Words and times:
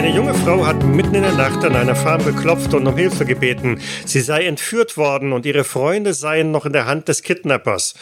Eine 0.00 0.16
junge 0.16 0.32
Frau 0.32 0.64
hat 0.64 0.82
mitten 0.82 1.14
in 1.16 1.24
der 1.24 1.34
Nacht 1.34 1.62
an 1.62 1.76
einer 1.76 1.94
Farm 1.94 2.24
geklopft 2.24 2.72
und 2.72 2.86
um 2.86 2.96
Hilfe 2.96 3.26
gebeten. 3.26 3.78
Sie 4.06 4.20
sei 4.20 4.46
entführt 4.46 4.96
worden 4.96 5.34
und 5.34 5.44
ihre 5.44 5.62
Freunde 5.62 6.14
seien 6.14 6.52
noch 6.52 6.64
in 6.64 6.72
der 6.72 6.86
Hand 6.86 7.08
des 7.08 7.22
Kidnappers. 7.22 7.92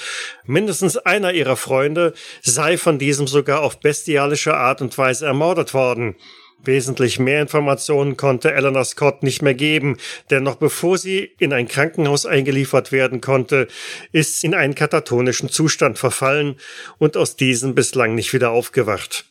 Mindestens 0.47 0.97
einer 0.97 1.33
ihrer 1.33 1.57
Freunde 1.57 2.15
sei 2.41 2.79
von 2.79 3.01
diesem 3.01 3.27
sogar 3.27 3.63
auf 3.63 3.81
bestialische 3.81 4.55
Art 4.55 4.81
und 4.81 4.97
Weise 4.97 5.27
ermordet 5.27 5.75
worden. 5.75 6.15
Wesentlich 6.63 7.19
mehr 7.19 7.43
Informationen 7.43 8.17
konnte 8.17 8.53
Eleanor 8.53 8.85
Scott 8.85 9.25
nicht 9.25 9.43
mehr 9.43 9.55
geben, 9.55 9.97
denn 10.31 10.45
noch 10.45 10.55
bevor 10.55 10.99
sie 10.99 11.33
in 11.41 11.53
ein 11.53 11.67
Krankenhaus 11.67 12.27
eingeliefert 12.27 12.93
werden 12.93 13.21
konnte, 13.21 13.67
ist 14.13 14.41
sie 14.41 14.47
in 14.47 14.55
einen 14.55 14.77
katatonischen 14.77 15.49
Zustand 15.49 15.99
verfallen 15.99 16.59
und 16.99 17.17
aus 17.17 17.35
diesem 17.35 17.75
bislang 17.75 18.15
nicht 18.15 18.33
wieder 18.33 18.51
aufgewacht. 18.51 19.25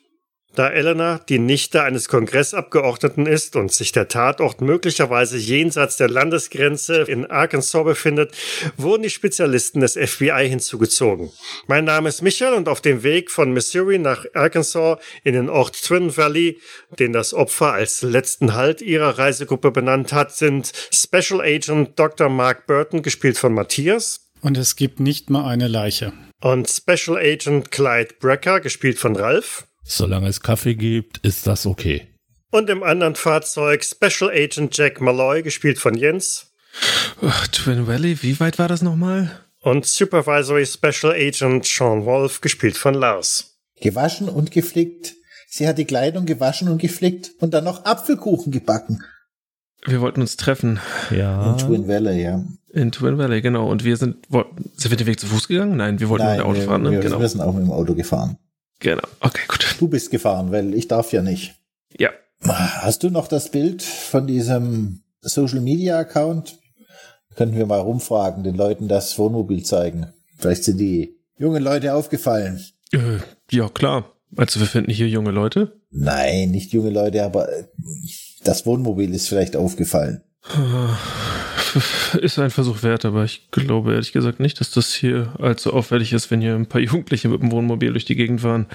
Da 0.58 0.72
Eleanor 0.72 1.22
die 1.30 1.38
Nichte 1.38 1.84
eines 1.84 2.08
Kongressabgeordneten 2.08 3.28
ist 3.28 3.56
und 3.56 3.72
sich 3.72 3.92
der 3.92 4.08
Tatort 4.08 4.60
möglicherweise 4.60 5.38
jenseits 5.38 5.98
der 5.98 6.10
Landesgrenze 6.10 7.04
in 7.04 7.28
Arkansas 7.28 7.84
befindet, 7.84 8.32
wurden 8.76 9.04
die 9.04 9.12
Spezialisten 9.12 9.82
des 9.82 9.94
FBI 9.94 10.50
hinzugezogen. 10.50 11.32
Mein 11.68 11.86
Name 11.86 12.10
ist 12.10 12.24
Michael 12.24 12.56
und 12.56 12.70
auf 12.70 12.82
dem 12.82 13.04
Weg 13.04 13.30
von 13.30 13.54
Missouri 13.54 14.00
nach 14.00 14.26
Arkansas 14.34 14.98
in 15.24 15.36
den 15.36 15.48
Ort 15.48 15.80
Twin 15.80 16.18
Valley, 16.18 16.60
den 16.98 17.14
das 17.14 17.36
Opfer 17.36 17.74
als 17.74 18.02
letzten 18.02 18.56
Halt 18.56 18.82
ihrer 18.82 19.20
Reisegruppe 19.20 19.70
benannt 19.70 20.12
hat, 20.12 20.36
sind 20.36 20.72
Special 20.92 21.40
Agent 21.40 22.00
Dr. 22.00 22.30
Mark 22.30 22.66
Burton, 22.66 23.04
gespielt 23.04 23.38
von 23.38 23.54
Matthias. 23.54 24.32
Und 24.42 24.58
es 24.58 24.76
gibt 24.76 25.00
nicht 25.00 25.30
mal 25.30 25.48
eine 25.48 25.68
Leiche. 25.68 26.14
Und 26.42 26.68
Special 26.68 27.16
Agent 27.16 27.70
Clyde 27.70 28.16
Brecker, 28.20 28.60
gespielt 28.60 28.98
von 28.98 29.16
Ralph. 29.16 29.68
Solange 29.88 30.28
es 30.28 30.42
Kaffee 30.42 30.76
gibt, 30.76 31.20
ist 31.20 31.48
das 31.48 31.66
okay. 31.66 32.08
Und 32.52 32.70
im 32.70 32.84
anderen 32.84 33.16
Fahrzeug 33.16 33.84
Special 33.86 34.30
Agent 34.30 34.78
Jack 34.78 35.00
Malloy, 35.00 35.42
gespielt 35.44 35.80
von 35.80 35.96
Jens. 35.96 36.52
Ach, 37.22 37.48
Twin 37.48 37.88
Valley, 37.88 38.22
wie 38.22 38.40
weit 38.40 38.60
war 38.60 38.68
das 38.68 38.82
nochmal? 38.82 39.32
Und 39.62 39.86
Supervisory 39.86 40.66
Special 40.66 41.14
Agent 41.14 41.66
Sean 41.66 42.06
Wolf, 42.06 42.42
gespielt 42.42 42.78
von 42.78 42.94
Lars. 42.94 43.58
Gewaschen 43.82 44.28
und 44.30 44.52
geflickt. 44.52 45.16
Sie 45.50 45.68
hat 45.68 45.78
die 45.78 45.86
Kleidung 45.86 46.26
gewaschen 46.26 46.68
und 46.68 46.82
geflickt 46.82 47.32
und 47.40 47.54
dann 47.54 47.64
noch 47.64 47.86
Apfelkuchen 47.86 48.52
gebacken. 48.52 49.04
Wir 49.86 50.02
wollten 50.02 50.20
uns 50.22 50.36
treffen. 50.36 50.80
Ja. 51.12 51.52
In 51.52 51.58
Twin 51.58 51.88
Valley, 51.88 52.24
ja. 52.24 52.44
In 52.74 52.92
Twin 52.92 53.18
Valley, 53.18 53.42
genau. 53.42 53.70
Und 53.70 53.86
wir 53.86 53.96
sind, 53.96 54.28
sind 54.30 54.92
wir 54.92 54.98
den 54.98 55.08
Weg 55.08 55.20
zu 55.20 55.28
Fuß 55.28 55.48
gegangen? 55.48 55.78
Nein, 55.78 56.00
wir 56.02 56.10
wollten 56.10 56.26
Nein, 56.26 56.38
mit 56.38 56.46
dem 56.46 56.50
Auto 56.50 56.60
wir, 56.60 56.66
fahren. 56.68 56.82
Ne? 56.84 56.92
wir, 56.92 57.00
Genau. 57.00 57.20
wir 57.22 57.30
sind 57.30 57.42
auch 57.42 57.54
mit 57.54 57.64
dem 57.64 57.72
Auto 57.72 57.94
gefahren. 57.96 58.38
Genau. 58.80 59.08
Okay, 59.20 59.42
gut. 59.48 59.76
Du 59.80 59.88
bist 59.88 60.12
gefahren, 60.12 60.52
weil 60.52 60.74
ich 60.74 60.88
darf 60.88 61.12
ja 61.14 61.22
nicht. 61.22 61.56
Ja. 61.98 62.12
Hast 62.42 63.04
du 63.04 63.10
noch 63.10 63.28
das 63.28 63.50
Bild 63.50 63.82
von 63.82 64.28
diesem 64.28 65.02
Social 65.22 65.62
Media 65.62 66.00
Account? 66.00 66.60
Könnten 67.36 67.58
wir 67.58 67.66
mal 67.66 67.80
rumfragen, 67.80 68.44
den 68.44 68.56
Leuten 68.56 68.88
das 68.88 69.18
Wohnmobil 69.18 69.64
zeigen. 69.64 70.08
Vielleicht 70.38 70.64
sind 70.64 70.78
die 70.78 71.18
jungen 71.38 71.64
Leute 71.64 71.94
aufgefallen. 71.94 72.64
Äh, 72.92 73.20
ja, 73.52 73.70
klar. 73.70 74.14
Also 74.36 74.60
wir 74.60 74.68
finden 74.68 74.92
hier 74.92 75.08
junge 75.08 75.32
Leute. 75.32 75.80
Nein, 75.90 76.52
nicht 76.52 76.74
junge 76.74 76.90
Leute, 76.90 77.24
aber 77.24 77.48
das 78.44 78.66
Wohnmobil 78.66 79.14
ist 79.14 79.30
vielleicht 79.30 79.56
aufgefallen. 79.56 80.22
Ist 82.22 82.40
ein 82.40 82.50
Versuch 82.50 82.84
wert, 82.84 83.06
aber 83.06 83.24
ich 83.26 83.52
glaube 83.52 83.94
ehrlich 83.94 84.14
gesagt 84.14 84.40
nicht, 84.40 84.60
dass 84.60 84.72
das 84.72 84.94
hier 84.94 85.34
allzu 85.40 85.74
auffällig 85.74 86.14
ist, 86.14 86.32
wenn 86.32 86.42
hier 86.42 86.56
ein 86.56 86.68
paar 86.68 86.82
Jugendliche 86.82 87.30
mit 87.30 87.42
dem 87.42 87.52
Wohnmobil 87.52 87.92
durch 87.92 88.06
die 88.06 88.16
Gegend 88.16 88.42
fahren. 88.42 88.68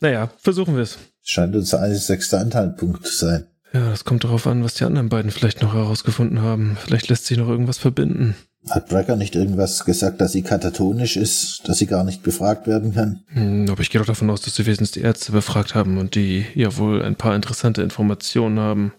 Naja, 0.00 0.30
versuchen 0.38 0.76
wir 0.76 0.82
es. 0.82 0.98
Scheint 1.22 1.54
unser 1.56 1.80
einzigster 1.80 2.40
Anhaltspunkt 2.40 3.06
zu 3.06 3.26
sein. 3.26 3.46
Ja, 3.72 3.90
das 3.90 4.04
kommt 4.04 4.24
darauf 4.24 4.46
an, 4.46 4.64
was 4.64 4.74
die 4.74 4.84
anderen 4.84 5.08
beiden 5.08 5.30
vielleicht 5.30 5.60
noch 5.60 5.74
herausgefunden 5.74 6.40
haben. 6.40 6.78
Vielleicht 6.80 7.08
lässt 7.08 7.26
sich 7.26 7.36
noch 7.36 7.48
irgendwas 7.48 7.76
verbinden. 7.76 8.34
Hat 8.70 8.88
Brecker 8.88 9.16
nicht 9.16 9.34
irgendwas 9.34 9.84
gesagt, 9.84 10.20
dass 10.20 10.32
sie 10.32 10.42
katatonisch 10.42 11.16
ist, 11.16 11.68
dass 11.68 11.78
sie 11.78 11.86
gar 11.86 12.04
nicht 12.04 12.22
befragt 12.22 12.66
werden 12.66 12.94
kann? 12.94 13.22
Hm, 13.28 13.66
aber 13.70 13.80
ich 13.80 13.90
gehe 13.90 13.98
doch 14.00 14.06
davon 14.06 14.30
aus, 14.30 14.40
dass 14.40 14.56
sie 14.56 14.64
wenigstens 14.64 14.92
die 14.92 15.00
Ärzte 15.00 15.32
befragt 15.32 15.74
haben 15.74 15.98
und 15.98 16.14
die 16.14 16.46
ja 16.54 16.76
wohl 16.76 17.02
ein 17.02 17.16
paar 17.16 17.34
interessante 17.34 17.82
Informationen 17.82 18.58
haben. 18.58 18.92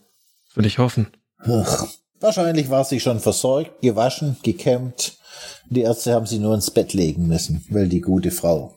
Will 0.56 0.66
ich 0.66 0.80
hoffen. 0.80 1.08
Ach, 1.40 1.88
wahrscheinlich 2.20 2.70
war 2.70 2.84
sie 2.84 3.00
schon 3.00 3.20
versorgt, 3.20 3.82
gewaschen, 3.82 4.38
gekämmt. 4.44 5.18
Die 5.70 5.82
Ärzte 5.82 6.14
haben 6.14 6.26
sie 6.26 6.40
nur 6.40 6.56
ins 6.56 6.72
Bett 6.72 6.94
legen 6.94 7.28
müssen, 7.28 7.66
weil 7.70 7.88
die 7.88 8.02
gute 8.02 8.32
Frau 8.32 8.76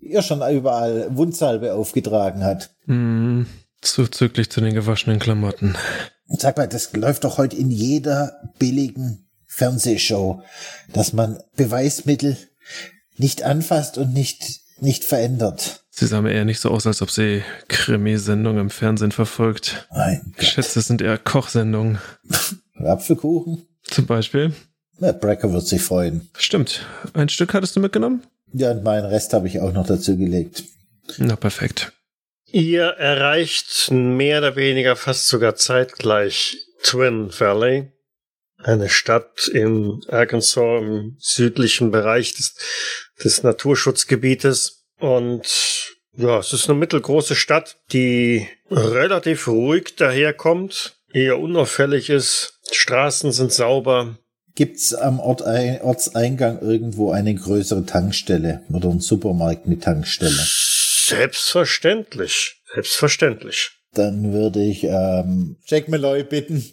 ihr 0.00 0.22
schon 0.22 0.42
überall 0.50 1.14
Wundsalbe 1.16 1.74
aufgetragen 1.74 2.44
hat. 2.44 2.70
Hm, 2.86 3.46
zuzüglich 3.80 4.50
zu 4.50 4.60
den 4.60 4.74
gewaschenen 4.74 5.18
Klamotten. 5.18 5.76
Sag 6.28 6.56
mal, 6.56 6.68
das 6.68 6.92
läuft 6.94 7.24
doch 7.24 7.38
heute 7.38 7.56
in 7.56 7.70
jeder 7.70 8.32
billigen 8.58 9.28
Fernsehshow, 9.46 10.42
dass 10.92 11.12
man 11.12 11.40
Beweismittel 11.56 12.36
nicht 13.16 13.42
anfasst 13.42 13.98
und 13.98 14.12
nicht, 14.12 14.60
nicht 14.80 15.04
verändert. 15.04 15.84
Sie 15.90 16.06
sah 16.06 16.20
mir 16.22 16.32
eher 16.32 16.44
nicht 16.44 16.60
so 16.60 16.70
aus, 16.70 16.86
als 16.86 17.02
ob 17.02 17.10
sie 17.10 17.42
Krimi-Sendungen 17.68 18.60
im 18.60 18.70
Fernsehen 18.70 19.12
verfolgt. 19.12 19.88
Mein 19.90 20.32
Ich 20.38 20.48
schätze, 20.48 20.78
es 20.78 20.86
sind 20.86 21.02
eher 21.02 21.18
Kochsendungen. 21.18 21.98
Apfelkuchen? 22.76 23.66
Zum 23.82 24.06
Beispiel. 24.06 24.52
Na, 25.00 25.12
Brecker 25.12 25.52
wird 25.52 25.66
sich 25.66 25.82
freuen. 25.82 26.28
Stimmt. 26.36 26.86
Ein 27.14 27.28
Stück 27.28 27.54
hattest 27.54 27.74
du 27.76 27.80
mitgenommen? 27.80 28.22
Ja, 28.52 28.70
und 28.70 28.84
meinen 28.84 29.06
Rest 29.06 29.32
habe 29.32 29.48
ich 29.48 29.60
auch 29.60 29.72
noch 29.72 29.86
dazu 29.86 30.16
gelegt. 30.16 30.64
Na, 31.18 31.36
perfekt. 31.36 31.92
Ihr 32.50 32.84
erreicht 32.84 33.90
mehr 33.90 34.38
oder 34.38 34.56
weniger 34.56 34.96
fast 34.96 35.28
sogar 35.28 35.54
zeitgleich 35.56 36.56
Twin 36.82 37.30
Valley, 37.38 37.92
eine 38.62 38.88
Stadt 38.88 39.48
in 39.48 40.00
Arkansas 40.08 40.82
im 40.82 41.16
südlichen 41.18 41.90
Bereich 41.90 42.34
des, 42.34 42.54
des 43.22 43.42
Naturschutzgebietes. 43.42 44.84
Und 44.98 45.96
ja, 46.16 46.38
es 46.38 46.52
ist 46.52 46.68
eine 46.68 46.78
mittelgroße 46.78 47.36
Stadt, 47.36 47.76
die 47.92 48.48
relativ 48.70 49.46
ruhig 49.46 49.94
daherkommt, 49.96 50.98
eher 51.12 51.38
unauffällig 51.38 52.10
ist. 52.10 52.58
Straßen 52.70 53.32
sind 53.32 53.52
sauber. 53.52 54.18
Gibt's 54.54 54.92
am 54.92 55.20
Ort, 55.20 55.42
Ortseingang 55.42 56.60
irgendwo 56.60 57.12
eine 57.12 57.34
größere 57.34 57.86
Tankstelle 57.86 58.64
oder 58.70 58.90
einen 58.90 59.00
Supermarkt 59.00 59.68
mit 59.68 59.84
Tankstelle? 59.84 60.44
Selbstverständlich. 61.06 62.60
Selbstverständlich. 62.74 63.77
Dann 63.98 64.32
würde 64.32 64.62
ich 64.62 64.84
ähm, 64.84 65.56
Jack 65.66 65.88
Malloy 65.88 66.22
bitten, 66.22 66.64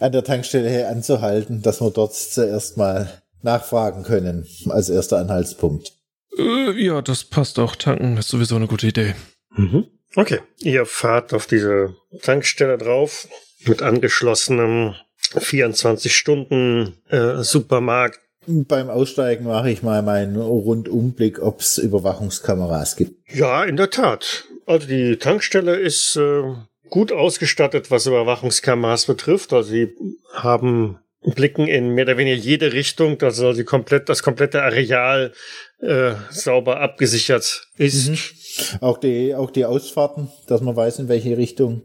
an 0.00 0.12
der 0.12 0.24
Tankstelle 0.24 0.68
her 0.68 0.88
anzuhalten, 0.88 1.60
dass 1.62 1.80
wir 1.80 1.90
dort 1.90 2.14
zuerst 2.14 2.76
mal 2.76 3.22
nachfragen 3.42 4.02
können, 4.02 4.46
als 4.68 4.88
erster 4.88 5.18
Anhaltspunkt. 5.18 5.92
Äh, 6.38 6.72
ja, 6.82 7.02
das 7.02 7.24
passt 7.24 7.58
auch. 7.58 7.76
Tanken 7.76 8.16
ist 8.16 8.28
sowieso 8.28 8.56
eine 8.56 8.66
gute 8.66 8.86
Idee. 8.86 9.14
Mhm. 9.56 9.86
Okay. 10.16 10.40
Ihr 10.58 10.86
fahrt 10.86 11.34
auf 11.34 11.46
diese 11.46 11.94
Tankstelle 12.22 12.78
drauf 12.78 13.28
mit 13.66 13.82
angeschlossenem 13.82 14.94
24 15.38 16.14
Stunden 16.14 16.96
äh, 17.08 17.42
Supermarkt. 17.42 18.20
Beim 18.46 18.88
Aussteigen 18.88 19.44
mache 19.44 19.70
ich 19.70 19.82
mal 19.82 20.02
meinen 20.02 20.36
Rundumblick, 20.36 21.40
ob 21.42 21.60
es 21.60 21.78
Überwachungskameras 21.78 22.96
gibt. 22.96 23.28
Ja, 23.32 23.64
in 23.64 23.76
der 23.76 23.90
Tat. 23.90 24.46
Also 24.66 24.86
die 24.86 25.16
Tankstelle 25.16 25.76
ist 25.76 26.16
äh, 26.16 26.54
gut 26.90 27.12
ausgestattet, 27.12 27.90
was 27.90 28.06
Überwachungskameras 28.06 29.06
betrifft. 29.06 29.52
Also 29.52 29.70
sie 29.70 29.94
haben 30.34 30.98
Blicken 31.22 31.66
in 31.68 31.90
mehr 31.90 32.04
oder 32.04 32.16
weniger 32.16 32.36
jede 32.36 32.72
Richtung, 32.72 33.18
dass 33.18 33.40
also 33.40 33.62
komplett, 33.64 34.08
das 34.08 34.22
komplette 34.22 34.62
Areal 34.62 35.32
äh, 35.80 36.12
sauber 36.30 36.80
abgesichert 36.80 37.68
ist. 37.76 38.08
Mhm. 38.08 38.78
Auch 38.80 38.98
die, 38.98 39.34
auch 39.34 39.50
die 39.50 39.64
Ausfahrten, 39.64 40.28
dass 40.46 40.60
man 40.60 40.74
weiß, 40.76 40.98
in 41.00 41.08
welche 41.08 41.36
Richtung 41.36 41.82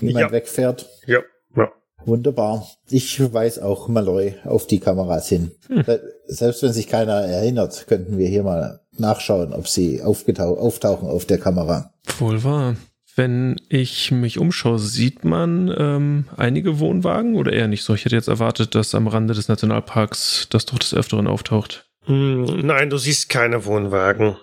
jemand 0.00 0.26
Ja. 0.26 0.32
wegfährt. 0.32 0.86
Ja, 1.06 1.20
ja. 1.56 1.72
Wunderbar. 2.04 2.66
Ich 2.88 3.20
weiß 3.32 3.58
auch 3.58 3.88
Malloy 3.88 4.34
auf 4.44 4.66
die 4.66 4.78
Kameras 4.80 5.28
hin. 5.28 5.50
Äh, 5.68 5.98
Selbst 6.26 6.62
wenn 6.62 6.72
sich 6.72 6.86
keiner 6.86 7.14
erinnert, 7.22 7.86
könnten 7.88 8.18
wir 8.18 8.28
hier 8.28 8.44
mal 8.44 8.80
nachschauen, 8.92 9.52
ob 9.52 9.66
sie 9.66 10.00
auftauchen 10.02 11.08
auf 11.08 11.24
der 11.24 11.38
Kamera. 11.38 11.92
Wohl 12.18 12.42
wahr. 12.44 12.76
Wenn 13.18 13.56
ich 13.68 14.12
mich 14.12 14.38
umschaue, 14.38 14.78
sieht 14.78 15.24
man 15.24 15.74
ähm, 15.76 16.28
einige 16.36 16.78
Wohnwagen 16.78 17.34
oder 17.34 17.52
eher 17.52 17.66
nicht 17.66 17.82
so? 17.82 17.92
Ich 17.92 18.04
hätte 18.04 18.14
jetzt 18.14 18.28
erwartet, 18.28 18.76
dass 18.76 18.94
am 18.94 19.08
Rande 19.08 19.34
des 19.34 19.48
Nationalparks 19.48 20.46
das 20.50 20.66
doch 20.66 20.78
des 20.78 20.94
Öfteren 20.94 21.26
auftaucht. 21.26 21.90
Hm, 22.04 22.64
nein, 22.64 22.90
du 22.90 22.96
siehst 22.96 23.28
keine 23.28 23.64
Wohnwagen. 23.64 24.36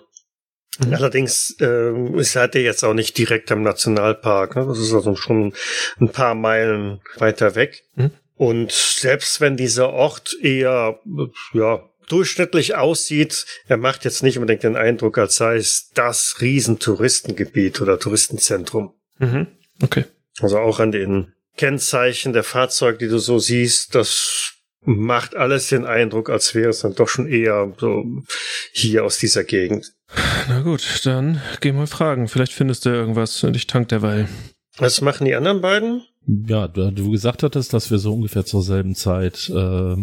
Allerdings 0.90 1.58
äh, 1.58 1.90
seid 2.22 2.54
ihr 2.54 2.60
jetzt 2.60 2.84
auch 2.84 2.92
nicht 2.92 3.16
direkt 3.16 3.50
am 3.50 3.62
Nationalpark. 3.62 4.56
Ne? 4.56 4.66
Das 4.66 4.78
ist 4.78 4.92
also 4.92 5.16
schon 5.16 5.54
ein 5.98 6.10
paar 6.10 6.34
Meilen 6.34 7.00
weiter 7.16 7.54
weg. 7.54 7.82
Mhm. 7.94 8.10
Und 8.34 8.72
selbst 8.72 9.40
wenn 9.40 9.56
dieser 9.56 9.88
Ort 9.88 10.36
eher 10.42 11.00
ja, 11.54 11.80
durchschnittlich 12.08 12.74
aussieht, 12.74 13.46
er 13.66 13.76
macht 13.76 14.04
jetzt 14.04 14.22
nicht 14.22 14.38
unbedingt 14.38 14.62
den 14.62 14.76
Eindruck, 14.76 15.18
als 15.18 15.36
sei 15.36 15.56
es 15.56 15.90
das 15.94 16.36
Riesentouristengebiet 16.40 17.80
oder 17.80 17.98
Touristenzentrum. 17.98 18.92
Mhm. 19.18 19.48
Okay. 19.82 20.04
Also 20.40 20.58
auch 20.58 20.80
an 20.80 20.92
den 20.92 21.32
Kennzeichen 21.56 22.32
der 22.32 22.44
Fahrzeuge, 22.44 22.98
die 22.98 23.08
du 23.08 23.18
so 23.18 23.38
siehst, 23.38 23.94
das 23.94 24.52
macht 24.82 25.34
alles 25.34 25.68
den 25.68 25.84
Eindruck, 25.84 26.30
als 26.30 26.54
wäre 26.54 26.70
es 26.70 26.80
dann 26.80 26.94
doch 26.94 27.08
schon 27.08 27.26
eher 27.26 27.72
so 27.78 28.04
hier 28.72 29.04
aus 29.04 29.18
dieser 29.18 29.44
Gegend. 29.44 29.92
Na 30.48 30.60
gut, 30.60 31.00
dann 31.04 31.42
geh 31.60 31.72
mal 31.72 31.86
fragen. 31.86 32.28
Vielleicht 32.28 32.52
findest 32.52 32.84
du 32.84 32.90
irgendwas 32.90 33.42
und 33.42 33.56
ich 33.56 33.66
tank 33.66 33.88
derweil. 33.88 34.28
Was 34.78 35.00
machen 35.00 35.24
die 35.24 35.34
anderen 35.34 35.60
beiden? 35.60 36.02
Ja, 36.26 36.68
da 36.68 36.90
du 36.90 37.10
gesagt 37.10 37.42
hattest, 37.42 37.72
dass 37.72 37.90
wir 37.90 37.98
so 37.98 38.14
ungefähr 38.14 38.44
zur 38.44 38.62
selben 38.62 38.94
Zeit 38.94 39.48
äh, 39.48 39.96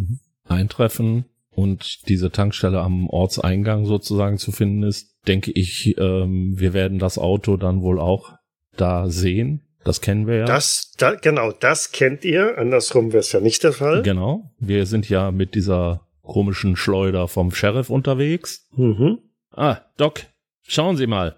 eintreffen 0.48 1.26
und 1.56 2.08
diese 2.08 2.32
Tankstelle 2.32 2.80
am 2.80 3.10
Ortseingang 3.10 3.86
sozusagen 3.86 4.38
zu 4.38 4.52
finden 4.52 4.84
ist, 4.84 5.16
denke 5.28 5.52
ich, 5.52 5.98
ähm, 5.98 6.54
wir 6.58 6.74
werden 6.74 7.00
das 7.00 7.18
Auto 7.18 7.58
dann 7.58 7.82
wohl 7.82 8.00
auch 8.00 8.34
da 8.76 9.10
sehen. 9.10 9.62
Das 9.84 10.02
kennen 10.02 10.28
wir 10.28 10.38
ja. 10.38 10.46
Das, 10.46 10.94
da, 10.98 11.16
genau, 11.16 11.52
das 11.52 11.92
kennt 11.92 12.24
ihr. 12.24 12.58
Andersrum 12.58 13.12
wäre 13.12 13.20
es 13.20 13.32
ja 13.32 13.42
nicht 13.42 13.64
der 13.64 13.74
Fall. 13.74 14.02
Genau. 14.02 14.52
Wir 14.60 14.86
sind 14.86 15.10
ja 15.10 15.32
mit 15.32 15.56
dieser 15.56 16.08
komischen 16.22 16.76
Schleuder 16.76 17.28
vom 17.28 17.52
Sheriff 17.52 17.90
unterwegs. 17.90 18.68
Mhm. 18.76 19.20
Ah, 19.52 19.78
Doc, 19.98 20.22
schauen 20.66 20.96
Sie 20.96 21.08
mal. 21.08 21.36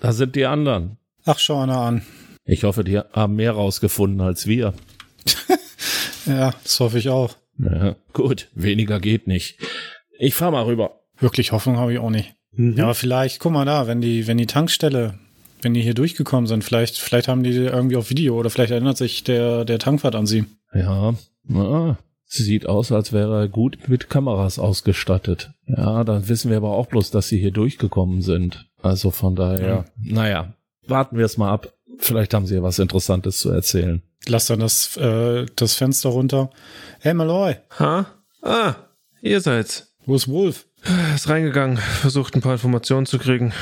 Da 0.00 0.12
sind 0.12 0.36
die 0.36 0.46
anderen. 0.46 0.96
Ach, 1.26 1.38
schau 1.38 1.60
einer 1.60 1.78
an. 1.78 2.02
Ich 2.44 2.64
hoffe, 2.64 2.82
die 2.82 2.98
haben 2.98 3.36
mehr 3.36 3.52
rausgefunden 3.52 4.20
als 4.20 4.46
wir. 4.46 4.74
Ja, 6.26 6.52
das 6.62 6.78
hoffe 6.80 6.98
ich 6.98 7.08
auch. 7.08 7.34
Ja, 7.62 7.96
gut, 8.12 8.48
weniger 8.54 9.00
geht 9.00 9.26
nicht. 9.26 9.58
Ich 10.18 10.34
fahr 10.34 10.50
mal 10.50 10.64
rüber. 10.64 11.00
Wirklich 11.18 11.52
Hoffnung 11.52 11.76
habe 11.78 11.92
ich 11.92 11.98
auch 11.98 12.10
nicht. 12.10 12.34
Mhm. 12.52 12.76
Ja, 12.76 12.84
aber 12.84 12.94
vielleicht, 12.94 13.40
guck 13.40 13.52
mal 13.52 13.64
da, 13.64 13.86
wenn 13.86 14.00
die, 14.00 14.26
wenn 14.26 14.38
die 14.38 14.46
Tankstelle, 14.46 15.18
wenn 15.62 15.74
die 15.74 15.82
hier 15.82 15.94
durchgekommen 15.94 16.46
sind, 16.46 16.64
vielleicht, 16.64 16.98
vielleicht 16.98 17.28
haben 17.28 17.42
die 17.42 17.50
irgendwie 17.50 17.96
auf 17.96 18.10
Video 18.10 18.38
oder 18.38 18.50
vielleicht 18.50 18.72
erinnert 18.72 18.96
sich 18.96 19.24
der, 19.24 19.64
der 19.64 19.78
Tankwart 19.78 20.14
an 20.14 20.26
sie. 20.26 20.44
Ja, 20.74 21.14
na, 21.44 21.98
sieht 22.26 22.66
aus, 22.66 22.92
als 22.92 23.12
wäre 23.12 23.40
er 23.42 23.48
gut 23.48 23.88
mit 23.88 24.08
Kameras 24.08 24.58
ausgestattet. 24.58 25.50
Ja, 25.66 26.04
dann 26.04 26.28
wissen 26.28 26.48
wir 26.50 26.56
aber 26.58 26.70
auch 26.70 26.86
bloß, 26.86 27.10
dass 27.10 27.28
sie 27.28 27.38
hier 27.38 27.50
durchgekommen 27.50 28.22
sind. 28.22 28.70
Also 28.82 29.10
von 29.10 29.34
daher, 29.36 29.68
Ja. 29.68 29.84
naja, 29.96 30.54
warten 30.86 31.18
wir 31.18 31.24
es 31.24 31.36
mal 31.36 31.50
ab. 31.50 31.72
Vielleicht 31.98 32.32
haben 32.32 32.46
sie 32.46 32.54
ja 32.54 32.62
was 32.62 32.78
Interessantes 32.78 33.40
zu 33.40 33.50
erzählen. 33.50 34.02
Lass 34.26 34.46
dann 34.46 34.60
das, 34.60 34.96
äh, 34.96 35.46
das 35.56 35.74
Fenster 35.74 36.10
runter. 36.10 36.50
Hey 37.00 37.14
Malloy, 37.14 37.56
Ha? 37.78 38.06
Ah, 38.42 38.74
ihr 39.22 39.40
seid's. 39.40 39.92
wo 40.06 40.14
ist 40.14 40.28
Wolf? 40.28 40.66
Ist 41.14 41.28
reingegangen, 41.28 41.76
versucht 41.76 42.34
ein 42.34 42.40
paar 42.40 42.52
Informationen 42.54 43.06
zu 43.06 43.18
kriegen. 43.18 43.52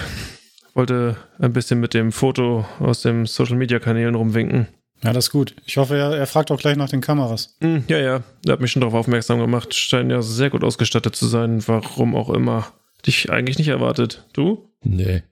Wollte 0.75 1.17
ein 1.41 1.53
bisschen 1.53 1.81
mit 1.81 1.95
dem 1.95 2.13
Foto 2.13 2.65
aus 2.79 3.03
den 3.03 3.27
Social 3.27 3.57
Media 3.57 3.79
Kanälen 3.81 4.15
rumwinken. 4.15 4.69
Ja, 5.03 5.13
das 5.13 5.27
ist 5.27 5.31
gut. 5.33 5.55
Ich 5.65 5.77
hoffe, 5.77 5.97
er, 5.97 6.17
er 6.17 6.27
fragt 6.27 6.51
auch 6.51 6.59
gleich 6.59 6.77
nach 6.77 6.89
den 6.89 7.01
Kameras. 7.01 7.57
Hm, 7.61 7.85
ja, 7.89 7.99
ja, 7.99 8.23
er 8.47 8.53
hat 8.53 8.61
mich 8.61 8.71
schon 8.73 8.81
darauf 8.81 8.95
aufmerksam 8.95 9.39
gemacht. 9.41 9.75
Scheinen 9.75 10.11
ja 10.11 10.23
sehr 10.23 10.51
gut 10.51 10.65
ausgestattet 10.65 11.15
zu 11.17 11.27
sein, 11.27 11.67
warum 11.67 12.15
auch 12.17 12.31
immer. 12.31 12.73
Dich 13.07 13.31
eigentlich 13.31 13.59
nicht 13.59 13.69
erwartet. 13.69 14.25
Du? 14.33 14.71
Nee. 14.83 15.23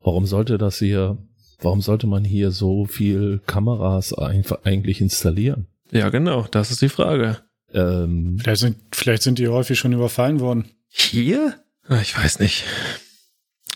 Warum 0.00 0.26
sollte 0.26 0.58
das 0.58 0.78
hier, 0.78 1.16
warum 1.60 1.80
sollte 1.80 2.06
man 2.06 2.24
hier 2.24 2.50
so 2.50 2.84
viel 2.86 3.40
Kameras 3.46 4.12
einfach 4.12 4.64
eigentlich 4.64 5.00
installieren? 5.00 5.66
Ja, 5.90 6.08
genau, 6.10 6.46
das 6.50 6.70
ist 6.70 6.82
die 6.82 6.88
Frage. 6.88 7.38
Ähm, 7.72 8.38
Vielleicht 8.40 8.60
sind, 8.60 8.76
vielleicht 8.92 9.22
sind 9.22 9.38
die 9.38 9.48
häufig 9.48 9.78
schon 9.78 9.92
überfallen 9.92 10.40
worden. 10.40 10.66
Hier? 10.88 11.54
Ah, 11.86 12.00
Ich 12.00 12.16
weiß 12.16 12.40
nicht. 12.40 12.64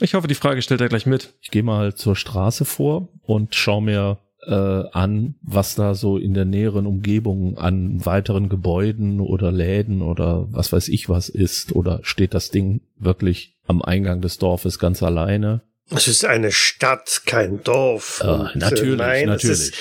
Ich 0.01 0.15
hoffe, 0.15 0.27
die 0.29 0.35
Frage 0.35 0.63
stellt 0.63 0.81
er 0.81 0.89
gleich 0.89 1.07
mit. 1.07 1.35
ich 1.41 1.51
gehe 1.51 1.63
mal 1.63 1.95
zur 1.95 2.17
Straße 2.17 2.65
vor 2.65 3.09
und 3.23 3.55
schaue 3.55 3.83
mir 3.83 4.19
äh, 4.47 4.53
an, 4.93 5.37
was 5.43 5.75
da 5.77 5.95
so 5.95 6.17
in 6.19 6.35
der 6.35 6.45
näheren 6.45 6.87
Umgebung 6.87 7.57
an 7.59 8.05
weiteren 8.05 8.49
Gebäuden 8.49 9.21
oder 9.21 9.53
Läden 9.53 10.03
oder 10.03 10.47
was 10.53 10.73
weiß 10.73 10.89
ich 10.89 11.09
was 11.09 11.29
ist. 11.29 11.73
Oder 11.77 12.01
steht 12.03 12.35
das 12.35 12.51
Ding 12.51 12.81
wirklich 12.99 13.57
am 13.67 13.81
Eingang 13.83 14.21
des 14.21 14.39
Dorfes 14.39 14.79
ganz 14.81 15.03
alleine? 15.03 15.63
Es 15.91 16.09
ist 16.09 16.25
eine 16.25 16.53
Stadt, 16.53 17.23
kein 17.27 17.63
Dorf. 17.63 18.21
Ah, 18.23 18.51
Und, 18.53 18.57
natürlich, 18.57 18.99
nein, 18.99 19.27
natürlich. 19.27 19.51
Es 19.51 19.69
ist, 19.69 19.75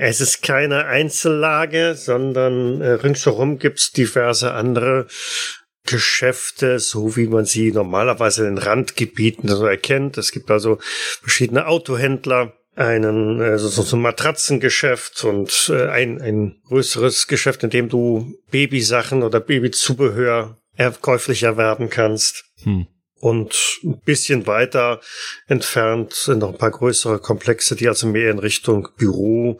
es 0.00 0.20
ist 0.20 0.42
keine 0.42 0.86
Einzellage, 0.86 1.94
sondern 1.96 2.80
äh, 2.80 2.90
ringsherum 2.90 3.58
gibt's 3.58 3.90
diverse 3.90 4.52
andere 4.52 5.08
Geschäfte, 5.84 6.78
so 6.78 7.16
wie 7.16 7.26
man 7.26 7.46
sie 7.46 7.72
normalerweise 7.72 8.46
in 8.46 8.58
Randgebieten 8.58 9.48
so 9.48 9.66
erkennt. 9.66 10.18
Es 10.18 10.32
gibt 10.32 10.50
also 10.50 10.78
verschiedene 11.22 11.66
Autohändler, 11.66 12.52
einen 12.76 13.40
äh, 13.40 13.58
so, 13.58 13.96
ein 13.96 14.02
Matratzengeschäft 14.02 15.24
und 15.24 15.70
äh, 15.74 15.88
ein, 15.88 16.20
ein 16.20 16.60
größeres 16.68 17.26
Geschäft, 17.26 17.64
in 17.64 17.70
dem 17.70 17.88
du 17.88 18.34
Babysachen 18.50 19.22
oder 19.24 19.40
Babyzubehör 19.40 20.56
käuflich 21.00 21.42
erwerben 21.42 21.90
kannst. 21.90 22.44
Hm. 22.62 22.86
Und 23.20 23.80
ein 23.82 24.00
bisschen 24.04 24.46
weiter 24.46 25.00
entfernt 25.46 26.12
sind 26.12 26.38
noch 26.38 26.50
ein 26.50 26.58
paar 26.58 26.70
größere 26.70 27.18
Komplexe, 27.18 27.74
die 27.74 27.88
also 27.88 28.06
mehr 28.06 28.30
in 28.30 28.38
Richtung 28.38 28.88
Büro, 28.96 29.58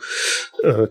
äh, 0.63 0.87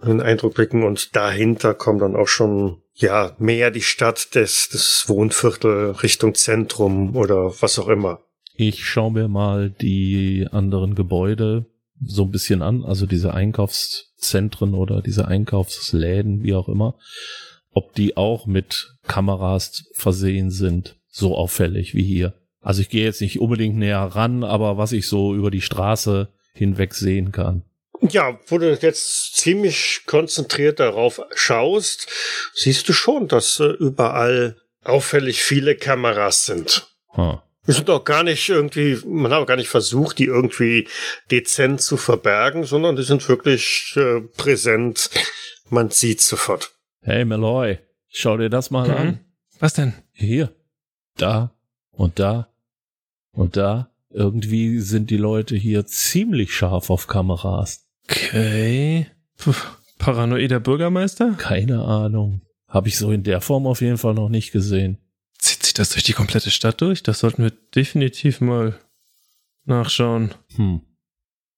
einen 0.00 0.20
Eindruck 0.20 0.54
blicken. 0.54 0.84
Und 0.84 1.16
dahinter 1.16 1.74
kommt 1.74 2.02
dann 2.02 2.16
auch 2.16 2.28
schon, 2.28 2.82
ja, 2.94 3.34
mehr 3.38 3.70
die 3.70 3.82
Stadt 3.82 4.34
des, 4.34 4.68
des 4.68 5.04
Wohnviertel 5.08 5.92
Richtung 5.92 6.34
Zentrum 6.34 7.16
oder 7.16 7.52
was 7.60 7.78
auch 7.78 7.88
immer. 7.88 8.20
Ich 8.56 8.84
schaue 8.84 9.12
mir 9.12 9.28
mal 9.28 9.70
die 9.70 10.46
anderen 10.52 10.94
Gebäude 10.94 11.66
so 12.04 12.22
ein 12.22 12.30
bisschen 12.30 12.62
an, 12.62 12.84
also 12.84 13.06
diese 13.06 13.34
Einkaufszentren 13.34 14.74
oder 14.74 15.02
diese 15.02 15.26
Einkaufsläden, 15.26 16.42
wie 16.42 16.54
auch 16.54 16.68
immer, 16.68 16.96
ob 17.70 17.94
die 17.94 18.16
auch 18.16 18.46
mit 18.46 18.94
Kameras 19.06 19.84
versehen 19.94 20.50
sind, 20.50 20.96
so 21.14 21.36
auffällig 21.36 21.94
wie 21.94 22.02
hier. 22.02 22.34
Also 22.60 22.80
ich 22.80 22.88
gehe 22.88 23.04
jetzt 23.04 23.20
nicht 23.20 23.38
unbedingt 23.40 23.76
näher 23.76 24.00
ran, 24.00 24.42
aber 24.42 24.76
was 24.78 24.92
ich 24.92 25.06
so 25.06 25.34
über 25.34 25.50
die 25.50 25.60
Straße 25.60 26.28
hinweg 26.54 26.94
sehen 26.94 27.30
kann. 27.30 27.62
Ja, 28.00 28.38
wo 28.48 28.58
du 28.58 28.74
jetzt 28.74 29.36
ziemlich 29.36 30.02
konzentriert 30.06 30.80
darauf 30.80 31.20
schaust, 31.34 32.08
siehst 32.54 32.88
du 32.88 32.92
schon, 32.92 33.28
dass 33.28 33.60
äh, 33.60 33.64
überall 33.66 34.56
auffällig 34.82 35.42
viele 35.42 35.76
Kameras 35.76 36.46
sind. 36.46 36.88
Hm. 37.10 37.38
Wir 37.64 37.74
sind 37.74 37.88
auch 37.88 38.04
gar 38.04 38.24
nicht 38.24 38.48
irgendwie, 38.48 38.98
man 39.06 39.32
hat 39.32 39.40
auch 39.42 39.46
gar 39.46 39.56
nicht 39.56 39.68
versucht, 39.68 40.18
die 40.18 40.24
irgendwie 40.26 40.86
dezent 41.30 41.80
zu 41.80 41.96
verbergen, 41.96 42.64
sondern 42.64 42.96
die 42.96 43.04
sind 43.04 43.26
wirklich 43.28 43.94
äh, 43.96 44.20
präsent. 44.36 45.08
Man 45.70 45.90
sieht 45.90 46.20
sofort. 46.20 46.72
Hey 47.02 47.24
Malloy, 47.24 47.78
schau 48.10 48.36
dir 48.36 48.50
das 48.50 48.70
mal 48.70 48.88
Mhm. 48.88 48.94
an. 48.96 49.20
Was 49.60 49.74
denn? 49.74 49.94
Hier, 50.12 50.52
da 51.16 51.52
und 51.90 52.18
da 52.18 52.48
und 53.32 53.56
da. 53.56 53.90
Irgendwie 54.10 54.78
sind 54.78 55.10
die 55.10 55.16
Leute 55.16 55.56
hier 55.56 55.86
ziemlich 55.86 56.54
scharf 56.54 56.90
auf 56.90 57.08
Kameras. 57.08 57.86
Okay. 58.04 59.08
Puh, 59.36 59.54
paranoider 59.98 60.60
Bürgermeister? 60.60 61.32
Keine 61.32 61.82
Ahnung. 61.84 62.42
Habe 62.68 62.88
ich 62.88 62.96
so 62.96 63.10
in 63.10 63.24
der 63.24 63.40
Form 63.40 63.66
auf 63.66 63.80
jeden 63.80 63.98
Fall 63.98 64.14
noch 64.14 64.28
nicht 64.28 64.52
gesehen. 64.52 64.98
Zieht 65.38 65.64
sich 65.64 65.74
das 65.74 65.90
durch 65.90 66.04
die 66.04 66.12
komplette 66.12 66.50
Stadt 66.50 66.80
durch? 66.80 67.02
Das 67.02 67.20
sollten 67.20 67.42
wir 67.42 67.52
definitiv 67.74 68.40
mal 68.40 68.78
nachschauen. 69.64 70.32
Hm. 70.56 70.80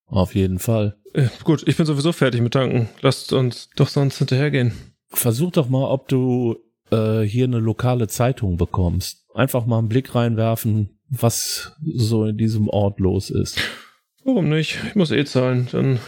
Auf 0.07 0.35
jeden 0.35 0.59
Fall. 0.59 0.97
Äh, 1.13 1.27
gut, 1.43 1.67
ich 1.67 1.77
bin 1.77 1.85
sowieso 1.85 2.11
fertig 2.11 2.41
mit 2.41 2.53
Tanken. 2.53 2.89
Lasst 3.01 3.33
uns 3.33 3.69
doch 3.75 3.89
sonst 3.89 4.17
hinterhergehen. 4.17 4.73
Versuch 5.09 5.51
doch 5.51 5.69
mal, 5.69 5.85
ob 5.85 6.07
du 6.07 6.57
äh, 6.91 7.21
hier 7.21 7.45
eine 7.45 7.59
lokale 7.59 8.07
Zeitung 8.07 8.57
bekommst. 8.57 9.25
Einfach 9.37 9.65
mal 9.65 9.77
einen 9.79 9.89
Blick 9.89 10.15
reinwerfen, 10.15 10.97
was 11.09 11.73
so 11.83 12.25
in 12.25 12.37
diesem 12.37 12.67
Ort 12.69 12.99
los 12.99 13.29
ist. 13.29 13.59
Warum 14.23 14.49
nicht? 14.49 14.79
Ich 14.89 14.95
muss 14.95 15.11
eh 15.11 15.23
zahlen. 15.25 15.67
Dann 15.71 15.99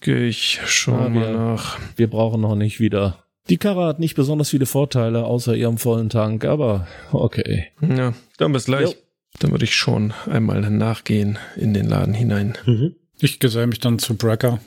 gehe 0.00 0.26
ich 0.26 0.60
schon 0.66 0.94
Ah, 0.94 1.08
mal 1.08 1.22
wir- 1.26 1.32
nach. 1.32 1.78
Wir 1.96 2.08
brauchen 2.08 2.40
noch 2.40 2.54
nicht 2.54 2.80
wieder. 2.80 3.24
Die 3.50 3.58
Karre 3.58 3.86
hat 3.86 3.98
nicht 3.98 4.14
besonders 4.14 4.50
viele 4.50 4.66
Vorteile 4.66 5.24
außer 5.24 5.54
ihrem 5.56 5.78
vollen 5.78 6.08
Tank, 6.08 6.44
aber 6.44 6.86
okay. 7.12 7.66
Ja, 7.80 8.14
dann 8.38 8.52
bis 8.52 8.64
gleich. 8.66 8.90
Jo. 8.90 8.94
Dann 9.40 9.50
würde 9.52 9.64
ich 9.64 9.74
schon 9.76 10.12
einmal 10.26 10.60
nachgehen 10.70 11.38
in 11.56 11.72
den 11.74 11.86
Laden 11.86 12.14
hinein. 12.14 12.56
Mhm. 12.66 12.94
Ich 13.20 13.40
gesell 13.40 13.66
mich 13.66 13.78
dann 13.80 13.98
zu 13.98 14.16
Brecker. 14.16 14.58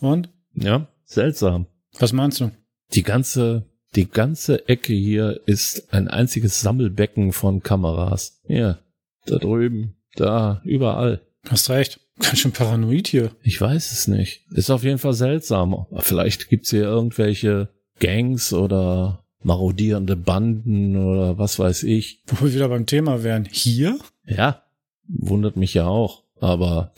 Und? 0.00 0.28
Ja, 0.54 0.88
seltsam. 1.04 1.66
Was 1.98 2.12
meinst 2.12 2.40
du? 2.40 2.50
Die 2.94 3.02
ganze, 3.02 3.64
die 3.94 4.08
ganze 4.08 4.68
Ecke 4.68 4.92
hier 4.92 5.40
ist 5.46 5.92
ein 5.92 6.08
einziges 6.08 6.60
Sammelbecken 6.60 7.32
von 7.32 7.62
Kameras. 7.62 8.40
Hier, 8.46 8.78
da 9.26 9.36
drüben, 9.36 9.94
da, 10.16 10.62
überall. 10.64 11.20
Hast 11.48 11.70
recht. 11.70 12.00
Ganz 12.20 12.38
schön 12.38 12.52
paranoid 12.52 13.08
hier. 13.08 13.30
Ich 13.42 13.60
weiß 13.60 13.92
es 13.92 14.06
nicht. 14.06 14.42
Ist 14.52 14.70
auf 14.70 14.84
jeden 14.84 14.98
Fall 14.98 15.14
seltsam. 15.14 15.86
Vielleicht 15.98 16.48
gibt's 16.48 16.70
hier 16.70 16.84
irgendwelche 16.84 17.68
Gangs 17.98 18.52
oder 18.52 19.24
marodierende 19.42 20.14
Banden 20.16 20.96
oder 20.96 21.38
was 21.38 21.58
weiß 21.58 21.82
ich. 21.84 22.22
Wo 22.26 22.46
wir 22.46 22.54
wieder 22.54 22.68
beim 22.68 22.86
Thema 22.86 23.24
wären. 23.24 23.48
Hier? 23.50 23.98
Ja, 24.24 24.62
wundert 25.08 25.56
mich 25.56 25.74
ja 25.74 25.86
auch. 25.86 26.22
Aber 26.40 26.92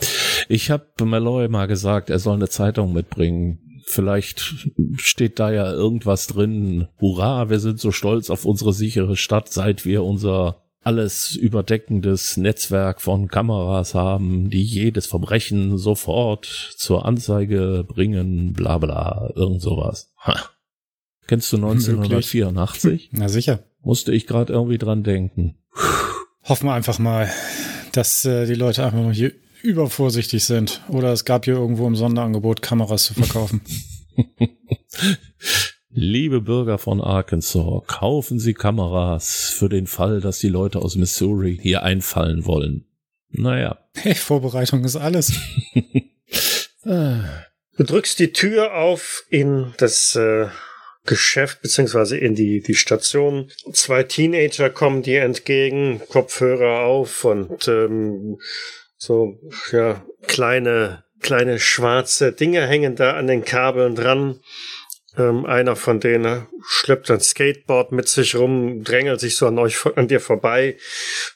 Ich 0.48 0.70
habe 0.70 0.86
Malloy 1.04 1.48
mal 1.48 1.66
gesagt, 1.66 2.10
er 2.10 2.18
soll 2.18 2.34
eine 2.34 2.48
Zeitung 2.48 2.92
mitbringen. 2.92 3.58
Vielleicht 3.86 4.66
steht 4.96 5.38
da 5.38 5.52
ja 5.52 5.70
irgendwas 5.72 6.26
drin. 6.26 6.88
Hurra, 7.00 7.50
wir 7.50 7.60
sind 7.60 7.80
so 7.80 7.92
stolz 7.92 8.30
auf 8.30 8.44
unsere 8.44 8.72
sichere 8.72 9.16
Stadt, 9.16 9.52
seit 9.52 9.84
wir 9.84 10.02
unser 10.02 10.62
alles 10.84 11.34
überdeckendes 11.34 12.36
Netzwerk 12.36 13.00
von 13.00 13.28
Kameras 13.28 13.94
haben, 13.94 14.50
die 14.50 14.62
jedes 14.62 15.06
Verbrechen 15.06 15.78
sofort 15.78 16.74
zur 16.76 17.06
Anzeige 17.06 17.84
bringen, 17.88 18.52
bla 18.52 18.78
bla, 18.78 19.30
irgend 19.34 19.62
sowas. 19.62 20.12
Ha. 20.18 20.36
Kennst 21.26 21.52
du 21.52 21.56
1984? 21.56 23.10
Na 23.12 23.28
sicher. 23.28 23.60
Musste 23.82 24.12
ich 24.12 24.26
gerade 24.26 24.52
irgendwie 24.52 24.78
dran 24.78 25.02
denken. 25.02 25.56
Hoffen 26.42 26.66
wir 26.66 26.74
einfach 26.74 26.98
mal, 26.98 27.30
dass 27.92 28.26
äh, 28.26 28.46
die 28.46 28.54
Leute 28.54 28.84
einfach 28.84 28.98
mal 28.98 29.14
hier 29.14 29.32
übervorsichtig 29.64 30.44
sind. 30.44 30.82
Oder 30.88 31.12
es 31.12 31.24
gab 31.24 31.46
hier 31.46 31.54
irgendwo 31.54 31.86
im 31.86 31.96
Sonderangebot 31.96 32.62
Kameras 32.62 33.04
zu 33.04 33.14
verkaufen. 33.14 33.62
Liebe 35.90 36.40
Bürger 36.40 36.78
von 36.78 37.00
Arkansas, 37.00 37.82
kaufen 37.86 38.38
Sie 38.38 38.52
Kameras 38.52 39.54
für 39.56 39.68
den 39.68 39.86
Fall, 39.86 40.20
dass 40.20 40.38
die 40.38 40.48
Leute 40.48 40.80
aus 40.80 40.96
Missouri 40.96 41.58
hier 41.60 41.82
einfallen 41.82 42.46
wollen. 42.46 42.84
Naja. 43.30 43.78
Hey, 43.96 44.14
Vorbereitung 44.14 44.84
ist 44.84 44.96
alles. 44.96 45.32
Du 47.76 47.82
drückst 47.82 48.18
die 48.18 48.32
Tür 48.32 48.74
auf 48.74 49.24
in 49.30 49.72
das 49.78 50.14
äh, 50.14 50.46
Geschäft 51.06 51.60
beziehungsweise 51.62 52.16
in 52.16 52.34
die, 52.34 52.60
die 52.60 52.74
Station. 52.74 53.50
Zwei 53.72 54.04
Teenager 54.04 54.70
kommen 54.70 55.02
dir 55.02 55.22
entgegen, 55.22 56.00
Kopfhörer 56.08 56.84
auf 56.84 57.24
und 57.24 57.66
ähm, 57.68 58.38
so 59.04 59.38
ja 59.72 60.04
kleine 60.26 61.04
kleine 61.20 61.58
schwarze 61.58 62.32
Dinge 62.32 62.66
hängen 62.66 62.96
da 62.96 63.14
an 63.14 63.26
den 63.26 63.44
Kabeln 63.44 63.94
dran. 63.94 64.40
Ähm, 65.16 65.46
einer 65.46 65.76
von 65.76 66.00
denen 66.00 66.48
schleppt 66.68 67.10
ein 67.10 67.20
Skateboard 67.20 67.92
mit 67.92 68.08
sich 68.08 68.34
rum, 68.34 68.82
drängelt 68.82 69.20
sich 69.20 69.36
so 69.36 69.46
an 69.46 69.58
euch, 69.58 69.86
an 69.96 70.08
dir 70.08 70.20
vorbei 70.20 70.76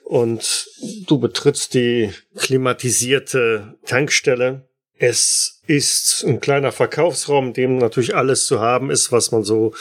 und 0.05 0.69
du 1.07 1.19
betrittst 1.19 1.75
die 1.75 2.13
klimatisierte 2.37 3.79
Tankstelle. 3.87 4.69
Es 4.99 5.63
ist 5.67 6.25
ein 6.27 6.41
kleiner 6.41 6.73
Verkaufsraum, 6.73 7.53
dem 7.53 7.79
natürlich 7.79 8.17
alles 8.17 8.47
zu 8.47 8.61
haben 8.61 8.91
ist, 8.91 9.13
was 9.13 9.31
man 9.31 9.45
so 9.45 9.75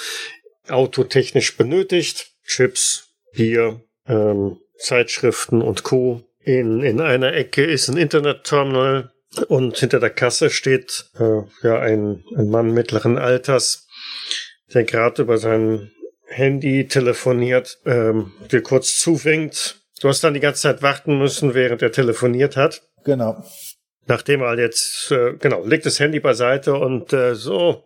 autotechnisch 0.70 1.58
benötigt. 1.58 2.34
Chips, 2.46 3.10
Bier, 3.34 3.82
ähm, 4.08 4.60
Zeitschriften 4.78 5.62
und 5.62 5.84
Co. 5.84 6.27
In, 6.48 6.82
in 6.82 7.02
einer 7.02 7.34
Ecke 7.34 7.66
ist 7.66 7.90
ein 7.90 7.98
Internetterminal 7.98 9.12
und 9.50 9.78
hinter 9.78 10.00
der 10.00 10.12
Kasse 10.12 10.50
steht 10.50 11.12
äh, 11.20 11.42
ja 11.62 11.82
ein, 11.82 12.24
ein 12.38 12.48
Mann 12.48 12.74
mittleren 12.74 13.18
Alters, 13.18 13.86
der 14.74 14.86
gerade 14.86 15.24
über 15.24 15.38
sein 15.38 15.92
Handy 16.28 16.88
telefoniert, 16.88 17.80
ähm, 17.86 18.32
dir 18.50 18.64
kurz 18.64 18.98
zuwinkt. 18.98 19.82
Du 20.00 20.08
hast 20.08 20.24
dann 20.24 20.36
die 20.36 20.40
ganze 20.40 20.62
Zeit 20.62 20.82
warten 20.82 21.20
müssen, 21.20 21.54
während 21.54 21.82
er 21.82 21.92
telefoniert 21.92 22.56
hat. 22.56 22.82
Genau. 23.04 23.44
Nachdem 24.06 24.40
er 24.40 24.58
jetzt, 24.58 25.12
äh, 25.12 25.34
genau, 25.34 25.66
legt 25.66 25.86
das 25.86 26.00
Handy 26.00 26.22
beiseite 26.22 26.76
und 26.76 27.12
äh, 27.12 27.36
so, 27.36 27.84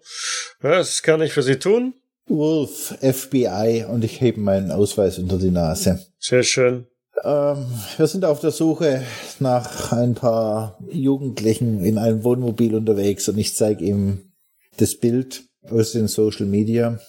was 0.59 1.01
kann 1.01 1.23
ich 1.23 1.33
für 1.33 1.41
Sie 1.41 1.57
tun? 1.57 1.95
Wolf, 2.27 2.95
FBI 3.01 3.85
und 3.89 4.03
ich 4.03 4.21
hebe 4.21 4.39
meinen 4.39 4.69
Ausweis 4.69 5.17
unter 5.17 5.39
die 5.39 5.49
Nase. 5.49 6.05
Sehr 6.19 6.43
schön. 6.43 6.85
Ähm, 7.23 7.65
wir 7.97 8.07
sind 8.07 8.25
auf 8.25 8.39
der 8.39 8.51
Suche 8.51 9.03
nach 9.39 9.91
ein 9.91 10.15
paar 10.15 10.77
Jugendlichen 10.89 11.83
in 11.83 11.97
einem 11.97 12.23
Wohnmobil 12.23 12.75
unterwegs 12.75 13.29
und 13.29 13.37
ich 13.37 13.55
zeige 13.55 13.83
ihm 13.83 14.31
das 14.77 14.95
Bild 14.95 15.43
aus 15.69 15.91
den 15.91 16.07
Social 16.07 16.45
Media. 16.45 16.99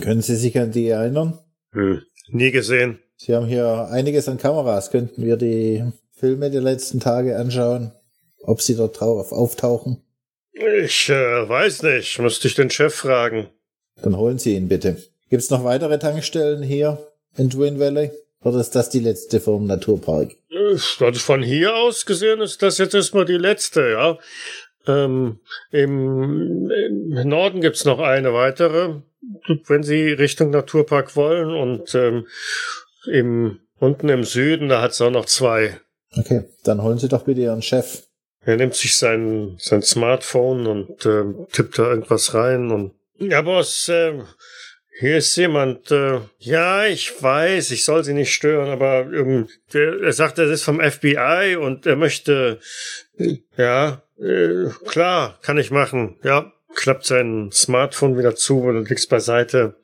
Können 0.00 0.22
Sie 0.22 0.36
sich 0.36 0.58
an 0.58 0.72
die 0.72 0.88
erinnern? 0.88 1.38
Hm. 1.72 2.02
Nie 2.28 2.50
gesehen. 2.50 2.98
Sie 3.16 3.34
haben 3.34 3.46
hier 3.46 3.88
einiges 3.90 4.28
an 4.28 4.38
Kameras. 4.38 4.90
Könnten 4.90 5.24
wir 5.24 5.36
die 5.36 5.84
Filme 6.12 6.50
der 6.50 6.60
letzten 6.60 7.00
Tage 7.00 7.38
anschauen, 7.38 7.92
ob 8.42 8.60
sie 8.60 8.74
dort 8.74 9.00
drauf 9.00 9.32
auftauchen? 9.32 10.02
Ich 10.52 11.08
äh, 11.08 11.48
weiß 11.48 11.82
nicht. 11.82 12.18
Müsste 12.18 12.48
ich 12.48 12.54
den 12.54 12.70
Chef 12.70 12.94
fragen. 12.94 13.48
Dann 14.02 14.16
holen 14.16 14.38
Sie 14.38 14.54
ihn 14.54 14.68
bitte. 14.68 14.96
Gibt 15.30 15.42
es 15.42 15.50
noch 15.50 15.64
weitere 15.64 15.98
Tankstellen 15.98 16.62
hier 16.62 16.98
in 17.36 17.50
Twin 17.50 17.78
Valley? 17.78 18.10
Oder 18.46 18.60
ist 18.60 18.76
das 18.76 18.90
die 18.90 19.00
letzte 19.00 19.40
vom 19.40 19.66
Naturpark? 19.66 20.36
Von 21.16 21.42
hier 21.42 21.74
aus 21.74 22.06
gesehen 22.06 22.40
ist 22.40 22.62
das 22.62 22.78
jetzt 22.78 22.94
erstmal 22.94 23.24
die 23.24 23.38
letzte, 23.38 23.90
ja. 23.90 24.18
Ähm, 24.86 25.40
im, 25.72 26.70
Im 26.70 27.28
Norden 27.28 27.60
gibt's 27.60 27.84
noch 27.84 27.98
eine 27.98 28.32
weitere, 28.34 29.00
wenn 29.66 29.82
Sie 29.82 30.12
Richtung 30.12 30.50
Naturpark 30.50 31.16
wollen. 31.16 31.50
Und 31.50 31.92
ähm, 31.96 32.28
im, 33.10 33.58
unten 33.80 34.08
im 34.08 34.22
Süden, 34.22 34.68
da 34.68 34.80
hat's 34.80 35.00
auch 35.00 35.10
noch 35.10 35.26
zwei. 35.26 35.80
Okay, 36.16 36.44
dann 36.62 36.84
holen 36.84 36.98
Sie 36.98 37.08
doch 37.08 37.24
bitte 37.24 37.40
Ihren 37.40 37.62
Chef. 37.62 38.04
Er 38.42 38.58
nimmt 38.58 38.76
sich 38.76 38.96
sein, 38.96 39.56
sein 39.58 39.82
Smartphone 39.82 40.68
und 40.68 41.04
ähm, 41.04 41.48
tippt 41.50 41.80
da 41.80 41.90
irgendwas 41.90 42.32
rein 42.32 42.70
und 42.70 42.92
ja, 43.18 43.42
Boss, 43.42 43.88
äh, 43.88 44.20
hier 44.98 45.18
ist 45.18 45.36
jemand, 45.36 45.90
äh, 45.90 46.20
ja, 46.38 46.86
ich 46.86 47.22
weiß, 47.22 47.70
ich 47.70 47.84
soll 47.84 48.02
Sie 48.02 48.14
nicht 48.14 48.32
stören, 48.32 48.70
aber 48.70 49.00
ähm, 49.12 49.48
der, 49.72 50.00
er 50.02 50.12
sagt, 50.12 50.38
er 50.38 50.50
ist 50.50 50.62
vom 50.62 50.80
FBI 50.80 51.56
und 51.60 51.86
er 51.86 51.96
möchte, 51.96 52.60
äh, 53.18 53.38
ja, 53.56 54.02
äh, 54.18 54.70
klar, 54.86 55.38
kann 55.42 55.58
ich 55.58 55.70
machen, 55.70 56.16
ja, 56.22 56.50
klappt 56.74 57.04
sein 57.04 57.50
Smartphone 57.52 58.16
wieder 58.16 58.36
zu 58.36 58.60
und 58.60 58.88
legt's 58.88 59.06
beiseite. 59.06 59.76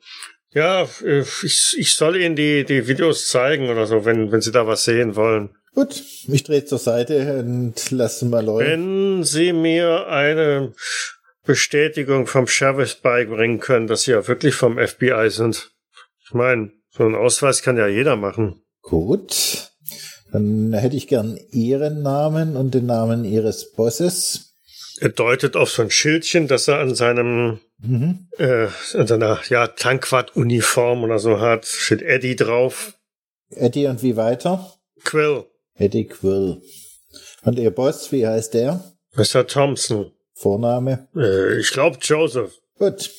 Ja, 0.51 0.87
äh, 1.03 1.23
ich, 1.43 1.75
ich 1.77 1.95
soll 1.95 2.15
Ihnen 2.15 2.35
die, 2.35 2.63
die 2.63 2.87
Videos 2.87 3.27
zeigen 3.27 3.69
oder 3.69 3.85
so, 3.85 4.05
wenn, 4.05 4.31
wenn 4.31 4.41
Sie 4.41 4.51
da 4.51 4.65
was 4.65 4.83
sehen 4.83 5.15
wollen. 5.15 5.55
Gut, 5.75 6.03
ich 6.27 6.43
drehe 6.43 6.65
zur 6.65 6.77
Seite 6.77 7.39
und 7.39 7.91
lasse 7.91 8.25
mal 8.25 8.45
Leute. 8.45 8.69
Wenn 8.69 9.23
Sie 9.23 9.53
mir 9.53 10.07
eine 10.07 10.73
Bestätigung 11.45 12.27
vom 12.27 12.47
Sheriff 12.47 13.01
beibringen 13.01 13.59
können, 13.59 13.87
dass 13.87 14.03
sie 14.03 14.11
ja 14.11 14.27
wirklich 14.27 14.55
vom 14.55 14.77
FBI 14.77 15.29
sind. 15.29 15.71
Ich 16.25 16.33
meine, 16.33 16.71
so 16.89 17.03
einen 17.03 17.15
Ausweis 17.15 17.61
kann 17.61 17.77
ja 17.77 17.87
jeder 17.87 18.15
machen. 18.15 18.63
Gut. 18.81 19.71
Dann 20.31 20.73
hätte 20.73 20.95
ich 20.95 21.07
gern 21.07 21.37
Ihren 21.51 22.01
Namen 22.01 22.55
und 22.55 22.73
den 22.73 22.85
Namen 22.85 23.25
Ihres 23.25 23.71
Bosses. 23.73 24.55
Er 24.99 25.09
deutet 25.09 25.55
auf 25.55 25.69
so 25.69 25.81
ein 25.81 25.91
Schildchen, 25.91 26.47
das 26.47 26.67
er 26.67 26.79
an 26.79 26.95
seinem 26.95 27.59
mhm. 27.79 28.27
äh, 28.37 28.67
an 28.93 29.07
seiner 29.07 29.39
ja, 29.49 29.67
Tankwart-Uniform 29.67 31.03
oder 31.03 31.19
so 31.19 31.39
hat. 31.39 31.65
Steht 31.65 32.01
Eddie 32.01 32.35
drauf. 32.35 32.93
Eddie 33.49 33.87
und 33.87 34.01
wie 34.01 34.15
weiter? 34.15 34.73
Quill. 35.03 35.45
Eddie 35.75 36.07
Quill. 36.07 36.61
Und 37.43 37.59
Ihr 37.59 37.71
Boss, 37.71 38.11
wie 38.11 38.25
heißt 38.25 38.53
der? 38.53 38.83
Mr. 39.15 39.45
Thompson. 39.45 40.11
Vorname? 40.43 41.07
Äh, 41.15 41.59
ich 41.59 41.71
glaube 41.71 41.97
Joseph. 42.01 42.51
Gut. 42.77 43.09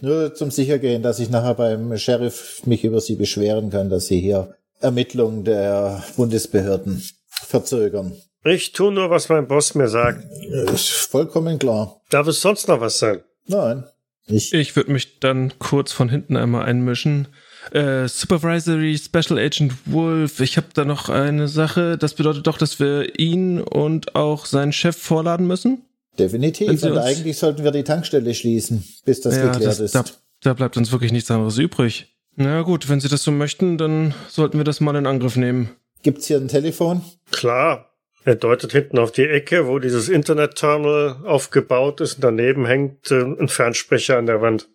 Nur 0.00 0.34
zum 0.34 0.50
Sichergehen, 0.50 1.02
dass 1.02 1.18
ich 1.18 1.30
nachher 1.30 1.54
beim 1.54 1.96
Sheriff 1.96 2.62
mich 2.66 2.84
über 2.84 3.00
Sie 3.00 3.16
beschweren 3.16 3.70
kann, 3.70 3.90
dass 3.90 4.06
Sie 4.06 4.20
hier 4.20 4.54
Ermittlungen 4.80 5.44
der 5.44 6.04
Bundesbehörden 6.16 7.02
verzögern. 7.28 8.16
Ich 8.44 8.72
tu 8.72 8.90
nur, 8.90 9.10
was 9.10 9.28
mein 9.28 9.48
Boss 9.48 9.74
mir 9.74 9.88
sagt. 9.88 10.24
Ist 10.72 10.88
vollkommen 10.88 11.58
klar. 11.58 12.00
Darf 12.10 12.26
es 12.28 12.40
sonst 12.40 12.68
noch 12.68 12.80
was 12.80 12.98
sein? 12.98 13.22
Nein. 13.46 13.84
Ich, 14.26 14.52
ich 14.52 14.76
würde 14.76 14.92
mich 14.92 15.20
dann 15.20 15.58
kurz 15.58 15.92
von 15.92 16.08
hinten 16.08 16.36
einmal 16.36 16.64
einmischen. 16.64 17.28
Äh, 17.72 18.08
Supervisory 18.08 18.96
Special 18.96 19.38
Agent 19.38 19.72
Wolf, 19.86 20.40
ich 20.40 20.56
habe 20.56 20.68
da 20.74 20.84
noch 20.84 21.08
eine 21.08 21.48
Sache. 21.48 21.98
Das 21.98 22.14
bedeutet 22.14 22.46
doch, 22.46 22.58
dass 22.58 22.78
wir 22.78 23.18
ihn 23.18 23.60
und 23.60 24.14
auch 24.14 24.46
seinen 24.46 24.72
Chef 24.72 24.96
vorladen 24.96 25.46
müssen? 25.46 25.82
Definitiv. 26.18 26.82
Und 26.82 26.98
eigentlich 26.98 27.36
sollten 27.36 27.64
wir 27.64 27.70
die 27.70 27.84
Tankstelle 27.84 28.34
schließen, 28.34 28.84
bis 29.04 29.20
das 29.20 29.36
ja, 29.36 29.44
geklärt 29.44 29.70
das, 29.70 29.80
ist. 29.80 29.94
Da, 29.94 30.04
da 30.42 30.54
bleibt 30.54 30.76
uns 30.76 30.90
wirklich 30.92 31.12
nichts 31.12 31.30
anderes 31.30 31.58
übrig. 31.58 32.14
Na 32.36 32.62
gut, 32.62 32.88
wenn 32.88 33.00
Sie 33.00 33.08
das 33.08 33.22
so 33.22 33.30
möchten, 33.30 33.78
dann 33.78 34.14
sollten 34.28 34.58
wir 34.58 34.64
das 34.64 34.80
mal 34.80 34.96
in 34.96 35.06
Angriff 35.06 35.36
nehmen. 35.36 35.70
Gibt's 36.02 36.26
hier 36.26 36.38
ein 36.38 36.48
Telefon? 36.48 37.02
Klar. 37.30 37.86
Er 38.24 38.36
deutet 38.36 38.72
hinten 38.72 38.98
auf 38.98 39.10
die 39.10 39.24
Ecke, 39.24 39.66
wo 39.66 39.78
dieses 39.78 40.08
Internet-Terminal 40.08 41.24
aufgebaut 41.24 42.00
ist. 42.00 42.16
Und 42.16 42.24
daneben 42.24 42.66
hängt 42.66 43.10
äh, 43.10 43.22
ein 43.22 43.48
Fernsprecher 43.48 44.18
an 44.18 44.26
der 44.26 44.42
Wand. 44.42 44.68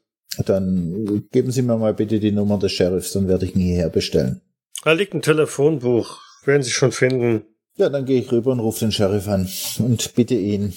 Dann 0.46 1.28
geben 1.32 1.52
Sie 1.52 1.62
mir 1.62 1.78
mal 1.78 1.94
bitte 1.94 2.20
die 2.20 2.32
Nummer 2.32 2.58
des 2.58 2.72
Sheriffs, 2.72 3.14
dann 3.14 3.28
werde 3.28 3.46
ich 3.46 3.56
ihn 3.56 3.62
hierher 3.62 3.90
bestellen. 3.90 4.42
Da 4.84 4.94
liegt 4.94 5.14
ein 5.14 5.22
Telefonbuch. 5.22 6.20
Werden 6.46 6.64
Sie 6.64 6.72
schon 6.72 6.92
finden. 6.92 7.44
Ja, 7.78 7.90
dann 7.90 8.06
gehe 8.06 8.20
ich 8.20 8.32
rüber 8.32 8.52
und 8.52 8.60
rufe 8.60 8.80
den 8.80 8.92
Sheriff 8.92 9.28
an 9.28 9.48
und 9.80 10.14
bitte 10.16 10.36
ihn, 10.36 10.74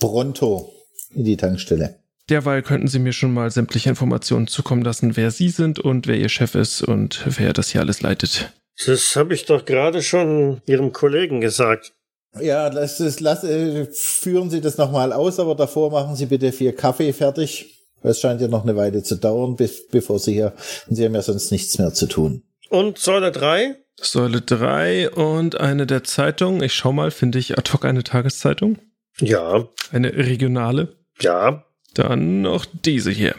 pronto 0.00 0.72
in 1.14 1.24
die 1.24 1.36
Tankstelle. 1.36 1.96
Derweil 2.30 2.62
könnten 2.62 2.88
Sie 2.88 2.98
mir 2.98 3.12
schon 3.12 3.34
mal 3.34 3.50
sämtliche 3.50 3.90
Informationen 3.90 4.46
zukommen 4.46 4.82
lassen, 4.82 5.16
wer 5.16 5.30
Sie 5.30 5.50
sind 5.50 5.78
und 5.78 6.06
wer 6.06 6.16
Ihr 6.16 6.30
Chef 6.30 6.54
ist 6.54 6.82
und 6.82 7.22
wer 7.38 7.52
das 7.52 7.70
hier 7.70 7.82
alles 7.82 8.00
leitet. 8.00 8.52
Das 8.86 9.14
habe 9.14 9.34
ich 9.34 9.44
doch 9.44 9.64
gerade 9.64 10.02
schon 10.02 10.62
Ihrem 10.66 10.92
Kollegen 10.92 11.40
gesagt. 11.40 11.92
Ja, 12.40 12.70
das 12.70 12.98
ist, 12.98 13.20
lass, 13.20 13.44
äh, 13.44 13.86
führen 13.92 14.50
Sie 14.50 14.60
das 14.60 14.78
nochmal 14.78 15.12
aus, 15.12 15.38
aber 15.38 15.54
davor 15.54 15.90
machen 15.90 16.16
Sie 16.16 16.26
bitte 16.26 16.50
vier 16.50 16.74
Kaffee 16.74 17.12
fertig. 17.12 17.82
Es 18.02 18.20
scheint 18.20 18.40
ja 18.40 18.48
noch 18.48 18.64
eine 18.64 18.76
Weile 18.76 19.02
zu 19.02 19.16
dauern, 19.16 19.56
bis, 19.56 19.86
bevor 19.88 20.18
Sie 20.18 20.32
hier, 20.32 20.52
und 20.88 20.96
Sie 20.96 21.04
haben 21.04 21.14
ja 21.14 21.22
sonst 21.22 21.52
nichts 21.52 21.78
mehr 21.78 21.92
zu 21.94 22.06
tun. 22.06 22.42
Und 22.68 22.98
Säule 22.98 23.30
3? 23.30 23.76
Säule 24.00 24.40
3 24.40 25.10
und 25.10 25.60
eine 25.60 25.86
der 25.86 26.04
Zeitungen. 26.04 26.62
Ich 26.62 26.74
schau 26.74 26.92
mal, 26.92 27.10
finde 27.10 27.38
ich 27.38 27.56
ad 27.56 27.72
hoc 27.72 27.84
eine 27.84 28.02
Tageszeitung? 28.02 28.78
Ja. 29.18 29.68
Eine 29.90 30.14
regionale? 30.14 30.96
Ja. 31.20 31.64
Dann 31.94 32.42
noch 32.42 32.66
diese 32.66 33.10
hier. 33.10 33.34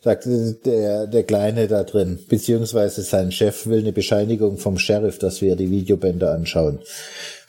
sagt, 0.00 0.26
der, 0.64 1.08
der 1.08 1.22
Kleine 1.24 1.66
da 1.66 1.82
drin, 1.82 2.20
beziehungsweise 2.28 3.02
sein 3.02 3.32
Chef 3.32 3.66
will 3.66 3.80
eine 3.80 3.92
Bescheinigung 3.92 4.56
vom 4.56 4.78
Sheriff, 4.78 5.18
dass 5.18 5.42
wir 5.42 5.56
die 5.56 5.70
Videobänder 5.70 6.32
anschauen. 6.32 6.78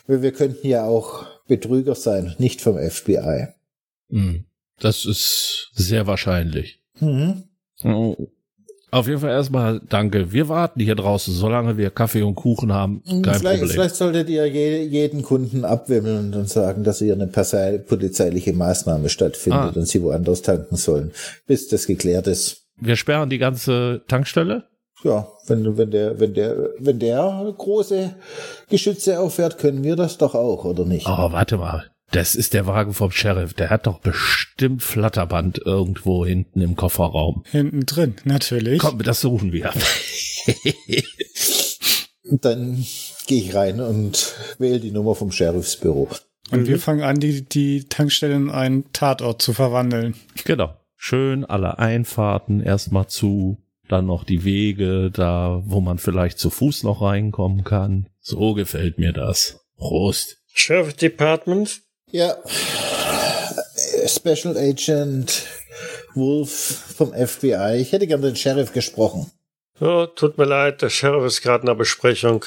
Weil 0.08 0.22
wir 0.22 0.32
könnten 0.32 0.66
ja 0.66 0.84
auch 0.84 1.26
Betrüger 1.46 1.94
sein, 1.94 2.34
nicht 2.38 2.60
vom 2.60 2.76
FBI. 2.76 3.48
Hm. 4.10 4.44
Das 4.80 5.04
ist 5.04 5.70
sehr 5.74 6.08
wahrscheinlich. 6.08 6.80
Mhm. 6.98 7.44
Oh. 7.84 8.16
Auf 8.92 9.08
jeden 9.08 9.20
Fall 9.20 9.30
erstmal 9.30 9.80
danke. 9.88 10.32
Wir 10.32 10.50
warten 10.50 10.78
hier 10.78 10.94
draußen, 10.94 11.32
solange 11.32 11.78
wir 11.78 11.88
Kaffee 11.90 12.20
und 12.20 12.34
Kuchen 12.34 12.74
haben. 12.74 13.02
Kein 13.04 13.22
vielleicht, 13.24 13.42
Problem. 13.42 13.68
vielleicht 13.70 13.94
solltet 13.96 14.28
ihr 14.28 14.46
je, 14.46 14.82
jeden 14.84 15.22
Kunden 15.22 15.64
abwimmeln 15.64 16.34
und 16.34 16.48
sagen, 16.50 16.84
dass 16.84 16.98
hier 16.98 17.14
eine 17.14 17.26
polizeiliche 17.26 18.52
Maßnahme 18.52 19.08
stattfindet 19.08 19.60
Ah. 19.60 19.72
und 19.74 19.88
sie 19.88 20.02
woanders 20.02 20.42
tanken 20.42 20.76
sollen, 20.76 21.10
bis 21.46 21.68
das 21.68 21.86
geklärt 21.86 22.26
ist. 22.26 22.66
Wir 22.76 22.96
sperren 22.96 23.30
die 23.30 23.38
ganze 23.38 24.02
Tankstelle. 24.08 24.64
Ja, 25.04 25.26
wenn, 25.46 25.78
wenn 25.78 25.90
der, 25.90 26.20
wenn 26.20 26.34
der, 26.34 26.70
wenn 26.78 26.98
der 26.98 27.54
große 27.56 28.14
Geschütze 28.68 29.18
auffährt, 29.20 29.56
können 29.58 29.82
wir 29.82 29.96
das 29.96 30.18
doch 30.18 30.34
auch, 30.34 30.64
oder 30.66 30.84
nicht? 30.84 31.06
Oh, 31.08 31.32
warte 31.32 31.56
mal. 31.56 31.84
Das 32.12 32.34
ist 32.34 32.52
der 32.52 32.66
Wagen 32.66 32.92
vom 32.92 33.10
Sheriff. 33.10 33.54
Der 33.54 33.70
hat 33.70 33.86
doch 33.86 33.98
bestimmt 33.98 34.82
Flatterband 34.82 35.62
irgendwo 35.64 36.26
hinten 36.26 36.60
im 36.60 36.76
Kofferraum. 36.76 37.42
Hinten 37.50 37.86
drin, 37.86 38.16
natürlich. 38.24 38.80
Komm, 38.80 39.02
das 39.02 39.22
suchen 39.22 39.50
wir. 39.52 39.72
Dann 42.24 42.84
gehe 43.26 43.42
ich 43.42 43.54
rein 43.54 43.80
und 43.80 44.34
wähle 44.58 44.78
die 44.78 44.90
Nummer 44.90 45.14
vom 45.14 45.32
Sheriffsbüro. 45.32 46.10
Und 46.50 46.68
wir 46.68 46.78
fangen 46.78 47.02
an, 47.02 47.18
die, 47.18 47.48
die 47.48 47.84
Tankstelle 47.88 48.34
in 48.34 48.50
einen 48.50 48.92
Tatort 48.92 49.40
zu 49.40 49.54
verwandeln. 49.54 50.14
genau. 50.44 50.76
Schön 50.96 51.46
alle 51.46 51.78
Einfahrten 51.78 52.60
erstmal 52.60 53.06
zu. 53.06 53.58
Dann 53.88 54.04
noch 54.04 54.24
die 54.24 54.44
Wege, 54.44 55.10
da 55.10 55.62
wo 55.64 55.80
man 55.80 55.96
vielleicht 55.96 56.38
zu 56.38 56.50
Fuß 56.50 56.82
noch 56.82 57.00
reinkommen 57.00 57.64
kann. 57.64 58.06
So 58.20 58.52
gefällt 58.52 58.98
mir 58.98 59.14
das. 59.14 59.64
Prost. 59.76 60.42
Sheriff 60.52 60.94
Department? 60.94 61.80
Ja, 62.12 62.36
Special 64.06 64.54
Agent 64.58 65.46
Wolf 66.14 66.50
vom 66.96 67.14
FBI. 67.14 67.78
Ich 67.80 67.92
hätte 67.92 68.06
gern 68.06 68.20
den 68.20 68.36
Sheriff 68.36 68.74
gesprochen. 68.74 69.30
Oh, 69.80 70.04
tut 70.04 70.36
mir 70.36 70.44
leid, 70.44 70.82
der 70.82 70.90
Sheriff 70.90 71.24
ist 71.24 71.40
gerade 71.40 71.62
in 71.62 71.68
der 71.68 71.74
Besprechung. 71.74 72.44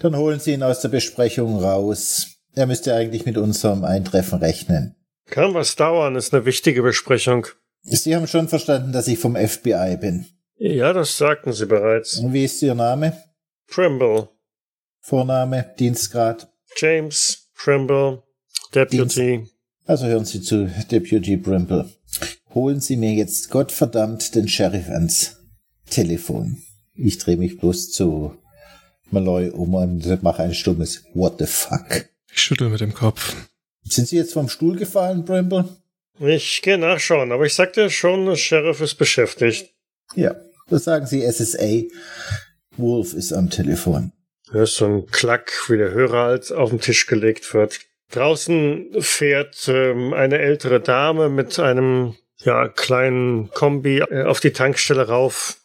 Dann 0.00 0.16
holen 0.16 0.40
Sie 0.40 0.54
ihn 0.54 0.62
aus 0.62 0.80
der 0.80 0.88
Besprechung 0.88 1.62
raus. 1.62 2.26
Er 2.54 2.66
müsste 2.66 2.94
eigentlich 2.94 3.26
mit 3.26 3.36
unserem 3.36 3.84
Eintreffen 3.84 4.38
rechnen. 4.38 4.96
Kann 5.26 5.52
was 5.52 5.76
dauern, 5.76 6.16
ist 6.16 6.32
eine 6.32 6.46
wichtige 6.46 6.82
Besprechung. 6.82 7.46
Sie 7.82 8.16
haben 8.16 8.26
schon 8.26 8.48
verstanden, 8.48 8.92
dass 8.92 9.08
ich 9.08 9.18
vom 9.18 9.36
FBI 9.36 9.98
bin. 10.00 10.26
Ja, 10.56 10.94
das 10.94 11.18
sagten 11.18 11.52
Sie 11.52 11.66
bereits. 11.66 12.18
Und 12.18 12.32
wie 12.32 12.46
ist 12.46 12.62
Ihr 12.62 12.74
Name? 12.74 13.22
Trimble. 13.68 14.30
Vorname? 15.00 15.74
Dienstgrad? 15.78 16.48
James 16.78 17.50
Trimble, 17.54 18.22
Deputy. 18.76 19.48
Also 19.86 20.06
hören 20.06 20.26
Sie 20.26 20.42
zu, 20.42 20.70
Deputy 20.90 21.38
Brimble. 21.38 21.88
Holen 22.54 22.80
Sie 22.80 22.96
mir 22.96 23.14
jetzt 23.14 23.50
Gottverdammt 23.50 24.34
den 24.34 24.48
Sheriff 24.48 24.88
ans 24.90 25.38
Telefon. 25.88 26.62
Ich 26.94 27.16
drehe 27.18 27.38
mich 27.38 27.56
bloß 27.56 27.92
zu 27.92 28.36
Malloy 29.10 29.50
um 29.50 29.74
und 29.74 30.22
mache 30.22 30.42
ein 30.42 30.54
stummes 30.54 31.04
What 31.14 31.36
the 31.38 31.46
fuck. 31.46 32.06
Ich 32.30 32.42
schüttel 32.42 32.68
mit 32.68 32.80
dem 32.80 32.92
Kopf. 32.92 33.34
Sind 33.84 34.08
Sie 34.08 34.16
jetzt 34.16 34.34
vom 34.34 34.50
Stuhl 34.50 34.76
gefallen, 34.76 35.24
Brimble? 35.24 35.68
Ich 36.18 36.60
gehe 36.62 36.76
nachschauen, 36.76 37.32
aber 37.32 37.46
ich 37.46 37.54
sagte 37.54 37.88
schon, 37.88 38.26
der 38.26 38.36
Sheriff 38.36 38.80
ist 38.80 38.96
beschäftigt. 38.96 39.72
Ja. 40.14 40.34
Das 40.68 40.84
sagen 40.84 41.06
Sie 41.06 41.22
SSA. 41.22 41.84
Wolf 42.76 43.14
ist 43.14 43.32
am 43.32 43.48
Telefon. 43.48 44.12
Ist 44.52 44.76
so 44.76 44.86
ein 44.86 45.06
Klack, 45.06 45.52
wie 45.68 45.78
der 45.78 45.92
Hörer 45.92 46.26
halt 46.26 46.52
auf 46.52 46.70
den 46.70 46.80
Tisch 46.80 47.06
gelegt 47.06 47.54
wird. 47.54 47.80
Draußen 48.10 48.94
fährt 49.00 49.68
ähm, 49.68 50.12
eine 50.14 50.38
ältere 50.38 50.80
Dame 50.80 51.28
mit 51.28 51.58
einem 51.58 52.14
ja, 52.38 52.68
kleinen 52.68 53.50
Kombi 53.50 53.98
äh, 53.98 54.24
auf 54.24 54.40
die 54.40 54.52
Tankstelle 54.52 55.08
rauf, 55.08 55.56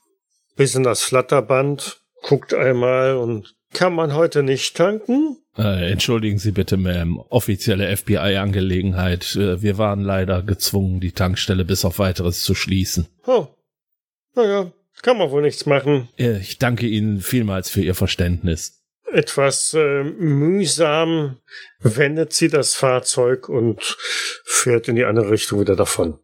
bis 0.56 0.75
in 0.75 0.84
das 0.84 1.04
Flatterband, 1.04 2.01
guckt 2.21 2.54
einmal 2.54 3.15
und 3.15 3.56
kann 3.73 3.93
man 3.93 4.13
heute 4.13 4.43
nicht 4.43 4.75
tanken? 4.75 5.38
Äh, 5.58 5.91
entschuldigen 5.91 6.39
Sie 6.39 6.51
bitte, 6.51 6.77
Ma'am. 6.77 7.23
Offizielle 7.30 7.95
FBI-Angelegenheit. 7.95 9.36
Äh, 9.36 9.62
wir 9.62 9.77
waren 9.77 10.01
leider 10.01 10.43
gezwungen, 10.43 10.99
die 10.99 11.12
Tankstelle 11.12 11.65
bis 11.65 11.86
auf 11.86 11.99
weiteres 11.99 12.41
zu 12.41 12.56
schließen. 12.56 13.08
Oh, 13.25 13.47
naja, 14.36 14.71
kann 15.01 15.17
man 15.17 15.32
wohl 15.32 15.41
nichts 15.41 15.65
machen. 15.65 16.10
Äh, 16.17 16.39
ich 16.39 16.58
danke 16.58 16.88
Ihnen 16.88 17.21
vielmals 17.21 17.69
für 17.69 17.82
Ihr 17.82 17.95
Verständnis. 17.95 18.81
Etwas 19.13 19.74
äh, 19.74 20.04
mühsam 20.04 21.38
wendet 21.80 22.34
sie 22.34 22.47
das 22.47 22.76
Fahrzeug 22.76 23.50
und 23.50 23.97
fährt 24.45 24.88
in 24.88 24.95
die 24.95 25.06
andere 25.06 25.32
Richtung 25.32 25.60
wieder 25.60 25.76
davon. 25.76 26.19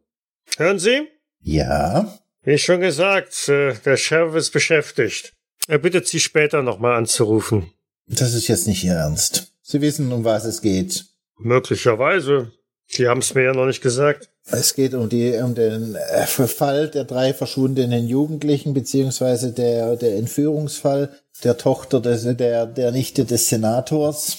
Hören 0.57 0.79
Sie? 0.79 1.07
Ja. 1.41 2.17
Wie 2.43 2.57
schon 2.57 2.79
gesagt, 2.79 3.49
äh, 3.49 3.73
der 3.85 3.97
Sheriff 3.97 4.35
ist 4.35 4.51
beschäftigt. 4.51 5.33
Er 5.67 5.79
bittet 5.79 6.07
Sie 6.07 6.19
später 6.19 6.63
nochmal 6.63 6.95
anzurufen. 6.95 7.71
Das 8.07 8.33
ist 8.33 8.47
jetzt 8.47 8.67
nicht 8.67 8.83
Ihr 8.83 8.93
Ernst. 8.93 9.51
Sie 9.61 9.81
wissen, 9.81 10.11
um 10.13 10.23
was 10.23 10.45
es 10.45 10.61
geht. 10.61 11.05
Möglicherweise. 11.37 12.53
Sie 12.85 13.07
haben 13.07 13.19
es 13.19 13.33
mir 13.33 13.43
ja 13.43 13.53
noch 13.53 13.65
nicht 13.65 13.81
gesagt. 13.81 14.29
Es 14.49 14.75
geht 14.75 14.93
um, 14.93 15.09
die, 15.09 15.33
um 15.43 15.55
den 15.55 15.95
äh, 15.95 16.25
Fall 16.25 16.87
der 16.87 17.03
drei 17.03 17.33
verschwundenen 17.33 18.07
Jugendlichen, 18.07 18.73
beziehungsweise 18.73 19.51
der, 19.51 19.97
der 19.97 20.15
Entführungsfall 20.15 21.09
der 21.43 21.57
Tochter 21.57 21.99
des, 21.99 22.23
der, 22.37 22.65
der 22.65 22.91
Nichte 22.91 23.25
des 23.25 23.49
Senators. 23.49 24.37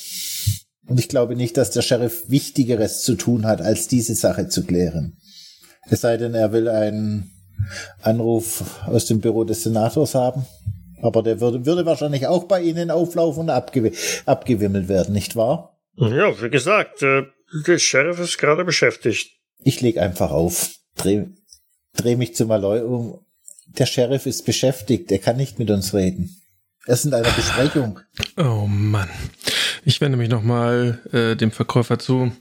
Und 0.87 0.99
ich 0.99 1.09
glaube 1.09 1.37
nicht, 1.37 1.59
dass 1.59 1.71
der 1.71 1.83
Sheriff 1.83 2.25
Wichtigeres 2.29 3.03
zu 3.03 3.17
tun 3.17 3.45
hat, 3.47 3.61
als 3.61 3.89
diese 3.89 4.15
Sache 4.15 4.49
zu 4.49 4.65
klären. 4.65 5.19
Es 5.91 6.01
sei 6.01 6.17
denn, 6.17 6.35
er 6.35 6.53
will 6.53 6.69
einen 6.69 7.31
Anruf 8.01 8.65
aus 8.87 9.07
dem 9.07 9.21
Büro 9.21 9.45
des 9.45 9.63
Senators 9.63 10.15
haben. 10.15 10.47
Aber 11.03 11.23
der 11.23 11.41
würde, 11.41 11.67
würde 11.67 11.87
wahrscheinlich 11.87 12.27
auch 12.27 12.45
bei 12.45 12.63
Ihnen 12.63 12.91
auflaufen 12.91 13.43
und 13.43 13.51
abgew 13.51 13.91
abgewimmelt 14.27 14.89
werden, 14.89 15.13
nicht 15.13 15.37
wahr? 15.37 15.79
Ja, 15.97 16.41
wie 16.43 16.51
gesagt, 16.51 17.03
äh, 17.03 17.23
der 17.67 17.79
Sheriff 17.79 18.19
ist 18.19 18.39
gerade 18.39 18.65
beschäftigt. 18.65 19.38
Ich 19.63 19.81
leg 19.81 19.99
einfach 19.99 20.31
auf, 20.31 20.71
dreh, 20.97 21.27
dreh 21.95 22.17
mich 22.17 22.35
zu 22.35 22.47
Malloy 22.47 22.81
um. 22.81 23.21
Der 23.67 23.87
Sheriff 23.87 24.27
ist 24.27 24.47
beschäftigt, 24.47 25.13
er 25.13 25.19
kann 25.19 25.37
nicht 25.37 25.59
mit 25.59 25.71
uns 25.71 25.93
reden. 25.93 26.37
Er 26.87 26.95
ist 26.95 27.05
in 27.05 27.13
einer 27.13 27.31
Besprechung. 27.31 28.01
Oh 28.39 28.67
Mann. 28.67 29.11
Ich 29.85 30.01
wende 30.01 30.17
mich 30.17 30.31
nochmal 30.31 31.01
äh, 31.13 31.37
dem 31.37 31.51
Verkäufer 31.51 31.99
zu. 31.99 32.33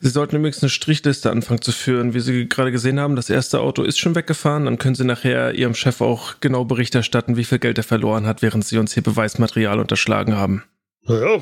Sie 0.00 0.10
sollten 0.10 0.36
übrigens 0.36 0.62
eine 0.62 0.68
Strichliste 0.68 1.30
anfangen 1.30 1.62
zu 1.62 1.70
führen. 1.70 2.12
Wie 2.12 2.20
Sie 2.20 2.48
gerade 2.48 2.72
gesehen 2.72 2.98
haben, 2.98 3.14
das 3.14 3.30
erste 3.30 3.60
Auto 3.60 3.84
ist 3.84 3.98
schon 3.98 4.16
weggefahren. 4.16 4.64
Dann 4.64 4.76
können 4.76 4.96
Sie 4.96 5.04
nachher 5.04 5.54
Ihrem 5.54 5.74
Chef 5.74 6.00
auch 6.00 6.40
genau 6.40 6.64
Bericht 6.64 6.94
erstatten, 6.94 7.36
wie 7.36 7.44
viel 7.44 7.60
Geld 7.60 7.78
er 7.78 7.84
verloren 7.84 8.26
hat, 8.26 8.42
während 8.42 8.64
Sie 8.66 8.78
uns 8.78 8.92
hier 8.92 9.02
Beweismaterial 9.04 9.78
unterschlagen 9.78 10.34
haben. 10.34 10.64
Ja, 11.06 11.40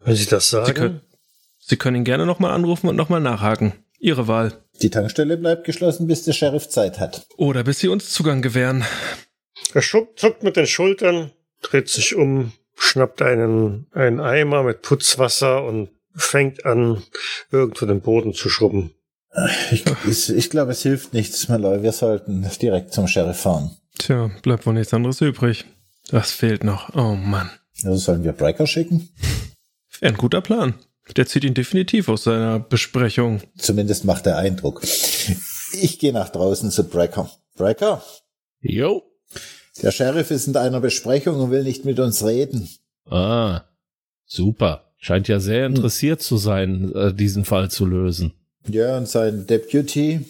wenn 0.00 0.16
Sie 0.16 0.26
das 0.26 0.50
sagen. 0.50 0.66
Sie 0.66 0.74
können, 0.74 1.00
Sie 1.58 1.76
können 1.76 1.96
ihn 1.98 2.04
gerne 2.04 2.26
nochmal 2.26 2.50
anrufen 2.50 2.88
und 2.88 2.96
nochmal 2.96 3.20
nachhaken. 3.20 3.72
Ihre 4.06 4.28
Wahl. 4.28 4.52
Die 4.82 4.90
Tankstelle 4.90 5.36
bleibt 5.36 5.64
geschlossen, 5.64 6.06
bis 6.06 6.24
der 6.24 6.32
Sheriff 6.32 6.68
Zeit 6.68 7.00
hat. 7.00 7.26
Oder 7.36 7.64
bis 7.64 7.80
Sie 7.80 7.88
uns 7.88 8.10
Zugang 8.10 8.40
gewähren. 8.40 8.84
Er 9.74 9.82
zuckt 9.82 10.42
mit 10.42 10.56
den 10.56 10.66
Schultern, 10.66 11.32
dreht 11.60 11.88
sich 11.88 12.14
um, 12.14 12.52
schnappt 12.76 13.20
einen, 13.20 13.86
einen 13.92 14.20
Eimer 14.20 14.62
mit 14.62 14.82
Putzwasser 14.82 15.64
und 15.64 15.90
fängt 16.14 16.64
an, 16.64 17.02
irgendwo 17.50 17.84
den 17.84 18.00
Boden 18.00 18.32
zu 18.32 18.48
schrubben. 18.48 18.92
Ich, 19.70 19.84
ich, 20.08 20.30
ich 20.30 20.50
glaube, 20.50 20.72
es 20.72 20.82
hilft 20.82 21.12
nichts, 21.12 21.48
Malloy. 21.48 21.82
Wir 21.82 21.92
sollten 21.92 22.48
direkt 22.62 22.94
zum 22.94 23.08
Sheriff 23.08 23.40
fahren. 23.40 23.76
Tja, 23.98 24.30
bleibt 24.42 24.66
wohl 24.66 24.74
nichts 24.74 24.94
anderes 24.94 25.20
übrig. 25.20 25.66
Das 26.10 26.30
fehlt 26.30 26.64
noch. 26.64 26.94
Oh 26.94 27.16
Mann. 27.16 27.50
Also 27.84 27.96
sollen 27.96 28.24
wir 28.24 28.32
Breaker 28.32 28.66
schicken? 28.66 29.08
Wäre 30.00 30.12
ein 30.12 30.16
guter 30.16 30.40
Plan. 30.40 30.74
Der 31.14 31.26
zieht 31.26 31.44
ihn 31.44 31.54
definitiv 31.54 32.08
aus 32.08 32.24
seiner 32.24 32.58
Besprechung. 32.58 33.40
Zumindest 33.56 34.04
macht 34.04 34.26
er 34.26 34.38
Eindruck. 34.38 34.82
Ich 35.80 35.98
gehe 35.98 36.12
nach 36.12 36.30
draußen 36.30 36.70
zu 36.70 36.84
Breaker. 36.84 37.30
Breaker? 37.56 38.02
Jo. 38.60 39.02
Der 39.82 39.90
Sheriff 39.90 40.30
ist 40.30 40.46
in 40.46 40.56
einer 40.56 40.80
Besprechung 40.80 41.38
und 41.38 41.50
will 41.50 41.62
nicht 41.62 41.84
mit 41.84 42.00
uns 42.00 42.24
reden. 42.24 42.68
Ah, 43.08 43.62
super. 44.24 44.92
Scheint 44.98 45.28
ja 45.28 45.38
sehr 45.38 45.66
interessiert 45.66 46.22
zu 46.22 46.36
sein, 46.38 46.92
äh, 46.94 47.14
diesen 47.14 47.44
Fall 47.44 47.70
zu 47.70 47.84
lösen. 47.84 48.32
Ja, 48.68 48.96
und 48.96 49.08
sein 49.08 49.46
Deputy, 49.46 50.24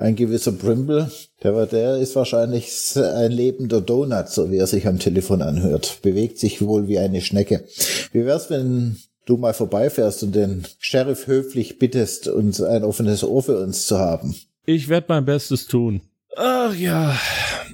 ein 0.00 0.16
gewisser 0.16 0.52
Brimble, 0.52 1.10
der 1.42 1.54
war, 1.54 1.66
der 1.66 1.98
ist 1.98 2.16
wahrscheinlich 2.16 2.96
ein 2.96 3.30
lebender 3.30 3.80
Donut, 3.80 4.30
so 4.30 4.50
wie 4.50 4.56
er 4.56 4.66
sich 4.66 4.86
am 4.86 4.98
Telefon 4.98 5.42
anhört. 5.42 5.98
Bewegt 6.02 6.38
sich 6.38 6.62
wohl 6.62 6.88
wie 6.88 6.98
eine 6.98 7.20
Schnecke. 7.20 7.64
Wie 8.12 8.24
wär's, 8.24 8.50
wenn 8.50 8.96
du 9.26 9.36
mal 9.36 9.54
vorbeifährst 9.54 10.22
und 10.22 10.34
den 10.34 10.64
Sheriff 10.78 11.26
höflich 11.26 11.78
bittest, 11.78 12.28
uns 12.28 12.60
ein 12.60 12.84
offenes 12.84 13.24
Ohr 13.24 13.42
für 13.42 13.58
uns 13.58 13.86
zu 13.86 13.98
haben? 13.98 14.34
Ich 14.66 14.88
werde 14.88 15.06
mein 15.08 15.24
Bestes 15.24 15.66
tun. 15.66 16.00
Ach 16.36 16.74
ja, 16.74 17.16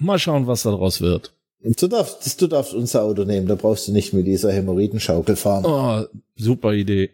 mal 0.00 0.18
schauen, 0.18 0.46
was 0.46 0.62
daraus 0.62 1.00
wird. 1.00 1.32
Du 1.62 1.88
darfst, 1.88 2.40
du 2.40 2.46
darfst 2.46 2.72
unser 2.74 3.02
Auto 3.02 3.24
nehmen, 3.24 3.46
da 3.46 3.54
brauchst 3.54 3.88
du 3.88 3.92
nicht 3.92 4.12
mit 4.12 4.26
dieser 4.26 4.52
Hämorrhoidenschaukel 4.52 5.36
fahren. 5.36 5.64
Oh, 5.66 6.06
super 6.36 6.72
Idee. 6.72 7.10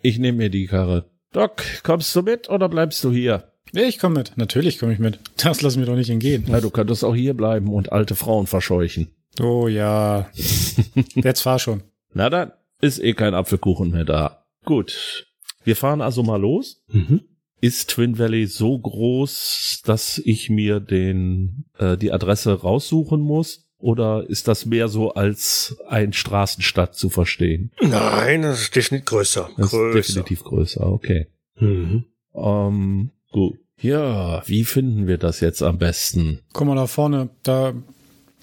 Ich 0.00 0.18
nehme 0.18 0.38
mir 0.38 0.50
die 0.50 0.66
Karre. 0.66 1.04
Doc, 1.32 1.62
kommst 1.82 2.14
du 2.14 2.22
mit 2.22 2.48
oder 2.48 2.68
bleibst 2.68 3.02
du 3.04 3.10
hier? 3.10 3.44
Ich 3.72 3.98
komme 3.98 4.18
mit. 4.18 4.32
Natürlich 4.36 4.78
komme 4.78 4.92
ich 4.92 4.98
mit. 4.98 5.18
Das 5.36 5.62
lassen 5.62 5.80
wir 5.80 5.86
doch 5.86 5.94
nicht 5.96 6.10
entgehen. 6.10 6.44
Na, 6.48 6.60
du 6.60 6.70
könntest 6.70 7.04
auch 7.04 7.14
hier 7.14 7.34
bleiben 7.34 7.72
und 7.72 7.92
alte 7.92 8.16
Frauen 8.16 8.46
verscheuchen. 8.46 9.08
Oh 9.40 9.68
ja. 9.68 10.28
Jetzt 11.14 11.42
fahr 11.42 11.58
schon. 11.58 11.82
Na 12.12 12.30
dann 12.30 12.52
ist 12.80 12.98
eh 12.98 13.14
kein 13.14 13.34
Apfelkuchen 13.34 13.90
mehr 13.90 14.04
da. 14.04 14.44
Gut. 14.64 15.26
Wir 15.64 15.76
fahren 15.76 16.00
also 16.00 16.22
mal 16.22 16.40
los. 16.40 16.82
Mhm. 16.88 17.22
Ist 17.60 17.90
Twin 17.90 18.18
Valley 18.18 18.46
so 18.46 18.78
groß, 18.78 19.82
dass 19.84 20.18
ich 20.18 20.48
mir 20.48 20.80
den 20.80 21.66
äh, 21.78 21.96
die 21.98 22.12
Adresse 22.12 22.60
raussuchen 22.60 23.20
muss? 23.20 23.66
Oder 23.76 24.28
ist 24.28 24.48
das 24.48 24.66
mehr 24.66 24.88
so 24.88 25.14
als 25.14 25.76
ein 25.88 26.12
Straßenstadt 26.12 26.94
zu 26.94 27.08
verstehen? 27.08 27.70
Nein, 27.80 28.42
das 28.42 28.62
ist 28.62 28.76
definitiv 28.76 29.06
größer. 29.06 29.50
Das 29.56 29.70
größer. 29.70 29.98
ist 29.98 30.08
definitiv 30.08 30.44
größer, 30.44 30.86
okay. 30.86 31.28
Mhm. 31.58 32.04
Ähm, 32.34 33.10
gut. 33.30 33.58
Ja, 33.80 34.42
wie 34.46 34.64
finden 34.64 35.06
wir 35.06 35.16
das 35.16 35.40
jetzt 35.40 35.62
am 35.62 35.78
besten? 35.78 36.40
Guck 36.52 36.66
mal 36.66 36.76
da 36.76 36.86
vorne, 36.86 37.30
da, 37.42 37.72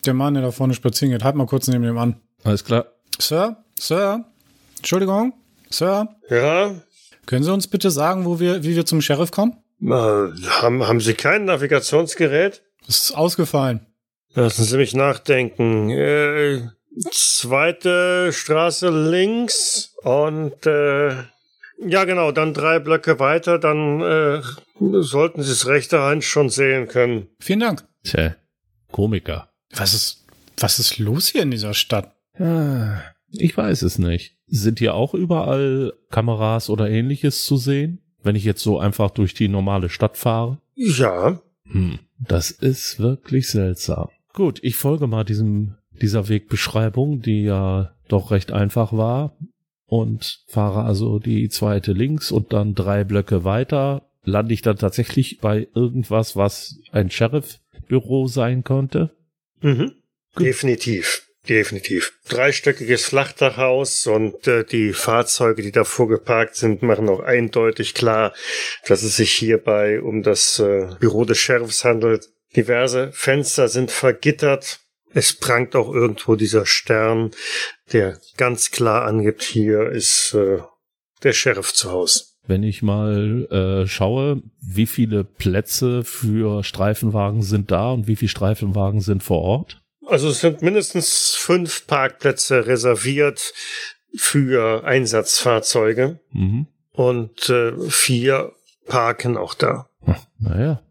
der 0.05 0.13
Mann, 0.15 0.33
der 0.33 0.41
da 0.41 0.51
vorne 0.51 0.73
spazieren 0.73 1.11
geht, 1.11 1.23
halt 1.23 1.35
mal 1.35 1.45
kurz 1.45 1.67
neben 1.67 1.83
dem 1.83 1.97
an. 1.97 2.15
Alles 2.43 2.63
klar. 2.63 2.87
Sir? 3.19 3.63
Sir? 3.79 4.25
Entschuldigung? 4.77 5.33
Sir? 5.69 6.07
Ja, 6.29 6.75
Können 7.25 7.43
Sie 7.43 7.51
uns 7.53 7.67
bitte 7.67 7.91
sagen, 7.91 8.25
wo 8.25 8.39
wir, 8.39 8.63
wie 8.63 8.75
wir 8.75 8.85
zum 8.85 9.01
Sheriff 9.01 9.31
kommen? 9.31 9.57
äh, 9.81 9.87
haben, 9.87 10.87
haben 10.87 11.01
Sie 11.01 11.13
kein 11.13 11.45
Navigationsgerät? 11.45 12.63
Das 12.85 13.01
ist 13.01 13.11
ausgefallen. 13.11 13.85
Lassen 14.33 14.63
Sie 14.63 14.77
mich 14.77 14.93
nachdenken. 14.95 15.89
Äh, 15.89 16.61
zweite 17.11 18.31
Straße 18.33 18.89
links 18.89 19.93
und 20.03 20.65
äh, 20.65 21.09
ja 21.85 22.05
genau, 22.05 22.31
dann 22.31 22.53
drei 22.53 22.79
Blöcke 22.79 23.19
weiter, 23.19 23.59
dann 23.59 24.01
äh, 24.01 24.41
sollten 25.01 25.43
Sie 25.43 25.51
es 25.51 25.67
rechte 25.67 26.01
Hand 26.01 26.23
schon 26.23 26.49
sehen 26.49 26.87
können. 26.87 27.27
Vielen 27.39 27.59
Dank. 27.59 27.83
Tja, 28.03 28.35
Komiker. 28.91 29.49
Was 29.75 29.93
ist, 29.93 30.25
was 30.59 30.79
ist 30.79 30.97
los 30.97 31.27
hier 31.27 31.43
in 31.43 31.51
dieser 31.51 31.73
Stadt? 31.73 32.15
Ah, 32.39 32.99
Ich 33.29 33.55
weiß 33.55 33.81
es 33.81 33.99
nicht. 33.99 34.37
Sind 34.47 34.79
hier 34.79 34.95
auch 34.95 35.13
überall 35.13 35.93
Kameras 36.09 36.69
oder 36.69 36.89
ähnliches 36.89 37.43
zu 37.43 37.57
sehen? 37.57 38.01
Wenn 38.23 38.35
ich 38.35 38.45
jetzt 38.45 38.63
so 38.63 38.79
einfach 38.79 39.11
durch 39.11 39.33
die 39.33 39.47
normale 39.47 39.89
Stadt 39.89 40.17
fahre? 40.17 40.59
Ja, 40.75 41.41
Hm, 41.71 41.99
das 42.19 42.51
ist 42.51 42.99
wirklich 42.99 43.49
seltsam. 43.49 44.09
Gut, 44.33 44.59
ich 44.63 44.75
folge 44.75 45.07
mal 45.07 45.23
diesem, 45.23 45.75
dieser 46.01 46.29
Wegbeschreibung, 46.29 47.21
die 47.21 47.43
ja 47.43 47.93
doch 48.07 48.31
recht 48.31 48.51
einfach 48.51 48.93
war 48.93 49.35
und 49.85 50.43
fahre 50.47 50.83
also 50.83 51.19
die 51.19 51.49
zweite 51.49 51.93
links 51.93 52.31
und 52.31 52.53
dann 52.53 52.75
drei 52.75 53.03
Blöcke 53.03 53.43
weiter. 53.43 54.09
Lande 54.23 54.53
ich 54.53 54.61
dann 54.61 54.77
tatsächlich 54.77 55.39
bei 55.39 55.67
irgendwas, 55.73 56.35
was 56.35 56.79
ein 56.91 57.09
Sheriff-Büro 57.09 58.27
sein 58.27 58.63
könnte? 58.63 59.11
mhm. 59.61 59.93
definitiv. 60.39 61.26
Definitiv. 61.49 62.13
Dreistöckiges 62.27 63.05
Flachdachhaus 63.05 64.05
und 64.05 64.47
äh, 64.47 64.65
die 64.65 64.91
Fahrzeuge, 64.91 65.61
die 65.61 65.71
davor 65.71 66.09
geparkt 66.09 66.55
sind, 66.55 66.81
machen 66.81 67.07
auch 67.07 67.21
eindeutig 67.21 67.93
klar, 67.93 68.33
dass 68.85 69.03
es 69.03 69.15
sich 69.15 69.31
hierbei 69.31 70.01
um 70.01 70.23
das 70.23 70.59
äh, 70.59 70.87
Büro 70.99 71.23
des 71.23 71.37
Sheriffs 71.37 71.85
handelt. 71.85 72.27
Diverse 72.55 73.11
Fenster 73.13 73.69
sind 73.69 73.91
vergittert. 73.91 74.81
Es 75.13 75.33
prangt 75.33 75.75
auch 75.75 75.93
irgendwo 75.93 76.35
dieser 76.35 76.65
Stern, 76.65 77.31
der 77.93 78.19
ganz 78.35 78.71
klar 78.71 79.05
angibt, 79.05 79.43
hier 79.43 79.89
ist 79.89 80.33
äh, 80.33 80.59
der 81.23 81.33
Sheriff 81.33 81.73
zu 81.73 81.91
Hause. 81.91 82.25
Wenn 82.45 82.63
ich 82.63 82.81
mal 82.81 83.47
äh, 83.51 83.87
schaue, 83.87 84.41
wie 84.61 84.85
viele 84.85 85.23
Plätze 85.23 86.03
für 86.03 86.63
Streifenwagen 86.63 87.41
sind 87.41 87.71
da 87.71 87.91
und 87.91 88.07
wie 88.07 88.15
viele 88.15 88.29
Streifenwagen 88.29 89.01
sind 89.01 89.23
vor 89.23 89.41
Ort? 89.41 89.81
Also 90.09 90.29
es 90.29 90.39
sind 90.39 90.61
mindestens 90.61 91.35
fünf 91.37 91.85
Parkplätze 91.87 92.65
reserviert 92.67 93.53
für 94.15 94.83
Einsatzfahrzeuge 94.85 96.19
Mhm. 96.31 96.67
und 96.91 97.49
äh, 97.49 97.73
vier 97.89 98.53
parken 98.87 99.37
auch 99.37 99.53
da. 99.53 99.89
Naja, 100.39 100.81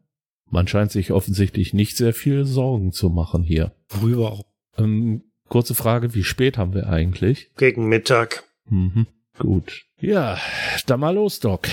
man 0.50 0.68
scheint 0.68 0.92
sich 0.92 1.12
offensichtlich 1.12 1.72
nicht 1.72 1.96
sehr 1.96 2.12
viel 2.12 2.44
Sorgen 2.44 2.92
zu 2.92 3.08
machen 3.08 3.42
hier. 3.42 3.72
Worüber 3.88 4.32
auch? 4.32 4.44
Ähm, 4.76 5.22
kurze 5.48 5.74
Frage, 5.74 6.14
wie 6.14 6.24
spät 6.24 6.58
haben 6.58 6.74
wir 6.74 6.88
eigentlich? 6.88 7.50
Gegen 7.56 7.86
Mittag. 7.88 8.44
Mhm. 8.68 9.06
Gut. 9.38 9.84
Ja, 9.98 10.38
dann 10.86 11.00
mal 11.00 11.14
los, 11.14 11.40
Doc. 11.40 11.68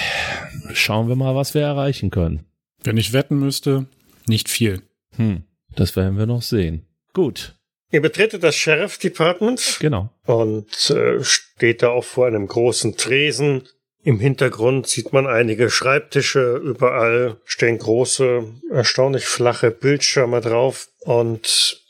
Schauen 0.73 1.07
wir 1.09 1.15
mal, 1.15 1.35
was 1.35 1.53
wir 1.53 1.61
erreichen 1.61 2.09
können. 2.09 2.45
Wenn 2.83 2.97
ich 2.97 3.13
wetten 3.13 3.37
müsste, 3.39 3.85
nicht 4.27 4.49
viel. 4.49 4.81
Hm, 5.17 5.43
das 5.75 5.95
werden 5.95 6.17
wir 6.17 6.25
noch 6.25 6.41
sehen. 6.41 6.85
Gut, 7.13 7.55
Ihr 7.93 8.01
betretet 8.01 8.43
das 8.43 8.55
Sheriff 8.55 8.97
Department 8.97 9.77
genau. 9.79 10.09
und 10.25 10.89
äh, 10.89 11.23
steht 11.23 11.83
da 11.83 11.89
auch 11.89 12.03
vor 12.03 12.25
einem 12.25 12.47
großen 12.47 12.97
Tresen. 12.97 13.69
Im 14.03 14.19
Hintergrund 14.19 14.87
sieht 14.87 15.13
man 15.13 15.27
einige 15.27 15.69
Schreibtische, 15.69 16.55
überall 16.55 17.37
stehen 17.45 17.77
große, 17.77 18.45
erstaunlich 18.71 19.25
flache 19.25 19.69
Bildschirme 19.69 20.41
drauf 20.41 20.89
und 21.01 21.83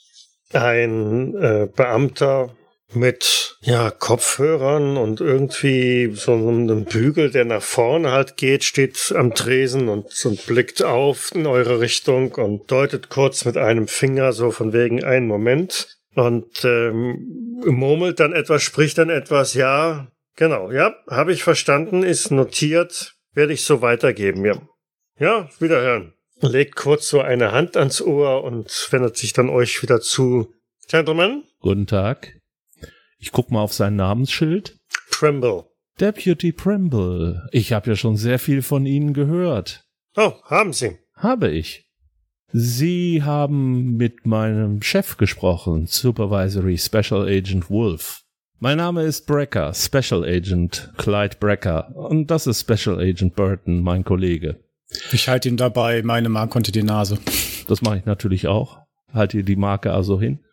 ein 0.52 1.36
äh, 1.38 1.70
Beamter 1.74 2.54
mit 2.96 3.58
ja 3.62 3.92
Kopfhörern 3.92 4.98
und 4.98 5.22
irgendwie 5.22 6.12
so 6.16 6.34
einem 6.34 6.86
Bügel, 6.86 7.32
der 7.32 7.46
nach 7.46 7.62
vorne 7.62 8.12
halt 8.12 8.38
geht, 8.38 8.64
steht 8.64 9.14
am 9.16 9.34
Tresen 9.34 9.90
und, 9.90 10.26
und 10.26 10.46
blickt 10.46 10.84
auf 10.84 11.32
in 11.34 11.46
eure 11.46 11.80
Richtung 11.80 12.34
und 12.34 12.72
deutet 12.72 13.10
kurz 13.10 13.46
mit 13.46 13.58
einem 13.58 13.88
Finger 13.88 14.34
so 14.34 14.52
von 14.52 14.74
wegen 14.74 15.04
einen 15.04 15.28
Moment 15.28 15.88
und 16.16 16.64
ähm, 16.64 17.62
murmelt 17.66 18.20
dann 18.20 18.34
etwas, 18.34 18.62
spricht 18.62 18.98
dann 18.98 19.10
etwas, 19.10 19.54
ja, 19.54 20.08
Genau, 20.36 20.72
ja, 20.72 20.96
habe 21.08 21.32
ich 21.32 21.44
verstanden, 21.44 22.04
ist 22.04 22.32
notiert, 22.32 23.16
werde 23.34 23.54
ich 23.54 23.64
so 23.64 23.82
weitergeben, 23.82 24.46
ja. 24.46 24.60
Ja, 25.20 25.50
wiederhören. 25.60 26.14
Legt 26.42 26.76
kurz 26.76 27.08
so 27.08 27.22
eine 27.22 27.52
Hand 27.52 27.78
ans 27.78 28.02
Ohr 28.02 28.44
und 28.44 28.88
wendet 28.90 29.16
sich 29.16 29.34
dann 29.34 29.50
euch 29.50 29.82
wieder 29.84 30.02
zu. 30.02 30.52
Gentlemen? 30.90 31.44
Guten 31.60 31.88
Tag. 31.88 32.40
Ich 33.24 33.32
guck 33.32 33.52
mal 33.52 33.62
auf 33.62 33.72
sein 33.72 33.96
Namensschild. 33.96 34.76
Trimble. 35.10 35.64
Deputy 35.98 36.52
Primble. 36.52 37.48
Ich 37.54 37.72
habe 37.72 37.92
ja 37.92 37.96
schon 37.96 38.18
sehr 38.18 38.38
viel 38.38 38.62
von 38.62 38.86
Ihnen 38.86 39.14
gehört. 39.14 39.86
Oh, 40.18 40.34
haben 40.44 40.74
Sie? 40.74 40.98
Habe 41.16 41.50
ich. 41.50 41.90
Sie 42.52 43.24
haben 43.24 43.96
mit 43.96 44.26
meinem 44.26 44.82
Chef 44.82 45.16
gesprochen, 45.16 45.88
Supervisory 45.88 46.78
Special 46.78 47.26
Agent 47.26 47.70
Wolf. 47.70 48.24
Mein 48.60 48.76
Name 48.80 49.04
ist 49.04 49.26
Brecker, 49.26 49.74
Special 49.74 50.26
Agent 50.26 50.92
Clyde 50.98 51.38
Brecker. 51.40 51.96
Und 51.96 52.30
das 52.30 52.46
ist 52.46 52.60
Special 52.60 53.00
Agent 53.00 53.38
Burton, 53.38 53.82
mein 53.84 54.04
Kollege. 54.04 54.60
Ich 55.14 55.30
halte 55.30 55.48
ihm 55.48 55.56
dabei 55.56 56.02
meine 56.04 56.28
Marke 56.28 56.58
unter 56.58 56.74
die 56.74 56.84
Nase. 56.84 57.18
Das 57.70 57.82
mache 57.82 58.00
ich 58.00 58.06
natürlich 58.06 58.48
auch. 58.48 58.80
Halte 59.14 59.46
die 59.46 59.56
Marke 59.56 59.94
also 59.94 60.20
hin. 60.20 60.44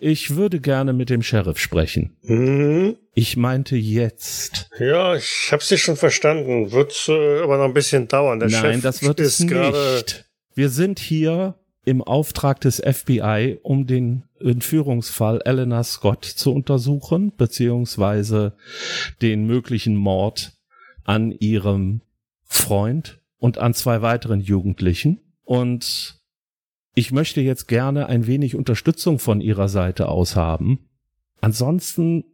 Ich 0.00 0.36
würde 0.36 0.60
gerne 0.60 0.92
mit 0.92 1.10
dem 1.10 1.22
Sheriff 1.22 1.58
sprechen. 1.58 2.16
Hm? 2.22 2.96
Ich 3.14 3.36
meinte 3.36 3.76
jetzt. 3.76 4.70
Ja, 4.78 5.14
ich 5.14 5.48
habe 5.50 5.62
Sie 5.62 5.78
schon 5.78 5.96
verstanden. 5.96 6.72
Wird 6.72 7.06
äh, 7.08 7.40
aber 7.42 7.58
noch 7.58 7.64
ein 7.64 7.74
bisschen 7.74 8.08
dauern. 8.08 8.38
Der 8.38 8.48
Nein, 8.48 8.74
Chef 8.74 8.82
das 8.82 9.02
wird 9.02 9.20
es 9.20 9.40
nicht. 9.40 10.24
Wir 10.54 10.68
sind 10.70 10.98
hier 10.98 11.54
im 11.84 12.02
Auftrag 12.02 12.60
des 12.60 12.82
FBI, 12.84 13.58
um 13.62 13.86
den 13.86 14.24
Entführungsfall 14.40 15.40
Elena 15.44 15.82
Scott 15.82 16.24
zu 16.24 16.52
untersuchen, 16.52 17.32
beziehungsweise 17.36 18.54
den 19.22 19.46
möglichen 19.46 19.96
Mord 19.96 20.52
an 21.04 21.32
ihrem 21.32 22.02
Freund 22.44 23.20
und 23.38 23.58
an 23.58 23.72
zwei 23.72 24.02
weiteren 24.02 24.40
Jugendlichen. 24.40 25.20
Und 25.44 26.17
ich 26.94 27.12
möchte 27.12 27.40
jetzt 27.40 27.68
gerne 27.68 28.06
ein 28.06 28.26
wenig 28.26 28.54
Unterstützung 28.54 29.18
von 29.18 29.40
ihrer 29.40 29.68
Seite 29.68 30.08
aus 30.08 30.36
haben. 30.36 30.88
Ansonsten 31.40 32.24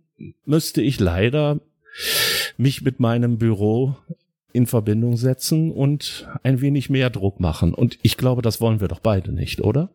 müsste 0.45 0.81
ich 0.81 1.01
leider 1.01 1.61
mich 2.57 2.83
mit 2.83 3.01
meinem 3.01 3.39
Büro 3.39 3.97
in 4.53 4.67
Verbindung 4.67 5.17
setzen 5.17 5.71
und 5.73 6.29
ein 6.43 6.61
wenig 6.61 6.89
mehr 6.89 7.11
Druck 7.11 7.41
machen. 7.41 7.75
Und 7.75 7.99
ich 8.03 8.17
glaube, 8.17 8.41
das 8.41 8.61
wollen 8.61 8.81
wir 8.81 8.89
doch 8.89 9.01
beide 9.01 9.33
nicht, 9.33 9.61
oder? 9.61 9.91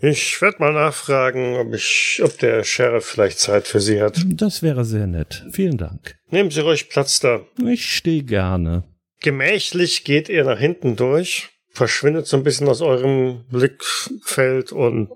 Ich 0.00 0.40
werde 0.42 0.58
mal 0.58 0.74
nachfragen, 0.74 1.56
ob 1.56 1.72
ich, 1.74 2.20
ob 2.22 2.38
der 2.38 2.64
Sheriff 2.64 3.06
vielleicht 3.06 3.38
Zeit 3.38 3.66
für 3.66 3.80
Sie 3.80 4.02
hat. 4.02 4.22
Das 4.26 4.62
wäre 4.62 4.84
sehr 4.84 5.06
nett. 5.06 5.46
Vielen 5.50 5.78
Dank. 5.78 6.16
Nehmen 6.28 6.50
Sie 6.50 6.60
ruhig 6.60 6.90
Platz 6.90 7.20
da. 7.20 7.40
Ich 7.66 7.94
stehe 7.94 8.22
gerne. 8.22 8.84
Gemächlich 9.22 10.04
geht 10.04 10.28
ihr 10.28 10.44
nach 10.44 10.58
hinten 10.58 10.96
durch, 10.96 11.48
verschwindet 11.74 12.26
so 12.26 12.36
ein 12.36 12.44
bisschen 12.44 12.68
aus 12.68 12.80
eurem 12.80 13.44
Blickfeld 13.50 14.72
und 14.72 15.10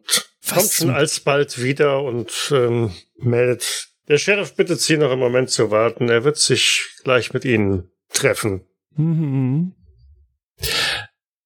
kommt 0.47 0.71
schon 0.71 0.91
alsbald 0.91 1.63
wieder 1.63 2.03
und 2.03 2.53
ähm, 2.53 2.93
meldet. 3.17 3.89
Der 4.09 4.19
Sheriff 4.19 4.55
bittet 4.55 4.81
Sie 4.81 4.97
noch 4.97 5.11
einen 5.11 5.21
Moment 5.21 5.51
zu 5.51 5.71
warten. 5.71 6.09
Er 6.09 6.25
wird 6.25 6.37
sich 6.37 6.97
gleich 7.05 7.33
mit 7.33 7.45
Ihnen 7.45 7.91
treffen. 8.13 8.63
Mhm. 8.97 9.75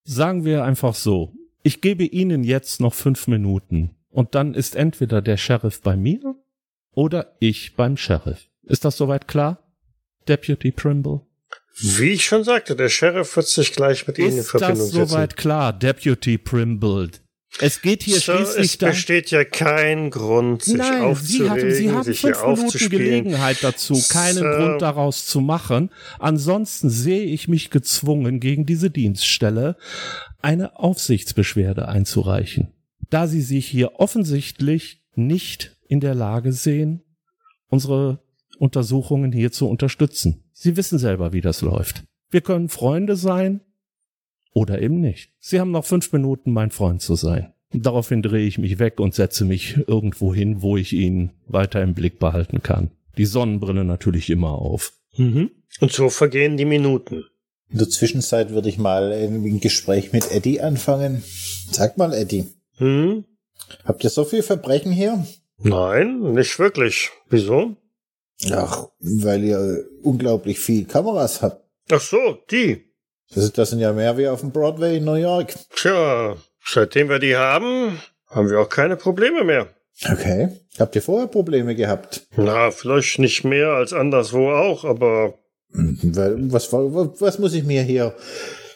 Sagen 0.04 0.44
wir 0.44 0.64
einfach 0.64 0.94
so. 0.94 1.32
Ich 1.62 1.80
gebe 1.80 2.04
Ihnen 2.04 2.42
jetzt 2.42 2.80
noch 2.80 2.94
fünf 2.94 3.28
Minuten 3.28 3.96
und 4.08 4.34
dann 4.34 4.54
ist 4.54 4.74
entweder 4.74 5.20
der 5.20 5.36
Sheriff 5.36 5.80
bei 5.82 5.96
mir 5.96 6.34
oder 6.92 7.36
ich 7.38 7.76
beim 7.76 7.96
Sheriff. 7.96 8.48
Ist 8.62 8.84
das 8.84 8.96
soweit 8.96 9.28
klar? 9.28 9.58
Deputy 10.28 10.72
Trimble? 10.72 11.20
Wie 11.78 12.10
ich 12.10 12.24
schon 12.24 12.44
sagte, 12.44 12.76
der 12.76 12.88
Sheriff 12.88 13.34
wird 13.36 13.48
sich 13.48 13.72
gleich 13.72 14.06
mit 14.06 14.18
Ihnen 14.18 14.32
in 14.32 14.38
Ist 14.38 14.50
Verbindung 14.50 14.78
das 14.78 14.90
setzen. 14.90 15.08
soweit 15.08 15.36
klar, 15.36 15.72
Deputy 15.72 16.38
Primble? 16.38 17.10
Es 17.58 17.82
geht 17.82 18.02
hier 18.02 18.18
Sir, 18.18 18.38
schließlich 18.38 18.72
es 18.72 18.76
besteht 18.78 19.30
ja 19.30 19.44
kein 19.44 20.10
Grund, 20.10 20.62
sich 20.62 20.74
Nein, 20.76 21.14
Sie, 21.16 21.42
aufzuregen, 21.42 21.50
hat, 21.50 21.60
Sie 21.76 21.90
haben 21.90 22.02
sich 22.04 22.20
hier 22.20 22.34
fünf 22.34 22.46
Minuten 22.46 22.64
aufzuspielen. 22.66 23.02
Gelegenheit 23.02 23.58
dazu, 23.62 24.02
keinen 24.08 24.38
Sir. 24.38 24.56
Grund 24.56 24.82
daraus 24.82 25.26
zu 25.26 25.40
machen. 25.40 25.90
Ansonsten 26.18 26.88
sehe 26.88 27.24
ich 27.24 27.48
mich 27.48 27.70
gezwungen, 27.70 28.40
gegen 28.40 28.64
diese 28.64 28.90
Dienststelle 28.90 29.76
eine 30.40 30.78
Aufsichtsbeschwerde 30.78 31.88
einzureichen, 31.88 32.72
da 33.10 33.26
Sie 33.26 33.42
sich 33.42 33.66
hier 33.66 34.00
offensichtlich 34.00 35.02
nicht 35.14 35.76
in 35.88 36.00
der 36.00 36.14
Lage 36.14 36.52
sehen, 36.52 37.02
unsere 37.68 38.21
Untersuchungen 38.62 39.32
hier 39.32 39.50
zu 39.50 39.68
unterstützen. 39.68 40.44
Sie 40.52 40.76
wissen 40.76 40.96
selber, 40.96 41.32
wie 41.32 41.40
das 41.40 41.62
läuft. 41.62 42.04
Wir 42.30 42.42
können 42.42 42.68
Freunde 42.68 43.16
sein 43.16 43.60
oder 44.54 44.80
eben 44.80 45.00
nicht. 45.00 45.32
Sie 45.40 45.58
haben 45.58 45.72
noch 45.72 45.84
fünf 45.84 46.12
Minuten, 46.12 46.52
mein 46.52 46.70
Freund 46.70 47.02
zu 47.02 47.16
sein. 47.16 47.52
Daraufhin 47.72 48.22
drehe 48.22 48.46
ich 48.46 48.58
mich 48.58 48.78
weg 48.78 49.00
und 49.00 49.14
setze 49.14 49.44
mich 49.44 49.78
irgendwo 49.88 50.32
hin, 50.32 50.62
wo 50.62 50.76
ich 50.76 50.92
ihn 50.92 51.32
weiter 51.48 51.82
im 51.82 51.94
Blick 51.94 52.20
behalten 52.20 52.62
kann. 52.62 52.92
Die 53.18 53.24
Sonnenbrille 53.26 53.82
natürlich 53.84 54.30
immer 54.30 54.52
auf. 54.52 54.92
Mhm. 55.16 55.50
Und 55.80 55.92
so 55.92 56.08
vergehen 56.08 56.56
die 56.56 56.64
Minuten. 56.64 57.24
In 57.68 57.78
der 57.78 57.88
Zwischenzeit 57.88 58.50
würde 58.50 58.68
ich 58.68 58.78
mal 58.78 59.10
ein 59.10 59.58
Gespräch 59.58 60.12
mit 60.12 60.30
Eddie 60.30 60.60
anfangen. 60.60 61.24
Sag 61.70 61.98
mal, 61.98 62.12
Eddie, 62.14 62.44
Hm? 62.76 63.24
habt 63.84 64.04
ihr 64.04 64.10
so 64.10 64.24
viel 64.24 64.42
Verbrechen 64.42 64.92
hier? 64.92 65.26
Nein, 65.58 66.32
nicht 66.34 66.58
wirklich. 66.60 67.10
Wieso? 67.28 67.76
Ach, 68.50 68.88
weil 69.00 69.44
ihr 69.44 69.84
unglaublich 70.02 70.58
viel 70.58 70.84
Kameras 70.86 71.42
habt. 71.42 71.64
Ach 71.90 72.00
so, 72.00 72.38
die. 72.50 72.84
Das, 73.34 73.44
ist, 73.44 73.56
das 73.58 73.70
sind 73.70 73.78
ja 73.78 73.92
mehr 73.92 74.16
wie 74.18 74.28
auf 74.28 74.40
dem 74.40 74.50
Broadway 74.50 74.96
in 74.98 75.04
New 75.04 75.14
York. 75.14 75.54
Tja, 75.76 76.36
seitdem 76.66 77.08
wir 77.08 77.18
die 77.18 77.36
haben, 77.36 77.98
haben 78.28 78.50
wir 78.50 78.60
auch 78.60 78.68
keine 78.68 78.96
Probleme 78.96 79.44
mehr. 79.44 79.68
Okay. 80.10 80.48
Habt 80.78 80.94
ihr 80.96 81.02
vorher 81.02 81.28
Probleme 81.28 81.74
gehabt? 81.74 82.26
Na, 82.36 82.70
vielleicht 82.70 83.18
nicht 83.18 83.44
mehr 83.44 83.68
als 83.68 83.92
anderswo 83.92 84.50
auch, 84.50 84.84
aber 84.84 85.34
Hm, 85.74 85.98
weil- 86.14 86.52
Was, 86.52 86.70
was, 86.72 87.20
was 87.20 87.38
muss 87.38 87.54
ich 87.54 87.64
mir 87.64 87.82
hier, 87.82 88.14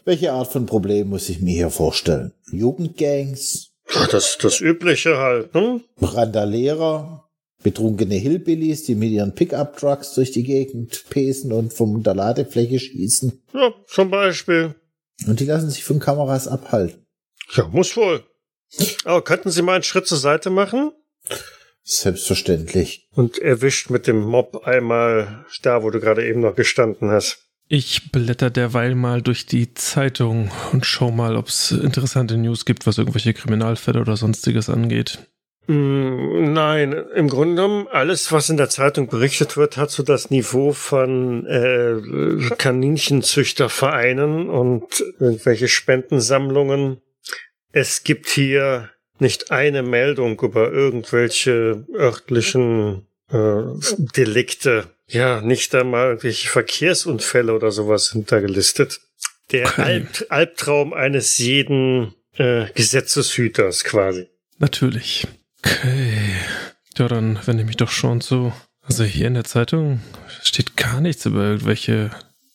welche 0.06 0.32
Art 0.32 0.50
von 0.50 0.64
Problem 0.64 1.08
muss 1.08 1.28
ich 1.28 1.40
mir 1.42 1.52
hier 1.52 1.68
vorstellen? 1.70 2.32
Jugendgangs, 2.50 3.72
das 4.10 4.38
das 4.40 4.60
Übliche 4.60 5.18
halt, 5.18 5.54
ne? 5.54 5.80
Randalierer, 6.00 7.25
betrunkene 7.66 8.14
Hillbillies, 8.14 8.84
die 8.84 8.94
mit 8.94 9.10
ihren 9.10 9.34
Pickup-Trucks 9.34 10.14
durch 10.14 10.30
die 10.30 10.44
Gegend 10.44 11.04
pesen 11.10 11.50
und 11.50 11.72
vom 11.72 12.00
der 12.04 12.14
Ladefläche 12.14 12.78
schießen. 12.78 13.42
Ja, 13.52 13.74
zum 13.88 14.08
Beispiel. 14.08 14.76
Und 15.26 15.40
die 15.40 15.46
lassen 15.46 15.68
sich 15.68 15.82
von 15.82 15.98
Kameras 15.98 16.46
abhalten. 16.46 17.04
Ja, 17.54 17.66
muss 17.66 17.96
wohl. 17.96 18.22
Aber 19.04 19.24
könnten 19.24 19.50
Sie 19.50 19.62
mal 19.62 19.74
einen 19.74 19.82
Schritt 19.82 20.06
zur 20.06 20.18
Seite 20.18 20.48
machen? 20.48 20.92
Selbstverständlich. 21.82 23.08
Und 23.10 23.38
erwischt 23.38 23.90
mit 23.90 24.06
dem 24.06 24.20
Mob 24.20 24.64
einmal 24.64 25.44
da, 25.62 25.82
wo 25.82 25.90
du 25.90 25.98
gerade 25.98 26.24
eben 26.24 26.42
noch 26.42 26.54
gestanden 26.54 27.10
hast. 27.10 27.48
Ich 27.66 28.12
blätter 28.12 28.50
derweil 28.50 28.94
mal 28.94 29.22
durch 29.22 29.44
die 29.46 29.74
Zeitung 29.74 30.52
und 30.70 30.86
schau 30.86 31.10
mal, 31.10 31.34
ob 31.34 31.48
es 31.48 31.72
interessante 31.72 32.36
News 32.36 32.64
gibt, 32.64 32.86
was 32.86 32.98
irgendwelche 32.98 33.34
Kriminalfälle 33.34 34.00
oder 34.00 34.16
sonstiges 34.16 34.70
angeht. 34.70 35.18
Mm, 35.66 36.52
Nein, 36.52 36.92
im 36.92 37.28
Grunde 37.28 37.56
genommen, 37.56 37.88
alles, 37.88 38.30
was 38.32 38.50
in 38.50 38.56
der 38.56 38.68
Zeitung 38.68 39.08
berichtet 39.08 39.56
wird, 39.56 39.76
hat 39.76 39.90
so 39.90 40.02
das 40.02 40.30
Niveau 40.30 40.72
von 40.72 41.46
äh, 41.46 42.54
Kaninchenzüchtervereinen 42.56 44.48
und 44.48 45.04
irgendwelche 45.18 45.68
Spendensammlungen. 45.68 47.00
Es 47.72 48.04
gibt 48.04 48.28
hier 48.28 48.90
nicht 49.18 49.50
eine 49.50 49.82
Meldung 49.82 50.40
über 50.40 50.72
irgendwelche 50.72 51.84
örtlichen 51.94 53.06
äh, 53.30 53.62
Delikte. 53.98 54.84
Ja, 55.08 55.40
nicht 55.40 55.74
einmal 55.74 56.08
irgendwelche 56.08 56.48
Verkehrsunfälle 56.48 57.52
oder 57.52 57.70
sowas 57.70 58.12
hintergelistet. 58.12 59.00
Der. 59.52 59.78
Alb 59.78 60.26
Albtraum 60.28 60.92
eines 60.92 61.38
jeden 61.38 62.14
äh, 62.36 62.66
Gesetzeshüters 62.74 63.84
quasi. 63.84 64.28
Natürlich. 64.58 65.26
Okay. 65.58 66.34
Ja, 66.96 67.08
dann 67.08 67.38
wende 67.46 67.62
ich 67.62 67.66
mich 67.66 67.76
doch 67.76 67.90
schon 67.90 68.20
zu. 68.20 68.52
Also 68.82 69.04
hier 69.04 69.26
in 69.26 69.34
der 69.34 69.44
Zeitung 69.44 70.00
steht 70.42 70.76
gar 70.76 71.00
nichts 71.00 71.26
über 71.26 71.42
irgendwelche 71.42 72.10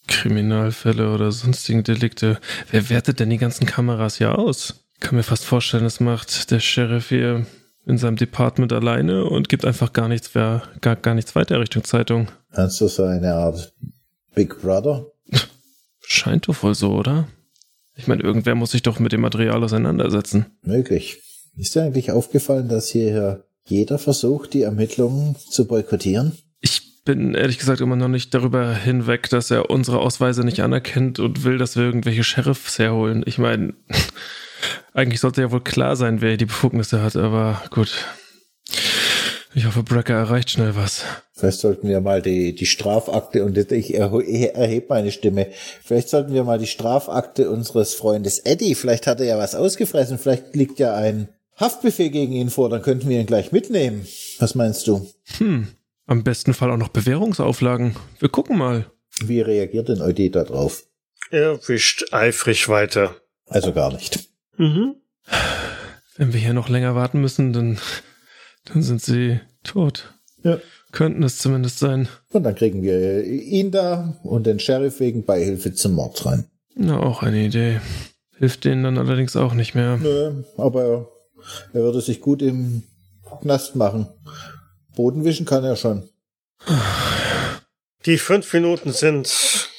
Kriminalfälle 0.07 1.13
oder 1.13 1.31
sonstigen 1.31 1.83
Delikte. 1.83 2.39
Wer 2.69 2.89
wertet 2.89 3.19
denn 3.19 3.29
die 3.29 3.37
ganzen 3.37 3.65
Kameras 3.65 4.17
hier 4.17 4.37
aus? 4.37 4.85
Ich 4.95 4.99
kann 5.01 5.15
mir 5.15 5.23
fast 5.23 5.45
vorstellen, 5.45 5.83
das 5.83 5.99
macht 5.99 6.51
der 6.51 6.59
Sheriff 6.59 7.09
hier 7.09 7.45
in 7.85 7.97
seinem 7.97 8.15
Department 8.15 8.71
alleine 8.73 9.25
und 9.25 9.49
gibt 9.49 9.65
einfach 9.65 9.93
gar 9.93 10.07
nichts, 10.07 10.35
wer, 10.35 10.63
gar, 10.81 10.95
gar 10.95 11.15
nichts 11.15 11.35
weiter 11.35 11.59
Richtung 11.59 11.83
Zeitung. 11.83 12.27
Du 12.55 12.67
so 12.69 13.03
eine 13.03 13.33
Art 13.33 13.73
Big 14.35 14.61
Brother? 14.61 15.07
Scheint 15.99 16.47
doch 16.47 16.61
wohl 16.63 16.75
so, 16.75 16.93
oder? 16.93 17.27
Ich 17.95 18.07
meine, 18.07 18.23
irgendwer 18.23 18.55
muss 18.55 18.71
sich 18.71 18.83
doch 18.83 18.99
mit 18.99 19.11
dem 19.11 19.21
Material 19.21 19.63
auseinandersetzen. 19.63 20.45
Möglich. 20.61 21.21
Ist 21.55 21.75
dir 21.75 21.83
eigentlich 21.83 22.11
aufgefallen, 22.11 22.69
dass 22.69 22.89
hier 22.89 23.43
jeder 23.65 23.97
versucht, 23.99 24.53
die 24.53 24.63
Ermittlungen 24.63 25.35
zu 25.35 25.67
boykottieren? 25.67 26.37
Ich 26.59 27.03
bin 27.03 27.33
ehrlich 27.33 27.57
gesagt 27.57 27.81
immer 27.81 27.95
noch 27.95 28.07
nicht 28.07 28.33
darüber 28.33 28.73
hinweg, 28.73 29.29
dass 29.29 29.51
er 29.51 29.69
unsere 29.69 29.99
Ausweise 29.99 30.43
nicht 30.43 30.61
anerkennt 30.61 31.19
und 31.19 31.43
will, 31.43 31.57
dass 31.57 31.75
wir 31.75 31.83
irgendwelche 31.83 32.23
Sheriffs 32.23 32.79
herholen. 32.79 33.23
Ich 33.25 33.37
meine, 33.37 33.73
eigentlich 34.93 35.19
sollte 35.19 35.41
ja 35.41 35.51
wohl 35.51 35.63
klar 35.63 35.95
sein, 35.95 36.21
wer 36.21 36.37
die 36.37 36.45
Befugnisse 36.45 37.01
hat, 37.01 37.15
aber 37.15 37.61
gut. 37.71 38.05
Ich 39.53 39.65
hoffe, 39.65 39.83
Brecker 39.83 40.13
erreicht 40.13 40.51
schnell 40.51 40.77
was. 40.77 41.03
Vielleicht 41.33 41.59
sollten 41.59 41.89
wir 41.89 41.99
mal 41.99 42.21
die, 42.21 42.55
die 42.55 42.65
Strafakte, 42.65 43.43
und 43.43 43.57
ich 43.57 43.93
erhebe 43.93 44.85
meine 44.87 45.11
Stimme, 45.11 45.47
vielleicht 45.83 46.07
sollten 46.07 46.33
wir 46.33 46.45
mal 46.45 46.59
die 46.59 46.67
Strafakte 46.67 47.49
unseres 47.49 47.93
Freundes 47.93 48.39
Eddie, 48.39 48.75
vielleicht 48.75 49.07
hat 49.07 49.19
er 49.19 49.25
ja 49.25 49.37
was 49.37 49.55
ausgefressen, 49.55 50.19
vielleicht 50.19 50.55
liegt 50.55 50.79
ja 50.79 50.95
ein 50.95 51.27
Haftbefehl 51.61 52.09
gegen 52.09 52.33
ihn 52.33 52.49
vor, 52.49 52.69
dann 52.69 52.81
könnten 52.81 53.07
wir 53.07 53.19
ihn 53.19 53.27
gleich 53.27 53.51
mitnehmen. 53.51 54.05
Was 54.39 54.55
meinst 54.55 54.87
du? 54.87 55.07
Hm, 55.37 55.67
am 56.07 56.23
besten 56.23 56.53
Fall 56.53 56.71
auch 56.71 56.77
noch 56.77 56.89
Bewährungsauflagen. 56.89 57.95
Wir 58.19 58.29
gucken 58.29 58.57
mal. 58.57 58.87
Wie 59.23 59.41
reagiert 59.41 59.87
denn 59.87 60.01
Eddie 60.01 60.31
da 60.31 60.43
drauf? 60.43 60.83
Er 61.29 61.59
wischt 61.67 62.11
eifrig 62.11 62.67
weiter. 62.67 63.15
Also 63.47 63.73
gar 63.73 63.93
nicht. 63.93 64.27
Mhm. 64.57 64.95
Wenn 66.17 66.33
wir 66.33 66.39
hier 66.39 66.53
noch 66.53 66.67
länger 66.67 66.95
warten 66.95 67.21
müssen, 67.21 67.53
dann, 67.53 67.77
dann 68.65 68.81
sind 68.81 69.01
sie 69.01 69.39
tot. 69.63 70.13
Ja. 70.43 70.57
Könnten 70.91 71.23
es 71.23 71.37
zumindest 71.37 71.79
sein. 71.79 72.07
Und 72.31 72.43
dann 72.43 72.55
kriegen 72.55 72.81
wir 72.81 73.23
ihn 73.23 73.71
da 73.71 74.19
und 74.23 74.47
den 74.47 74.59
Sheriff 74.59 74.99
wegen 74.99 75.25
Beihilfe 75.25 75.73
zum 75.73 75.93
Mord 75.93 76.25
rein. 76.25 76.45
Na, 76.75 76.99
auch 76.99 77.21
eine 77.21 77.45
Idee. 77.45 77.79
Hilft 78.37 78.65
denen 78.65 78.83
dann 78.83 78.97
allerdings 78.97 79.35
auch 79.35 79.53
nicht 79.53 79.75
mehr. 79.75 79.97
Nö, 79.97 80.43
aber 80.57 81.10
er 81.73 81.81
würde 81.81 82.01
sich 82.01 82.21
gut 82.21 82.41
im 82.41 82.83
Knast 83.41 83.75
machen. 83.75 84.07
Bodenwischen 84.95 85.45
kann 85.45 85.63
er 85.63 85.75
schon. 85.75 86.09
Die 88.05 88.17
fünf 88.17 88.51
Minuten 88.53 88.91
sind 88.91 89.69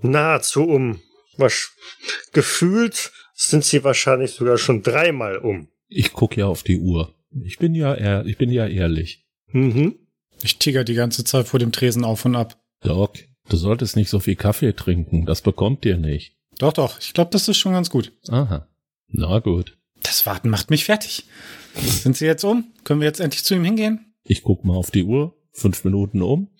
nahezu 0.00 0.64
um. 0.64 1.00
Was 1.36 1.70
gefühlt 2.32 3.12
sind 3.34 3.64
sie 3.64 3.84
wahrscheinlich 3.84 4.32
sogar 4.32 4.58
schon 4.58 4.82
dreimal 4.82 5.38
um. 5.38 5.68
Ich 5.88 6.12
gucke 6.12 6.40
ja 6.40 6.46
auf 6.46 6.62
die 6.62 6.78
Uhr. 6.78 7.14
Ich 7.44 7.58
bin 7.58 7.74
ja 7.74 7.94
ehr, 7.94 8.24
ich 8.24 8.38
bin 8.38 8.50
ja 8.50 8.66
ehrlich. 8.66 9.26
Mhm. 9.48 9.96
Ich 10.42 10.58
tiger 10.58 10.84
die 10.84 10.94
ganze 10.94 11.24
Zeit 11.24 11.46
vor 11.46 11.60
dem 11.60 11.72
Tresen 11.72 12.04
auf 12.04 12.24
und 12.24 12.36
ab. 12.36 12.58
Doc, 12.82 13.18
du 13.48 13.56
solltest 13.56 13.96
nicht 13.96 14.10
so 14.10 14.20
viel 14.20 14.36
Kaffee 14.36 14.74
trinken. 14.74 15.26
Das 15.26 15.42
bekommt 15.42 15.84
ihr 15.84 15.96
nicht. 15.96 16.36
Doch, 16.58 16.72
doch. 16.72 16.98
Ich 16.98 17.12
glaube, 17.12 17.30
das 17.30 17.48
ist 17.48 17.58
schon 17.58 17.72
ganz 17.72 17.90
gut. 17.90 18.12
Aha. 18.28 18.68
Na 19.08 19.38
gut. 19.38 19.76
Das 20.06 20.24
Warten 20.24 20.50
macht 20.50 20.70
mich 20.70 20.84
fertig. 20.84 21.24
Sind 21.74 22.16
Sie 22.16 22.26
jetzt 22.26 22.44
um? 22.44 22.72
Können 22.84 23.00
wir 23.00 23.08
jetzt 23.08 23.20
endlich 23.20 23.44
zu 23.44 23.54
ihm 23.54 23.64
hingehen? 23.64 24.14
Ich 24.22 24.42
guck 24.42 24.64
mal 24.64 24.76
auf 24.76 24.90
die 24.90 25.02
Uhr. 25.02 25.36
Fünf 25.52 25.84
Minuten 25.84 26.22
um. 26.22 26.50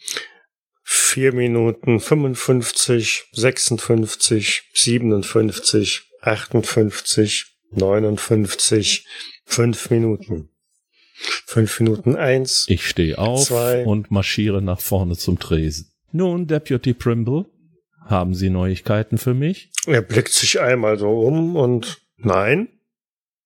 Vier 0.83 1.33
Minuten 1.33 2.01
55, 2.01 3.25
56, 3.33 4.71
57, 4.73 6.03
58, 6.23 7.47
59, 7.73 9.07
fünf 9.45 9.91
Minuten. 9.91 10.51
Fünf 11.47 11.81
Minuten 11.81 12.17
eins. 12.17 12.67
Ich 12.69 12.87
stehe 12.87 13.19
auf 13.19 13.45
Zwei. 13.45 13.85
und 13.85 14.11
marschiere 14.11 14.61
nach 14.61 14.81
vorne 14.81 15.17
zum 15.17 15.39
Tresen. 15.39 15.93
Nun, 16.13 16.47
Deputy 16.47 16.95
Primble, 16.95 17.47
haben 18.05 18.35
Sie 18.35 18.51
Neuigkeiten 18.51 19.19
für 19.19 19.35
mich? 19.35 19.71
Er 19.87 20.03
blickt 20.03 20.33
sich 20.33 20.61
einmal 20.61 20.99
so 20.99 21.21
um 21.21 21.57
und 21.57 22.03
nein. 22.17 22.69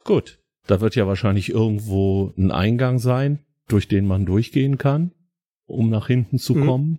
Gut. 0.05 0.39
Da 0.67 0.81
wird 0.81 0.95
ja 0.95 1.07
wahrscheinlich 1.07 1.51
irgendwo 1.51 2.33
ein 2.37 2.51
Eingang 2.51 2.99
sein, 2.99 3.41
durch 3.69 3.89
den 3.89 4.07
man 4.07 4.27
durchgehen 4.27 4.79
kann, 4.79 5.13
um 5.67 5.91
nach 5.91 6.07
hinten 6.07 6.39
zu 6.39 6.55
Mhm. 6.55 6.67
kommen. 6.67 6.99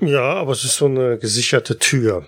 Ja, 0.00 0.34
aber 0.34 0.52
es 0.52 0.64
ist 0.64 0.76
so 0.76 0.86
eine 0.86 1.18
gesicherte 1.18 1.78
Tür. 1.78 2.26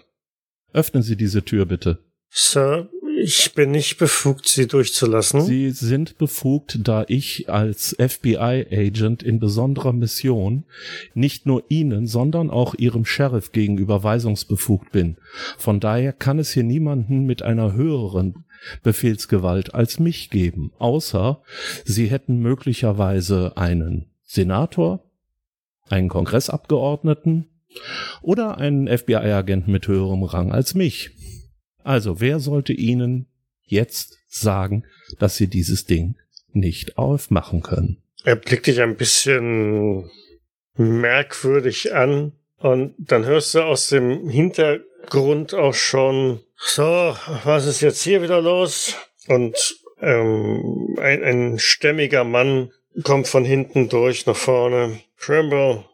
Öffnen 0.72 1.02
Sie 1.02 1.16
diese 1.16 1.42
Tür 1.44 1.66
bitte. 1.66 1.98
Sir, 2.30 2.88
ich 3.18 3.52
bin 3.54 3.70
nicht 3.72 3.98
befugt, 3.98 4.48
Sie 4.48 4.66
durchzulassen. 4.66 5.42
Sie 5.42 5.70
sind 5.70 6.16
befugt, 6.16 6.78
da 6.82 7.04
ich 7.08 7.50
als 7.50 7.94
FBI-Agent 7.98 9.22
in 9.22 9.38
besonderer 9.38 9.92
Mission 9.92 10.64
nicht 11.14 11.44
nur 11.46 11.64
Ihnen, 11.68 12.06
sondern 12.06 12.50
auch 12.50 12.74
Ihrem 12.74 13.04
Sheriff 13.04 13.52
gegenüber 13.52 14.02
weisungsbefugt 14.02 14.92
bin. 14.92 15.16
Von 15.58 15.78
daher 15.80 16.12
kann 16.14 16.38
es 16.38 16.52
hier 16.52 16.64
niemanden 16.64 17.24
mit 17.26 17.42
einer 17.42 17.74
höheren 17.74 18.44
Befehlsgewalt 18.82 19.74
als 19.74 19.98
mich 19.98 20.30
geben, 20.30 20.72
außer 20.78 21.42
Sie 21.84 22.06
hätten 22.06 22.38
möglicherweise 22.38 23.56
einen 23.56 24.10
Senator, 24.22 25.04
einen 25.88 26.08
Kongressabgeordneten 26.08 27.48
oder 28.20 28.58
einen 28.58 28.86
FBI-Agenten 28.86 29.70
mit 29.72 29.88
höherem 29.88 30.22
Rang 30.22 30.52
als 30.52 30.74
mich. 30.74 31.10
Also 31.82 32.20
wer 32.20 32.40
sollte 32.40 32.72
Ihnen 32.72 33.26
jetzt 33.62 34.18
sagen, 34.28 34.84
dass 35.18 35.36
Sie 35.36 35.48
dieses 35.48 35.86
Ding 35.86 36.16
nicht 36.52 36.98
aufmachen 36.98 37.62
können? 37.62 38.02
Er 38.24 38.36
blickt 38.36 38.66
dich 38.66 38.80
ein 38.80 38.96
bisschen 38.96 40.10
merkwürdig 40.74 41.94
an 41.94 42.32
und 42.58 42.94
dann 42.98 43.24
hörst 43.24 43.54
du 43.54 43.62
aus 43.62 43.88
dem 43.88 44.28
Hintergrund 45.02 45.54
auch 45.54 45.74
schon, 45.74 46.40
so, 46.56 47.16
was 47.44 47.66
ist 47.66 47.80
jetzt 47.80 48.02
hier 48.02 48.22
wieder 48.22 48.40
los? 48.40 48.94
Und 49.28 49.76
ähm, 50.00 50.96
ein, 51.00 51.22
ein 51.22 51.58
stämmiger 51.58 52.24
Mann 52.24 52.70
kommt 53.02 53.26
von 53.28 53.44
hinten 53.44 53.88
durch 53.88 54.26
nach 54.26 54.36
vorne. 54.36 55.00
Trimble, 55.18 55.84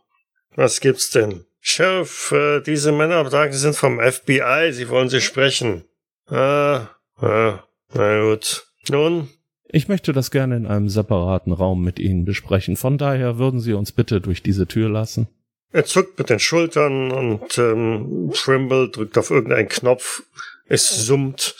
was 0.54 0.80
gibt's 0.80 1.10
denn? 1.10 1.44
Sheriff, 1.60 2.32
äh, 2.32 2.60
diese 2.60 2.92
Männer 2.92 3.28
sagen, 3.30 3.52
sie 3.52 3.58
sind 3.58 3.76
vom 3.76 3.98
FBI, 4.00 4.72
sie 4.72 4.88
wollen 4.88 5.08
sie 5.08 5.20
sprechen. 5.20 5.84
Ah, 6.26 6.88
ah, 7.16 7.64
na 7.94 8.22
gut. 8.22 8.66
Nun, 8.88 9.28
Ich 9.70 9.88
möchte 9.88 10.12
das 10.12 10.30
gerne 10.30 10.56
in 10.56 10.66
einem 10.66 10.88
separaten 10.88 11.52
Raum 11.52 11.82
mit 11.82 11.98
Ihnen 11.98 12.24
besprechen. 12.24 12.76
Von 12.76 12.96
daher 12.98 13.38
würden 13.38 13.60
Sie 13.60 13.74
uns 13.74 13.92
bitte 13.92 14.20
durch 14.20 14.42
diese 14.42 14.66
Tür 14.66 14.88
lassen. 14.88 15.28
Er 15.70 15.84
zuckt 15.84 16.18
mit 16.18 16.30
den 16.30 16.38
Schultern 16.38 17.10
und 17.12 17.58
ähm, 17.58 18.30
Trimble 18.34 18.88
drückt 18.90 19.18
auf 19.18 19.30
irgendeinen 19.30 19.68
Knopf. 19.68 20.22
Es 20.66 21.06
summt 21.06 21.54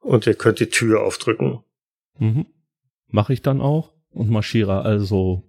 und 0.00 0.26
ihr 0.26 0.34
könnt 0.34 0.60
die 0.60 0.68
Tür 0.68 1.02
aufdrücken. 1.02 1.60
Mhm. 2.18 2.46
Mache 3.08 3.32
ich 3.32 3.42
dann 3.42 3.60
auch 3.60 3.92
und 4.10 4.30
marschiere 4.30 4.82
also 4.82 5.44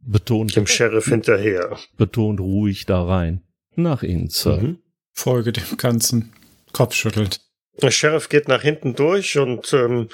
betont, 0.00 0.56
Dem 0.56 0.66
Sheriff 0.66 1.06
hinterher. 1.06 1.78
betont 1.96 2.40
ruhig 2.40 2.86
da 2.86 3.02
rein. 3.04 3.42
Nach 3.76 4.02
Ihnen, 4.02 4.28
Sir. 4.28 4.58
Mhm. 4.58 4.78
Folge 5.12 5.52
dem 5.52 5.76
Ganzen. 5.76 6.32
Kopfschüttelt. 6.72 7.40
Der 7.82 7.90
Sheriff 7.90 8.28
geht 8.28 8.48
nach 8.48 8.62
hinten 8.62 8.94
durch 8.94 9.36
und 9.38 9.72
ähm, 9.72 10.08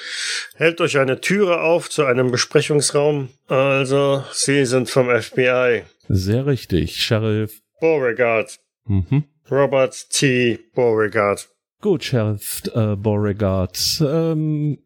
hält 0.56 0.80
euch 0.80 0.98
eine 0.98 1.20
Türe 1.20 1.60
auf 1.60 1.90
zu 1.90 2.04
einem 2.04 2.30
Besprechungsraum. 2.30 3.28
Also, 3.48 4.24
Sie 4.32 4.64
sind 4.64 4.88
vom 4.88 5.08
FBI. 5.10 5.82
Sehr 6.08 6.46
richtig, 6.46 6.96
Sheriff. 6.96 7.60
Beauregard. 7.80 8.58
Mhm. 8.86 9.24
Robert 9.50 10.10
T. 10.10 10.58
Beauregard. 10.74 11.48
Gut, 11.80 12.04
Sheriff 12.04 12.62
äh, 12.74 12.96
Beauregard. 12.96 13.78
Ähm, 14.00 14.78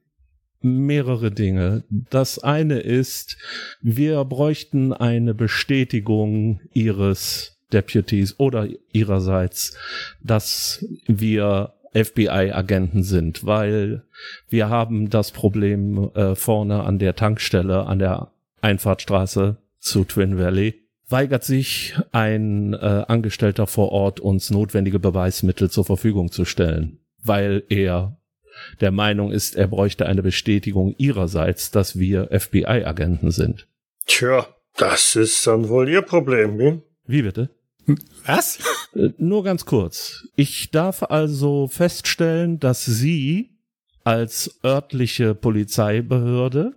mehrere 0.64 1.30
Dinge. 1.30 1.84
Das 1.90 2.38
eine 2.38 2.80
ist, 2.80 3.36
wir 3.82 4.24
bräuchten 4.24 4.92
eine 4.92 5.34
Bestätigung 5.34 6.60
Ihres 6.72 7.58
Deputies 7.72 8.38
oder 8.38 8.68
Ihrerseits, 8.92 9.76
dass 10.22 10.84
wir 11.06 11.74
FBI-Agenten 11.94 13.02
sind, 13.02 13.46
weil 13.46 14.02
wir 14.48 14.68
haben 14.68 15.10
das 15.10 15.30
Problem 15.30 16.10
äh, 16.14 16.34
vorne 16.34 16.82
an 16.84 16.98
der 16.98 17.14
Tankstelle, 17.14 17.86
an 17.86 17.98
der 17.98 18.32
Einfahrtstraße 18.60 19.56
zu 19.78 20.04
Twin 20.04 20.38
Valley. 20.38 20.82
Weigert 21.08 21.44
sich 21.44 21.94
ein 22.12 22.72
äh, 22.72 23.04
Angestellter 23.06 23.66
vor 23.66 23.90
Ort, 23.92 24.20
uns 24.20 24.50
notwendige 24.50 24.98
Beweismittel 24.98 25.70
zur 25.70 25.84
Verfügung 25.84 26.32
zu 26.32 26.44
stellen, 26.44 26.98
weil 27.22 27.62
er 27.68 28.16
der 28.80 28.90
Meinung 28.90 29.30
ist, 29.30 29.56
er 29.56 29.68
bräuchte 29.68 30.06
eine 30.06 30.22
Bestätigung 30.22 30.94
ihrerseits, 30.96 31.70
dass 31.70 31.98
wir 31.98 32.28
FBI-Agenten 32.30 33.30
sind. 33.30 33.66
Tja, 34.06 34.46
das 34.76 35.16
ist 35.16 35.46
dann 35.46 35.68
wohl 35.68 35.88
Ihr 35.88 36.02
Problem, 36.02 36.58
wie? 36.58 36.80
Wie 37.06 37.22
bitte? 37.22 37.50
Was? 38.26 38.58
Äh, 38.94 39.10
Nur 39.18 39.44
ganz 39.44 39.64
kurz. 39.64 40.26
Ich 40.36 40.70
darf 40.70 41.02
also 41.02 41.68
feststellen, 41.68 42.58
dass 42.60 42.84
Sie 42.84 43.50
als 44.04 44.58
örtliche 44.62 45.34
Polizeibehörde 45.34 46.74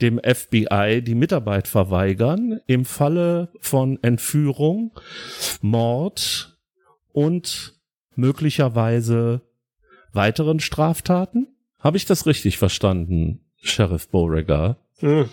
dem 0.00 0.20
FBI 0.22 1.02
die 1.02 1.14
Mitarbeit 1.14 1.66
verweigern 1.66 2.60
im 2.66 2.84
Falle 2.84 3.48
von 3.60 3.98
Entführung, 4.02 4.92
Mord 5.62 6.56
und 7.12 7.74
möglicherweise 8.14 9.40
weiteren 10.12 10.60
Straftaten? 10.60 11.48
Habe 11.78 11.96
ich 11.96 12.06
das 12.06 12.26
richtig 12.26 12.58
verstanden, 12.58 13.40
Sheriff 13.62 14.08
Beauregard? 14.08 14.76
Hm. 14.98 15.28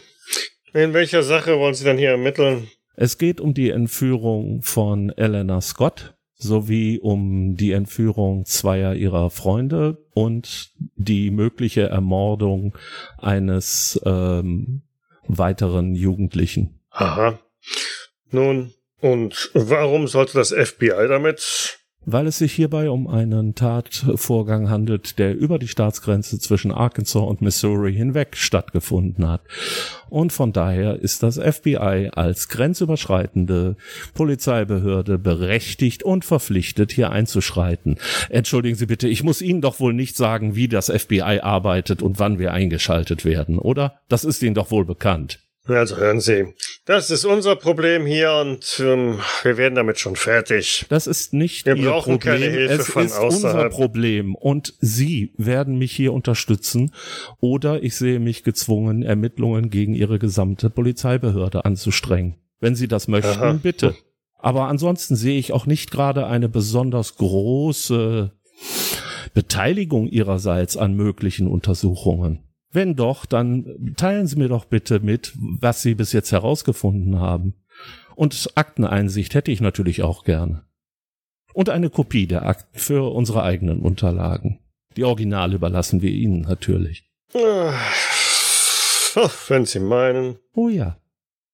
In 0.73 0.93
welcher 0.93 1.23
Sache 1.23 1.57
wollen 1.57 1.73
Sie 1.73 1.85
denn 1.85 1.97
hier 1.97 2.11
ermitteln? 2.11 2.67
Es 2.95 3.17
geht 3.17 3.41
um 3.41 3.53
die 3.53 3.69
Entführung 3.69 4.61
von 4.61 5.09
Elena 5.09 5.61
Scott 5.61 6.15
sowie 6.37 6.99
um 6.99 7.55
die 7.55 7.71
Entführung 7.71 8.45
zweier 8.45 8.93
ihrer 8.93 9.29
Freunde 9.29 10.05
und 10.13 10.71
die 10.95 11.31
mögliche 11.31 11.83
Ermordung 11.83 12.77
eines 13.17 13.99
ähm, 14.05 14.81
weiteren 15.27 15.95
Jugendlichen. 15.95 16.79
Aha. 16.91 17.39
Nun, 18.31 18.73
und 19.01 19.51
warum 19.53 20.07
sollte 20.07 20.33
das 20.33 20.51
FBI 20.51 21.07
damit? 21.07 21.79
Weil 22.05 22.27
es 22.27 22.37
sich 22.37 22.53
hierbei 22.53 22.89
um 22.89 23.07
einen 23.07 23.55
Tatvorgang 23.55 24.69
handelt, 24.69 25.17
der 25.17 25.35
über 25.35 25.59
die 25.59 25.67
Staatsgrenze 25.67 26.39
zwischen 26.39 26.71
Arkansas 26.71 27.23
und 27.23 27.41
Missouri 27.41 27.93
hinweg 27.93 28.37
stattgefunden 28.37 29.27
hat. 29.27 29.41
Und 30.09 30.31
von 30.31 30.53
daher 30.53 30.99
ist 30.99 31.23
das 31.23 31.37
FBI 31.37 32.11
als 32.13 32.47
grenzüberschreitende 32.49 33.75
Polizeibehörde 34.13 35.17
berechtigt 35.17 36.03
und 36.03 36.25
verpflichtet, 36.25 36.91
hier 36.91 37.11
einzuschreiten. 37.11 37.97
Entschuldigen 38.29 38.75
Sie 38.75 38.85
bitte, 38.85 39.07
ich 39.07 39.23
muss 39.23 39.41
Ihnen 39.41 39.61
doch 39.61 39.79
wohl 39.79 39.93
nicht 39.93 40.15
sagen, 40.15 40.55
wie 40.55 40.67
das 40.67 40.91
FBI 40.91 41.39
arbeitet 41.41 42.01
und 42.01 42.19
wann 42.19 42.39
wir 42.39 42.53
eingeschaltet 42.53 43.25
werden, 43.25 43.57
oder? 43.57 43.99
Das 44.09 44.23
ist 44.23 44.43
Ihnen 44.43 44.55
doch 44.55 44.71
wohl 44.71 44.85
bekannt. 44.85 45.44
Also 45.67 45.97
hören 45.97 46.19
Sie, 46.19 46.53
das 46.85 47.09
ist 47.09 47.25
unser 47.25 47.55
Problem 47.55 48.05
hier 48.05 48.33
und 48.33 48.79
ähm, 48.79 49.19
wir 49.41 49.57
werden 49.57 49.73
damit 49.73 49.99
schon 49.99 50.15
fertig. 50.15 50.85
Das 50.89 51.07
ist 51.07 51.33
nicht 51.33 51.65
Wir 51.65 51.75
Ihr 51.75 51.89
brauchen 51.89 52.19
Problem. 52.19 52.39
keine 52.41 52.51
Hilfe 52.51 52.73
es 52.81 52.87
von 52.87 53.05
ist 53.05 53.17
unser 53.17 53.49
außerhalb. 53.49 53.73
Problem. 53.73 54.35
Und 54.35 54.75
Sie 54.79 55.33
werden 55.37 55.77
mich 55.79 55.91
hier 55.91 56.13
unterstützen 56.13 56.91
oder 57.39 57.81
ich 57.81 57.95
sehe 57.95 58.19
mich 58.19 58.43
gezwungen, 58.43 59.01
Ermittlungen 59.01 59.71
gegen 59.71 59.95
Ihre 59.95 60.19
gesamte 60.19 60.69
Polizeibehörde 60.69 61.65
anzustrengen. 61.65 62.35
Wenn 62.59 62.75
Sie 62.75 62.87
das 62.87 63.07
möchten, 63.07 63.39
Aha. 63.41 63.59
bitte. 63.61 63.95
Aber 64.37 64.67
ansonsten 64.67 65.15
sehe 65.15 65.39
ich 65.39 65.51
auch 65.51 65.65
nicht 65.65 65.89
gerade 65.89 66.27
eine 66.27 66.47
besonders 66.47 67.15
große 67.15 68.31
Beteiligung 69.33 70.07
Ihrerseits 70.07 70.77
an 70.77 70.93
möglichen 70.93 71.47
Untersuchungen. 71.47 72.44
Wenn 72.75 72.95
doch, 72.95 73.25
dann 73.25 73.93
teilen 73.97 74.27
Sie 74.27 74.35
mir 74.35 74.49
doch 74.49 74.65
bitte 74.65 74.99
mit, 74.99 75.33
was 75.37 75.81
Sie 75.81 75.95
bis 75.95 76.11
jetzt 76.11 76.31
herausgefunden 76.31 77.19
haben. 77.19 77.55
Und 78.15 78.51
Akteneinsicht 78.55 79.33
hätte 79.33 79.51
ich 79.51 79.61
natürlich 79.61 80.03
auch 80.03 80.23
gerne. 80.25 80.63
Und 81.53 81.69
eine 81.69 81.89
Kopie 81.89 82.27
der 82.27 82.45
Akten 82.45 82.77
für 82.77 83.13
unsere 83.13 83.43
eigenen 83.43 83.79
Unterlagen. 83.79 84.59
Die 84.97 85.05
Originale 85.05 85.55
überlassen 85.55 86.01
wir 86.01 86.11
Ihnen 86.11 86.41
natürlich. 86.41 87.09
Ah, 87.33 87.73
oh, 89.15 89.29
wenn 89.47 89.65
Sie 89.65 89.79
meinen. 89.79 90.37
Oh 90.53 90.69
ja, 90.69 90.97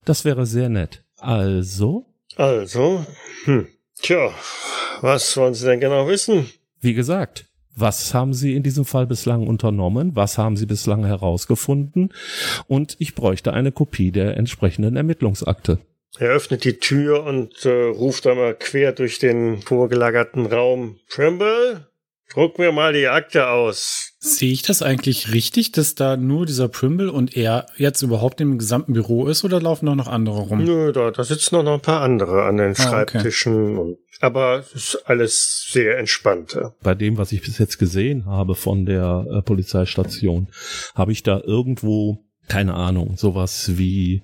das 0.05 0.25
wäre 0.25 0.45
sehr 0.45 0.69
nett. 0.69 1.03
Also, 1.17 2.05
Also, 2.35 3.05
hm, 3.45 3.67
tja, 4.01 4.31
was 5.01 5.37
wollen 5.37 5.53
Sie 5.53 5.65
denn 5.65 5.79
genau 5.79 6.07
wissen? 6.07 6.49
wie 6.83 6.95
gesagt, 6.95 7.45
was 7.75 8.13
haben 8.13 8.33
Sie 8.33 8.55
in 8.55 8.63
diesem 8.63 8.85
Fall 8.85 9.07
bislang 9.07 9.47
unternommen? 9.47 10.11
Was 10.15 10.37
haben 10.37 10.57
Sie 10.57 10.65
bislang 10.65 11.05
herausgefunden? 11.05 12.13
Und 12.67 12.95
ich 12.99 13.15
bräuchte 13.15 13.53
eine 13.53 13.71
Kopie 13.71 14.11
der 14.11 14.37
entsprechenden 14.37 14.95
Ermittlungsakte. 14.95 15.79
Er 16.19 16.31
öffnet 16.31 16.65
die 16.65 16.77
Tür 16.77 17.23
und 17.23 17.65
äh, 17.65 17.69
ruft 17.69 18.27
einmal 18.27 18.55
quer 18.55 18.91
durch 18.91 19.19
den 19.19 19.61
vorgelagerten 19.61 20.45
Raum. 20.45 20.99
Trimble, 21.07 21.87
druck 22.33 22.59
mir 22.59 22.71
mal 22.71 22.93
die 22.93 23.07
Akte 23.07 23.47
aus. 23.49 24.13
Sehe 24.19 24.51
ich 24.51 24.61
das 24.61 24.81
eigentlich 24.81 25.33
richtig, 25.33 25.71
dass 25.71 25.95
da 25.95 26.15
nur 26.17 26.45
dieser 26.45 26.67
Primble 26.67 27.11
und 27.11 27.35
er 27.35 27.65
jetzt 27.77 28.01
überhaupt 28.01 28.39
im 28.41 28.57
gesamten 28.57 28.93
Büro 28.93 29.27
ist 29.27 29.43
oder 29.43 29.59
laufen 29.59 29.87
auch 29.89 29.95
noch 29.95 30.07
andere 30.07 30.39
rum? 30.41 30.63
Nö, 30.63 30.91
da, 30.91 31.11
da 31.11 31.23
sitzen 31.23 31.55
noch 31.63 31.73
ein 31.73 31.81
paar 31.81 32.01
andere 32.01 32.43
an 32.43 32.57
den 32.57 32.67
Ah, 32.67 32.69
okay. 32.69 32.81
Schreibtischen. 32.83 33.77
Und, 33.77 33.97
aber 34.19 34.59
es 34.59 34.73
ist 34.75 35.03
alles 35.05 35.67
sehr 35.71 35.97
entspannt. 35.97 36.57
Bei 36.83 36.93
dem, 36.95 37.17
was 37.17 37.31
ich 37.31 37.41
bis 37.41 37.57
jetzt 37.57 37.79
gesehen 37.79 38.25
habe 38.25 38.55
von 38.55 38.85
der 38.85 39.25
äh, 39.31 39.41
Polizeistation, 39.41 40.47
habe 40.95 41.11
ich 41.11 41.23
da 41.23 41.41
irgendwo, 41.43 42.23
keine 42.47 42.75
Ahnung, 42.75 43.17
sowas 43.17 43.77
wie 43.77 44.23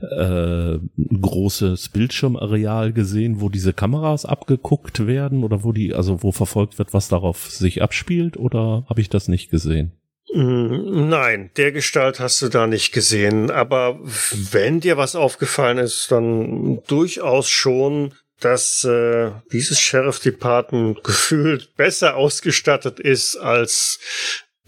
äh, 0.00 0.78
großes 1.20 1.90
Bildschirmareal 1.90 2.92
gesehen, 2.92 3.40
wo 3.40 3.48
diese 3.48 3.72
Kameras 3.72 4.24
abgeguckt 4.24 5.06
werden 5.06 5.44
oder 5.44 5.64
wo 5.64 5.72
die, 5.72 5.94
also 5.94 6.22
wo 6.22 6.32
verfolgt 6.32 6.78
wird, 6.78 6.94
was 6.94 7.08
darauf 7.08 7.50
sich 7.50 7.82
abspielt, 7.82 8.36
oder 8.36 8.84
habe 8.88 9.00
ich 9.00 9.08
das 9.08 9.28
nicht 9.28 9.50
gesehen? 9.50 9.92
Mm, 10.34 11.08
Nein, 11.08 11.50
der 11.56 11.72
Gestalt 11.72 12.20
hast 12.20 12.42
du 12.42 12.48
da 12.48 12.66
nicht 12.66 12.92
gesehen. 12.92 13.50
Aber 13.50 13.98
wenn 14.02 14.80
dir 14.80 14.96
was 14.96 15.16
aufgefallen 15.16 15.78
ist, 15.78 16.10
dann 16.10 16.82
durchaus 16.86 17.48
schon, 17.48 18.14
dass 18.40 18.84
äh, 18.84 19.32
dieses 19.52 19.80
Sheriff 19.80 20.20
Department 20.20 21.02
gefühlt 21.02 21.74
besser 21.76 22.16
ausgestattet 22.16 23.00
ist 23.00 23.36
als 23.36 23.98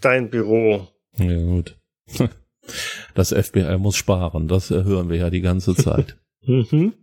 dein 0.01 0.29
Büro. 0.29 0.87
Ja, 1.17 1.37
gut. 1.37 1.77
Das 3.13 3.33
FBI 3.33 3.77
muss 3.77 3.95
sparen, 3.95 4.47
das 4.47 4.71
äh, 4.71 4.83
hören 4.83 5.09
wir 5.09 5.17
ja 5.17 5.29
die 5.29 5.41
ganze 5.41 5.75
Zeit. 5.75 6.17
Mhm. 6.43 6.93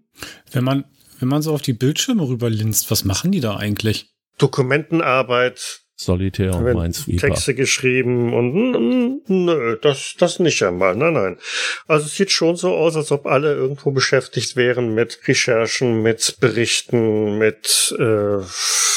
Wenn 0.50 0.64
man, 0.64 0.84
wenn 1.20 1.28
man 1.28 1.42
so 1.42 1.54
auf 1.54 1.62
die 1.62 1.72
Bildschirme 1.72 2.26
rüberlinst, 2.26 2.90
was 2.90 3.04
machen 3.04 3.30
die 3.30 3.38
da 3.38 3.56
eigentlich? 3.56 4.11
Dokumentenarbeit, 4.36 5.84
Solitär 6.00 6.54
und 6.54 6.62
Minesweeper. 6.62 7.26
Texte 7.26 7.54
geschrieben 7.56 8.32
und 8.32 9.28
nö, 9.28 9.76
das, 9.82 10.14
das 10.16 10.38
nicht 10.38 10.62
einmal. 10.62 10.94
Nein, 10.94 11.12
nein. 11.12 11.38
Also 11.88 12.06
es 12.06 12.14
sieht 12.14 12.30
schon 12.30 12.54
so 12.54 12.72
aus, 12.72 12.94
als 12.94 13.11
ob 13.11 13.26
alle 13.26 13.52
irgendwo 13.52 13.90
beschäftigt 13.90 14.54
wären 14.54 14.94
mit 14.94 15.18
Recherchen, 15.26 16.02
mit 16.02 16.36
Berichten, 16.38 17.38
mit 17.38 17.96
äh, 17.98 18.44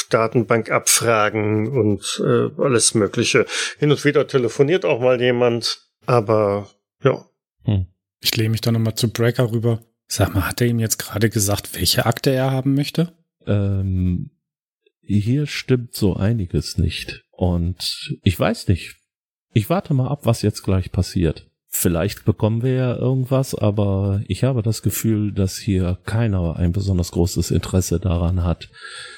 Datenbankabfragen 0.09 1.69
und 1.69 2.21
äh, 2.23 2.61
alles 2.61 2.93
Mögliche. 2.93 3.47
Hin 3.79 3.89
und 3.89 4.05
wieder 4.05 4.27
telefoniert 4.27 4.85
auch 4.85 4.99
mal 4.99 5.19
jemand, 5.19 5.90
aber 6.11 6.69
ja. 7.03 7.25
Hm. 7.63 7.87
Ich 8.19 8.35
lehne 8.35 8.49
mich 8.49 8.61
da 8.61 8.71
nochmal 8.71 8.95
zu 8.95 9.09
Breaker 9.09 9.51
rüber. 9.51 9.79
Sag 10.07 10.33
mal, 10.33 10.47
hat 10.47 10.61
er 10.61 10.67
ihm 10.67 10.79
jetzt 10.79 10.97
gerade 10.97 11.29
gesagt, 11.29 11.73
welche 11.73 12.05
Akte 12.05 12.31
er 12.31 12.51
haben 12.51 12.75
möchte? 12.75 13.15
Ähm, 13.47 14.31
hier 15.01 15.47
stimmt 15.47 15.95
so 15.95 16.15
einiges 16.15 16.77
nicht. 16.77 17.23
Und 17.31 18.19
ich 18.23 18.39
weiß 18.39 18.67
nicht. 18.67 18.97
Ich 19.53 19.69
warte 19.69 19.93
mal 19.93 20.09
ab, 20.09 20.25
was 20.25 20.41
jetzt 20.41 20.63
gleich 20.63 20.91
passiert. 20.91 21.49
Vielleicht 21.67 22.25
bekommen 22.25 22.61
wir 22.61 22.73
ja 22.73 22.95
irgendwas, 22.95 23.55
aber 23.55 24.21
ich 24.27 24.43
habe 24.43 24.61
das 24.61 24.81
Gefühl, 24.81 25.31
dass 25.31 25.57
hier 25.57 25.97
keiner 26.05 26.57
ein 26.57 26.73
besonders 26.73 27.11
großes 27.11 27.49
Interesse 27.49 27.99
daran 27.99 28.43
hat, 28.43 28.69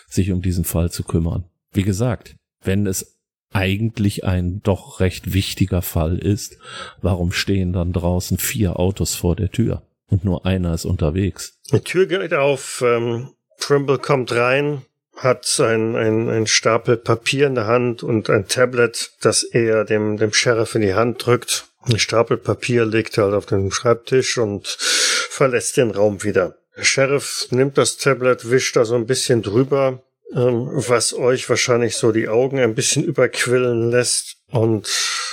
sich 0.08 0.32
um 0.32 0.44
diesen 0.44 0.64
Fall 0.64 0.92
zu 0.92 1.04
kümmern. 1.04 1.46
Wie 1.72 1.82
gesagt, 1.82 2.36
wenn 2.62 2.86
es 2.86 3.20
eigentlich 3.54 4.24
ein 4.24 4.62
doch 4.64 5.00
recht 5.00 5.34
wichtiger 5.34 5.82
Fall 5.82 6.18
ist, 6.18 6.58
warum 7.02 7.32
stehen 7.32 7.74
dann 7.74 7.94
draußen 7.94 8.38
vier 8.38 8.80
Autos 8.80 9.16
vor 9.16 9.36
der 9.36 9.52
Tür 9.52 9.84
und 10.08 10.26
nur 10.26 10.46
einer 10.46 10.74
ist 10.74 10.86
unterwegs? 10.86 11.60
Die 11.72 11.80
Tür 11.80 12.06
geht 12.06 12.34
auf, 12.34 12.84
ähm, 12.86 13.30
Trimble 13.60 13.98
kommt 13.98 14.34
rein, 14.34 14.82
hat 15.16 15.60
ein, 15.60 15.96
ein, 15.96 16.30
ein 16.30 16.48
Stapel 16.48 16.98
Papier 16.98 17.48
in 17.48 17.56
der 17.56 17.68
Hand 17.68 18.04
und 18.04 18.30
ein 18.30 18.48
Tablet, 18.48 19.12
das 19.22 19.44
er 19.44 19.86
dem, 19.86 20.18
dem 20.18 20.34
Sheriff 20.34 20.76
in 20.76 20.82
die 20.82 20.96
Hand 20.96 21.26
drückt. 21.26 21.66
Ein 21.84 22.00
Stapel 22.00 22.38
Papier 22.38 22.86
legt 22.86 23.18
er 23.18 23.26
halt 23.26 23.36
auf 23.36 23.46
den 23.46 23.72
Schreibtisch 23.72 24.38
und 24.38 24.68
verlässt 24.68 25.78
den 25.78 25.92
Raum 25.92 26.24
wieder. 26.24 26.58
Der 26.76 26.84
Sheriff 26.84 27.48
nimmt 27.52 27.78
das 27.78 27.98
Tablet, 27.98 28.50
wischt 28.50 28.76
da 28.76 28.86
so 28.86 28.96
ein 28.96 29.06
bisschen 29.06 29.44
drüber, 29.44 30.02
was 30.34 31.14
euch 31.14 31.50
wahrscheinlich 31.50 31.96
so 31.96 32.12
die 32.12 32.28
Augen 32.28 32.60
ein 32.60 32.76
bisschen 32.76 33.04
überquillen 33.04 33.92
lässt. 33.92 34.38
Und 34.52 34.88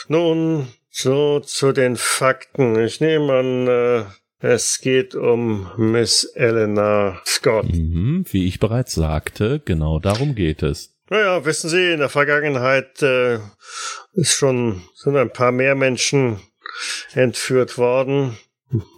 nun 0.08 0.68
so 0.90 1.40
zu 1.40 1.72
den 1.72 1.96
Fakten. 1.96 2.78
Ich 2.78 3.00
nehme 3.00 3.32
an, 3.32 3.66
äh, 3.66 4.04
es 4.40 4.80
geht 4.80 5.14
um 5.14 5.70
Miss 5.76 6.24
Elena 6.34 7.20
Scott. 7.26 7.66
Mhm, 7.66 8.24
wie 8.30 8.46
ich 8.46 8.58
bereits 8.58 8.94
sagte, 8.94 9.60
genau 9.64 9.98
darum 9.98 10.34
geht 10.34 10.62
es. 10.62 10.96
Naja, 11.10 11.44
wissen 11.44 11.68
Sie, 11.68 11.92
in 11.92 11.98
der 11.98 12.08
Vergangenheit 12.08 13.02
äh, 13.02 13.38
ist 14.12 14.32
schon 14.32 14.82
sind 14.94 15.16
ein 15.16 15.32
paar 15.32 15.52
mehr 15.52 15.74
Menschen 15.74 16.40
entführt 17.12 17.78
worden. 17.78 18.38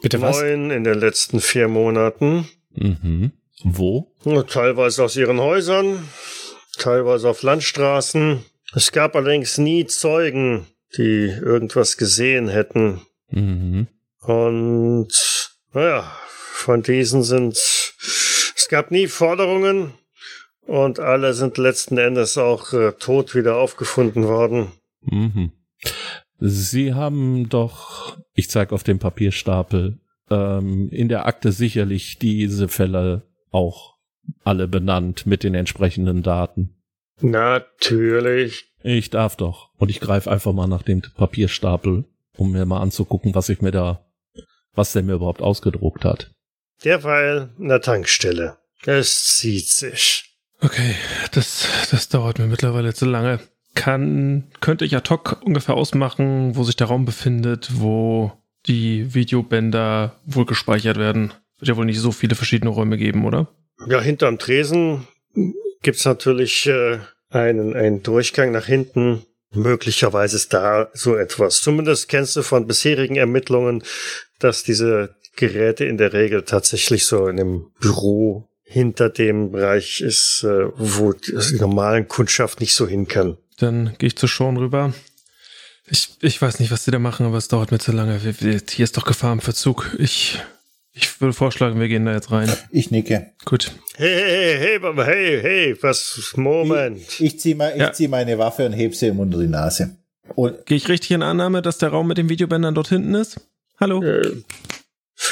Bitte 0.03 0.21
was? 0.21 0.41
Neun 0.41 0.71
in 0.71 0.85
den 0.85 0.99
letzten 0.99 1.41
vier 1.41 1.69
Monaten. 1.69 2.49
Mhm. 2.75 3.33
Wo? 3.65 4.13
Teilweise 4.49 5.05
aus 5.05 5.17
ihren 5.17 5.41
Häusern, 5.41 6.09
teilweise 6.79 7.29
auf 7.29 7.43
Landstraßen. 7.43 8.45
Es 8.75 8.93
gab 8.93 9.15
allerdings 9.15 9.59
nie 9.59 9.87
Zeugen, 9.87 10.67
die 10.97 11.27
irgendwas 11.29 11.97
gesehen 11.97 12.49
hätten. 12.49 13.03
Mhm. 13.31 13.89
Und 14.21 15.09
naja, 15.73 16.11
von 16.29 16.83
diesen 16.83 17.23
sind 17.23 17.55
es 17.55 18.69
gab 18.69 18.91
nie 18.91 19.09
Forderungen 19.09 19.95
und 20.67 21.01
alle 21.01 21.35
sind 21.35 21.59
letzten 21.59 21.99
Endes 21.99 22.39
auch 22.39 22.73
äh, 22.73 22.93
tot 22.93 23.35
wieder 23.35 23.57
aufgefunden 23.57 24.25
worden. 24.25 24.73
Mhm. 25.03 25.53
Sie 26.39 26.95
haben 26.95 27.49
doch, 27.49 28.17
ich 28.35 28.51
zeige 28.51 28.75
auf 28.75 28.83
dem 28.83 28.99
Papierstapel, 28.99 29.99
ähm, 30.31 30.89
in 30.91 31.09
der 31.09 31.27
Akte 31.27 31.53
sicherlich 31.53 32.19
diese 32.19 32.69
Fälle 32.69 33.23
auch 33.53 33.97
alle 34.45 34.69
benannt 34.69 35.27
mit 35.27 35.45
den 35.45 35.55
entsprechenden 35.55 36.23
Daten. 36.23 36.77
Natürlich. 37.21 38.73
Ich 38.83 39.11
darf 39.11 39.37
doch. 39.37 39.71
Und 39.77 39.91
ich 39.91 40.01
greife 40.01 40.31
einfach 40.31 40.53
mal 40.53 40.67
nach 40.67 40.83
dem 40.83 41.03
Papierstapel, 41.03 42.05
um 42.37 42.53
mir 42.53 42.67
mal 42.67 42.81
anzugucken, 42.81 43.35
was 43.35 43.49
ich 43.49 43.61
mir 43.61 43.71
da, 43.71 44.05
was 44.75 44.93
der 44.93 45.03
mir 45.03 45.15
überhaupt 45.15 45.43
ausgedruckt 45.43 46.05
hat. 46.05 46.33
Derweil 46.85 47.51
in 47.59 47.69
der 47.69 47.81
Tankstelle. 47.81 48.59
Es 48.85 49.37
zieht 49.37 49.69
sich. 49.69 50.37
Okay, 50.61 50.95
das, 51.33 51.69
das 51.91 52.09
dauert 52.09 52.39
mir 52.39 52.47
mittlerweile 52.47 52.95
zu 52.95 53.07
lange. 53.07 53.41
Kann, 53.75 54.51
könnte 54.61 54.85
ich 54.85 54.97
ad 54.97 55.09
hoc 55.09 55.41
ungefähr 55.45 55.77
ausmachen, 55.77 56.57
wo 56.57 56.65
sich 56.65 56.77
der 56.77 56.89
Raum 56.89 57.05
befindet, 57.05 57.71
wo 57.75 58.33
die 58.67 59.15
Videobänder 59.15 60.21
wohl 60.25 60.45
gespeichert 60.45 60.99
werden? 60.99 61.33
Wird 61.63 61.69
ja 61.69 61.77
wohl 61.77 61.85
nicht 61.85 62.01
so 62.01 62.11
viele 62.11 62.35
verschiedene 62.35 62.73
Räume 62.73 62.99
geben, 62.99 63.25
oder? 63.25 63.47
Ja, 63.87 64.01
hinterm 64.01 64.41
Tresen 64.41 65.07
gibt's 65.83 66.05
natürlich 66.05 66.67
äh, 66.67 66.99
einen, 67.31 67.77
einen 67.77 68.03
Durchgang 68.03 68.51
nach 68.51 68.67
hinten. 68.67 69.23
Möglicherweise 69.55 70.35
ist 70.35 70.53
da 70.53 70.91
so 70.93 71.15
etwas. 71.15 71.61
Zumindest 71.61 72.09
kennst 72.09 72.35
du 72.35 72.43
von 72.43 72.67
bisherigen 72.67 73.15
Ermittlungen, 73.15 73.85
dass 74.41 74.65
diese 74.65 75.15
Geräte 75.37 75.85
in 75.85 75.99
der 75.99 76.13
Regel 76.13 76.43
tatsächlich 76.43 77.05
so 77.05 77.29
in 77.29 77.39
einem 77.39 77.67
Büro 77.79 78.49
hinter 78.65 79.09
dem 79.09 79.53
Bereich 79.53 80.01
ist, 80.01 80.43
äh, 80.43 80.67
wo 80.75 81.13
die 81.13 81.33
normalen 81.61 82.09
Kundschaft 82.09 82.59
nicht 82.59 82.75
so 82.75 82.89
hin 82.89 83.07
kann. 83.07 83.37
Dann 83.59 83.95
gehe 83.99 84.09
ich 84.09 84.17
zu 84.17 84.27
Sean 84.27 84.57
rüber. 84.57 84.95
Ich, 85.87 86.17
ich 86.23 86.43
weiß 86.43 86.59
nicht, 86.59 86.73
was 86.73 86.85
sie 86.85 86.91
da 86.91 86.99
machen, 86.99 87.25
aber 87.25 87.37
es 87.37 87.47
dauert 87.47 87.71
mir 87.71 87.79
zu 87.79 87.93
lange. 87.93 88.19
Hier 88.19 88.85
ist 88.85 88.97
doch 88.97 89.05
Gefahr 89.05 89.33
im 89.33 89.41
Verzug. 89.41 89.95
Ich, 90.01 90.41
ich 90.93 91.21
würde 91.21 91.33
vorschlagen, 91.33 91.81
wir 91.81 91.89
gehen 91.89 92.05
da 92.05 92.13
jetzt 92.13 92.31
rein. 92.31 92.51
Ich 92.71 92.91
nicke. 92.91 93.33
Gut. 93.45 93.73
Hey, 93.97 94.09
hey, 94.15 94.59
hey, 94.59 94.77
aber 94.85 95.07
hey, 95.07 95.41
hey, 95.41 95.77
was, 95.83 96.33
Moment. 96.37 97.21
Ich 97.21 97.41
ziehe 97.41 97.55
mal, 97.55 97.73
ich 97.73 97.81
Ja. 97.81 97.93
zieh 97.93 98.09
meine 98.09 98.39
Waffe 98.39 98.67
und 98.67 98.73
heb 98.73 98.95
sie 98.95 99.09
ihm 99.09 99.21
unter 99.21 99.39
die 99.39 99.49
Nase. 99.49 99.97
Und 100.35 100.65
Gehe 100.67 100.77
ich 100.77 100.89
richtig 100.89 101.11
in 101.13 101.23
Annahme, 101.23 101.63
dass 101.63 101.79
der 101.79 101.91
Raum 101.91 102.09
mit 102.09 102.19
den 102.19 102.29
Videobändern 102.29 102.75
dort 102.75 102.89
hinten 102.89 103.15
ist? 103.15 103.41
Hallo? 103.81 104.03
Äh, 104.03 104.43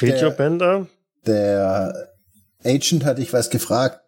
Videobänder? 0.01 0.87
der 1.27 2.09
Agent 2.65 3.05
hat 3.05 3.19
dich 3.19 3.33
was 3.33 3.51
gefragt. 3.51 4.01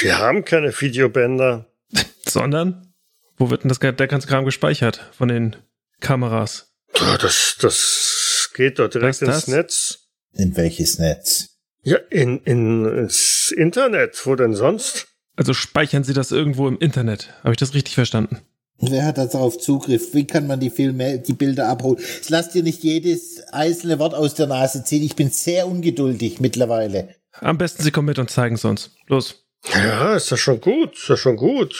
Wir 0.00 0.18
haben 0.18 0.44
keine 0.44 0.72
Videobänder. 0.80 1.66
Sondern? 2.28 2.92
Wo 3.36 3.50
wird 3.50 3.64
denn 3.64 3.68
das, 3.68 3.80
der 3.80 3.92
ganze 3.92 4.28
Kram 4.28 4.44
gespeichert? 4.44 5.10
Von 5.16 5.28
den 5.28 5.56
Kameras? 6.00 6.72
Das, 7.20 7.56
das 7.60 8.50
geht 8.54 8.78
doch 8.78 8.88
direkt 8.88 9.20
Was 9.20 9.22
ins 9.22 9.30
das? 9.30 9.48
Netz. 9.48 10.03
In 10.34 10.56
welches 10.56 10.98
Netz? 10.98 11.50
Ja, 11.82 11.98
in, 12.10 12.38
in, 12.40 12.86
ins 12.86 13.52
Internet. 13.56 14.20
Wo 14.24 14.34
denn 14.34 14.54
sonst? 14.54 15.06
Also 15.36 15.52
speichern 15.52 16.04
sie 16.04 16.14
das 16.14 16.32
irgendwo 16.32 16.68
im 16.68 16.78
Internet. 16.78 17.28
Habe 17.42 17.52
ich 17.52 17.58
das 17.58 17.74
richtig 17.74 17.94
verstanden? 17.94 18.40
Wer 18.78 19.04
hat 19.04 19.18
da 19.18 19.26
darauf 19.26 19.58
Zugriff? 19.58 20.14
Wie 20.14 20.26
kann 20.26 20.46
man 20.46 20.60
die 20.60 20.70
Filme, 20.70 21.18
die 21.18 21.32
Bilder 21.32 21.68
abholen? 21.68 21.98
Jetzt 21.98 22.30
lass 22.30 22.50
dir 22.50 22.62
nicht 22.62 22.82
jedes 22.82 23.40
einzelne 23.52 23.98
Wort 23.98 24.14
aus 24.14 24.34
der 24.34 24.46
Nase 24.46 24.84
ziehen. 24.84 25.02
Ich 25.02 25.16
bin 25.16 25.30
sehr 25.30 25.66
ungeduldig 25.68 26.40
mittlerweile. 26.40 27.14
Am 27.32 27.58
besten 27.58 27.82
sie 27.82 27.90
kommen 27.90 28.06
mit 28.06 28.18
und 28.18 28.30
zeigen 28.30 28.56
es 28.56 28.64
uns. 28.64 28.90
Los. 29.06 29.44
Ja, 29.72 30.14
ist 30.14 30.30
das 30.30 30.40
schon 30.40 30.60
gut, 30.60 30.94
ist 30.94 31.08
das 31.08 31.20
schon 31.20 31.36
gut. 31.36 31.74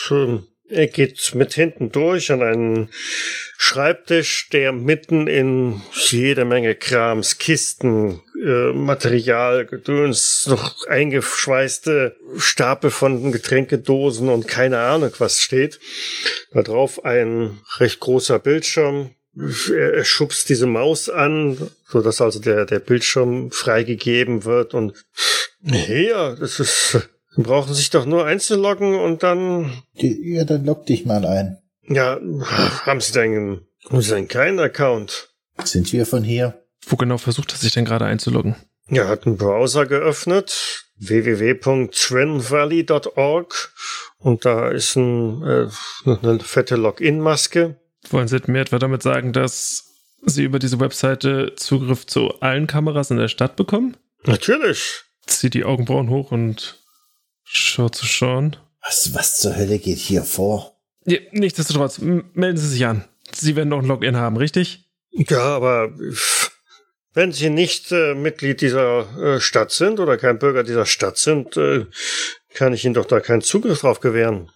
Er 0.69 0.87
geht 0.87 1.35
mit 1.35 1.53
hinten 1.53 1.93
durch 1.93 2.33
an 2.33 2.43
einen 2.43 2.89
Schreibtisch, 3.59 4.49
der 4.51 4.73
mitten 4.73 5.27
in 5.27 5.83
jede 5.93 6.45
Menge 6.45 6.75
Krams, 6.75 7.39
Kisten, 7.39 8.23
äh, 8.43 8.73
Material, 8.73 9.67
Gedöns, 9.67 10.47
noch 10.49 10.87
eingeschweißte 10.87 12.17
Stapel 12.39 12.91
von 12.91 13.31
Getränkedosen 13.31 14.29
und 14.29 14.49
keine 14.49 14.79
Ahnung 14.79 15.12
was 15.19 15.41
steht. 15.41 15.81
Da 16.53 16.62
drauf 16.62 17.05
ein 17.05 17.61
recht 17.79 18.01
großer 18.01 18.39
Bildschirm. 18.39 19.11
Er, 19.71 19.95
er 19.95 20.05
schubst 20.05 20.49
diese 20.49 20.67
Maus 20.67 21.11
an, 21.11 21.59
so 21.89 22.01
dass 22.01 22.21
also 22.21 22.41
der, 22.41 22.65
der 22.65 22.79
Bildschirm 22.79 23.51
freigegeben 23.51 24.45
wird 24.45 24.75
und 24.75 24.95
ja, 25.62 26.35
das 26.35 26.61
ist, 26.61 27.09
brauchen 27.43 27.74
sich 27.74 27.91
doch 27.91 28.07
nur 28.07 28.24
einzuloggen 28.26 28.95
und 28.95 29.22
dann, 29.22 29.82
Die, 30.01 30.35
ja, 30.35 30.45
dann 30.45 30.64
log 30.64 30.87
dich 30.87 31.05
mal 31.05 31.24
ein. 31.26 31.59
ja, 31.89 32.18
haben 32.87 33.01
Sie 33.01 33.12
denn, 33.12 33.66
haben 33.91 34.03
Sie 34.03 34.14
denn 34.14 34.28
keinen 34.28 34.61
Account? 34.61 35.30
Sind 35.64 35.93
wir 35.93 36.07
von 36.07 36.22
hier? 36.24 36.62
Wo 36.87 36.97
genau 36.97 37.18
versucht 37.18 37.53
er 37.53 37.59
sich 37.59 37.72
denn 37.72 37.85
gerade 37.85 38.05
einzuloggen? 38.05 38.57
Ja, 38.89 39.09
hat 39.09 39.26
einen 39.26 39.37
Browser 39.39 39.87
geöffnet, 39.87 40.85
www.trendvalley.org 40.99 43.72
und 44.18 44.45
da 44.45 44.68
ist 44.70 44.97
ein, 44.97 45.43
äh, 45.43 45.68
eine 46.05 46.41
fette 46.41 46.76
Login-Maske. 46.76 47.76
Wollen 48.11 48.28
Sie 48.28 48.39
mir 48.47 48.61
etwa 48.61 48.78
damit 48.78 49.03
sagen, 49.03 49.32
dass 49.32 49.91
Sie 50.26 50.45
über 50.45 50.59
diese 50.59 50.80
Webseite 50.80 51.55
Zugriff 51.57 52.07
zu 52.07 52.41
allen 52.41 52.66
Kameras 52.66 53.11
in 53.11 53.16
der 53.18 53.28
Stadt 53.28 53.57
bekommen? 53.57 53.97
Natürlich. 54.24 55.03
Zieht 55.26 55.55
die 55.55 55.64
Augenbrauen 55.64 56.11
hoch 56.11 56.30
und 56.32 56.82
schaut 57.45 57.95
zu 57.95 58.07
Sean. 58.07 58.57
Was, 58.82 59.14
was 59.14 59.38
zur 59.38 59.57
Hölle 59.57 59.78
geht 59.78 59.99
hier 59.99 60.22
vor? 60.22 60.76
Ja, 61.07 61.18
nichtsdestotrotz, 61.32 61.99
melden 62.01 62.57
Sie 62.57 62.68
sich 62.68 62.84
an. 62.86 63.05
Sie 63.32 63.57
werden 63.57 63.70
doch 63.70 63.78
ein 63.78 63.86
Login 63.86 64.16
haben, 64.16 64.36
richtig? 64.36 64.88
Ja, 65.11 65.42
aber 65.42 65.92
wenn 67.12 67.32
Sie 67.32 67.51
nicht 67.51 67.92
äh, 67.92 68.14
Mitglied 68.14 68.61
dieser 68.61 69.36
äh, 69.36 69.40
Stadt 69.40 69.70
sind 69.70 70.01
oder 70.01 70.16
kein 70.16 70.38
Bürger 70.38 70.64
dieser 70.64 70.86
Stadt 70.86 71.16
sind, 71.16 71.57
äh, 71.57 71.86
kann 72.53 72.72
ich 72.72 72.84
Ihnen 72.84 72.95
doch 72.95 73.07
da 73.07 73.20
keinen 73.20 73.42
Zugriff 73.42 73.80
drauf 73.80 74.01
gewähren. 74.01 74.51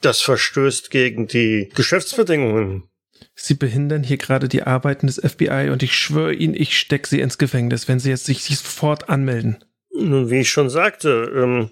Das 0.00 0.20
verstößt 0.20 0.90
gegen 0.90 1.26
die 1.26 1.70
Geschäftsbedingungen. 1.74 2.88
Sie 3.34 3.54
behindern 3.54 4.02
hier 4.02 4.18
gerade 4.18 4.48
die 4.48 4.64
Arbeiten 4.64 5.06
des 5.06 5.20
FBI 5.24 5.70
und 5.70 5.82
ich 5.82 5.96
schwöre 5.96 6.34
Ihnen, 6.34 6.54
ich 6.54 6.78
steck 6.78 7.06
Sie 7.06 7.20
ins 7.20 7.38
Gefängnis, 7.38 7.88
wenn 7.88 8.00
Sie 8.00 8.10
jetzt 8.10 8.26
sich 8.26 8.44
sofort 8.44 9.08
anmelden. 9.08 9.64
Nun, 9.94 10.30
wie 10.30 10.40
ich 10.40 10.50
schon 10.50 10.70
sagte, 10.70 11.30
ähm, 11.34 11.70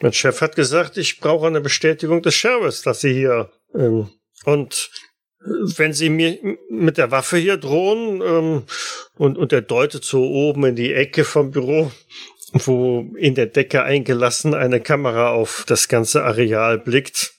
mein 0.00 0.12
Chef 0.12 0.40
hat 0.40 0.56
gesagt, 0.56 0.96
ich 0.96 1.20
brauche 1.20 1.46
eine 1.46 1.60
Bestätigung 1.60 2.20
des 2.22 2.34
Sheriffs, 2.34 2.82
dass 2.82 3.00
Sie 3.00 3.12
hier 3.12 3.50
ähm, 3.74 4.10
und 4.44 4.90
äh, 5.40 5.48
wenn 5.76 5.92
Sie 5.92 6.08
mir 6.08 6.38
mit 6.68 6.98
der 6.98 7.10
Waffe 7.12 7.36
hier 7.36 7.56
drohen 7.56 8.20
ähm, 8.20 8.62
und, 9.16 9.38
und 9.38 9.52
er 9.52 9.62
deutet 9.62 10.04
so 10.04 10.24
oben 10.24 10.64
in 10.64 10.76
die 10.76 10.92
Ecke 10.92 11.24
vom 11.24 11.52
Büro, 11.52 11.92
wo 12.52 13.12
in 13.16 13.36
der 13.36 13.46
Decke 13.46 13.84
eingelassen 13.84 14.54
eine 14.54 14.80
Kamera 14.80 15.30
auf 15.30 15.64
das 15.66 15.88
ganze 15.88 16.24
Areal 16.24 16.78
blickt. 16.78 17.34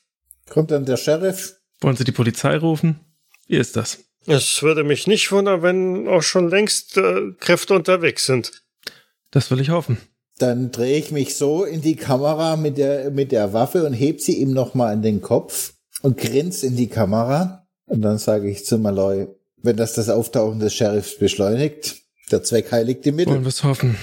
Kommt 0.49 0.71
dann 0.71 0.85
der 0.85 0.97
Sheriff? 0.97 1.55
Wollen 1.81 1.97
Sie 1.97 2.05
die 2.05 2.11
Polizei 2.11 2.57
rufen? 2.57 3.01
Wie 3.47 3.57
ist 3.57 3.75
das? 3.75 3.99
Es 4.25 4.63
würde 4.63 4.85
mich 4.85 5.05
nicht 5.05 5.31
wundern, 5.33 5.61
wenn 5.63 6.07
auch 6.07 6.23
schon 6.23 6.49
längst 6.49 6.97
äh, 6.97 7.31
Kräfte 7.39 7.73
unterwegs 7.73 8.25
sind. 8.25 8.63
Das 9.31 9.51
will 9.51 9.59
ich 9.59 9.69
hoffen. 9.69 9.97
Dann 10.39 10.71
drehe 10.71 10.97
ich 10.97 11.11
mich 11.11 11.35
so 11.35 11.63
in 11.63 11.81
die 11.81 11.95
Kamera 11.95 12.55
mit 12.55 12.77
der, 12.77 13.11
mit 13.11 13.31
der 13.31 13.53
Waffe 13.53 13.85
und 13.85 13.93
heb 13.93 14.19
sie 14.19 14.41
ihm 14.41 14.51
nochmal 14.51 14.93
an 14.93 15.01
den 15.01 15.21
Kopf 15.21 15.73
und 16.01 16.17
grinse 16.17 16.65
in 16.65 16.75
die 16.75 16.87
Kamera. 16.87 17.67
Und 17.85 18.01
dann 18.01 18.17
sage 18.17 18.49
ich 18.49 18.65
zu 18.65 18.77
Malloy, 18.77 19.27
wenn 19.61 19.77
das 19.77 19.93
das 19.93 20.09
Auftauchen 20.09 20.59
des 20.59 20.73
Sheriffs 20.73 21.17
beschleunigt, 21.17 21.97
der 22.31 22.43
Zweck 22.43 22.71
heiligt 22.71 23.05
die 23.05 23.11
Wollen 23.11 23.15
Mittel. 23.17 23.41
wir 23.41 23.47
es 23.47 23.63
hoffen. 23.63 23.97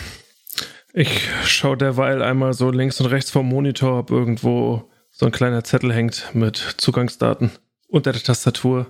Ich 0.92 1.28
schaue 1.44 1.76
derweil 1.76 2.22
einmal 2.22 2.52
so 2.52 2.70
links 2.70 3.00
und 3.00 3.06
rechts 3.06 3.30
vom 3.30 3.48
Monitor, 3.48 4.00
ob 4.00 4.10
irgendwo 4.10 4.90
so 5.10 5.26
ein 5.26 5.32
kleiner 5.32 5.62
Zettel 5.64 5.92
hängt 5.92 6.34
mit 6.34 6.56
Zugangsdaten 6.78 7.50
unter 7.88 8.12
der 8.12 8.22
Tastatur. 8.22 8.86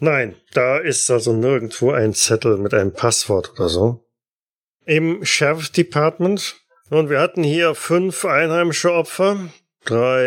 Nein, 0.00 0.34
da 0.54 0.78
ist 0.78 1.10
also 1.10 1.32
nirgendwo 1.32 1.90
ein 1.90 2.14
Zettel 2.14 2.56
mit 2.56 2.74
einem 2.74 2.92
Passwort 2.92 3.52
oder 3.52 3.68
so. 3.68 4.04
Im 4.84 5.24
Sheriff 5.24 5.70
Department. 5.70 6.56
Und 6.92 7.08
wir 7.08 7.20
hatten 7.20 7.42
hier 7.42 7.74
fünf 7.74 8.26
einheimische 8.26 8.92
Opfer, 8.92 9.38
drei 9.86 10.24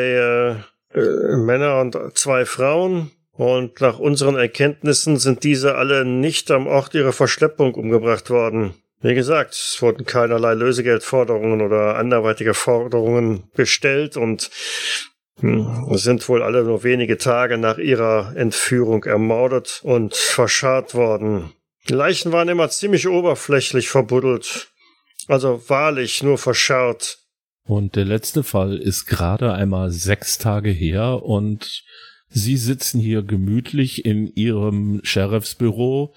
äh, 0.96 1.00
äh, 1.00 1.36
Männer 1.36 1.80
und 1.80 1.96
zwei 2.16 2.44
Frauen. 2.46 3.12
Und 3.34 3.82
nach 3.82 4.00
unseren 4.00 4.36
Erkenntnissen 4.36 5.20
sind 5.20 5.44
diese 5.44 5.76
alle 5.76 6.06
nicht 6.06 6.50
am 6.50 6.66
Ort 6.66 6.96
ihrer 6.96 7.14
Verschleppung 7.14 7.76
umgebracht 7.76 8.32
worden. 8.32 8.74
Wie 9.02 9.14
gesagt, 9.14 9.52
es 9.54 9.80
wurden 9.80 10.08
keinerlei 10.08 10.56
Lösegeldforderungen 10.56 11.62
oder 11.62 11.98
anderweitige 11.98 12.56
Forderungen 12.56 13.44
bestellt 13.54 14.18
und 14.18 14.50
hm, 15.42 15.86
sind 15.92 16.28
wohl 16.28 16.42
alle 16.42 16.64
nur 16.64 16.84
wenige 16.84 17.20
Tage 17.20 17.60
nach 17.60 17.78
ihrer 17.78 18.34
Entführung 18.36 19.04
ermordet 19.04 19.82
und 19.84 20.16
verscharrt 20.16 20.96
worden. 20.96 21.52
Die 21.90 21.94
Leichen 21.94 22.32
waren 22.32 22.50
immer 22.50 22.70
ziemlich 22.72 23.08
oberflächlich 23.08 23.90
verbuddelt. 23.90 24.72
Also 25.28 25.62
wahrlich 25.70 26.22
nur 26.24 26.38
verscharrt. 26.38 27.20
Und 27.68 27.96
der 27.96 28.06
letzte 28.06 28.44
Fall 28.44 28.78
ist 28.78 29.06
gerade 29.06 29.54
einmal 29.54 29.92
sechs 29.92 30.38
Tage 30.38 30.70
her 30.70 31.24
und 31.24 31.84
Sie 32.30 32.58
sitzen 32.58 33.00
hier 33.00 33.24
gemütlich 33.24 34.04
in 34.04 34.28
Ihrem 34.28 35.00
Sheriffsbüro 35.04 36.14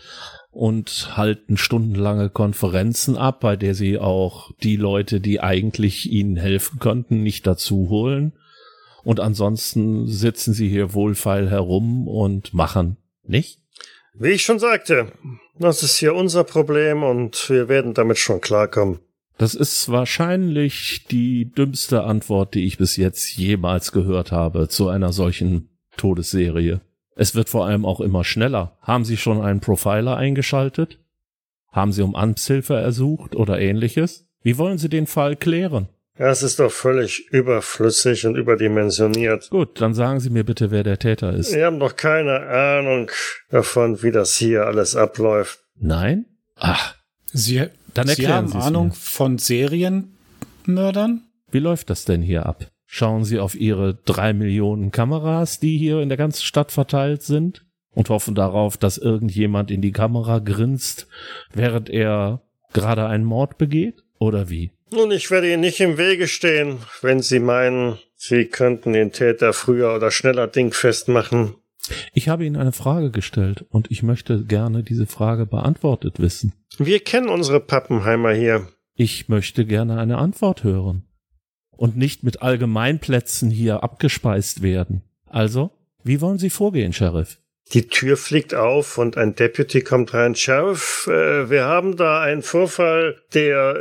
und 0.51 1.17
halten 1.17 1.57
stundenlange 1.57 2.29
Konferenzen 2.29 3.17
ab, 3.17 3.41
bei 3.41 3.57
der 3.57 3.75
Sie 3.75 3.99
auch 3.99 4.51
die 4.63 4.77
Leute, 4.77 5.21
die 5.21 5.41
eigentlich 5.41 6.11
Ihnen 6.11 6.37
helfen 6.37 6.81
könnten, 6.81 7.23
nicht 7.23 7.47
dazu 7.47 7.89
holen. 7.89 8.33
Und 9.05 9.21
ansonsten 9.21 10.09
sitzen 10.09 10.55
Sie 10.55 10.69
hier 10.69 10.93
wohlfeil 10.93 11.49
herum 11.49 12.09
und 12.09 12.53
machen, 12.53 12.97
nicht? 13.23 13.61
Wie 14.21 14.31
ich 14.31 14.43
schon 14.43 14.59
sagte, 14.59 15.13
das 15.61 15.85
ist 15.85 15.97
hier 15.97 16.13
unser 16.13 16.43
Problem 16.43 17.05
und 17.05 17.49
wir 17.49 17.69
werden 17.69 17.95
damit 17.95 18.19
schon 18.19 18.41
klarkommen. 18.41 18.99
Das 19.37 19.55
ist 19.55 19.89
wahrscheinlich 19.91 21.07
die 21.09 21.53
dümmste 21.53 22.03
Antwort, 22.03 22.55
die 22.55 22.67
ich 22.67 22.79
bis 22.79 22.97
jetzt 22.97 23.37
jemals 23.37 23.93
gehört 23.93 24.33
habe 24.33 24.69
zu 24.69 24.89
einer 24.89 25.13
solchen 25.13 25.69
Todesserie. 25.97 26.81
Es 27.15 27.37
wird 27.37 27.49
vor 27.49 27.67
allem 27.67 27.85
auch 27.85 28.01
immer 28.01 28.25
schneller. 28.25 28.77
Haben 28.81 29.05
Sie 29.05 29.17
schon 29.17 29.41
einen 29.41 29.61
Profiler 29.61 30.17
eingeschaltet? 30.17 30.99
Haben 31.71 31.93
Sie 31.93 32.03
um 32.03 32.17
Amtshilfe 32.17 32.75
ersucht 32.75 33.37
oder 33.37 33.61
ähnliches? 33.61 34.27
Wie 34.43 34.59
wollen 34.59 34.79
Sie 34.79 34.89
den 34.89 35.07
Fall 35.07 35.37
klären? 35.37 35.89
Ja, 36.19 36.31
es 36.31 36.43
ist 36.43 36.59
doch 36.59 36.73
völlig 36.73 37.29
überflüssig 37.31 38.27
und 38.27 38.35
überdimensioniert. 38.37 39.51
Gut, 39.51 39.81
dann 39.81 39.95
sagen 39.95 40.19
Sie 40.21 40.31
mir 40.31 40.45
bitte, 40.45 40.71
wer 40.71 40.83
der 40.83 40.99
Täter 40.99 41.33
ist. 41.33 41.55
Wir 41.55 41.67
haben 41.67 41.79
doch 41.79 41.95
keine 41.97 42.41
Ahnung 42.41 43.11
davon, 43.51 44.03
wie 44.03 44.11
das 44.11 44.35
hier 44.37 44.67
alles 44.67 44.97
abläuft. 44.97 45.61
Nein? 45.79 46.27
Ach, 46.57 46.97
Sie, 47.33 47.67
Dann 47.95 48.09
Sie 48.09 48.27
haben 48.27 48.49
Sie 48.49 48.59
es 48.59 48.65
Ahnung 48.65 48.89
mir. 48.89 48.95
von 48.95 49.39
Serienmördern? 50.67 51.23
wie 51.51 51.59
läuft 51.61 51.89
das 51.91 52.05
denn 52.05 52.21
hier 52.23 52.47
ab? 52.47 52.67
Schauen 52.85 53.25
Sie 53.25 53.39
auf 53.39 53.55
Ihre 53.55 53.95
drei 53.95 54.33
Millionen 54.33 54.91
Kameras, 54.91 55.61
die 55.61 55.77
hier 55.79 56.01
in 56.01 56.09
der 56.09 56.19
ganzen 56.19 56.43
Stadt 56.43 56.73
verteilt 56.73 57.23
sind 57.23 57.65
und 57.95 58.09
hoffen 58.09 58.35
darauf, 58.35 58.77
dass 58.77 58.99
irgendjemand 58.99 59.71
in 59.71 59.83
die 59.83 59.93
Kamera 59.93 60.39
grinst, 60.41 61.07
während 61.53 61.91
er 61.91 62.43
gerade 62.73 63.07
einen 63.07 63.25
Mord 63.25 63.57
begeht? 63.59 64.03
Oder 64.19 64.49
wie? 64.51 64.73
Nun, 64.91 65.11
ich 65.11 65.31
werde 65.31 65.53
Ihnen 65.53 65.61
nicht 65.61 65.81
im 65.81 65.99
Wege 65.99 66.29
stehen, 66.29 66.79
wenn 67.03 67.21
Sie 67.21 67.41
meinen, 67.41 67.99
Sie 68.17 68.47
könnten 68.47 68.95
den 68.95 69.13
Täter 69.13 69.53
früher 69.53 69.95
oder 69.95 70.11
schneller 70.11 70.47
dingfest 70.47 71.09
machen. 71.09 71.55
Ich 72.13 72.29
habe 72.29 72.45
Ihnen 72.45 72.57
eine 72.57 72.73
Frage 72.73 73.11
gestellt 73.11 73.65
und 73.69 73.91
ich 73.91 74.03
möchte 74.03 74.45
gerne 74.45 74.83
diese 74.83 75.07
Frage 75.07 75.47
beantwortet 75.47 76.21
wissen. 76.21 76.53
Wir 76.79 77.01
kennen 77.01 77.29
unsere 77.29 77.61
Pappenheimer 77.61 78.33
hier. 78.33 78.69
Ich 78.95 79.29
möchte 79.29 79.65
gerne 79.65 79.99
eine 79.99 80.19
Antwort 80.19 80.65
hören 80.65 81.05
und 81.71 81.97
nicht 81.97 82.25
mit 82.25 82.43
Allgemeinplätzen 82.43 83.51
hier 83.51 83.83
abgespeist 83.83 84.63
werden. 84.63 85.03
Also, 85.27 85.71
wie 86.03 86.21
wollen 86.21 86.39
Sie 86.39 86.51
vorgehen, 86.51 86.93
Sheriff? 86.93 87.39
Die 87.75 87.87
Tür 87.89 88.17
fliegt 88.17 88.55
auf 88.55 88.97
und 88.97 89.19
ein 89.19 89.35
Deputy 89.35 89.83
kommt 89.83 90.15
rein. 90.15 90.35
Sheriff, 90.35 91.07
äh, 91.07 91.51
wir 91.51 91.65
haben 91.65 91.97
da 91.97 92.21
einen 92.23 92.41
Vorfall, 92.43 93.21
der 93.35 93.75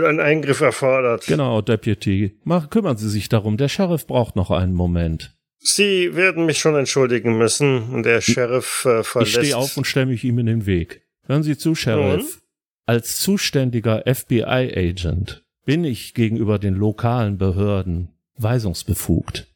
äh, 0.00 0.06
einen 0.06 0.18
Eingriff 0.18 0.60
erfordert. 0.60 1.24
Genau, 1.26 1.60
Deputy. 1.60 2.36
Mach, 2.42 2.68
kümmern 2.68 2.96
Sie 2.96 3.08
sich 3.08 3.28
darum. 3.28 3.56
Der 3.56 3.68
Sheriff 3.68 4.06
braucht 4.08 4.34
noch 4.34 4.50
einen 4.50 4.72
Moment. 4.74 5.36
Sie 5.60 6.16
werden 6.16 6.46
mich 6.46 6.58
schon 6.58 6.74
entschuldigen 6.74 7.38
müssen. 7.38 7.90
Und 7.90 8.04
Der 8.04 8.20
Sheriff 8.20 8.84
äh, 8.86 9.00
Ich 9.00 9.06
verlässt. 9.06 9.32
stehe 9.36 9.56
auf 9.56 9.76
und 9.76 9.86
stelle 9.86 10.06
mich 10.06 10.24
ihm 10.24 10.38
in 10.40 10.46
den 10.46 10.66
Weg. 10.66 11.02
Hören 11.26 11.44
Sie 11.44 11.56
zu, 11.56 11.74
Sheriff. 11.76 12.40
Als 12.86 13.20
zuständiger 13.20 14.02
FBI-Agent 14.06 15.44
bin 15.64 15.84
ich 15.84 16.14
gegenüber 16.14 16.58
den 16.58 16.74
lokalen 16.74 17.38
Behörden 17.38 18.08
weisungsbefugt. 18.36 19.46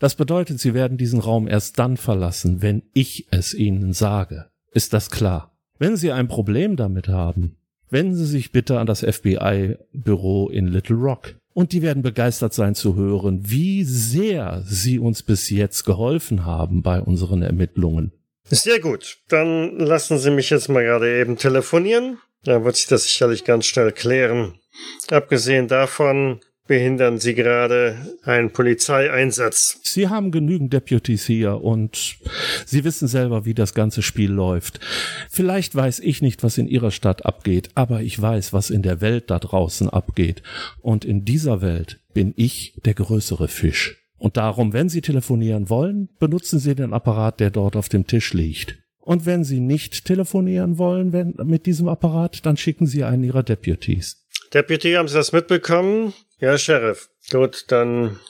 Das 0.00 0.14
bedeutet, 0.14 0.60
Sie 0.60 0.74
werden 0.74 0.98
diesen 0.98 1.20
Raum 1.20 1.48
erst 1.48 1.78
dann 1.78 1.96
verlassen, 1.96 2.62
wenn 2.62 2.82
ich 2.92 3.26
es 3.30 3.54
Ihnen 3.54 3.92
sage. 3.92 4.46
Ist 4.72 4.92
das 4.92 5.10
klar? 5.10 5.56
Wenn 5.78 5.96
Sie 5.96 6.12
ein 6.12 6.28
Problem 6.28 6.76
damit 6.76 7.08
haben, 7.08 7.56
wenden 7.90 8.16
Sie 8.16 8.26
sich 8.26 8.52
bitte 8.52 8.78
an 8.78 8.86
das 8.86 9.00
FBI-Büro 9.00 10.48
in 10.48 10.68
Little 10.68 10.96
Rock. 10.96 11.34
Und 11.52 11.72
die 11.72 11.82
werden 11.82 12.02
begeistert 12.02 12.52
sein 12.52 12.74
zu 12.74 12.96
hören, 12.96 13.40
wie 13.44 13.84
sehr 13.84 14.62
Sie 14.66 14.98
uns 14.98 15.22
bis 15.22 15.50
jetzt 15.50 15.84
geholfen 15.84 16.44
haben 16.44 16.82
bei 16.82 17.00
unseren 17.00 17.42
Ermittlungen. 17.42 18.12
Sehr 18.44 18.80
gut. 18.80 19.18
Dann 19.28 19.78
lassen 19.78 20.18
Sie 20.18 20.30
mich 20.30 20.50
jetzt 20.50 20.68
mal 20.68 20.82
gerade 20.82 21.20
eben 21.20 21.36
telefonieren. 21.36 22.18
Dann 22.42 22.64
wird 22.64 22.76
sich 22.76 22.86
das 22.86 23.04
sicherlich 23.04 23.44
ganz 23.44 23.66
schnell 23.66 23.92
klären. 23.92 24.54
Abgesehen 25.10 25.68
davon 25.68 26.40
behindern 26.66 27.18
Sie 27.18 27.34
gerade 27.34 27.96
einen 28.22 28.50
Polizeieinsatz. 28.50 29.80
Sie 29.82 30.08
haben 30.08 30.30
genügend 30.30 30.72
Deputies 30.72 31.26
hier 31.26 31.62
und 31.62 32.16
Sie 32.64 32.84
wissen 32.84 33.08
selber, 33.08 33.44
wie 33.44 33.54
das 33.54 33.74
ganze 33.74 34.02
Spiel 34.02 34.30
läuft. 34.30 34.80
Vielleicht 35.30 35.74
weiß 35.74 36.00
ich 36.00 36.22
nicht, 36.22 36.42
was 36.42 36.58
in 36.58 36.68
Ihrer 36.68 36.90
Stadt 36.90 37.26
abgeht, 37.26 37.70
aber 37.74 38.00
ich 38.00 38.20
weiß, 38.20 38.52
was 38.52 38.70
in 38.70 38.82
der 38.82 39.00
Welt 39.00 39.30
da 39.30 39.38
draußen 39.38 39.90
abgeht. 39.90 40.42
Und 40.80 41.04
in 41.04 41.24
dieser 41.24 41.60
Welt 41.60 42.00
bin 42.14 42.32
ich 42.36 42.80
der 42.84 42.94
größere 42.94 43.48
Fisch. 43.48 44.00
Und 44.16 44.36
darum, 44.36 44.72
wenn 44.72 44.88
Sie 44.88 45.02
telefonieren 45.02 45.68
wollen, 45.68 46.08
benutzen 46.18 46.58
Sie 46.58 46.74
den 46.74 46.94
Apparat, 46.94 47.40
der 47.40 47.50
dort 47.50 47.76
auf 47.76 47.88
dem 47.90 48.06
Tisch 48.06 48.32
liegt. 48.32 48.78
Und 49.00 49.26
wenn 49.26 49.44
Sie 49.44 49.60
nicht 49.60 50.06
telefonieren 50.06 50.78
wollen 50.78 51.12
wenn, 51.12 51.34
mit 51.44 51.66
diesem 51.66 51.88
Apparat, 51.88 52.46
dann 52.46 52.56
schicken 52.56 52.86
Sie 52.86 53.04
einen 53.04 53.22
Ihrer 53.22 53.42
Deputies. 53.42 54.24
Deputy, 54.54 54.92
haben 54.92 55.08
Sie 55.08 55.14
das 55.14 55.32
mitbekommen? 55.32 56.14
Ja, 56.44 56.58
Sheriff. 56.58 57.08
Gut, 57.30 57.64
dann 57.68 58.20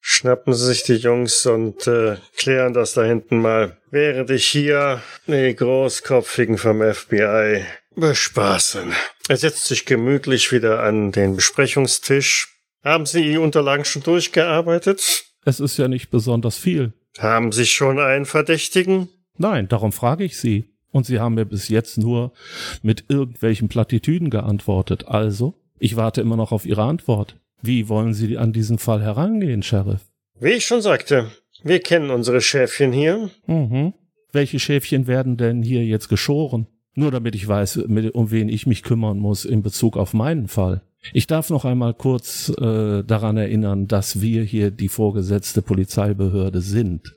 schnappen 0.00 0.54
Sie 0.54 0.64
sich 0.64 0.82
die 0.82 0.94
Jungs 0.94 1.44
und 1.44 1.86
äh, 1.86 2.16
klären 2.38 2.72
das 2.72 2.94
da 2.94 3.04
hinten 3.04 3.42
mal, 3.42 3.76
während 3.90 4.30
ich 4.30 4.46
hier 4.46 5.02
die 5.26 5.54
Großkopfigen 5.54 6.56
vom 6.56 6.80
FBI 6.80 7.66
bespaßen. 7.96 8.94
Er 9.28 9.36
setzt 9.36 9.66
sich 9.66 9.84
gemütlich 9.84 10.52
wieder 10.52 10.82
an 10.82 11.12
den 11.12 11.36
Besprechungstisch. 11.36 12.48
Haben 12.82 13.04
Sie 13.04 13.24
die 13.24 13.36
Unterlagen 13.36 13.84
schon 13.84 14.04
durchgearbeitet? 14.04 15.24
Es 15.44 15.60
ist 15.60 15.76
ja 15.76 15.86
nicht 15.86 16.08
besonders 16.08 16.56
viel. 16.56 16.94
Haben 17.18 17.52
Sie 17.52 17.66
schon 17.66 17.98
einen 17.98 18.24
Verdächtigen? 18.24 19.10
Nein, 19.36 19.68
darum 19.68 19.92
frage 19.92 20.24
ich 20.24 20.38
Sie. 20.38 20.70
Und 20.92 21.04
Sie 21.04 21.20
haben 21.20 21.34
mir 21.34 21.44
bis 21.44 21.68
jetzt 21.68 21.98
nur 21.98 22.32
mit 22.80 23.04
irgendwelchen 23.08 23.68
Plattitüden 23.68 24.30
geantwortet. 24.30 25.08
Also, 25.08 25.60
ich 25.80 25.96
warte 25.96 26.20
immer 26.20 26.36
noch 26.36 26.52
auf 26.52 26.66
Ihre 26.66 26.82
Antwort. 26.84 27.39
Wie 27.62 27.88
wollen 27.88 28.14
Sie 28.14 28.38
an 28.38 28.52
diesen 28.52 28.78
Fall 28.78 29.02
herangehen, 29.02 29.62
Sheriff? 29.62 30.00
Wie 30.38 30.52
ich 30.52 30.64
schon 30.64 30.80
sagte, 30.80 31.30
wir 31.62 31.80
kennen 31.80 32.10
unsere 32.10 32.40
Schäfchen 32.40 32.92
hier. 32.92 33.30
Mhm. 33.46 33.92
Welche 34.32 34.58
Schäfchen 34.58 35.06
werden 35.06 35.36
denn 35.36 35.62
hier 35.62 35.84
jetzt 35.84 36.08
geschoren? 36.08 36.66
Nur 36.94 37.10
damit 37.10 37.34
ich 37.34 37.46
weiß, 37.46 37.84
mit, 37.88 38.14
um 38.14 38.30
wen 38.30 38.48
ich 38.48 38.66
mich 38.66 38.82
kümmern 38.82 39.18
muss 39.18 39.44
in 39.44 39.62
Bezug 39.62 39.96
auf 39.96 40.14
meinen 40.14 40.48
Fall. 40.48 40.82
Ich 41.12 41.26
darf 41.26 41.50
noch 41.50 41.64
einmal 41.64 41.94
kurz 41.94 42.50
äh, 42.50 43.02
daran 43.02 43.36
erinnern, 43.36 43.86
dass 43.86 44.20
wir 44.20 44.42
hier 44.42 44.70
die 44.70 44.88
vorgesetzte 44.88 45.62
Polizeibehörde 45.62 46.60
sind. 46.60 47.14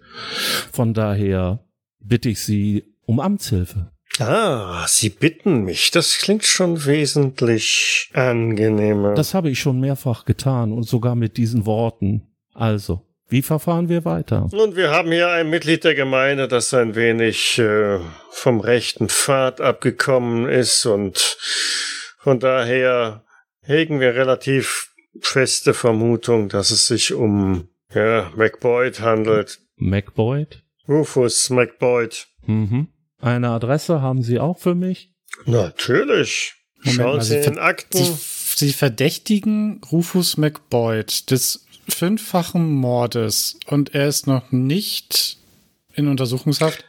Von 0.72 0.94
daher 0.94 1.66
bitte 2.00 2.30
ich 2.30 2.40
Sie 2.40 2.84
um 3.06 3.20
Amtshilfe. 3.20 3.93
Ah, 4.20 4.86
Sie 4.88 5.10
bitten 5.10 5.64
mich. 5.64 5.92
Das 5.92 6.18
klingt 6.20 6.46
schon 6.46 6.86
wesentlich 6.86 8.12
angenehmer. 8.14 9.16
Das 9.16 9.34
habe 9.34 9.50
ich 9.50 9.60
schon 9.60 9.80
mehrfach 9.80 10.26
getan 10.26 10.72
und 10.72 10.84
sogar 10.84 11.16
mit 11.16 11.38
diesen 11.38 11.66
Worten. 11.66 12.28
Also, 12.54 13.02
wie 13.30 13.42
verfahren 13.42 13.90
wir 13.90 14.06
weiter? 14.06 14.48
Nun, 14.52 14.76
wir 14.76 14.92
haben 14.92 15.12
hier 15.12 15.30
ein 15.30 15.50
Mitglied 15.50 15.84
der 15.84 15.96
Gemeinde, 15.96 16.48
das 16.48 16.74
ein 16.74 16.94
wenig 16.94 17.58
äh, 17.58 18.00
vom 18.30 18.60
rechten 18.60 19.10
Pfad 19.10 19.60
abgekommen 19.60 20.48
ist 20.48 20.86
und 20.86 21.38
von 22.20 22.40
daher 22.40 23.24
hegen 23.62 24.00
wir 24.00 24.14
relativ 24.14 24.94
feste 25.20 25.74
Vermutung, 25.74 26.50
dass 26.50 26.70
es 26.70 26.88
sich 26.88 27.14
um 27.14 27.70
ja, 27.94 28.32
McBoyd 28.36 29.00
handelt. 29.00 29.60
MacBoyd? 29.78 30.64
Rufus 30.88 31.50
McBoyd. 31.50 32.28
Mhm. 32.46 32.90
Eine 33.24 33.52
Adresse 33.52 34.02
haben 34.02 34.22
Sie 34.22 34.38
auch 34.38 34.60
für 34.60 34.76
mich? 34.76 35.10
Natürlich. 35.46 36.56
Moment 36.80 36.96
Schauen 36.96 37.18
mal, 37.18 37.24
Sie 37.24 37.38
in 37.38 37.58
Akten. 37.58 37.98
Sie, 37.98 38.14
Sie 38.56 38.74
verdächtigen 38.74 39.80
Rufus 39.90 40.36
McBoyd 40.36 41.32
des 41.32 41.66
fünffachen 41.88 42.70
Mordes 42.70 43.58
und 43.68 43.96
er 43.96 44.10
ist 44.10 44.28
noch 44.28 44.52
nicht 44.52 45.38
in 45.96 46.10
Untersuchungshaft, 46.10 46.84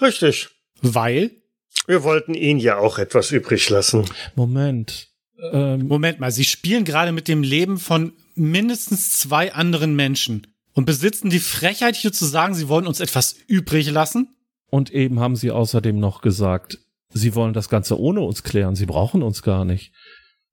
Richtig. 0.00 0.48
weil 0.80 1.32
Wir 1.86 2.04
wollten 2.04 2.34
ihn 2.34 2.58
ja 2.58 2.78
auch 2.78 2.98
etwas 2.98 3.32
übrig 3.32 3.68
lassen. 3.68 4.04
Moment. 4.36 5.08
Ähm, 5.52 5.88
Moment 5.88 6.20
mal, 6.20 6.30
Sie 6.30 6.44
spielen 6.44 6.84
gerade 6.84 7.10
mit 7.10 7.26
dem 7.26 7.42
Leben 7.42 7.78
von 7.78 8.12
mindestens 8.36 9.12
zwei 9.12 9.52
anderen 9.52 9.96
Menschen 9.96 10.46
und 10.72 10.84
besitzen 10.84 11.30
die 11.30 11.40
Frechheit 11.40 11.96
hier 11.96 12.12
zu 12.12 12.26
sagen, 12.26 12.54
Sie 12.54 12.68
wollen 12.68 12.86
uns 12.86 13.00
etwas 13.00 13.34
übrig 13.48 13.90
lassen? 13.90 14.33
Und 14.74 14.90
eben 14.90 15.20
haben 15.20 15.36
Sie 15.36 15.52
außerdem 15.52 16.00
noch 16.00 16.20
gesagt, 16.20 16.80
Sie 17.12 17.36
wollen 17.36 17.52
das 17.52 17.68
Ganze 17.68 17.96
ohne 17.96 18.22
uns 18.22 18.42
klären. 18.42 18.74
Sie 18.74 18.86
brauchen 18.86 19.22
uns 19.22 19.44
gar 19.44 19.64
nicht. 19.64 19.92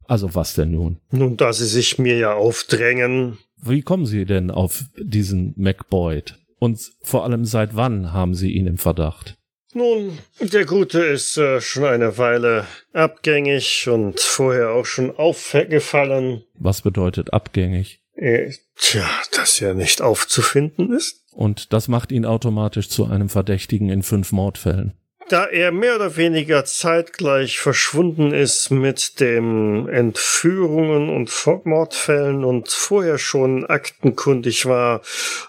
Also 0.05 0.35
was 0.35 0.53
denn 0.53 0.69
nun? 0.69 0.99
Nun, 1.09 1.37
da 1.37 1.53
Sie 1.53 1.65
sich 1.65 1.97
mir 1.97 2.19
ja 2.19 2.35
aufdrängen. 2.35 3.39
Wie 3.59 3.81
kommen 3.81 4.05
Sie 4.05 4.25
denn 4.25 4.51
auf 4.51 4.83
diesen 4.95 5.55
McBoyd? 5.57 6.37
Und 6.59 6.79
vor 7.01 7.23
allem 7.23 7.45
seit 7.45 7.75
wann 7.75 8.13
haben 8.13 8.35
Sie 8.35 8.51
ihn 8.51 8.67
im 8.67 8.77
Verdacht? 8.77 9.39
Nun, 9.73 10.19
der 10.39 10.65
Gute 10.65 10.99
ist 10.99 11.37
äh, 11.37 11.59
schon 11.59 11.85
eine 11.85 12.19
Weile 12.19 12.67
abgängig 12.93 13.87
und 13.89 14.19
vorher 14.19 14.69
auch 14.69 14.85
schon 14.85 15.09
aufgefallen. 15.09 16.43
Was 16.59 16.83
bedeutet 16.83 17.33
abgängig? 17.33 18.00
Äh, 18.21 18.53
tja, 18.75 19.09
dass 19.31 19.59
er 19.61 19.73
nicht 19.73 20.01
aufzufinden 20.03 20.93
ist. 20.93 21.25
Und 21.31 21.73
das 21.73 21.87
macht 21.87 22.11
ihn 22.11 22.23
automatisch 22.23 22.87
zu 22.87 23.05
einem 23.05 23.29
Verdächtigen 23.29 23.89
in 23.89 24.03
fünf 24.03 24.31
Mordfällen. 24.31 24.93
Da 25.29 25.47
er 25.47 25.71
mehr 25.71 25.95
oder 25.95 26.17
weniger 26.17 26.63
zeitgleich 26.65 27.57
verschwunden 27.57 28.31
ist 28.31 28.69
mit 28.69 29.19
dem 29.19 29.87
Entführungen 29.89 31.09
und 31.09 31.31
Mordfällen 31.65 32.43
und 32.43 32.69
vorher 32.69 33.17
schon 33.17 33.65
aktenkundig 33.65 34.67
war, 34.67 35.01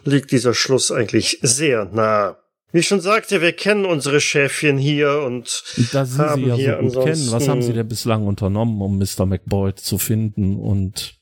liegt 0.05 0.31
dieser 0.31 0.55
Schluss 0.55 0.91
eigentlich 0.91 1.41
sehr 1.43 1.85
nah. 1.93 2.39
Wie 2.73 2.79
ich 2.79 2.89
schon 2.89 3.01
sagte, 3.01 3.43
wir 3.43 3.53
kennen 3.53 3.85
unsere 3.85 4.21
Schäfchen 4.21 4.79
hier 4.79 5.21
und 5.21 5.63
da 5.93 6.07
Sie 6.07 6.19
haben 6.19 6.43
sie 6.43 6.49
ja 6.49 6.55
hier 6.55 6.91
so 6.91 7.05
kennen, 7.05 7.31
was 7.31 7.47
haben 7.47 7.63
Sie 7.63 7.73
denn 7.73 7.87
bislang 7.87 8.27
unternommen, 8.27 8.81
um 8.81 8.99
Mr. 8.99 9.27
McBoyd 9.27 9.79
zu 9.79 9.99
finden 9.99 10.57
und 10.57 11.19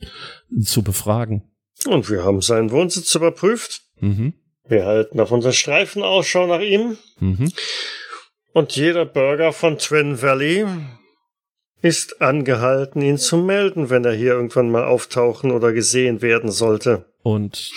zu 0.62 0.82
befragen? 0.82 1.42
Und 1.86 2.08
wir 2.08 2.24
haben 2.24 2.40
seinen 2.40 2.70
Wohnsitz 2.70 3.14
überprüft. 3.14 3.82
Mhm. 3.98 4.34
Wir 4.68 4.86
halten 4.86 5.18
auf 5.18 5.32
unseren 5.32 5.52
Streifen 5.52 6.02
Ausschau 6.02 6.46
nach 6.46 6.60
ihm. 6.60 6.96
Mhm. 7.18 7.52
Und 8.52 8.76
jeder 8.76 9.04
Bürger 9.04 9.52
von 9.52 9.78
Twin 9.78 10.22
Valley 10.22 10.66
ist 11.82 12.20
angehalten, 12.22 13.02
ihn 13.02 13.18
zu 13.18 13.38
melden, 13.38 13.90
wenn 13.90 14.04
er 14.04 14.12
hier 14.12 14.32
irgendwann 14.32 14.70
mal 14.70 14.84
auftauchen 14.84 15.50
oder 15.50 15.72
gesehen 15.72 16.22
werden 16.22 16.52
sollte. 16.52 17.06
Und 17.22 17.72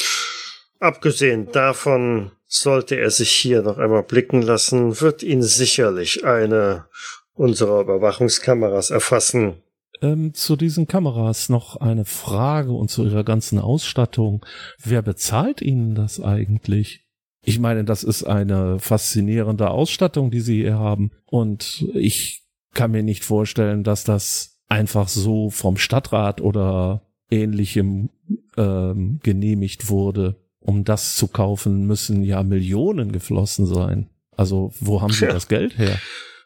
Abgesehen 0.83 1.49
davon 1.53 2.33
sollte 2.53 2.95
er 2.95 3.09
sich 3.09 3.31
hier 3.31 3.61
noch 3.61 3.77
einmal 3.77 4.03
blicken 4.03 4.41
lassen, 4.41 5.01
wird 5.01 5.23
ihn 5.23 5.41
sicherlich 5.41 6.23
eine 6.25 6.85
unserer 7.33 7.81
Überwachungskameras 7.81 8.91
erfassen. 8.91 9.63
ähm, 10.01 10.33
zu 10.33 10.55
diesen 10.55 10.85
Kameras 10.85 11.49
noch 11.49 11.77
eine 11.77 12.05
Frage 12.05 12.71
und 12.71 12.89
zu 12.89 13.05
Ihrer 13.05 13.23
ganzen 13.23 13.57
Ausstattung. 13.57 14.45
Wer 14.83 15.01
bezahlt 15.01 15.61
Ihnen 15.61 15.95
das 15.95 16.19
eigentlich? 16.19 17.07
Ich 17.45 17.59
meine, 17.59 17.83
das 17.85 18.03
ist 18.03 18.23
eine 18.23 18.79
faszinierende 18.79 19.69
Ausstattung, 19.69 20.29
die 20.29 20.41
Sie 20.41 20.61
hier 20.61 20.77
haben. 20.77 21.11
Und 21.25 21.87
ich 21.93 22.43
kann 22.73 22.91
mir 22.91 23.03
nicht 23.03 23.23
vorstellen, 23.23 23.83
dass 23.83 24.03
das 24.03 24.59
einfach 24.67 25.07
so 25.07 25.49
vom 25.49 25.77
Stadtrat 25.77 26.41
oder 26.41 27.01
ähnlichem 27.31 28.09
ähm, 28.57 29.19
genehmigt 29.23 29.89
wurde. 29.89 30.42
Um 30.65 30.83
das 30.85 31.15
zu 31.17 31.27
kaufen, 31.27 31.85
müssen 31.87 32.23
ja 32.23 32.41
Millionen 32.43 33.11
geflossen 33.11 33.65
sein. 33.65 34.09
Also, 34.35 34.71
wo 34.79 35.01
haben 35.01 35.11
Sie 35.13 35.25
Tja. 35.25 35.33
das 35.33 35.47
Geld 35.47 35.77
her? 35.77 35.99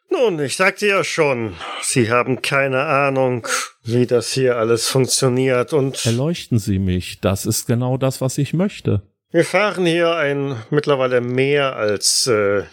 Nun, 0.09 0.39
ich 0.39 0.55
sagte 0.55 0.87
ja 0.87 1.03
schon, 1.03 1.53
Sie 1.81 2.09
haben 2.09 2.41
keine 2.41 2.83
Ahnung, 2.85 3.47
wie 3.83 4.05
das 4.07 4.31
hier 4.31 4.57
alles 4.57 4.87
funktioniert 4.87 5.73
und 5.73 6.05
Erleuchten 6.05 6.59
Sie 6.59 6.79
mich. 6.79 7.19
Das 7.21 7.45
ist 7.45 7.67
genau 7.67 7.97
das, 7.97 8.19
was 8.21 8.37
ich 8.37 8.53
möchte. 8.53 9.03
wir 9.31 9.45
fahren 9.45 9.85
hier 9.85 10.15
ein 10.15 10.55
mittlerweile 10.71 11.21
mehr 11.21 11.75
als 11.75 12.25
äh, 12.27 12.63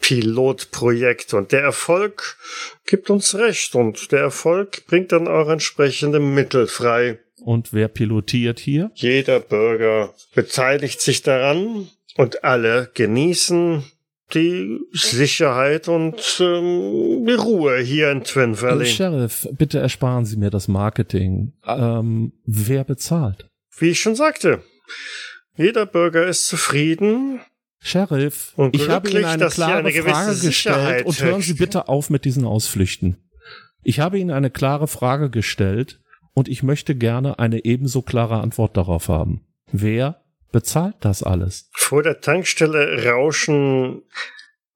Pilotprojekt 0.00 1.32
und 1.32 1.52
der 1.52 1.62
Erfolg 1.62 2.36
gibt 2.86 3.08
uns 3.10 3.34
recht 3.34 3.74
und 3.74 4.12
der 4.12 4.20
Erfolg 4.20 4.86
bringt 4.86 5.12
dann 5.12 5.28
auch 5.28 5.48
entsprechende 5.48 6.20
Mittel 6.20 6.66
frei. 6.66 7.18
Und 7.44 7.74
wer 7.74 7.88
pilotiert 7.88 8.58
hier? 8.58 8.90
Jeder 8.94 9.38
Bürger 9.38 10.14
beteiligt 10.34 11.02
sich 11.02 11.22
daran 11.22 11.88
und 12.16 12.42
alle 12.42 12.90
genießen 12.94 13.84
die 14.32 14.80
Sicherheit 14.92 15.86
und 15.88 16.16
ähm, 16.40 17.26
die 17.26 17.34
Ruhe 17.34 17.78
hier 17.80 18.10
in 18.10 18.24
Twin 18.24 18.54
Äh, 18.54 18.62
Valley. 18.62 18.86
Sheriff, 18.86 19.46
bitte 19.52 19.78
ersparen 19.78 20.24
Sie 20.24 20.38
mir 20.38 20.48
das 20.48 20.68
Marketing. 20.68 21.52
Ähm, 21.66 22.32
wer 22.46 22.84
bezahlt? 22.84 23.50
Wie 23.76 23.90
ich 23.90 24.00
schon 24.00 24.14
sagte, 24.14 24.62
jeder 25.56 25.84
Bürger 25.84 26.26
ist 26.26 26.48
zufrieden. 26.48 27.40
Sheriff, 27.78 28.54
Und 28.56 28.74
ich 28.74 28.88
habe 28.88 29.10
Ihnen 29.10 29.26
eine 29.26 29.48
klare 29.48 29.80
eine 29.80 29.92
Frage 29.92 30.32
Sicherheit 30.32 31.04
gestellt 31.04 31.06
und 31.06 31.20
hören 31.22 31.42
Sie 31.42 31.52
bitte 31.52 31.88
auf 31.88 32.08
mit 32.08 32.24
diesen 32.24 32.46
Ausflüchten. 32.46 33.18
Ich 33.82 34.00
habe 34.00 34.18
Ihnen 34.18 34.30
eine 34.30 34.48
klare 34.48 34.88
Frage 34.88 35.28
gestellt 35.28 36.00
und 36.34 36.48
ich 36.48 36.62
möchte 36.62 36.94
gerne 36.94 37.38
eine 37.38 37.64
ebenso 37.64 38.02
klare 38.02 38.40
Antwort 38.40 38.76
darauf 38.76 39.08
haben. 39.08 39.46
Wer 39.72 40.22
bezahlt 40.52 40.96
das 41.00 41.22
alles? 41.22 41.70
Vor 41.72 42.02
der 42.02 42.20
Tankstelle 42.20 43.04
rauschen 43.06 44.02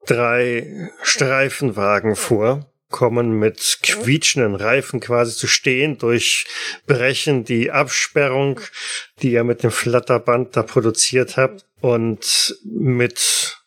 drei 0.05 0.89
Streifenwagen 1.03 2.15
vor, 2.15 2.71
kommen 2.89 3.37
mit 3.37 3.79
quietschenden 3.83 4.55
Reifen 4.55 4.99
quasi 4.99 5.35
zu 5.35 5.47
stehen, 5.47 5.97
durchbrechen 5.97 7.43
die 7.43 7.71
Absperrung, 7.71 8.59
die 9.21 9.33
ihr 9.33 9.43
mit 9.43 9.63
dem 9.63 9.71
Flatterband 9.71 10.57
da 10.57 10.63
produziert 10.63 11.37
habt 11.37 11.65
und 11.81 12.57
mit 12.65 13.57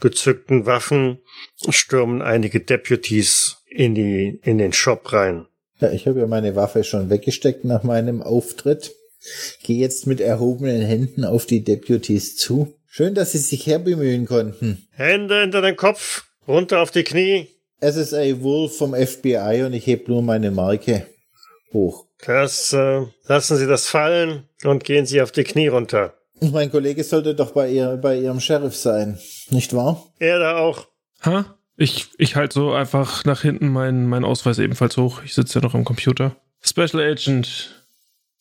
gezückten 0.00 0.64
Waffen 0.64 1.18
stürmen 1.68 2.22
einige 2.22 2.60
Deputies 2.60 3.58
in 3.68 3.94
die, 3.94 4.40
in 4.42 4.56
den 4.56 4.72
Shop 4.72 5.12
rein. 5.12 5.46
Ja, 5.80 5.90
ich 5.92 6.06
habe 6.06 6.20
ja 6.20 6.26
meine 6.26 6.56
Waffe 6.56 6.84
schon 6.84 7.10
weggesteckt 7.10 7.64
nach 7.64 7.82
meinem 7.82 8.22
Auftritt. 8.22 8.94
Gehe 9.62 9.78
jetzt 9.78 10.06
mit 10.06 10.20
erhobenen 10.20 10.82
Händen 10.82 11.24
auf 11.24 11.46
die 11.46 11.64
Deputies 11.64 12.36
zu. 12.36 12.74
Schön, 12.86 13.14
dass 13.14 13.32
sie 13.32 13.38
sich 13.38 13.66
herbemühen 13.66 14.26
konnten. 14.26 14.86
Hände 14.92 15.40
hinter 15.40 15.62
den 15.62 15.76
Kopf, 15.76 16.24
runter 16.46 16.80
auf 16.80 16.90
die 16.90 17.04
Knie. 17.04 17.48
SSA 17.80 18.42
Wolf 18.42 18.76
vom 18.76 18.94
FBI 18.94 19.62
und 19.64 19.72
ich 19.72 19.86
heb 19.86 20.08
nur 20.08 20.22
meine 20.22 20.50
Marke 20.50 21.06
hoch. 21.72 22.06
Das, 22.26 22.72
äh, 22.74 23.06
lassen 23.26 23.56
Sie 23.56 23.66
das 23.66 23.86
fallen 23.88 24.48
und 24.64 24.84
gehen 24.84 25.06
Sie 25.06 25.22
auf 25.22 25.32
die 25.32 25.44
Knie 25.44 25.68
runter. 25.68 26.14
Mein 26.40 26.70
Kollege 26.70 27.04
sollte 27.04 27.34
doch 27.34 27.52
bei, 27.52 27.70
ihr, 27.70 27.96
bei 27.96 28.18
ihrem 28.18 28.40
Sheriff 28.40 28.76
sein, 28.76 29.18
nicht 29.50 29.74
wahr? 29.74 30.06
Er 30.18 30.38
da 30.38 30.58
auch. 30.58 30.86
Ha? 31.24 31.56
Ich, 31.80 32.08
ich 32.18 32.36
halte 32.36 32.52
so 32.52 32.72
einfach 32.72 33.24
nach 33.24 33.40
hinten 33.40 33.70
meinen 33.70 34.06
meinen 34.06 34.26
Ausweis 34.26 34.58
ebenfalls 34.58 34.98
hoch. 34.98 35.22
Ich 35.24 35.32
sitze 35.32 35.58
ja 35.58 35.64
noch 35.64 35.74
am 35.74 35.84
Computer. 35.84 36.36
Special 36.60 37.00
Agent 37.00 37.86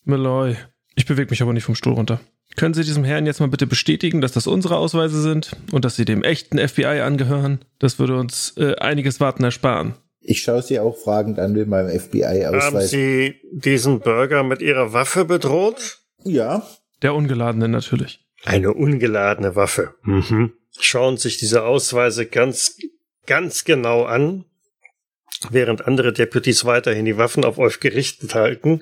Malloy. 0.04 0.58
Ich 0.96 1.06
bewege 1.06 1.30
mich 1.30 1.42
aber 1.42 1.54
nicht 1.54 1.64
vom 1.64 1.76
Stuhl 1.76 1.94
runter. 1.94 2.20
Können 2.58 2.74
Sie 2.74 2.84
diesem 2.84 3.06
Herrn 3.06 3.26
jetzt 3.26 3.40
mal 3.40 3.48
bitte 3.48 3.66
bestätigen, 3.66 4.20
dass 4.20 4.34
das 4.34 4.46
unsere 4.46 4.76
Ausweise 4.76 5.22
sind 5.22 5.56
und 5.72 5.86
dass 5.86 5.96
Sie 5.96 6.04
dem 6.04 6.22
echten 6.22 6.58
FBI 6.58 7.00
angehören? 7.00 7.64
Das 7.80 7.98
würde 7.98 8.18
uns 8.18 8.58
äh, 8.58 8.76
einiges 8.76 9.22
Warten 9.22 9.46
ersparen. 9.46 9.94
Ich 10.20 10.42
schaue 10.42 10.62
sie 10.62 10.78
auch 10.82 10.98
fragend 10.98 11.40
an 11.40 11.54
mit 11.54 11.70
meinem 11.70 11.88
Haben 11.88 11.98
FBI-Ausweis. 11.98 12.90
Sie 12.90 13.36
diesen 13.54 14.02
Bürger 14.02 14.44
mit 14.44 14.62
Ihrer 14.62 14.92
Waffe 14.92 15.24
bedroht? 15.24 16.00
Ja, 16.26 16.68
Der 17.02 17.16
Ungeladene 17.16 17.70
natürlich. 17.70 18.20
Eine 18.44 18.74
ungeladene 18.74 19.56
Waffe. 19.56 19.96
Mhm. 20.04 20.52
Schauen 20.78 21.16
sich 21.16 21.38
diese 21.38 21.64
Ausweise 21.64 22.26
ganz, 22.26 22.78
ganz 23.26 23.64
genau 23.64 24.04
an, 24.04 24.46
während 25.52 25.86
andere 25.88 26.14
Deputies 26.14 26.66
weiterhin 26.66 27.06
die 27.06 27.18
Waffen 27.18 27.46
auf 27.46 27.58
euch 27.58 27.80
gerichtet 27.80 28.36
halten. 28.36 28.82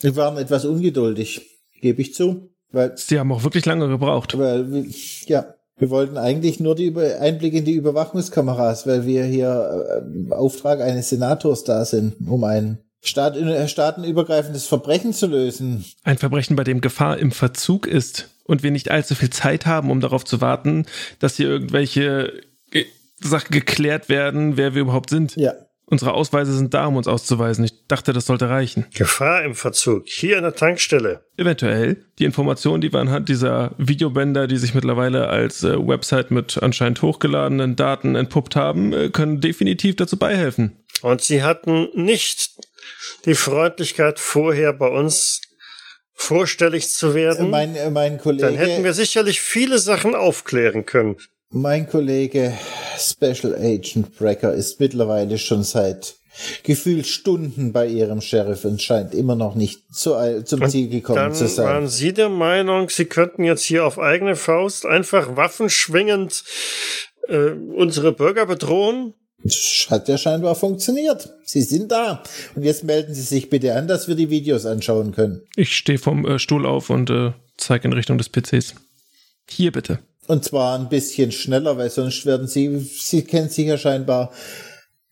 wir 0.00 0.16
waren 0.16 0.36
etwas 0.38 0.64
ungeduldig, 0.64 1.42
gebe 1.80 2.02
ich 2.02 2.14
zu. 2.14 2.50
Weil, 2.72 2.96
Sie 2.96 3.18
haben 3.20 3.30
auch 3.30 3.44
wirklich 3.44 3.64
lange 3.66 3.86
gebraucht. 3.88 4.36
weil 4.36 4.72
wir- 4.72 4.84
ja, 5.26 5.54
wir 5.76 5.90
wollten 5.90 6.18
eigentlich 6.18 6.58
nur 6.58 6.74
die 6.74 6.86
Über 6.86 7.20
Einblick 7.20 7.54
in 7.54 7.64
die 7.64 7.74
Überwachungskameras, 7.74 8.86
weil 8.86 9.06
wir 9.06 9.24
hier 9.24 10.02
im 10.12 10.32
Auftrag 10.32 10.80
eines 10.80 11.08
Senators 11.08 11.62
da 11.64 11.84
sind, 11.84 12.14
um 12.28 12.42
ein 12.44 12.78
Staat, 13.02 13.36
äh, 13.36 13.68
staatenübergreifendes 13.68 14.66
Verbrechen 14.66 15.12
zu 15.12 15.26
lösen. 15.26 15.84
Ein 16.04 16.16
Verbrechen, 16.18 16.56
bei 16.56 16.64
dem 16.64 16.80
Gefahr 16.80 17.18
im 17.18 17.30
Verzug 17.32 17.86
ist 17.86 18.30
und 18.44 18.62
wir 18.62 18.70
nicht 18.70 18.90
allzu 18.90 19.14
viel 19.14 19.30
Zeit 19.30 19.66
haben, 19.66 19.90
um 19.90 20.00
darauf 20.00 20.24
zu 20.24 20.40
warten, 20.40 20.86
dass 21.18 21.36
hier 21.36 21.48
irgendwelche 21.48 22.32
Sachen 23.28 23.52
geklärt 23.52 24.08
werden, 24.08 24.56
wer 24.56 24.74
wir 24.74 24.82
überhaupt 24.82 25.10
sind. 25.10 25.36
Ja, 25.36 25.54
Unsere 25.86 26.14
Ausweise 26.14 26.56
sind 26.56 26.72
da, 26.72 26.86
um 26.86 26.96
uns 26.96 27.06
auszuweisen. 27.06 27.64
Ich 27.64 27.86
dachte, 27.86 28.14
das 28.14 28.26
sollte 28.26 28.48
reichen. 28.48 28.86
Gefahr 28.94 29.44
im 29.44 29.54
Verzug. 29.54 30.04
Hier 30.06 30.38
an 30.38 30.44
der 30.44 30.54
Tankstelle. 30.54 31.24
Eventuell. 31.36 32.06
Die 32.18 32.24
Informationen, 32.24 32.80
die 32.80 32.92
wir 32.92 33.00
anhand 33.00 33.28
dieser 33.28 33.74
Videobänder, 33.76 34.46
die 34.46 34.56
sich 34.56 34.74
mittlerweile 34.74 35.28
als 35.28 35.62
äh, 35.62 35.76
Website 35.76 36.30
mit 36.30 36.62
anscheinend 36.62 37.02
hochgeladenen 37.02 37.76
Daten 37.76 38.14
entpuppt 38.14 38.56
haben, 38.56 38.94
äh, 38.94 39.10
können 39.10 39.40
definitiv 39.42 39.96
dazu 39.96 40.16
beihelfen. 40.16 40.84
Und 41.02 41.20
sie 41.20 41.42
hatten 41.42 41.88
nicht 41.94 42.52
die 43.26 43.34
Freundlichkeit, 43.34 44.18
vorher 44.18 44.72
bei 44.72 44.88
uns 44.88 45.42
vorstellig 46.14 46.88
zu 46.88 47.14
werden. 47.14 47.50
Mein, 47.50 47.76
äh, 47.76 47.90
mein 47.90 48.16
Kollege. 48.16 48.46
Dann 48.46 48.56
hätten 48.56 48.84
wir 48.84 48.94
sicherlich 48.94 49.42
viele 49.42 49.78
Sachen 49.78 50.14
aufklären 50.14 50.86
können. 50.86 51.16
Mein 51.50 51.88
Kollege 51.88 52.52
Special 52.98 53.54
Agent 53.54 54.16
Brecker 54.16 54.52
ist 54.54 54.80
mittlerweile 54.80 55.38
schon 55.38 55.62
seit 55.62 56.14
gefühlt 56.64 57.06
Stunden 57.06 57.72
bei 57.72 57.86
ihrem 57.86 58.20
Sheriff 58.20 58.64
und 58.64 58.82
scheint 58.82 59.14
immer 59.14 59.36
noch 59.36 59.54
nicht 59.54 59.82
zu, 59.94 60.14
zum 60.44 60.62
Und 60.62 60.70
Ziel 60.70 60.88
gekommen 60.88 61.16
Dann 61.16 61.34
zu 61.34 61.46
sein. 61.46 61.66
waren 61.66 61.88
Sie 61.88 62.12
der 62.12 62.28
Meinung, 62.28 62.88
Sie 62.90 63.04
könnten 63.04 63.44
jetzt 63.44 63.62
hier 63.64 63.86
auf 63.86 63.98
eigene 63.98 64.34
Faust 64.34 64.84
einfach 64.84 65.36
waffenschwingend 65.36 66.42
äh, 67.28 67.50
unsere 67.50 68.12
Bürger 68.12 68.46
bedrohen? 68.46 69.14
Das 69.44 69.86
hat 69.90 70.08
ja 70.08 70.16
scheinbar 70.16 70.54
funktioniert. 70.54 71.28
Sie 71.44 71.60
sind 71.62 71.92
da. 71.92 72.22
Und 72.54 72.62
jetzt 72.62 72.82
melden 72.82 73.14
Sie 73.14 73.22
sich 73.22 73.50
bitte 73.50 73.74
an, 73.76 73.86
dass 73.86 74.08
wir 74.08 74.14
die 74.14 74.30
Videos 74.30 74.64
anschauen 74.66 75.12
können. 75.12 75.42
Ich 75.54 75.76
stehe 75.76 75.98
vom 75.98 76.26
äh, 76.26 76.38
Stuhl 76.38 76.66
auf 76.66 76.90
und 76.90 77.10
äh, 77.10 77.32
zeige 77.58 77.86
in 77.86 77.92
Richtung 77.92 78.18
des 78.18 78.30
PCs. 78.30 78.74
Hier 79.48 79.70
bitte. 79.70 79.98
Und 80.26 80.44
zwar 80.44 80.78
ein 80.78 80.88
bisschen 80.88 81.32
schneller, 81.32 81.76
weil 81.76 81.90
sonst 81.90 82.24
werden 82.24 82.46
Sie, 82.46 82.78
Sie 82.78 83.22
kennen 83.22 83.48
sich 83.48 83.66
ja 83.66 83.76
scheinbar 83.76 84.32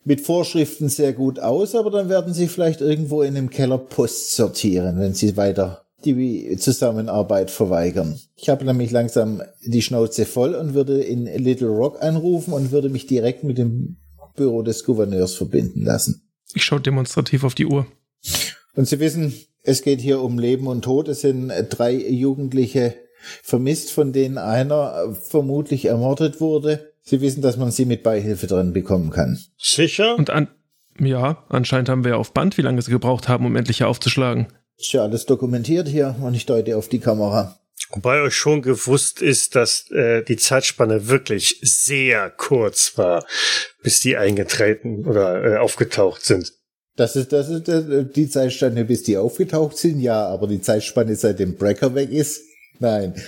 mit 0.05 0.21
Vorschriften 0.21 0.89
sehr 0.89 1.13
gut 1.13 1.39
aus, 1.39 1.75
aber 1.75 1.91
dann 1.91 2.09
werden 2.09 2.35
Sie 2.35 2.49
vielleicht 2.49 2.81
irgendwo 2.81 3.23
in 3.23 3.37
einem 3.37 3.51
Keller 3.51 3.79
Post 3.79 4.35
sortieren, 4.35 4.99
wenn 4.99 5.15
Sie 5.15 5.37
weiter 5.37 5.85
die 6.05 6.57
Zusammenarbeit 6.57 7.51
verweigern. 7.51 8.19
Ich 8.35 8.49
habe 8.49 8.65
nämlich 8.65 8.91
langsam 8.91 9.43
die 9.65 9.83
Schnauze 9.83 10.25
voll 10.25 10.55
und 10.55 10.75
würde 10.75 11.01
in 11.01 11.27
Little 11.27 11.69
Rock 11.69 12.03
anrufen 12.03 12.53
und 12.53 12.73
würde 12.73 12.89
mich 12.89 13.07
direkt 13.07 13.45
mit 13.45 13.59
dem 13.59 13.99
Büro 14.35 14.63
des 14.63 14.85
Gouverneurs 14.85 15.35
verbinden 15.35 15.83
lassen. 15.83 16.29
Ich 16.55 16.65
schaue 16.65 16.81
demonstrativ 16.81 17.45
auf 17.45 17.55
die 17.55 17.67
Uhr. 17.67 17.87
Und 18.75 18.89
Sie 18.89 18.99
wissen, 18.99 19.33
es 19.63 19.83
geht 19.83 20.01
hier 20.01 20.21
um 20.21 20.39
Leben 20.39 20.67
und 20.67 20.83
Tod. 20.83 21.09
Es 21.09 21.21
sind 21.21 21.53
drei 21.71 21.95
Jugendliche 21.95 22.95
vermisst, 23.43 23.93
von 23.93 24.13
denen 24.13 24.39
einer 24.39 25.09
äh, 25.11 25.15
vermutlich 25.15 25.87
ermordet 25.87 26.41
wurde. 26.41 26.93
Sie 27.03 27.21
wissen, 27.21 27.43
dass 27.43 27.57
man 27.57 27.71
sie 27.71 27.85
mit 27.85 28.03
Beihilfe 28.03 28.47
drin 28.47 28.73
bekommen 28.73 29.11
kann. 29.11 29.39
Sicher? 29.59 30.17
Und 30.17 30.31
an. 30.31 30.49
Ja, 30.99 31.45
anscheinend 31.49 31.89
haben 31.89 32.05
wir 32.05 32.19
auf 32.19 32.33
Band, 32.33 32.59
wie 32.59 32.63
lange 32.63 32.83
sie 32.83 32.91
gebraucht 32.91 33.27
haben, 33.29 33.47
um 33.47 33.57
endlich 33.57 33.79
hier 33.79 33.89
aufzuschlagen. 33.89 34.49
Ist 34.77 34.93
ja 34.93 35.03
alles 35.03 35.27
dokumentiert 35.27 35.89
hier 35.89 36.15
und 36.21 36.35
ich 36.35 36.45
deute 36.45 36.77
auf 36.77 36.89
die 36.89 36.99
Kamera. 36.99 37.59
Wobei 37.91 38.23
euch 38.23 38.35
schon 38.35 38.63
gewusst 38.63 39.21
ist, 39.21 39.55
dass 39.55 39.91
äh, 39.91 40.23
die 40.23 40.37
Zeitspanne 40.37 41.09
wirklich 41.09 41.59
sehr 41.63 42.31
kurz 42.31 42.97
war, 42.97 43.27
bis 43.83 44.01
die 44.01 44.17
eingetreten 44.17 45.07
oder 45.07 45.45
äh, 45.45 45.57
aufgetaucht 45.59 46.25
sind. 46.25 46.53
Das 46.97 47.17
ist, 47.17 47.33
das 47.33 47.49
ist 47.49 47.69
äh, 47.69 48.05
die 48.05 48.29
Zeitspanne, 48.29 48.85
bis 48.85 49.03
die 49.03 49.17
aufgetaucht 49.17 49.77
sind, 49.77 50.01
ja, 50.01 50.27
aber 50.27 50.47
die 50.47 50.61
Zeitspanne, 50.61 51.17
seitdem 51.17 51.57
Brecker 51.57 51.95
weg 51.95 52.11
ist, 52.11 52.43
nein. 52.79 53.21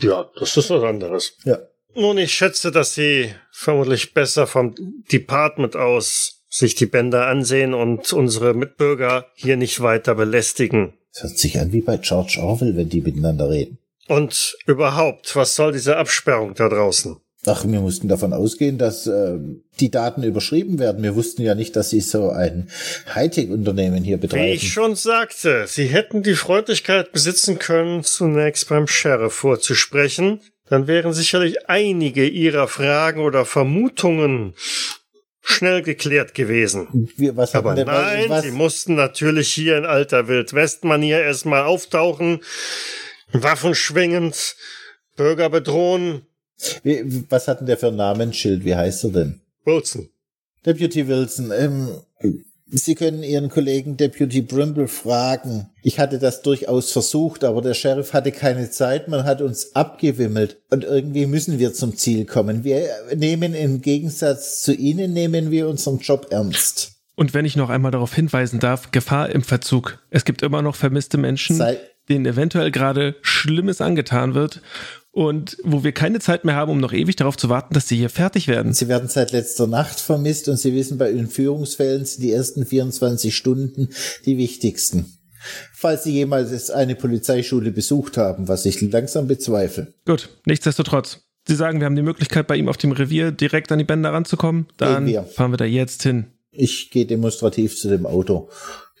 Ja, 0.00 0.30
das 0.38 0.56
ist 0.56 0.70
was 0.70 0.82
anderes. 0.82 1.36
Ja. 1.44 1.58
Nun, 1.94 2.18
ich 2.18 2.32
schätze, 2.32 2.70
dass 2.70 2.94
Sie 2.94 3.32
vermutlich 3.50 4.14
besser 4.14 4.46
vom 4.46 4.74
Department 5.10 5.76
aus 5.76 6.44
sich 6.48 6.74
die 6.74 6.86
Bänder 6.86 7.26
ansehen 7.26 7.74
und 7.74 8.12
unsere 8.12 8.54
Mitbürger 8.54 9.26
hier 9.34 9.56
nicht 9.56 9.80
weiter 9.80 10.14
belästigen. 10.14 10.94
Das 11.12 11.24
hört 11.24 11.38
sich 11.38 11.58
an 11.58 11.72
wie 11.72 11.80
bei 11.80 11.96
George 11.96 12.38
Orwell, 12.40 12.76
wenn 12.76 12.88
die 12.88 13.00
miteinander 13.00 13.50
reden. 13.50 13.78
Und 14.06 14.56
überhaupt, 14.66 15.36
was 15.36 15.54
soll 15.54 15.72
diese 15.72 15.96
Absperrung 15.96 16.54
da 16.54 16.68
draußen? 16.68 17.16
Ach, 17.46 17.64
wir 17.64 17.80
mussten 17.80 18.08
davon 18.08 18.32
ausgehen, 18.32 18.78
dass 18.78 19.06
äh, 19.06 19.38
die 19.78 19.90
Daten 19.90 20.22
überschrieben 20.22 20.78
werden. 20.78 21.02
Wir 21.02 21.14
wussten 21.14 21.42
ja 21.42 21.54
nicht, 21.54 21.76
dass 21.76 21.90
sie 21.90 22.00
so 22.00 22.30
ein 22.30 22.68
Hightech-Unternehmen 23.14 24.02
hier 24.02 24.16
Wie 24.16 24.22
betreiben. 24.22 24.52
ich 24.52 24.72
schon 24.72 24.96
sagte, 24.96 25.66
Sie 25.68 25.86
hätten 25.86 26.22
die 26.22 26.34
Freundlichkeit 26.34 27.12
besitzen 27.12 27.58
können, 27.58 28.02
zunächst 28.02 28.68
beim 28.68 28.86
Sheriff 28.88 29.34
vorzusprechen. 29.34 30.40
Dann 30.68 30.86
wären 30.86 31.12
sicherlich 31.12 31.68
einige 31.68 32.26
Ihrer 32.26 32.68
Fragen 32.68 33.20
oder 33.20 33.44
Vermutungen 33.44 34.54
schnell 35.40 35.82
geklärt 35.82 36.34
gewesen. 36.34 37.08
wir, 37.16 37.36
was 37.36 37.54
Aber 37.54 37.74
nein, 37.74 38.28
was, 38.28 38.44
Sie 38.44 38.50
mussten 38.50 38.94
natürlich 38.96 39.48
hier 39.52 39.78
in 39.78 39.86
alter 39.86 40.28
Wildwest-Manier 40.28 41.20
erstmal 41.20 41.62
auftauchen, 41.62 42.40
Waffen 43.32 43.74
schwingend, 43.74 44.56
Bürger 45.16 45.48
bedrohen. 45.48 46.26
Wie, 46.82 47.24
was 47.30 47.48
hat 47.48 47.60
denn 47.60 47.66
der 47.66 47.76
für 47.78 47.88
ein 47.88 47.96
Namensschild? 47.96 48.64
Wie 48.64 48.74
heißt 48.74 49.04
er 49.04 49.10
denn? 49.10 49.40
Wilson. 49.64 50.08
Deputy 50.66 51.06
Wilson, 51.06 51.52
ähm, 51.56 51.88
Sie 52.70 52.94
können 52.94 53.22
Ihren 53.22 53.48
Kollegen 53.48 53.96
Deputy 53.96 54.42
Brimble 54.42 54.88
fragen. 54.88 55.70
Ich 55.82 55.98
hatte 55.98 56.18
das 56.18 56.42
durchaus 56.42 56.92
versucht, 56.92 57.42
aber 57.44 57.62
der 57.62 57.72
Sheriff 57.72 58.12
hatte 58.12 58.30
keine 58.30 58.70
Zeit. 58.70 59.08
Man 59.08 59.24
hat 59.24 59.40
uns 59.40 59.74
abgewimmelt. 59.74 60.58
Und 60.68 60.84
irgendwie 60.84 61.24
müssen 61.24 61.58
wir 61.58 61.72
zum 61.72 61.96
Ziel 61.96 62.26
kommen. 62.26 62.64
Wir 62.64 62.86
nehmen 63.16 63.54
im 63.54 63.80
Gegensatz 63.80 64.60
zu 64.60 64.74
Ihnen, 64.74 65.14
nehmen 65.14 65.50
wir 65.50 65.66
unseren 65.66 65.98
Job 66.00 66.26
ernst. 66.28 66.92
Und 67.14 67.32
wenn 67.32 67.46
ich 67.46 67.56
noch 67.56 67.70
einmal 67.70 67.90
darauf 67.90 68.12
hinweisen 68.14 68.60
darf, 68.60 68.90
Gefahr 68.90 69.30
im 69.30 69.42
Verzug. 69.42 69.98
Es 70.10 70.26
gibt 70.26 70.42
immer 70.42 70.60
noch 70.60 70.76
vermisste 70.76 71.16
Menschen, 71.16 71.56
Sei- 71.56 71.78
denen 72.10 72.26
eventuell 72.26 72.70
gerade 72.70 73.16
Schlimmes 73.22 73.80
angetan 73.80 74.34
wird 74.34 74.60
und 75.18 75.56
wo 75.64 75.82
wir 75.82 75.90
keine 75.90 76.20
Zeit 76.20 76.44
mehr 76.44 76.54
haben, 76.54 76.70
um 76.70 76.78
noch 76.78 76.92
ewig 76.92 77.16
darauf 77.16 77.36
zu 77.36 77.48
warten, 77.48 77.74
dass 77.74 77.88
sie 77.88 77.96
hier 77.96 78.08
fertig 78.08 78.46
werden. 78.46 78.72
Sie 78.72 78.86
werden 78.86 79.08
seit 79.08 79.32
letzter 79.32 79.66
Nacht 79.66 79.98
vermisst 79.98 80.48
und 80.48 80.58
Sie 80.58 80.72
wissen, 80.74 80.96
bei 80.96 81.10
Entführungsfällen 81.10 82.04
sind 82.04 82.22
die 82.22 82.30
ersten 82.30 82.64
24 82.64 83.34
Stunden 83.34 83.88
die 84.26 84.38
wichtigsten. 84.38 85.18
Falls 85.74 86.04
Sie 86.04 86.12
jemals 86.12 86.70
eine 86.70 86.94
Polizeischule 86.94 87.72
besucht 87.72 88.16
haben, 88.16 88.46
was 88.46 88.64
ich 88.64 88.80
langsam 88.80 89.26
bezweifle. 89.26 89.92
Gut, 90.06 90.28
nichtsdestotrotz. 90.46 91.24
Sie 91.48 91.56
sagen, 91.56 91.80
wir 91.80 91.86
haben 91.86 91.96
die 91.96 92.02
Möglichkeit, 92.02 92.46
bei 92.46 92.54
ihm 92.54 92.68
auf 92.68 92.76
dem 92.76 92.92
Revier 92.92 93.32
direkt 93.32 93.72
an 93.72 93.80
die 93.80 93.84
Bänder 93.84 94.12
ranzukommen. 94.12 94.68
Dann 94.76 95.04
wir. 95.06 95.24
fahren 95.24 95.50
wir 95.50 95.56
da 95.56 95.64
jetzt 95.64 96.04
hin. 96.04 96.28
Ich 96.52 96.92
gehe 96.92 97.06
demonstrativ 97.06 97.76
zu 97.76 97.88
dem 97.88 98.06
Auto, 98.06 98.50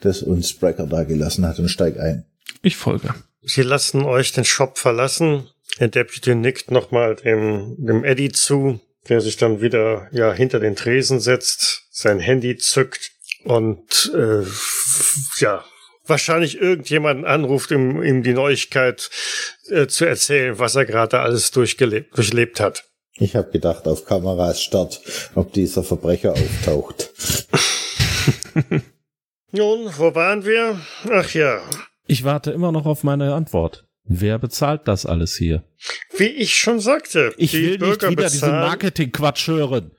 das 0.00 0.24
uns 0.24 0.52
Brecker 0.52 0.88
da 0.88 1.04
gelassen 1.04 1.46
hat 1.46 1.60
und 1.60 1.68
steig 1.68 2.00
ein. 2.00 2.24
Ich 2.62 2.76
folge. 2.76 3.14
Sie 3.42 3.62
lassen 3.62 4.02
euch 4.02 4.32
den 4.32 4.44
Shop 4.44 4.78
verlassen. 4.78 5.46
Der 5.80 5.88
Deputy 5.88 6.34
nickt 6.34 6.70
nochmal 6.70 7.16
dem, 7.16 7.76
dem 7.78 8.04
Eddie 8.04 8.32
zu, 8.32 8.80
der 9.08 9.20
sich 9.20 9.36
dann 9.36 9.60
wieder 9.60 10.08
ja 10.12 10.32
hinter 10.32 10.60
den 10.60 10.76
Tresen 10.76 11.20
setzt, 11.20 11.86
sein 11.90 12.18
Handy 12.20 12.56
zückt 12.56 13.12
und 13.44 14.12
äh, 14.14 14.44
ja 15.38 15.64
wahrscheinlich 16.06 16.60
irgendjemanden 16.60 17.24
anruft, 17.26 17.70
um 17.72 18.02
ihm 18.02 18.22
die 18.22 18.32
Neuigkeit 18.32 19.10
äh, 19.68 19.86
zu 19.86 20.04
erzählen, 20.06 20.58
was 20.58 20.74
er 20.74 20.86
gerade 20.86 21.20
alles 21.20 21.50
durchgelebt, 21.50 22.16
durchlebt 22.16 22.60
hat. 22.60 22.84
Ich 23.20 23.36
habe 23.36 23.50
gedacht, 23.50 23.86
auf 23.86 24.04
Kameras 24.04 24.62
Start, 24.62 25.00
ob 25.34 25.52
dieser 25.52 25.82
Verbrecher 25.82 26.32
auftaucht. 26.32 27.10
Nun, 29.52 29.90
wo 29.96 30.14
waren 30.14 30.44
wir? 30.44 30.80
Ach 31.10 31.32
ja, 31.34 31.60
Ich 32.06 32.24
warte 32.24 32.52
immer 32.52 32.72
noch 32.72 32.86
auf 32.86 33.02
meine 33.02 33.34
Antwort. 33.34 33.87
Wer 34.08 34.38
bezahlt 34.38 34.82
das 34.88 35.06
alles 35.06 35.36
hier? 35.36 35.62
wie 36.16 36.24
ich 36.24 36.56
schon 36.56 36.80
sagte, 36.80 37.32
Ich 37.36 37.50
die 37.52 37.58
will 37.62 37.70
nicht 37.70 37.78
Bürger 37.80 38.10
wieder 38.10 38.22
diesen 38.24 38.40
bezahlen- 38.48 38.66
Marketing-Quatsch 38.68 39.46
hören. 39.48 39.90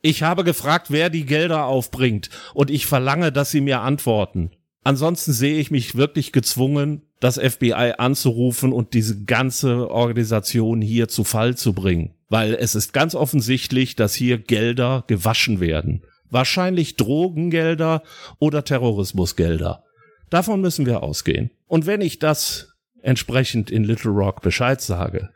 Ich 0.00 0.22
habe 0.22 0.44
gefragt, 0.44 0.86
wer 0.90 1.10
die 1.10 1.26
Gelder 1.26 1.64
aufbringt 1.66 2.30
und 2.54 2.70
ich 2.70 2.86
verlange, 2.86 3.32
dass 3.32 3.50
sie 3.50 3.60
mir 3.60 3.80
antworten. 3.80 4.52
Ansonsten 4.84 5.32
sehe 5.32 5.58
ich 5.58 5.70
mich 5.72 5.96
wirklich 5.96 6.32
gezwungen, 6.32 7.02
das 7.20 7.36
FBI 7.36 7.94
anzurufen 7.98 8.72
und 8.72 8.94
diese 8.94 9.24
ganze 9.24 9.90
Organisation 9.90 10.80
hier 10.80 11.08
zu 11.08 11.24
Fall 11.24 11.56
zu 11.56 11.72
bringen. 11.74 12.14
Weil 12.28 12.54
es 12.54 12.76
ist 12.76 12.92
ganz 12.92 13.14
offensichtlich, 13.16 13.96
dass 13.96 14.14
hier 14.14 14.38
Gelder 14.38 15.02
gewaschen 15.08 15.58
werden. 15.58 16.04
Wahrscheinlich 16.30 16.94
Drogengelder 16.96 18.02
oder 18.38 18.62
Terrorismusgelder. 18.64 19.82
Davon 20.30 20.60
müssen 20.60 20.86
wir 20.86 21.02
ausgehen. 21.02 21.50
Und 21.66 21.86
wenn 21.86 22.00
ich 22.02 22.18
das 22.18 22.67
entsprechend 23.02 23.70
in 23.70 23.84
Little 23.84 24.10
Rock 24.10 24.42
Bescheid 24.42 24.80
sage, 24.80 25.30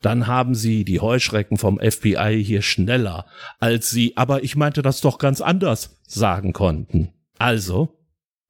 dann 0.00 0.26
haben 0.26 0.54
sie 0.54 0.84
die 0.84 1.00
Heuschrecken 1.00 1.56
vom 1.56 1.80
FBI 1.80 2.42
hier 2.44 2.62
schneller, 2.62 3.26
als 3.58 3.90
sie, 3.90 4.16
aber 4.16 4.44
ich 4.44 4.54
meinte 4.54 4.82
das 4.82 5.00
doch 5.00 5.18
ganz 5.18 5.40
anders, 5.40 6.00
sagen 6.06 6.52
konnten. 6.52 7.10
Also, 7.38 7.98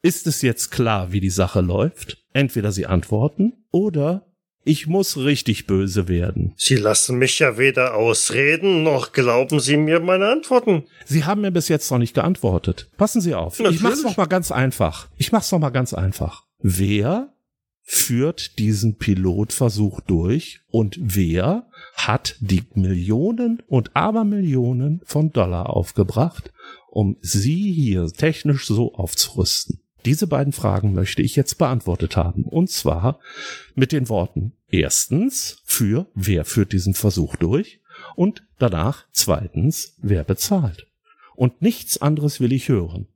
ist 0.03 0.27
es 0.27 0.43
jetzt 0.43 0.71
klar, 0.71 1.13
wie 1.13 1.21
die 1.21 1.31
Sache 1.31 1.61
läuft? 1.61 2.19
Entweder 2.33 2.71
sie 2.71 2.87
antworten 2.87 3.55
oder 3.71 4.27
Ich 4.65 4.87
muss 4.87 5.17
richtig 5.17 5.67
böse 5.67 6.09
werden. 6.09 6.53
Sie 6.57 6.77
lassen 6.77 7.17
mich 7.17 7.39
ja 7.39 7.57
weder 7.57 7.95
ausreden, 7.95 8.83
noch 8.83 9.13
glauben 9.13 9.61
Sie 9.61 9.79
mir 9.79 10.01
meine 10.01 10.29
Antworten. 10.29 10.85
Sie 11.07 11.25
haben 11.25 11.41
mir 11.41 11.51
bis 11.51 11.69
jetzt 11.69 11.91
noch 11.91 11.99
nicht 11.99 12.15
geantwortet. 12.15 12.91
Passen 12.99 13.23
Sie 13.23 13.35
auf. 13.35 13.59
Natürlich. 13.59 13.77
Ich 13.77 13.83
mach's 13.83 14.03
noch 14.03 14.19
mal 14.19 14.27
ganz 14.27 14.53
einfach. 14.53 15.09
Ich 15.17 15.33
mach's 15.33 15.51
noch 15.51 15.59
mal 15.59 15.71
ganz 15.71 15.95
einfach. 15.95 16.45
Wer 16.61 17.33
führt 17.91 18.59
diesen 18.59 18.97
Pilotversuch 18.97 20.03
durch 20.03 20.61
und 20.71 20.99
wer 21.01 21.71
hat 21.95 22.37
die 22.41 22.63
Millionen 22.75 23.63
und 23.67 23.97
Abermillionen 23.97 25.01
von 25.05 25.33
Dollar 25.33 25.71
aufgebracht, 25.71 26.53
um 26.91 27.17
Sie 27.23 27.73
hier 27.73 28.07
technisch 28.09 28.67
so 28.67 28.95
aufzurüsten? 28.95 29.81
Diese 30.05 30.27
beiden 30.27 30.53
Fragen 30.53 30.93
möchte 30.93 31.23
ich 31.23 31.35
jetzt 31.35 31.57
beantwortet 31.57 32.15
haben. 32.15 32.45
Und 32.45 32.69
zwar 32.69 33.21
mit 33.75 33.93
den 33.93 34.11
Worten 34.11 34.53
erstens 34.69 35.63
für 35.65 36.11
wer 36.15 36.45
führt 36.45 36.75
diesen 36.75 36.93
Versuch 36.93 37.37
durch 37.37 37.81
und 38.15 38.47
danach 38.59 39.07
zweitens 39.13 39.95
wer 39.97 40.25
bezahlt. 40.25 40.89
Und 41.37 41.63
nichts 41.63 42.03
anderes 42.03 42.39
will 42.39 42.53
ich 42.53 42.69
hören. 42.69 43.09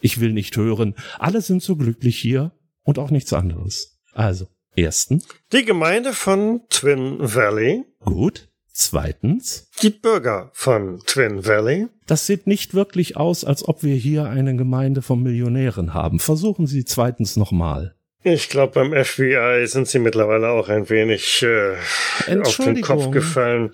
Ich 0.00 0.20
will 0.20 0.32
nicht 0.32 0.56
hören, 0.56 0.94
alle 1.18 1.40
sind 1.40 1.60
so 1.60 1.74
glücklich 1.74 2.18
hier 2.18 2.52
und 2.84 3.00
auch 3.00 3.10
nichts 3.10 3.32
anderes. 3.32 3.91
Also, 4.12 4.46
erstens, 4.74 5.26
Die 5.52 5.64
Gemeinde 5.64 6.12
von 6.12 6.62
Twin 6.68 7.18
Valley, 7.20 7.84
gut. 8.00 8.48
Zweitens, 8.74 9.68
die 9.82 9.90
Bürger 9.90 10.50
von 10.54 11.00
Twin 11.04 11.44
Valley, 11.46 11.88
das 12.06 12.26
sieht 12.26 12.46
nicht 12.46 12.72
wirklich 12.72 13.18
aus, 13.18 13.44
als 13.44 13.68
ob 13.68 13.82
wir 13.82 13.94
hier 13.94 14.24
eine 14.24 14.56
Gemeinde 14.56 15.02
von 15.02 15.22
Millionären 15.22 15.92
haben. 15.92 16.18
Versuchen 16.18 16.66
Sie 16.66 16.86
zweitens 16.86 17.36
nochmal. 17.36 17.94
Ich 18.24 18.48
glaube, 18.48 18.72
beim 18.74 18.92
FBI 19.04 19.66
sind 19.66 19.88
sie 19.88 19.98
mittlerweile 19.98 20.50
auch 20.50 20.68
ein 20.68 20.88
wenig 20.88 21.42
äh, 21.42 21.76
auf 22.40 22.56
den. 22.56 22.80
Kopf 22.80 23.10
gefallen. 23.10 23.72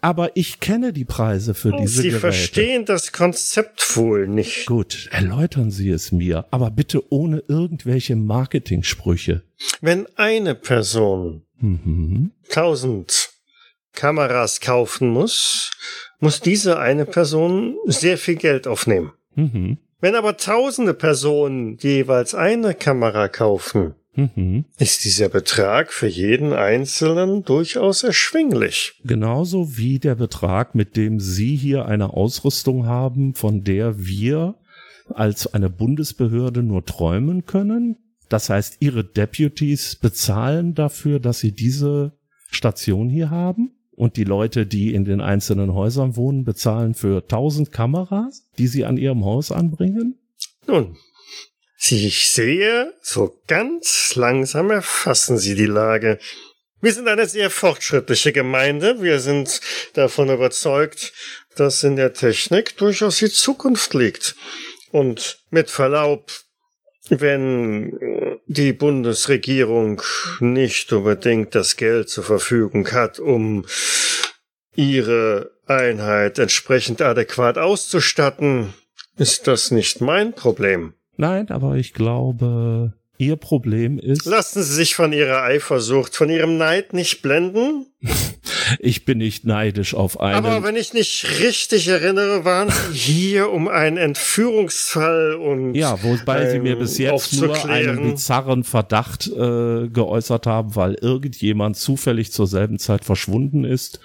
Aber 0.00 0.36
ich 0.36 0.60
kenne 0.60 0.92
die 0.92 1.04
Preise 1.04 1.54
für 1.54 1.72
diese 1.72 2.02
Sie 2.02 2.08
Geräte. 2.10 2.20
verstehen 2.20 2.84
das 2.84 3.10
Konzept 3.12 3.96
wohl 3.96 4.28
nicht. 4.28 4.66
Gut, 4.66 5.08
erläutern 5.10 5.70
Sie 5.72 5.90
es 5.90 6.12
mir, 6.12 6.46
aber 6.52 6.70
bitte 6.70 7.12
ohne 7.12 7.42
irgendwelche 7.48 8.14
Marketingsprüche. 8.14 9.42
Wenn 9.80 10.06
eine 10.16 10.54
Person 10.54 11.42
Mhm. 11.60 12.30
tausend 12.50 13.30
Kameras 13.92 14.60
kaufen 14.60 15.08
muss, 15.08 15.72
muss 16.20 16.40
diese 16.40 16.78
eine 16.78 17.04
Person 17.04 17.76
sehr 17.86 18.16
viel 18.18 18.36
Geld 18.36 18.68
aufnehmen. 18.68 19.12
Mhm. 19.34 19.78
Wenn 20.00 20.14
aber 20.14 20.36
tausende 20.36 20.94
Personen 20.94 21.76
jeweils 21.78 22.32
eine 22.36 22.74
Kamera 22.74 23.26
kaufen, 23.26 23.94
Mhm. 24.14 24.64
ist 24.78 25.04
dieser 25.04 25.28
Betrag 25.28 25.92
für 25.92 26.08
jeden 26.08 26.52
Einzelnen 26.52 27.44
durchaus 27.44 28.02
erschwinglich. 28.02 29.00
Genauso 29.04 29.76
wie 29.76 29.98
der 29.98 30.16
Betrag, 30.16 30.74
mit 30.74 30.96
dem 30.96 31.20
Sie 31.20 31.54
hier 31.54 31.86
eine 31.86 32.12
Ausrüstung 32.12 32.86
haben, 32.86 33.34
von 33.34 33.62
der 33.62 34.04
wir 34.04 34.56
als 35.14 35.52
eine 35.54 35.70
Bundesbehörde 35.70 36.62
nur 36.62 36.84
träumen 36.84 37.46
können. 37.46 37.96
Das 38.28 38.50
heißt, 38.50 38.78
Ihre 38.80 39.04
Deputies 39.04 39.96
bezahlen 39.96 40.74
dafür, 40.74 41.20
dass 41.20 41.38
Sie 41.38 41.52
diese 41.52 42.12
Station 42.50 43.08
hier 43.08 43.30
haben. 43.30 43.72
Und 43.98 44.16
die 44.16 44.24
Leute, 44.24 44.64
die 44.64 44.94
in 44.94 45.04
den 45.04 45.20
einzelnen 45.20 45.74
Häusern 45.74 46.14
wohnen, 46.14 46.44
bezahlen 46.44 46.94
für 46.94 47.22
1000 47.22 47.72
Kameras, 47.72 48.46
die 48.56 48.68
sie 48.68 48.84
an 48.84 48.96
ihrem 48.96 49.24
Haus 49.24 49.50
anbringen. 49.50 50.14
Nun, 50.68 50.96
ich 51.80 52.30
sehe, 52.32 52.92
so 53.00 53.40
ganz 53.46 54.14
langsam 54.16 54.70
erfassen 54.70 55.38
Sie 55.38 55.54
die 55.54 55.66
Lage. 55.66 56.18
Wir 56.80 56.92
sind 56.92 57.08
eine 57.08 57.26
sehr 57.26 57.50
fortschrittliche 57.50 58.32
Gemeinde. 58.32 59.02
Wir 59.02 59.18
sind 59.18 59.60
davon 59.94 60.30
überzeugt, 60.30 61.12
dass 61.56 61.82
in 61.82 61.96
der 61.96 62.12
Technik 62.12 62.76
durchaus 62.76 63.18
die 63.18 63.30
Zukunft 63.30 63.94
liegt. 63.94 64.36
Und 64.90 65.40
mit 65.50 65.70
Verlaub, 65.70 66.30
wenn 67.08 68.38
die 68.46 68.72
Bundesregierung 68.72 70.02
nicht 70.40 70.92
unbedingt 70.92 71.54
das 71.54 71.76
Geld 71.76 72.08
zur 72.08 72.24
Verfügung 72.24 72.90
hat, 72.92 73.18
um 73.18 73.66
ihre 74.74 75.50
Einheit 75.66 76.38
entsprechend 76.38 77.02
adäquat 77.02 77.58
auszustatten, 77.58 78.72
ist 79.16 79.48
das 79.48 79.70
nicht 79.70 80.00
mein 80.00 80.32
Problem. 80.32 80.94
Nein, 81.18 81.50
aber 81.50 81.74
ich 81.74 81.92
glaube, 81.92 82.94
Ihr 83.18 83.34
Problem 83.34 83.98
ist, 83.98 84.24
Lassen 84.24 84.62
Sie 84.62 84.72
sich 84.72 84.94
von 84.94 85.12
Ihrer 85.12 85.42
Eifersucht, 85.42 86.14
von 86.14 86.30
Ihrem 86.30 86.56
Neid 86.56 86.92
nicht 86.92 87.20
blenden. 87.22 87.87
Ich 88.78 89.04
bin 89.04 89.18
nicht 89.18 89.44
neidisch 89.44 89.94
auf 89.94 90.20
einen. 90.20 90.36
Aber 90.36 90.62
wenn 90.62 90.76
ich 90.76 90.92
nicht 90.92 91.40
richtig 91.40 91.88
erinnere, 91.88 92.44
waren 92.44 92.70
Sie 92.92 92.98
hier, 92.98 93.50
um 93.50 93.68
einen 93.68 93.96
Entführungsfall 93.96 95.34
und 95.34 95.74
Ja, 95.74 96.02
wobei 96.02 96.50
sie 96.50 96.60
mir 96.60 96.74
ähm, 96.74 96.78
bis 96.78 96.98
jetzt 96.98 97.32
nur 97.40 97.64
einen 97.64 98.02
bizarren 98.02 98.64
Verdacht 98.64 99.26
äh, 99.26 99.88
geäußert 99.88 100.46
haben, 100.46 100.76
weil 100.76 100.94
irgendjemand 100.94 101.76
zufällig 101.76 102.32
zur 102.32 102.46
selben 102.46 102.78
Zeit 102.78 103.04
verschwunden 103.04 103.64
ist. 103.64 104.00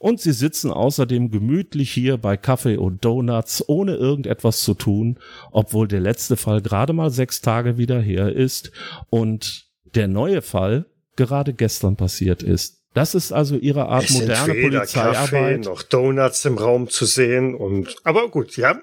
Und 0.00 0.20
sie 0.20 0.32
sitzen 0.32 0.70
außerdem 0.70 1.30
gemütlich 1.30 1.90
hier 1.90 2.16
bei 2.16 2.36
Kaffee 2.36 2.76
und 2.76 3.04
Donuts, 3.04 3.64
ohne 3.66 3.94
irgendetwas 3.96 4.62
zu 4.62 4.74
tun, 4.74 5.18
obwohl 5.50 5.88
der 5.88 6.00
letzte 6.00 6.36
Fall 6.36 6.62
gerade 6.62 6.92
mal 6.92 7.10
sechs 7.10 7.40
Tage 7.40 7.78
wieder 7.78 8.00
her 8.00 8.32
ist 8.32 8.70
und 9.10 9.66
der 9.94 10.08
neue 10.08 10.42
Fall 10.42 10.86
gerade 11.16 11.52
gestern 11.52 11.96
passiert 11.96 12.42
ist. 12.42 12.77
Das 12.98 13.14
ist 13.14 13.32
also 13.32 13.56
ihre 13.56 13.86
Art 13.88 14.04
es 14.04 14.10
sind 14.10 14.22
moderne 14.22 14.46
Kaffee 14.48 14.62
Polizeiarbeit. 14.68 15.64
noch 15.64 15.82
Donuts 15.82 16.44
im 16.44 16.58
Raum 16.58 16.88
zu 16.88 17.04
sehen 17.06 17.54
und 17.54 17.94
aber 18.04 18.28
gut, 18.28 18.56
ja, 18.56 18.80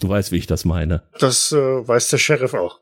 Du 0.00 0.08
weißt, 0.08 0.30
wie 0.30 0.36
ich 0.36 0.46
das 0.46 0.64
meine. 0.64 1.02
das 1.18 1.50
äh, 1.50 1.56
weiß 1.56 2.06
der 2.08 2.18
Sheriff 2.18 2.54
auch. 2.54 2.78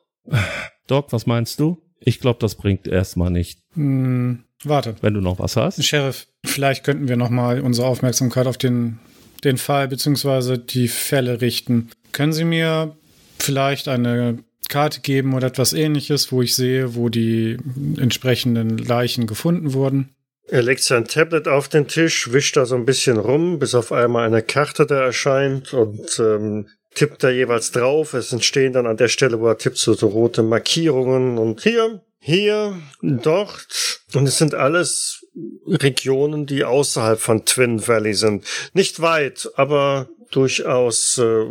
Doc, 0.86 1.12
was 1.12 1.26
meinst 1.26 1.60
du? 1.60 1.78
Ich 2.00 2.20
glaube, 2.20 2.38
das 2.40 2.56
bringt 2.56 2.86
erstmal 2.86 3.30
nicht. 3.30 3.60
Hm, 3.74 4.44
warte. 4.64 4.96
Wenn 5.00 5.14
du 5.14 5.20
noch 5.22 5.38
was 5.38 5.56
hast. 5.56 5.82
Sheriff, 5.82 6.26
vielleicht 6.44 6.84
könnten 6.84 7.08
wir 7.08 7.16
noch 7.16 7.30
mal 7.30 7.60
unsere 7.60 7.86
Aufmerksamkeit 7.88 8.46
auf 8.46 8.58
den, 8.58 8.98
den 9.44 9.56
Fall 9.56 9.88
beziehungsweise 9.88 10.58
die 10.58 10.88
Fälle 10.88 11.40
richten. 11.40 11.88
Können 12.12 12.34
Sie 12.34 12.44
mir 12.44 12.94
vielleicht 13.38 13.88
eine 13.88 14.38
Karte 14.68 15.00
geben 15.00 15.32
oder 15.34 15.46
etwas 15.46 15.72
ähnliches, 15.72 16.32
wo 16.32 16.42
ich 16.42 16.54
sehe, 16.54 16.94
wo 16.96 17.08
die 17.08 17.56
entsprechenden 17.96 18.76
Leichen 18.78 19.26
gefunden 19.26 19.72
wurden? 19.72 20.10
Er 20.48 20.62
legt 20.62 20.82
sein 20.82 21.06
Tablet 21.06 21.48
auf 21.48 21.68
den 21.68 21.88
Tisch, 21.88 22.32
wischt 22.32 22.56
da 22.56 22.66
so 22.66 22.76
ein 22.76 22.86
bisschen 22.86 23.16
rum, 23.16 23.58
bis 23.58 23.74
auf 23.74 23.90
einmal 23.90 24.26
eine 24.26 24.42
Karte 24.42 24.86
da 24.86 25.02
erscheint 25.02 25.74
und 25.74 26.20
ähm, 26.20 26.68
tippt 26.94 27.24
da 27.24 27.30
jeweils 27.30 27.72
drauf. 27.72 28.14
Es 28.14 28.32
entstehen 28.32 28.72
dann 28.72 28.86
an 28.86 28.96
der 28.96 29.08
Stelle, 29.08 29.40
wo 29.40 29.48
er 29.48 29.58
tippt, 29.58 29.78
so, 29.78 29.94
so 29.94 30.06
rote 30.08 30.42
Markierungen 30.42 31.38
und 31.38 31.62
hier, 31.62 32.02
hier, 32.20 32.80
dort. 33.02 34.02
Und 34.14 34.26
es 34.28 34.38
sind 34.38 34.54
alles 34.54 35.24
Regionen, 35.66 36.46
die 36.46 36.64
außerhalb 36.64 37.18
von 37.18 37.44
Twin 37.44 37.86
Valley 37.86 38.14
sind. 38.14 38.44
Nicht 38.72 39.00
weit, 39.00 39.48
aber 39.56 40.08
durchaus 40.30 41.18
äh, 41.18 41.44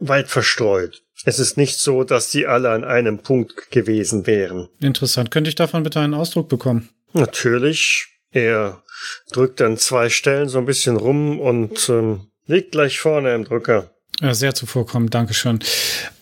weit 0.00 0.28
verstreut. 0.28 1.02
Es 1.24 1.38
ist 1.38 1.56
nicht 1.56 1.78
so, 1.78 2.04
dass 2.04 2.30
die 2.30 2.46
alle 2.46 2.70
an 2.70 2.84
einem 2.84 3.18
Punkt 3.18 3.70
gewesen 3.70 4.26
wären. 4.26 4.68
Interessant. 4.80 5.30
Könnte 5.30 5.48
ich 5.48 5.54
davon 5.54 5.82
bitte 5.82 6.00
einen 6.00 6.14
Ausdruck 6.14 6.48
bekommen? 6.50 6.90
Natürlich. 7.14 8.13
Er 8.34 8.82
drückt 9.30 9.62
an 9.62 9.78
zwei 9.78 10.10
Stellen 10.10 10.48
so 10.48 10.58
ein 10.58 10.66
bisschen 10.66 10.96
rum 10.96 11.38
und 11.38 11.88
ähm, 11.88 12.26
liegt 12.46 12.72
gleich 12.72 12.98
vorne 12.98 13.32
im 13.32 13.44
Drücker. 13.44 13.90
Ja, 14.20 14.34
sehr 14.34 14.54
zuvorkommend, 14.54 15.14
Dankeschön. 15.14 15.60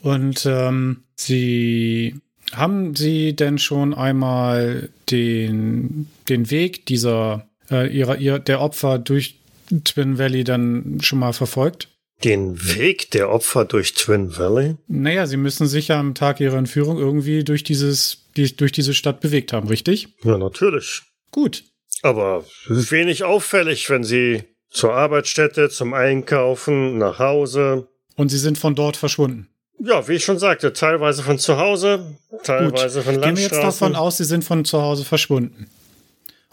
Und 0.02 0.46
ähm, 0.46 1.04
Sie 1.16 2.14
haben 2.52 2.94
Sie 2.94 3.34
denn 3.34 3.58
schon 3.58 3.94
einmal 3.94 4.90
den, 5.10 6.08
den 6.28 6.50
Weg 6.50 6.84
dieser 6.84 7.48
äh, 7.70 7.88
ihrer, 7.88 8.18
ihr, 8.18 8.38
der 8.38 8.60
Opfer 8.60 8.98
durch 8.98 9.38
Twin 9.84 10.18
Valley 10.18 10.44
dann 10.44 10.98
schon 11.00 11.18
mal 11.18 11.32
verfolgt? 11.32 11.88
Den 12.24 12.76
Weg 12.76 13.10
der 13.12 13.30
Opfer 13.30 13.64
durch 13.64 13.94
Twin 13.94 14.36
Valley? 14.36 14.76
Naja, 14.86 15.26
Sie 15.26 15.38
müssen 15.38 15.66
sich 15.66 15.88
ja 15.88 15.98
am 15.98 16.14
Tag 16.14 16.40
Ihrer 16.40 16.58
Entführung 16.58 16.98
irgendwie 16.98 17.42
durch 17.42 17.64
dieses, 17.64 18.26
die, 18.36 18.54
durch 18.54 18.72
diese 18.72 18.92
Stadt 18.92 19.20
bewegt 19.20 19.54
haben, 19.54 19.68
richtig? 19.68 20.08
Ja, 20.22 20.36
natürlich. 20.36 21.02
Gut. 21.30 21.64
Aber 22.02 22.44
wenig 22.66 23.24
auffällig, 23.24 23.88
wenn 23.90 24.04
Sie 24.04 24.42
zur 24.70 24.92
Arbeitsstätte, 24.94 25.70
zum 25.70 25.94
Einkaufen, 25.94 26.98
nach 26.98 27.18
Hause. 27.18 27.88
Und 28.16 28.28
Sie 28.30 28.38
sind 28.38 28.58
von 28.58 28.74
dort 28.74 28.96
verschwunden. 28.96 29.48
Ja, 29.84 30.06
wie 30.08 30.14
ich 30.14 30.24
schon 30.24 30.38
sagte, 30.38 30.72
teilweise 30.72 31.22
von 31.22 31.38
zu 31.38 31.56
Hause, 31.58 32.16
teilweise 32.44 33.02
von 33.02 33.14
Gehen 33.20 33.36
wir 33.36 33.42
jetzt 33.42 33.52
Landstraßen. 33.52 33.80
davon 33.92 33.96
aus, 33.96 34.16
Sie 34.18 34.24
sind 34.24 34.44
von 34.44 34.64
zu 34.64 34.80
Hause 34.82 35.04
verschwunden. 35.04 35.68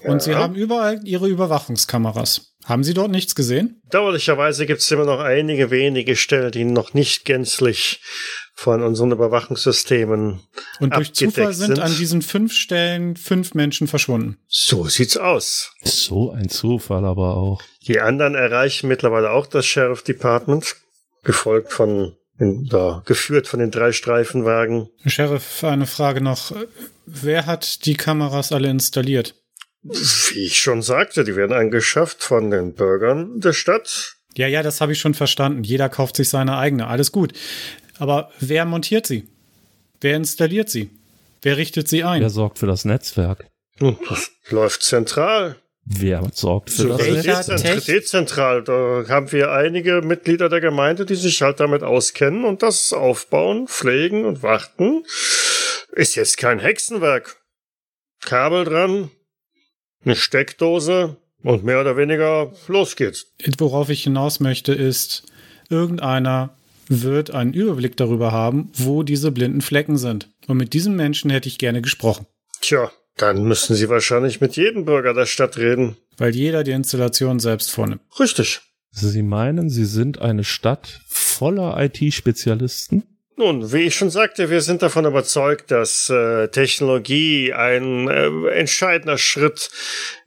Und 0.04 0.22
Sie 0.22 0.32
Ja. 0.32 0.40
haben 0.40 0.56
überall 0.56 1.02
Ihre 1.04 1.28
Überwachungskameras. 1.28 2.54
Haben 2.66 2.84
Sie 2.84 2.94
dort 2.94 3.12
nichts 3.12 3.36
gesehen? 3.36 3.82
Dauerlicherweise 3.90 4.66
gibt 4.66 4.82
es 4.82 4.92
immer 4.92 5.06
noch 5.06 5.20
einige 5.20 5.72
wenige 5.72 6.16
Stellen, 6.16 6.52
die 6.52 6.64
noch 6.64 6.94
nicht 6.94 7.26
gänzlich 7.26 8.02
von 8.60 8.84
unseren 8.84 9.14
Überwachungssystemen. 9.14 10.42
Und 10.82 10.94
durch 10.94 11.14
Zufall 11.14 11.54
sind, 11.54 11.76
sind 11.76 11.80
an 11.80 11.96
diesen 11.96 12.22
fünf 12.22 12.54
Stellen 12.54 13.16
fünf 13.16 13.54
Menschen 13.54 13.88
verschwunden. 13.88 14.38
So 14.50 14.86
sieht's 14.86 15.16
aus. 15.16 15.72
So 15.82 16.32
ein 16.32 16.50
Zufall 16.50 17.06
aber 17.06 17.38
auch. 17.38 17.62
Die 17.88 18.02
anderen 18.02 18.36
erreichen 18.36 18.90
mittlerweile 18.90 19.32
auch 19.32 19.48
das 19.48 19.66
Sheriff 19.66 20.04
Department, 20.04 20.76
gefolgt 21.24 21.72
von, 21.72 22.18
da, 22.38 23.02
geführt 23.06 23.48
von 23.48 23.62
den 23.62 23.72
drei 23.72 23.94
Streifenwagen. 23.94 24.90
Sheriff, 25.06 25.64
eine 25.64 25.88
Frage 25.88 26.20
noch. 26.20 26.52
Wer 27.06 27.46
hat 27.46 27.86
die 27.86 27.96
Kameras 27.96 28.52
alle 28.52 28.70
installiert? 28.70 29.36
Wie 29.84 30.46
ich 30.46 30.60
schon 30.60 30.82
sagte, 30.82 31.24
die 31.24 31.38
werden 31.38 31.56
angeschafft 31.56 32.22
von 32.22 32.52
den 32.52 32.74
Bürgern 32.74 33.40
der 33.40 33.54
Stadt. 33.54 34.18
Ja, 34.36 34.48
ja, 34.48 34.64
das 34.64 34.82
habe 34.82 34.92
ich 34.92 35.00
schon 35.00 35.14
verstanden. 35.14 35.64
Jeder 35.64 35.88
kauft 35.88 36.18
sich 36.18 36.28
seine 36.28 36.58
eigene. 36.58 36.88
Alles 36.88 37.14
gut. 37.14 37.34
Aber 38.00 38.32
wer 38.40 38.66
montiert 38.66 39.06
sie? 39.06 39.28
Wer 40.02 40.16
installiert 40.16 40.70
sie? 40.70 40.90
Wer 41.42 41.58
richtet 41.58 41.88
sie 41.88 42.04
ein? 42.04 42.22
Wer 42.22 42.30
sorgt 42.30 42.60
für 42.60 42.66
das 42.68 42.86
Netzwerk? 42.86 43.46
Hm, 43.78 43.98
Das 44.10 44.32
läuft 44.50 44.82
zentral. 44.84 45.56
Wer 45.86 46.24
sorgt 46.34 46.70
für 46.70 46.84
So 46.84 46.98
das 46.98 47.48
Netzwerk? 47.48 47.86
Dezentral. 47.86 48.64
Da 48.64 49.06
haben 49.08 49.32
wir 49.32 49.52
einige 49.52 50.02
Mitglieder 50.02 50.48
der 50.50 50.62
Gemeinde, 50.62 51.06
die 51.06 51.16
sich 51.16 51.42
halt 51.42 51.60
damit 51.60 51.84
auskennen 51.84 52.46
und 52.46 52.62
das 52.64 52.94
aufbauen, 52.94 53.68
pflegen 53.68 54.26
und 54.26 54.44
warten. 54.44 55.04
Ist 55.94 56.16
jetzt 56.16 56.38
kein 56.38 56.60
Hexenwerk. 56.60 57.38
Kabel 58.22 58.66
dran, 58.66 59.10
eine 60.06 60.16
Steckdose 60.16 61.18
und 61.42 61.64
mehr 61.64 61.80
oder 61.82 61.98
weniger 61.98 62.52
los 62.68 62.96
geht's. 62.96 63.26
Worauf 63.58 63.90
ich 63.90 64.04
hinaus 64.04 64.40
möchte, 64.40 64.74
ist, 64.74 65.24
irgendeiner 65.70 66.56
wird 66.90 67.32
einen 67.32 67.54
Überblick 67.54 67.96
darüber 67.98 68.32
haben, 68.32 68.72
wo 68.76 69.04
diese 69.04 69.32
blinden 69.32 69.62
Flecken 69.62 69.98
sind. 69.98 70.30
Und 70.48 70.58
mit 70.58 70.74
diesem 70.74 70.96
Menschen 70.96 71.30
hätte 71.30 71.48
ich 71.48 71.58
gerne 71.58 71.82
gesprochen, 71.82 72.26
Tja, 72.62 72.92
dann 73.16 73.44
müssen 73.44 73.76
Sie 73.76 73.88
wahrscheinlich 73.90 74.42
mit 74.42 74.56
jedem 74.58 74.84
Bürger 74.86 75.14
der 75.14 75.26
Stadt 75.28 75.58
reden. 75.58 75.96
weil 76.18 76.36
jeder 76.36 76.64
die 76.64 76.72
Installation 76.72 77.40
selbst 77.40 77.72
vornimmt. 77.72 78.02
Richtig. 78.20 78.60
Sie 78.92 79.22
meinen, 79.22 79.70
Sie 79.70 79.86
sind 79.86 80.20
eine 80.20 80.44
Stadt 80.44 81.02
voller 81.08 81.78
IT-Spezialisten? 81.80 83.04
Nun, 83.38 83.72
wie 83.72 83.84
ich 83.84 83.96
schon 83.96 84.10
sagte, 84.10 84.50
wir 84.50 84.60
sind 84.60 84.82
davon 84.82 85.06
überzeugt, 85.06 85.72
dass 85.72 86.10
äh, 86.10 86.50
Technologie 86.50 87.54
ein 87.54 88.10
äh, 88.10 88.48
entscheidender 88.50 89.18
Schritt 89.18 89.70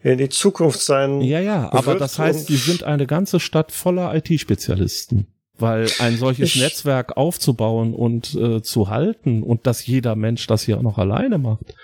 in 0.01 0.17
die 0.17 0.31
Zukunft 0.31 0.81
sein 0.81 1.21
Ja, 1.21 1.39
ja, 1.41 1.71
aber 1.73 1.87
wird 1.93 2.01
das 2.01 2.19
heißt, 2.19 2.47
Sie 2.47 2.57
sind 2.57 2.85
eine 2.85 3.07
ganze 3.07 3.39
Stadt 3.41 3.71
voller 3.73 4.15
IT-Spezialisten. 4.15 5.27
Weil 5.63 5.89
ein 6.01 6.19
solches 6.19 6.55
Ich- 6.57 6.61
Netzwerk 6.61 7.17
aufzubauen 7.17 7.95
und 7.95 8.35
äh, 8.35 8.61
zu 8.63 8.91
halten 8.91 9.43
und 9.43 9.67
dass 9.67 9.87
jeder 9.87 10.17
Mensch 10.17 10.47
das 10.47 10.65
hier 10.65 10.77
auch 10.77 10.83
noch 10.83 10.99
alleine 10.99 11.39
macht, 11.39 11.75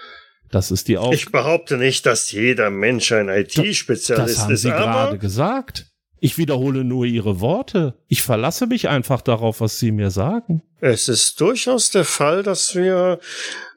das 0.50 0.70
ist 0.70 0.88
die 0.88 0.98
Aufgabe. 0.98 1.14
Ich 1.14 1.30
behaupte 1.30 1.76
nicht, 1.78 2.04
dass 2.06 2.30
jeder 2.32 2.68
Mensch 2.70 3.12
ein 3.12 3.26
Das 3.28 3.38
IT-Spezialist 3.56 4.38
haben 4.40 4.52
ist, 4.52 4.62
Sie 4.62 4.70
gerade 4.70 5.18
gesagt. 5.18 5.86
Ich 6.20 6.36
wiederhole 6.36 6.82
nur 6.84 7.04
Ihre 7.04 7.40
Worte. 7.40 7.94
Ich 8.08 8.22
verlasse 8.22 8.66
mich 8.66 8.88
einfach 8.88 9.20
darauf, 9.20 9.60
was 9.60 9.78
Sie 9.78 9.92
mir 9.92 10.10
sagen. 10.10 10.62
es 10.80 11.08
ist 11.08 11.40
durchaus 11.40 11.90
der 11.90 12.04
Fall, 12.04 12.42
dass 12.42 12.74
wir 12.74 13.20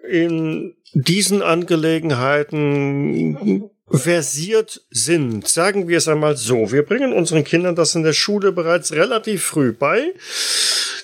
in 0.10 0.74
diesen 0.94 1.42
Angelegenheiten 1.44 3.70
versiert 3.94 4.82
sind. 4.90 5.48
Sagen 5.48 5.88
wir 5.88 5.98
es 5.98 6.08
einmal 6.08 6.38
so. 6.38 6.72
Wir 6.72 6.84
bringen 6.84 7.14
unseren 7.14 7.44
Kindern 7.44 7.76
das 7.76 7.96
in 7.96 8.04
der 8.04 8.14
Schule 8.14 8.52
bereits 8.52 8.92
relativ 8.92 9.44
früh 9.44 9.74
bei, 9.74 10.14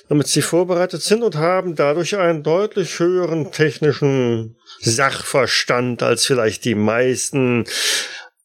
damit 0.10 0.28
sie 0.28 0.42
vorbereitet 0.42 1.02
sind 1.02 1.24
und 1.24 1.36
haben 1.36 1.76
dadurch 1.76 2.16
einen 2.18 2.44
deutlich 2.44 3.00
höheren 3.00 3.52
technischen 3.52 4.56
Sachverstand 4.80 6.04
als 6.04 6.26
vielleicht 6.26 6.66
die 6.66 6.76
meisten 6.76 7.66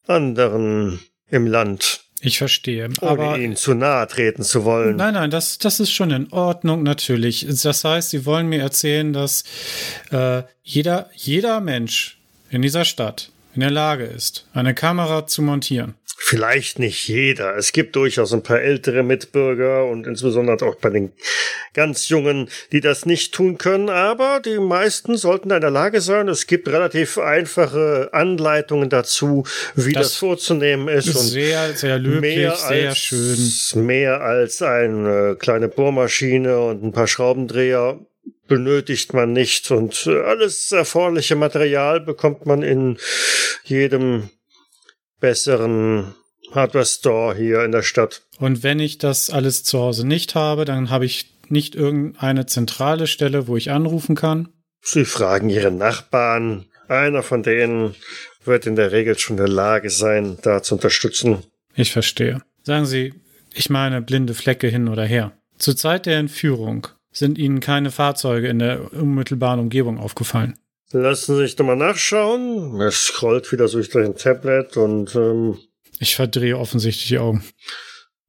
anderen 0.07 1.01
im 1.31 1.47
Land, 1.47 2.01
Ich 2.21 2.39
verstehe. 2.39 2.89
ohne 3.01 3.11
aber 3.11 3.39
ihnen 3.39 3.57
zu 3.57 3.75
nahe 3.75 4.07
treten 4.07 4.43
zu 4.43 4.65
wollen. 4.65 4.97
Nein, 4.97 5.15
nein, 5.15 5.31
das, 5.31 5.59
das 5.59 5.81
ist 5.81 5.93
schon 5.93 6.11
in 6.11 6.33
Ordnung, 6.33 6.83
natürlich. 6.83 7.47
Das 7.63 7.85
heißt, 7.85 8.11
Sie 8.11 8.27
wollen 8.27 8.49
mir 8.49 8.61
erzählen, 8.61 9.13
dass 9.13 9.45
äh, 10.11 10.43
jeder, 10.63 11.11
jeder 11.15 11.61
Mensch 11.61 12.19
in 12.51 12.63
dieser 12.63 12.85
Stadt 12.85 13.32
in 13.55 13.61
der 13.61 13.71
Lage 13.71 14.05
ist, 14.05 14.47
eine 14.53 14.75
Kamera 14.75 15.27
zu 15.27 15.43
montieren. 15.43 15.95
Vielleicht 16.25 16.79
nicht 16.79 17.09
jeder. 17.09 17.57
Es 17.57 17.73
gibt 17.73 17.97
durchaus 17.97 18.33
ein 18.33 18.45
paar 18.45 18.61
ältere 18.61 19.03
Mitbürger 19.03 19.87
und 19.87 20.07
insbesondere 20.07 20.65
auch 20.65 20.77
bei 20.77 20.89
den 20.89 21.13
ganz 21.75 22.09
Jungen, 22.09 22.49
die 22.71 22.81
das 22.81 23.07
nicht 23.07 23.35
tun 23.35 23.59
können. 23.59 23.91
Aber 23.91 24.41
die 24.41 24.59
meisten 24.59 25.17
sollten 25.17 25.51
in 25.51 25.61
der 25.61 25.71
Lage 25.71 26.01
sein. 26.01 26.29
Es 26.29 26.47
gibt 26.47 26.69
relativ 26.69 27.19
einfache 27.19 28.11
Anleitungen 28.13 28.89
dazu, 28.89 29.45
wie 29.75 29.93
das, 29.93 30.11
Das 30.11 30.17
vorzunehmen 30.17 30.87
ist. 30.87 31.09
Und 31.09 31.23
Sehr, 31.23 31.75
sehr 31.75 31.99
löblich, 31.99 32.37
mehr 32.37 32.55
sehr 32.55 32.89
als, 32.91 32.99
schön. 32.99 33.85
Mehr 33.85 34.21
als 34.21 34.63
eine 34.63 35.37
kleine 35.39 35.69
Bohrmaschine 35.69 36.61
und 36.61 36.85
ein 36.85 36.93
paar 36.93 37.09
Schraubendreher 37.09 37.99
benötigt 38.49 39.15
man 39.15 39.33
nicht. 39.33 39.71
Und 39.71 40.07
äh, 40.07 40.21
alles 40.21 40.73
erforderliche 40.73 41.37
Material 41.37 42.01
bekommt 42.01 42.47
man 42.47 42.63
in 42.63 42.99
jedem 43.65 44.31
besseren 45.21 46.15
Hardware-Store 46.53 47.35
hier 47.37 47.65
in 47.65 47.73
der 47.73 47.83
Stadt. 47.83 48.23
Und 48.39 48.63
wenn 48.63 48.81
ich 48.81 48.99
das 48.99 49.31
alles 49.31 49.65
zu 49.65 49.79
Hause 49.79 50.07
nicht 50.07 50.35
habe, 50.35 50.65
dann 50.65 50.91
habe 50.91 51.07
ich 51.07 51.33
nicht 51.49 51.75
irgendeine 51.75 52.47
zentrale 52.47 53.07
Stelle, 53.07 53.47
wo 53.47 53.57
ich 53.57 53.71
anrufen 53.71 54.17
kann. 54.17 54.49
Sie 54.83 55.05
fragen 55.05 55.49
ihre 55.49 55.71
Nachbarn. 55.71 56.67
Einer 56.89 57.23
von 57.23 57.43
denen 57.43 57.95
wird 58.45 58.67
in 58.67 58.77
der 58.77 58.93
Regel 58.93 59.19
schon 59.19 59.37
in 59.39 59.45
der 59.45 59.53
Lage 59.53 59.89
sein, 59.91 60.39
da 60.43 60.63
zu 60.63 60.75
unterstützen. 60.75 61.45
Ich 61.75 61.93
verstehe. 61.93 62.43
Sagen 62.65 62.87
Sie, 62.87 63.15
ich 63.55 63.71
meine 63.71 64.03
blinde 64.03 64.35
Flecke 64.35 64.69
hin 64.69 64.89
oder 64.89 65.05
her. 65.05 65.33
Zur 65.59 65.77
Zeit 65.77 66.07
der 66.07 66.19
Entführung 66.19 66.89
sind 67.13 67.39
Ihnen 67.39 67.61
keine 67.61 67.91
Fahrzeuge 67.91 68.49
in 68.49 68.59
der 68.59 68.93
unmittelbaren 68.93 69.61
Umgebung 69.61 69.99
aufgefallen. 69.99 70.59
Lassen 70.93 71.37
Sie 71.37 71.43
sich 71.43 71.57
doch 71.57 71.65
mal 71.65 71.77
nachschauen. 71.77 72.81
Er 72.81 72.91
scrollt 72.91 73.51
wieder 73.53 73.69
durch 73.69 73.91
sein 73.91 74.15
Tablet 74.15 74.77
und 74.77 75.15
ähm, 75.15 75.59
Ich 75.99 76.17
verdrehe 76.17 76.59
offensichtlich 76.59 77.09
die 77.09 77.19
Augen. 77.19 77.45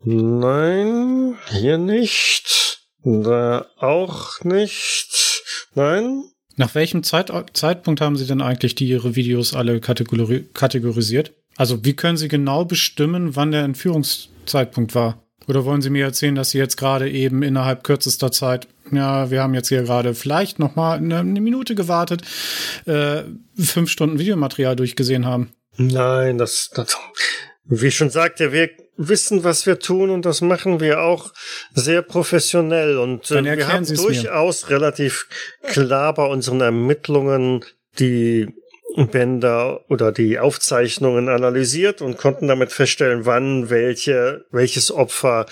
Nein, 0.05 1.36
hier 1.49 1.77
nicht. 1.77 2.88
Da 3.03 3.65
auch 3.77 4.41
nicht. 4.43 5.43
Nein. 5.75 6.23
Nach 6.55 6.75
welchem 6.75 7.03
Zeit 7.03 7.31
Zeitpunkt 7.53 7.99
haben 7.99 8.15
Sie 8.15 8.27
denn 8.27 8.41
eigentlich 8.41 8.75
die 8.75 8.88
Ihre 8.88 9.15
Videos 9.15 9.53
alle 9.53 9.79
kategori 9.79 10.49
kategorisiert? 10.53 11.34
Also 11.55 11.84
wie 11.84 11.95
können 11.95 12.17
Sie 12.17 12.27
genau 12.27 12.65
bestimmen, 12.65 13.36
wann 13.36 13.51
der 13.51 13.63
Entführungszeitpunkt 13.63 14.95
war? 14.95 15.22
Oder 15.47 15.65
wollen 15.65 15.81
Sie 15.81 15.89
mir 15.89 16.05
erzählen, 16.05 16.35
dass 16.35 16.51
Sie 16.51 16.57
jetzt 16.57 16.77
gerade 16.77 17.09
eben 17.09 17.43
innerhalb 17.43 17.83
kürzester 17.83 18.31
Zeit, 18.31 18.67
ja, 18.91 19.29
wir 19.31 19.41
haben 19.41 19.53
jetzt 19.53 19.69
hier 19.69 19.83
gerade 19.83 20.13
vielleicht 20.13 20.59
noch 20.59 20.75
mal 20.75 20.97
eine, 20.97 21.23
Minute 21.23 21.75
gewartet, 21.75 22.21
äh, 22.85 23.23
fünf 23.57 23.89
Stunden 23.89 24.19
Videomaterial 24.19 24.75
durchgesehen 24.75 25.25
haben? 25.25 25.51
Nein, 25.78 26.37
das, 26.37 26.70
das, 26.74 26.95
wie 27.65 27.91
schon 27.91 28.09
sagte, 28.09 28.51
wir 28.51 28.70
wissen, 28.97 29.43
was 29.43 29.65
wir 29.65 29.79
tun 29.79 30.09
und 30.09 30.25
das 30.25 30.41
machen 30.41 30.79
wir 30.79 31.01
auch 31.01 31.33
sehr 31.74 32.01
professionell 32.01 32.97
und 32.97 33.32
äh, 33.32 33.43
wir 33.43 33.67
haben 33.67 33.86
Sie 33.86 33.95
es 33.95 34.01
mir. 34.01 34.07
durchaus 34.07 34.70
relativ 34.70 35.28
klar 35.63 36.13
bei 36.13 36.25
unseren 36.25 36.61
Ermittlungen 36.61 37.65
die 37.99 38.53
Bänder 38.95 39.82
oder 39.89 40.11
die 40.11 40.39
Aufzeichnungen 40.39 41.29
analysiert 41.29 42.01
und 42.01 42.17
konnten 42.17 42.47
damit 42.47 42.71
feststellen, 42.71 43.25
wann 43.25 43.70
welche, 43.70 44.45
welches 44.51 44.91
Opfer 44.91 45.45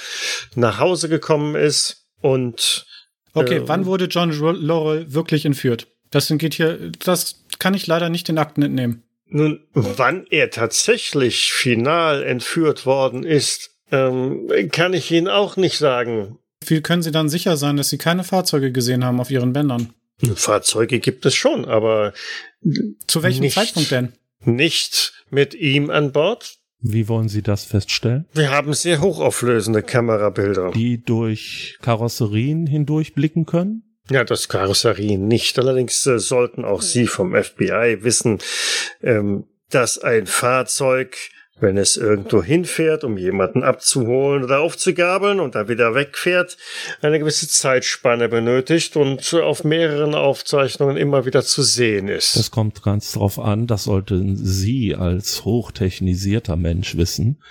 nach 0.56 0.80
Hause 0.80 1.10
gekommen 1.10 1.56
ist 1.56 2.06
und 2.22 2.86
Okay, 3.34 3.58
Ähm. 3.58 3.68
wann 3.68 3.86
wurde 3.86 4.06
John 4.06 4.32
Laurel 4.32 5.14
wirklich 5.14 5.46
entführt? 5.46 5.88
Das 6.10 6.28
geht 6.38 6.54
hier, 6.54 6.92
das 7.04 7.46
kann 7.60 7.74
ich 7.74 7.88
leider 7.88 8.10
nicht 8.10 8.28
den 8.28 8.38
Akten 8.38 8.62
entnehmen. 8.62 9.04
Nun, 9.28 9.62
wann 9.74 10.26
er 10.30 10.50
tatsächlich 10.50 11.54
final 11.54 12.22
entführt 12.24 12.86
worden 12.86 13.24
ist, 13.24 13.70
ähm, 13.92 14.50
kann 14.72 14.94
ich 14.94 15.10
Ihnen 15.12 15.30
auch 15.30 15.56
nicht 15.56 15.78
sagen. 15.78 16.38
Wie 16.66 16.82
können 16.82 17.02
Sie 17.02 17.12
dann 17.12 17.30
sicher 17.30 17.56
sein, 17.56 17.78
dass 17.78 17.90
Sie 17.90 17.98
keine 17.98 18.26
Fahrzeuge 18.26 18.74
gesehen 18.74 19.06
haben 19.06 19.22
auf 19.22 19.32
Ihren 19.32 19.54
Bändern? 19.54 19.94
Fahrzeuge 20.36 21.00
gibt 21.00 21.26
es 21.26 21.36
schon, 21.36 21.66
aber 21.66 22.14
Zu 23.08 23.24
welchem 23.24 23.42
Nicht. 23.42 23.56
Zeitpunkt 23.56 23.92
denn? 23.92 24.14
nicht 24.44 25.14
mit 25.30 25.54
ihm 25.54 25.90
an 25.90 26.12
Bord. 26.12 26.58
Wie 26.80 27.08
wollen 27.08 27.30
Sie 27.30 27.44
das 27.44 27.64
feststellen? 27.64 28.26
Wir 28.34 28.50
haben 28.50 28.74
sehr 28.74 29.02
hochauflösende 29.02 29.84
Kamerabilder. 29.84 30.72
Die 30.72 31.04
durch 31.04 31.78
Karosserien 31.82 32.66
hindurchblicken 32.66 33.46
können? 33.46 33.84
Ja, 34.10 34.24
das 34.24 34.50
Karosserie 34.50 35.18
nicht. 35.20 35.60
Allerdings 35.60 36.06
äh, 36.08 36.18
sollten 36.18 36.66
auch 36.66 36.82
Sie 36.82 37.06
vom 37.06 37.36
FBI 37.36 38.00
wissen, 38.02 38.40
ähm, 39.04 39.46
dass 39.70 40.00
ein 40.00 40.26
Fahrzeug 40.26 41.18
wenn 41.62 41.78
es 41.78 41.98
irgendwo 41.98 42.44
hinfährt, 42.44 43.04
um 43.04 43.18
jemanden 43.18 43.64
abzuholen 43.64 44.44
oder 44.44 44.60
aufzugabeln 44.60 45.40
und 45.40 45.56
dann 45.56 45.68
wieder 45.68 45.96
wegfährt, 45.96 46.58
eine 47.02 47.20
gewisse 47.20 47.48
Zeitspanne 47.48 48.30
benötigt 48.30 48.98
und 48.98 49.34
auf 49.34 49.64
mehreren 49.64 50.16
Aufzeichnungen 50.16 50.98
immer 50.98 51.26
wieder 51.26 51.44
zu 51.44 51.62
sehen 51.62 52.08
ist. 52.08 52.36
Das 52.36 52.52
kommt 52.52 52.84
ganz 52.84 53.12
drauf 53.14 53.40
an, 53.40 53.68
das 53.68 53.86
sollten 53.86 54.36
Sie 54.36 54.96
als 54.96 55.46
hochtechnisierter 55.46 56.56
Mensch 56.56 56.98
wissen, 56.98 57.42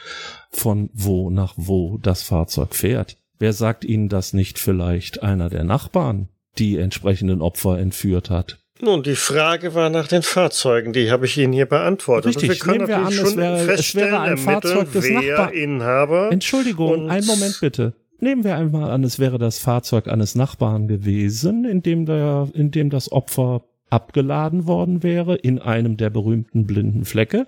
von 0.50 0.90
wo 0.92 1.30
nach 1.30 1.54
wo 1.56 1.98
das 1.98 2.22
Fahrzeug 2.22 2.74
fährt. 2.74 3.16
Wer 3.38 3.52
sagt 3.52 3.84
Ihnen 3.84 4.08
das 4.08 4.32
nicht 4.32 4.58
vielleicht 4.58 5.22
einer 5.22 5.48
der 5.48 5.64
Nachbarn, 5.64 6.28
die 6.58 6.76
entsprechenden 6.76 7.40
Opfer 7.40 7.78
entführt 7.78 8.28
hat? 8.28 8.58
Nun, 8.82 9.02
die 9.02 9.16
Frage 9.16 9.74
war 9.74 9.90
nach 9.90 10.08
den 10.08 10.22
Fahrzeugen, 10.22 10.92
die 10.92 11.10
habe 11.10 11.26
ich 11.26 11.36
Ihnen 11.36 11.52
hier 11.52 11.66
beantwortet. 11.66 12.36
Richtig, 12.36 12.50
und 12.50 12.56
wir 12.56 12.58
können 12.58 12.78
nehmen 12.78 12.88
wir 12.88 12.98
natürlich 12.98 13.20
an, 13.20 13.24
es 13.24 13.30
schon 13.30 13.40
wäre, 13.40 13.56
es 13.56 13.64
feststellen, 13.64 14.12
wäre 14.12 14.20
ein 14.20 14.38
Fahrzeug 14.38 14.92
des 14.92 15.10
Nachbarn. 15.10 16.32
Entschuldigung, 16.32 17.10
einen 17.10 17.26
Moment 17.26 17.58
bitte. 17.60 17.94
Nehmen 18.20 18.44
wir 18.44 18.56
einmal 18.56 18.90
an, 18.90 19.02
es 19.02 19.18
wäre 19.18 19.38
das 19.38 19.58
Fahrzeug 19.58 20.08
eines 20.08 20.34
Nachbarn 20.34 20.88
gewesen, 20.88 21.64
in 21.64 21.82
dem, 21.82 22.04
der, 22.04 22.48
in 22.54 22.70
dem 22.70 22.90
das 22.90 23.10
Opfer 23.10 23.64
abgeladen 23.88 24.66
worden 24.66 25.02
wäre, 25.02 25.36
in 25.36 25.58
einem 25.58 25.96
der 25.96 26.10
berühmten 26.10 26.66
blinden 26.66 27.04
Flecke. 27.04 27.46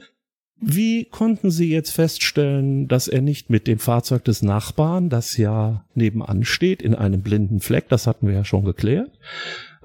Wie 0.64 1.06
konnten 1.06 1.50
Sie 1.50 1.70
jetzt 1.70 1.90
feststellen, 1.90 2.86
dass 2.86 3.08
er 3.08 3.20
nicht 3.20 3.50
mit 3.50 3.66
dem 3.66 3.78
Fahrzeug 3.78 4.24
des 4.24 4.42
Nachbarn, 4.42 5.08
das 5.08 5.36
ja 5.36 5.84
nebenan 5.94 6.44
steht, 6.44 6.82
in 6.82 6.94
einem 6.94 7.22
blinden 7.22 7.60
Fleck, 7.60 7.88
das 7.88 8.06
hatten 8.06 8.28
wir 8.28 8.34
ja 8.34 8.44
schon 8.44 8.64
geklärt, 8.64 9.10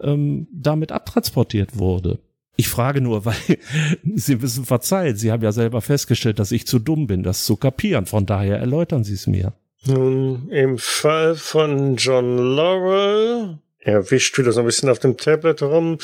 ähm, 0.02 0.48
damit 0.52 0.92
abtransportiert 0.92 1.78
wurde? 1.78 2.20
Ich 2.56 2.68
frage 2.70 3.02
nur, 3.02 3.26
weil 3.26 3.36
Sie 4.16 4.36
müssen 4.36 4.66
verzeihen, 4.66 5.16
Sie 5.16 5.32
haben 5.32 5.44
ja 5.44 5.52
selber 5.52 5.82
festgestellt, 5.82 6.40
dass 6.40 6.52
ich 6.52 6.68
zu 6.68 6.80
dumm 6.80 7.08
bin, 7.08 7.24
das 7.24 7.46
zu 7.46 7.56
kapieren. 7.56 8.06
Von 8.06 8.26
daher 8.26 8.60
erläutern 8.60 9.04
Sie 9.04 9.14
es 9.14 9.28
mir. 9.28 9.54
Nun, 9.86 10.50
im 10.50 10.78
Fall 10.78 11.36
von 11.36 11.96
John 11.96 12.38
Laurel, 12.38 13.60
er 13.80 14.12
wischt 14.12 14.38
wieder 14.38 14.52
so 14.52 14.62
ein 14.62 14.66
bisschen 14.66 14.90
auf 14.90 15.00
dem 15.00 15.16
Tablet 15.16 15.62
rum. 15.62 16.00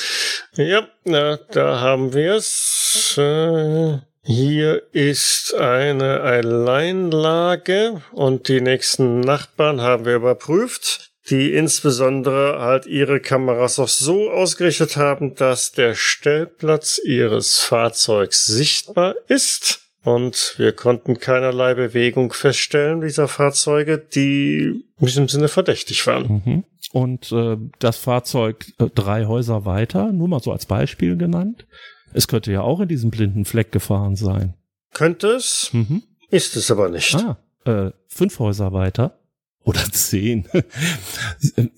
Ja, 0.55 0.87
na, 1.03 1.37
da 1.51 1.81
haben 1.81 2.13
wir 2.13 2.35
es. 2.35 3.15
Äh, 3.17 3.97
hier 4.25 4.83
ist 4.93 5.53
eine 5.53 6.21
Alleinlage 6.21 8.01
und 8.13 8.47
die 8.47 8.61
nächsten 8.61 9.19
Nachbarn 9.19 9.81
haben 9.81 10.05
wir 10.05 10.15
überprüft, 10.15 11.12
die 11.29 11.53
insbesondere 11.53 12.59
halt 12.59 12.85
ihre 12.85 13.19
Kameras 13.19 13.79
auch 13.79 13.87
so 13.87 14.29
ausgerichtet 14.29 14.97
haben, 14.97 15.35
dass 15.35 15.71
der 15.71 15.95
Stellplatz 15.95 16.99
ihres 17.03 17.59
Fahrzeugs 17.59 18.45
sichtbar 18.45 19.15
ist. 19.27 19.79
Und 20.03 20.55
wir 20.57 20.73
konnten 20.73 21.17
keinerlei 21.19 21.75
Bewegung 21.75 22.33
feststellen 22.33 22.99
dieser 22.99 23.29
Fahrzeuge, 23.29 23.97
die 23.97 24.83
in 24.99 25.05
diesem 25.05 25.29
Sinne 25.29 25.47
verdächtig 25.47 26.05
waren. 26.07 26.41
Mhm. 26.45 26.63
Und 26.91 27.31
äh, 27.31 27.55
das 27.79 27.95
Fahrzeug 27.97 28.65
äh, 28.79 28.87
drei 28.93 29.25
Häuser 29.25 29.63
weiter, 29.65 30.11
nur 30.11 30.27
mal 30.27 30.41
so 30.41 30.51
als 30.51 30.65
Beispiel 30.65 31.15
genannt. 31.15 31.65
Es 32.13 32.27
könnte 32.27 32.51
ja 32.51 32.61
auch 32.61 32.81
in 32.81 32.89
diesem 32.89 33.11
blinden 33.11 33.45
Fleck 33.45 33.71
gefahren 33.71 34.17
sein. 34.17 34.55
Könnte 34.93 35.27
es, 35.29 35.69
Mhm. 35.71 36.03
ist 36.29 36.57
es 36.57 36.69
aber 36.69 36.89
nicht. 36.89 37.15
Ah, 37.15 37.37
äh, 37.65 37.91
fünf 38.09 38.39
Häuser 38.39 38.73
weiter. 38.73 39.17
Oder 39.63 39.83
zehn. 39.91 40.45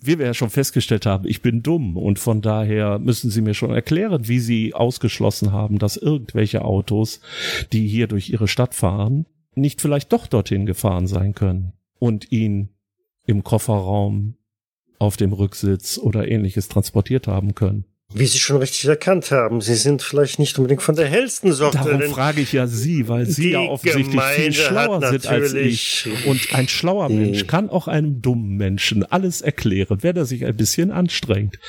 Wie 0.02 0.18
wir 0.18 0.26
ja 0.26 0.34
schon 0.34 0.49
festgestellt 0.49 1.06
haben, 1.06 1.28
ich 1.28 1.41
bin 1.41 1.62
dumm 1.62 1.98
und 1.98 2.18
von 2.18 2.41
daher 2.41 2.98
müssen 2.98 3.30
Sie 3.30 3.41
mir 3.41 3.53
schon 3.53 3.72
erklären, 3.72 4.28
wie 4.28 4.40
Sie 4.40 4.74
ausgeschlossen 4.74 5.52
haben, 5.52 5.78
dass 5.78 5.98
irgendwelche 5.98 6.64
Autos, 6.64 7.20
die 7.74 7.88
hier 7.88 8.07
durch 8.07 8.30
Ihre 8.30 8.48
Stadt 8.48 8.74
fahren, 8.74 9.28
nicht 9.53 9.82
vielleicht 9.82 10.12
doch 10.14 10.26
dorthin 10.28 10.66
gefahren 10.66 11.07
sein 11.07 11.36
können 11.36 11.74
und 11.99 12.32
ihn 12.32 12.70
im 13.26 13.44
Kofferraum, 13.44 14.36
auf 14.98 15.18
dem 15.18 15.34
Rücksitz 15.34 15.98
oder 15.98 16.28
ähnliches 16.28 16.70
transportiert 16.70 17.28
haben 17.28 17.53
können. 17.53 17.86
Wie 18.18 18.28
Sie 18.28 18.40
schon 18.40 18.58
richtig 18.58 18.86
erkannt 18.86 19.30
haben, 19.32 19.60
Sie 19.60 19.76
sind 19.76 20.02
vielleicht 20.02 20.40
nicht 20.40 20.58
unbedingt 20.58 20.82
von 20.82 20.96
der 20.96 21.06
hellsten 21.08 21.52
Sorte. 21.52 21.80
Darum 21.80 22.02
frage 22.04 22.40
ich 22.40 22.54
ja 22.54 22.66
Sie, 22.66 23.10
weil 23.10 23.26
Sie 23.26 23.52
ja 23.52 23.60
offensichtlich 23.60 24.12
Gemeinde 24.12 24.42
viel 24.42 24.54
schlauer 24.54 25.06
sind 25.10 25.28
als 25.28 25.54
ich. 25.54 26.08
Und 26.26 26.56
ein 26.56 26.70
schlauer 26.70 27.10
Mensch 27.10 27.46
kann 27.46 27.70
auch 27.70 27.90
einem 27.90 28.22
dummen 28.22 28.56
Menschen 28.56 29.04
alles 29.04 29.42
erklären, 29.42 29.98
wenn 30.02 30.16
er 30.16 30.26
sich 30.26 30.46
ein 30.46 30.56
bisschen 30.56 30.92
anstrengt. 30.92 31.60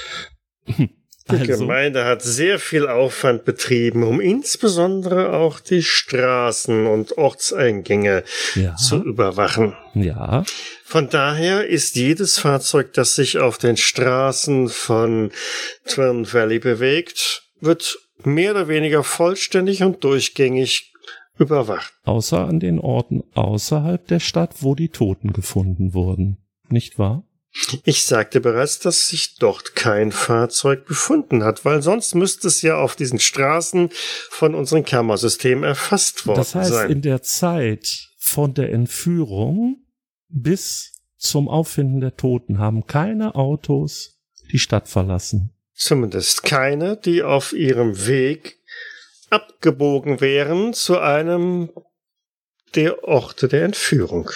Die 1.28 1.34
Also, 1.36 1.58
Gemeinde 1.58 2.04
hat 2.04 2.22
sehr 2.22 2.58
viel 2.60 2.86
Aufwand 2.86 3.44
betrieben, 3.44 4.04
um 4.04 4.20
insbesondere 4.20 5.32
auch 5.32 5.58
die 5.58 5.82
Straßen 5.82 6.86
und 6.86 7.18
Ortseingänge 7.18 8.22
ja, 8.54 8.76
zu 8.76 9.02
überwachen. 9.02 9.74
ja, 9.94 10.44
Von 10.84 11.08
daher 11.08 11.66
ist 11.66 11.96
jedes 11.96 12.38
Fahrzeug, 12.38 12.92
das 12.92 13.16
sich 13.16 13.38
auf 13.38 13.58
den 13.58 13.76
Straßen 13.76 14.68
von 14.68 15.32
Twin 15.84 16.32
Valley 16.32 16.60
bewegt, 16.60 17.42
wird 17.60 17.98
mehr 18.22 18.52
oder 18.52 18.68
weniger 18.68 19.02
vollständig 19.02 19.82
und 19.82 20.04
durchgängig 20.04 20.92
überwacht. 21.38 21.92
außer 22.04 22.46
an 22.46 22.60
den 22.60 22.78
Orten 22.78 23.24
außerhalb 23.34 24.06
der 24.06 24.20
Stadt, 24.20 24.54
wo 24.60 24.74
die 24.74 24.88
Toten 24.90 25.32
gefunden 25.32 25.92
wurden. 25.92 26.38
Nicht 26.68 26.98
wahr? 26.98 27.24
Ich 27.84 28.04
sagte 28.04 28.40
bereits, 28.40 28.78
dass 28.80 29.08
sich 29.08 29.36
dort 29.36 29.74
kein 29.74 30.12
Fahrzeug 30.12 30.84
befunden 30.86 31.42
hat, 31.42 31.64
weil 31.64 31.82
sonst 31.82 32.14
müsste 32.14 32.48
es 32.48 32.62
ja 32.62 32.78
auf 32.78 32.96
diesen 32.96 33.18
Straßen 33.18 33.90
von 34.30 34.54
unserem 34.54 34.84
Kammersystem 34.84 35.64
erfasst 35.64 36.26
worden 36.26 36.38
Das 36.38 36.54
heißt, 36.54 36.70
sein. 36.70 36.90
in 36.90 37.02
der 37.02 37.22
Zeit 37.22 38.10
von 38.18 38.54
der 38.54 38.72
Entführung 38.72 39.86
bis 40.28 40.92
zum 41.16 41.48
Auffinden 41.48 42.00
der 42.00 42.16
Toten 42.16 42.58
haben 42.58 42.86
keine 42.86 43.34
Autos 43.34 44.20
die 44.52 44.58
Stadt 44.58 44.88
verlassen. 44.88 45.52
Zumindest 45.74 46.42
keine, 46.42 46.96
die 46.96 47.22
auf 47.22 47.52
ihrem 47.52 48.06
Weg 48.06 48.58
abgebogen 49.30 50.20
wären 50.20 50.72
zu 50.72 50.98
einem 50.98 51.70
der 52.74 53.04
Orte 53.04 53.48
der 53.48 53.64
Entführung. 53.64 54.30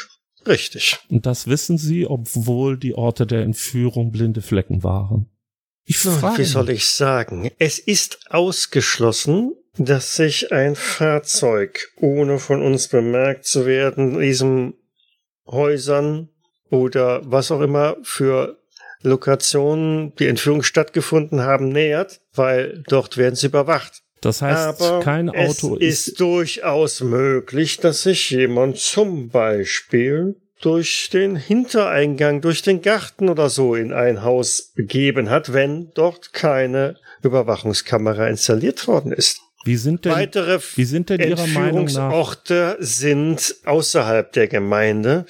Richtig. 0.47 0.99
Und 1.09 1.27
das 1.27 1.47
wissen 1.47 1.79
sie, 1.79 2.07
obwohl 2.07 2.79
die 2.79 2.95
Orte 2.95 3.27
der 3.27 3.43
Entführung 3.43 4.11
blinde 4.13 4.43
Flecken 4.43 4.83
waren. 4.83 5.27
Ich 5.85 5.99
frage 5.99 6.39
Wie 6.39 6.45
soll 6.45 6.71
ich 6.71 6.87
sagen? 6.87 7.51
Es 7.59 7.79
ist 7.79 8.21
ausgeschlossen, 8.31 9.55
dass 9.77 10.17
sich 10.17 10.53
ein 10.53 10.77
Fahrzeug, 10.77 11.93
ohne 11.97 12.39
von 12.39 12.63
uns 12.63 12.89
bemerkt 12.89 13.45
zu 13.45 13.67
werden, 13.67 14.19
diesen 14.19 14.75
Häusern 15.47 16.29
oder 16.71 17.21
was 17.25 17.51
auch 17.51 17.61
immer 17.61 17.97
für 18.03 18.59
Lokationen 19.03 20.15
die 20.17 20.27
Entführung 20.27 20.63
stattgefunden 20.63 21.41
haben, 21.41 21.69
nähert, 21.71 22.21
weil 22.35 22.83
dort 22.87 23.17
werden 23.17 23.35
sie 23.35 23.47
überwacht. 23.47 24.03
Das 24.21 24.43
heißt, 24.43 24.83
Aber 24.83 25.01
kein 25.01 25.31
Auto 25.31 25.77
es 25.77 26.09
ist 26.09 26.21
durchaus 26.21 27.01
möglich, 27.01 27.79
dass 27.79 28.03
sich 28.03 28.31
jemand 28.31 28.79
zum 28.79 29.31
Beispiel 29.31 30.37
durch 30.61 31.09
den 31.11 31.37
Hintereingang, 31.37 32.43
durch 32.43 32.63
den 32.63 32.83
Garten 32.83 33.29
oder 33.31 33.49
so 33.49 33.75
in 33.75 33.93
ein 33.93 34.23
Haus 34.23 34.73
begeben 34.75 35.31
hat, 35.31 35.53
wenn 35.55 35.91
dort 35.95 36.33
keine 36.33 36.97
Überwachungskamera 37.23 38.27
installiert 38.29 38.87
worden 38.87 39.13
ist. 39.13 39.41
Wie 39.63 39.77
sind 39.77 40.07
denn, 40.07 40.13
Weitere 40.13 40.59
wie 40.77 40.85
sind 40.85 41.11
denn 41.11 41.21
Ihrer 41.21 41.47
Meinung 41.49 41.85
nach, 41.85 42.05
Entführungsorte 42.05 42.77
sind 42.81 43.57
außerhalb 43.67 44.33
der 44.33 44.49
Gemeinde, 44.49 45.27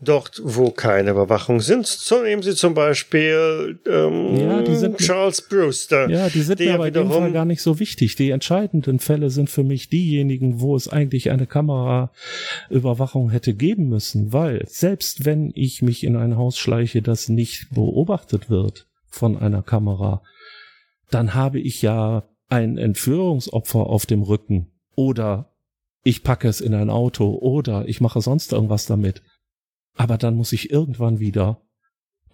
dort 0.00 0.40
wo 0.42 0.70
keine 0.70 1.10
Überwachung 1.10 1.60
sind. 1.60 1.86
So 1.86 2.22
nehmen 2.22 2.42
Sie 2.42 2.54
zum 2.54 2.72
Beispiel 2.72 3.78
ähm, 3.86 4.36
Ja, 4.36 4.62
die 4.62 4.74
sind- 4.76 4.96
Charles 4.96 5.42
Brewster. 5.42 6.08
ja, 6.08 6.30
die 6.30 6.40
sind 6.40 6.58
mir 6.58 6.86
in 6.86 6.92
dem 6.94 7.10
Fall 7.10 7.32
gar 7.32 7.44
nicht 7.44 7.60
so 7.60 7.78
wichtig. 7.78 8.16
Die 8.16 8.30
entscheidenden 8.30 8.98
Fälle 8.98 9.28
sind 9.28 9.50
für 9.50 9.62
mich 9.62 9.90
diejenigen, 9.90 10.60
wo 10.60 10.74
es 10.74 10.88
eigentlich 10.88 11.30
eine 11.30 11.46
Kameraüberwachung 11.46 13.28
hätte 13.30 13.52
geben 13.52 13.88
müssen, 13.90 14.32
weil 14.32 14.64
selbst 14.66 15.26
wenn 15.26 15.52
ich 15.54 15.82
mich 15.82 16.02
in 16.04 16.16
ein 16.16 16.36
Haus 16.38 16.56
schleiche, 16.58 17.02
das 17.02 17.28
nicht 17.28 17.66
beobachtet 17.74 18.48
wird 18.48 18.86
von 19.10 19.36
einer 19.36 19.62
Kamera, 19.62 20.22
dann 21.10 21.34
habe 21.34 21.60
ich 21.60 21.82
ja 21.82 22.24
ein 22.48 22.78
Entführungsopfer 22.78 23.86
auf 23.86 24.06
dem 24.06 24.22
Rücken 24.22 24.72
oder 24.94 25.52
ich 26.02 26.22
packe 26.22 26.48
es 26.48 26.60
in 26.60 26.74
ein 26.74 26.90
Auto 26.90 27.34
oder 27.34 27.88
ich 27.88 28.00
mache 28.00 28.20
sonst 28.20 28.52
irgendwas 28.52 28.86
damit. 28.86 29.22
Aber 29.94 30.18
dann 30.18 30.36
muss 30.36 30.52
ich 30.52 30.70
irgendwann 30.70 31.18
wieder 31.18 31.62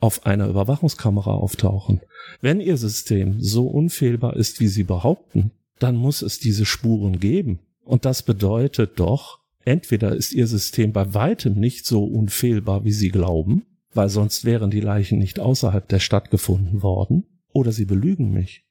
auf 0.00 0.26
einer 0.26 0.48
Überwachungskamera 0.48 1.32
auftauchen. 1.32 2.00
Wenn 2.40 2.60
Ihr 2.60 2.76
System 2.76 3.40
so 3.40 3.68
unfehlbar 3.68 4.36
ist, 4.36 4.60
wie 4.60 4.66
Sie 4.66 4.82
behaupten, 4.82 5.52
dann 5.78 5.96
muss 5.96 6.22
es 6.22 6.38
diese 6.38 6.66
Spuren 6.66 7.18
geben. 7.18 7.60
Und 7.84 8.04
das 8.04 8.22
bedeutet 8.22 8.98
doch, 8.98 9.40
entweder 9.64 10.14
ist 10.14 10.32
Ihr 10.32 10.48
System 10.48 10.92
bei 10.92 11.14
weitem 11.14 11.54
nicht 11.54 11.86
so 11.86 12.04
unfehlbar, 12.04 12.84
wie 12.84 12.92
Sie 12.92 13.10
glauben, 13.10 13.64
weil 13.94 14.08
sonst 14.08 14.44
wären 14.44 14.70
die 14.70 14.80
Leichen 14.80 15.18
nicht 15.18 15.38
außerhalb 15.38 15.88
der 15.88 16.00
Stadt 16.00 16.30
gefunden 16.30 16.82
worden, 16.82 17.24
oder 17.52 17.72
Sie 17.72 17.84
belügen 17.84 18.32
mich. 18.32 18.64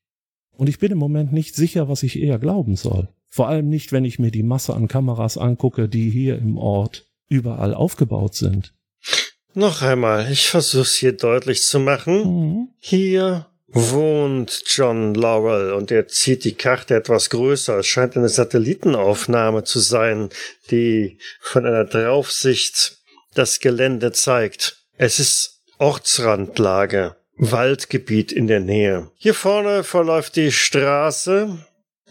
Und 0.58 0.70
ich 0.70 0.80
bin 0.80 0.92
im 0.92 0.98
Moment 0.98 1.34
nicht 1.34 1.56
sicher, 1.56 1.90
was 1.90 2.04
ich 2.04 2.20
eher 2.20 2.40
glauben 2.40 2.76
soll. 2.76 3.10
Vor 3.30 3.48
allem 3.48 3.70
nicht, 3.70 3.92
wenn 3.92 4.06
ich 4.06 4.20
mir 4.20 4.32
die 4.32 4.44
Masse 4.44 4.74
an 4.74 4.88
Kameras 4.88 5.38
angucke, 5.38 5.88
die 5.88 6.10
hier 6.10 6.38
im 6.38 6.58
Ort 6.58 7.08
überall 7.30 7.74
aufgebaut 7.74 8.36
sind. 8.36 8.74
Noch 9.54 9.82
einmal, 9.82 10.32
ich 10.32 10.48
versuch's 10.48 10.96
hier 10.96 11.14
deutlich 11.14 11.64
zu 11.64 11.80
machen. 11.80 12.24
Mhm. 12.24 12.68
Hier 12.80 13.48
wohnt 13.68 14.64
John 14.68 15.14
Laurel 15.14 15.74
und 15.74 15.92
er 15.92 16.08
zieht 16.08 16.44
die 16.44 16.56
Karte 16.56 16.96
etwas 16.96 17.30
größer. 17.30 17.80
Es 17.80 17.88
scheint 17.88 18.18
eine 18.18 18.30
Satellitenaufnahme 18.30 19.64
zu 19.64 19.80
sein, 19.80 20.30
die 20.70 21.18
von 21.40 21.66
einer 21.66 21.86
Draufsicht 21.86 22.98
das 23.34 23.60
Gelände 23.60 24.12
zeigt. 24.12 24.84
Es 24.98 25.20
ist 25.20 25.62
Ortsrandlage, 25.78 27.16
Waldgebiet 27.42 28.32
in 28.32 28.46
der 28.46 28.60
Nähe. 28.60 29.10
Hier 29.16 29.34
vorne 29.34 29.84
verläuft 29.84 30.36
die 30.36 30.52
Straße, 30.52 31.58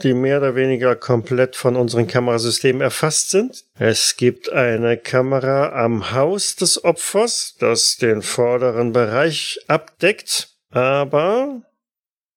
die 0.02 0.12
mehr 0.12 0.38
oder 0.38 0.56
weniger 0.56 0.96
komplett 0.96 1.54
von 1.54 1.76
unseren 1.76 2.08
Kamerasystemen 2.08 2.82
erfasst 2.82 3.30
sind. 3.30 3.64
Es 3.78 4.16
gibt 4.16 4.50
eine 4.50 4.96
Kamera 4.96 5.84
am 5.84 6.10
Haus 6.10 6.56
des 6.56 6.82
Opfers, 6.82 7.54
das 7.60 7.96
den 7.96 8.22
vorderen 8.22 8.92
Bereich 8.92 9.60
abdeckt. 9.68 10.48
Aber, 10.70 11.62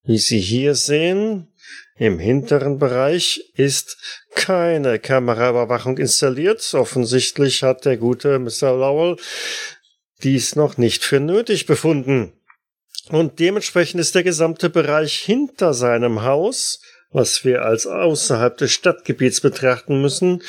wie 0.03 0.19
Sie 0.19 0.39
hier 0.39 0.75
sehen, 0.75 1.47
im 1.97 2.19
hinteren 2.19 2.77
Bereich 2.77 3.51
ist 3.55 3.97
keine 4.35 4.99
Kameraüberwachung 4.99 5.97
installiert. 5.97 6.73
Offensichtlich 6.75 7.63
hat 7.63 7.85
der 7.85 7.97
gute 7.97 8.37
Mr. 8.37 8.71
Lowell 8.77 9.15
dies 10.21 10.55
noch 10.55 10.77
nicht 10.77 11.03
für 11.03 11.19
nötig 11.19 11.65
befunden. 11.65 12.33
Und 13.09 13.39
dementsprechend 13.39 13.99
ist 13.99 14.15
der 14.15 14.23
gesamte 14.23 14.69
Bereich 14.69 15.15
hinter 15.15 15.73
seinem 15.73 16.23
Haus, 16.23 16.79
was 17.11 17.43
wir 17.43 17.63
als 17.63 17.85
außerhalb 17.85 18.57
des 18.57 18.71
Stadtgebiets 18.71 19.41
betrachten 19.41 20.01
müssen, 20.01 20.41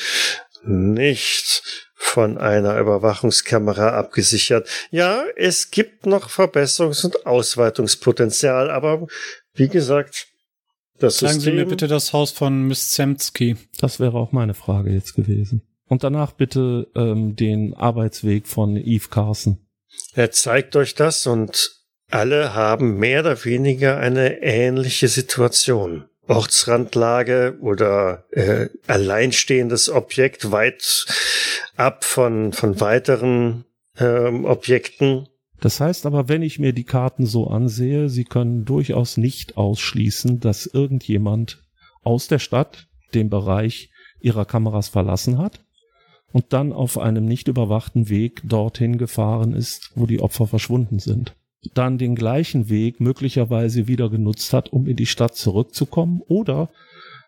nicht 0.65 1.63
von 1.95 2.39
einer 2.39 2.79
Überwachungskamera 2.79 3.91
abgesichert. 3.91 4.69
Ja, 4.91 5.25
es 5.37 5.71
gibt 5.71 6.07
noch 6.07 6.31
Verbesserungs- 6.31 7.05
und 7.05 7.27
Ausweitungspotenzial, 7.27 8.71
aber 8.71 9.07
wie 9.55 9.69
gesagt, 9.69 10.29
das 10.99 11.19
Sagen 11.19 11.35
System 11.35 11.53
Sie 11.53 11.59
mir 11.59 11.67
bitte 11.67 11.89
das 11.89 12.13
Haus 12.13 12.31
von 12.31 12.69
Miss 12.69 12.91
Zemsky. 12.91 13.57
Das 13.79 13.99
wäre 14.01 14.15
auch 14.15 14.33
meine 14.33 14.55
Frage 14.55 14.91
jetzt 14.91 15.15
gewesen. 15.15 15.63
Und 15.87 16.05
danach 16.05 16.33
bitte 16.33 16.87
ähm, 16.95 17.37
den 17.37 17.75
Arbeitsweg 17.75 18.47
von 18.47 18.77
Eve 18.77 19.09
Carson. 19.11 19.59
Er 20.15 20.31
zeigt 20.31 20.77
euch 20.77 20.95
das 20.95 21.27
und 21.27 21.84
alle 22.11 22.55
haben 22.55 22.99
mehr 22.99 23.21
oder 23.21 23.45
weniger 23.45 23.99
eine 23.99 24.43
ähnliche 24.43 25.09
Situation. 25.09 26.05
Ortsrandlage 26.27 27.59
oder 27.61 28.25
äh, 28.31 28.69
alleinstehendes 28.87 29.91
Objekt 29.91 30.53
weit 30.53 31.07
ab 31.77 32.05
von, 32.05 32.53
von 32.53 32.81
weiteren 32.81 33.65
ähm, 33.99 34.45
Objekten. 34.45 35.29
Das 35.61 35.81
heißt 35.81 36.07
aber, 36.07 36.29
wenn 36.29 36.43
ich 36.43 36.59
mir 36.59 36.73
die 36.73 36.85
Karten 36.85 37.27
so 37.27 37.49
ansehe, 37.49 38.09
sie 38.09 38.25
können 38.25 38.65
durchaus 38.65 39.17
nicht 39.17 39.57
ausschließen, 39.57 40.41
dass 40.41 40.67
irgendjemand 40.67 41.63
aus 42.03 42.29
der 42.29 42.39
Stadt 42.39 42.87
den 43.15 43.31
Bereich 43.31 43.91
ihrer 44.21 44.45
Kameras 44.45 44.89
verlassen 44.89 45.39
hat 45.39 45.65
und 46.33 46.53
dann 46.53 46.73
auf 46.73 46.99
einem 46.99 47.25
nicht 47.25 47.49
überwachten 47.49 48.09
Weg 48.09 48.43
dorthin 48.45 48.99
gefahren 48.99 49.55
ist, 49.55 49.93
wo 49.95 50.07
die 50.07 50.21
Opfer 50.21 50.47
verschwunden 50.47 50.99
sind. 50.99 51.35
Dann 51.73 51.99
den 51.99 52.15
gleichen 52.15 52.69
Weg 52.69 53.01
möglicherweise 53.01 53.87
wieder 53.89 54.11
genutzt 54.11 54.53
hat, 54.53 54.73
um 54.73 54.87
in 54.87 54.97
die 54.97 55.07
Stadt 55.07 55.35
zurückzukommen 55.35 56.21
oder 56.27 56.71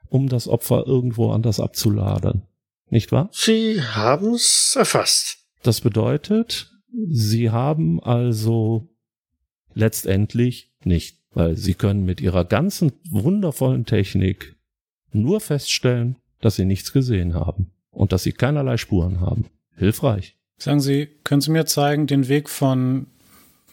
um 0.09 0.29
das 0.29 0.49
Opfer 0.49 0.85
irgendwo 0.87 1.31
anders 1.31 1.61
abzuladen. 1.61 2.43
Nicht 2.91 3.13
wahr? 3.13 3.29
Sie 3.33 3.81
haben's 3.83 4.77
erfasst. 4.77 5.39
Das 5.63 5.81
bedeutet, 5.81 6.71
sie 7.09 7.51
haben 7.51 8.01
also 8.03 8.89
letztendlich 9.75 10.73
nicht, 10.85 11.19
weil 11.33 11.57
sie 11.57 11.75
können 11.75 12.05
mit 12.05 12.21
ihrer 12.21 12.45
ganzen 12.45 12.93
wundervollen 13.11 13.85
Technik 13.85 14.57
nur 15.13 15.41
feststellen, 15.41 16.17
dass 16.41 16.57
sie 16.57 16.65
nichts 16.65 16.93
gesehen 16.93 17.35
haben 17.35 17.73
und 17.91 18.13
dass 18.13 18.23
sie 18.23 18.33
keinerlei 18.33 18.77
Spuren 18.77 19.21
haben. 19.21 19.47
Hilfreich. 19.77 20.37
Sagen 20.59 20.81
Sie, 20.81 21.09
können 21.25 21.43
Sie 21.43 21.51
mir 21.51 21.67
zeigen, 21.67 22.07
den 22.07 22.29
Weg 22.29 22.49
von 22.49 23.09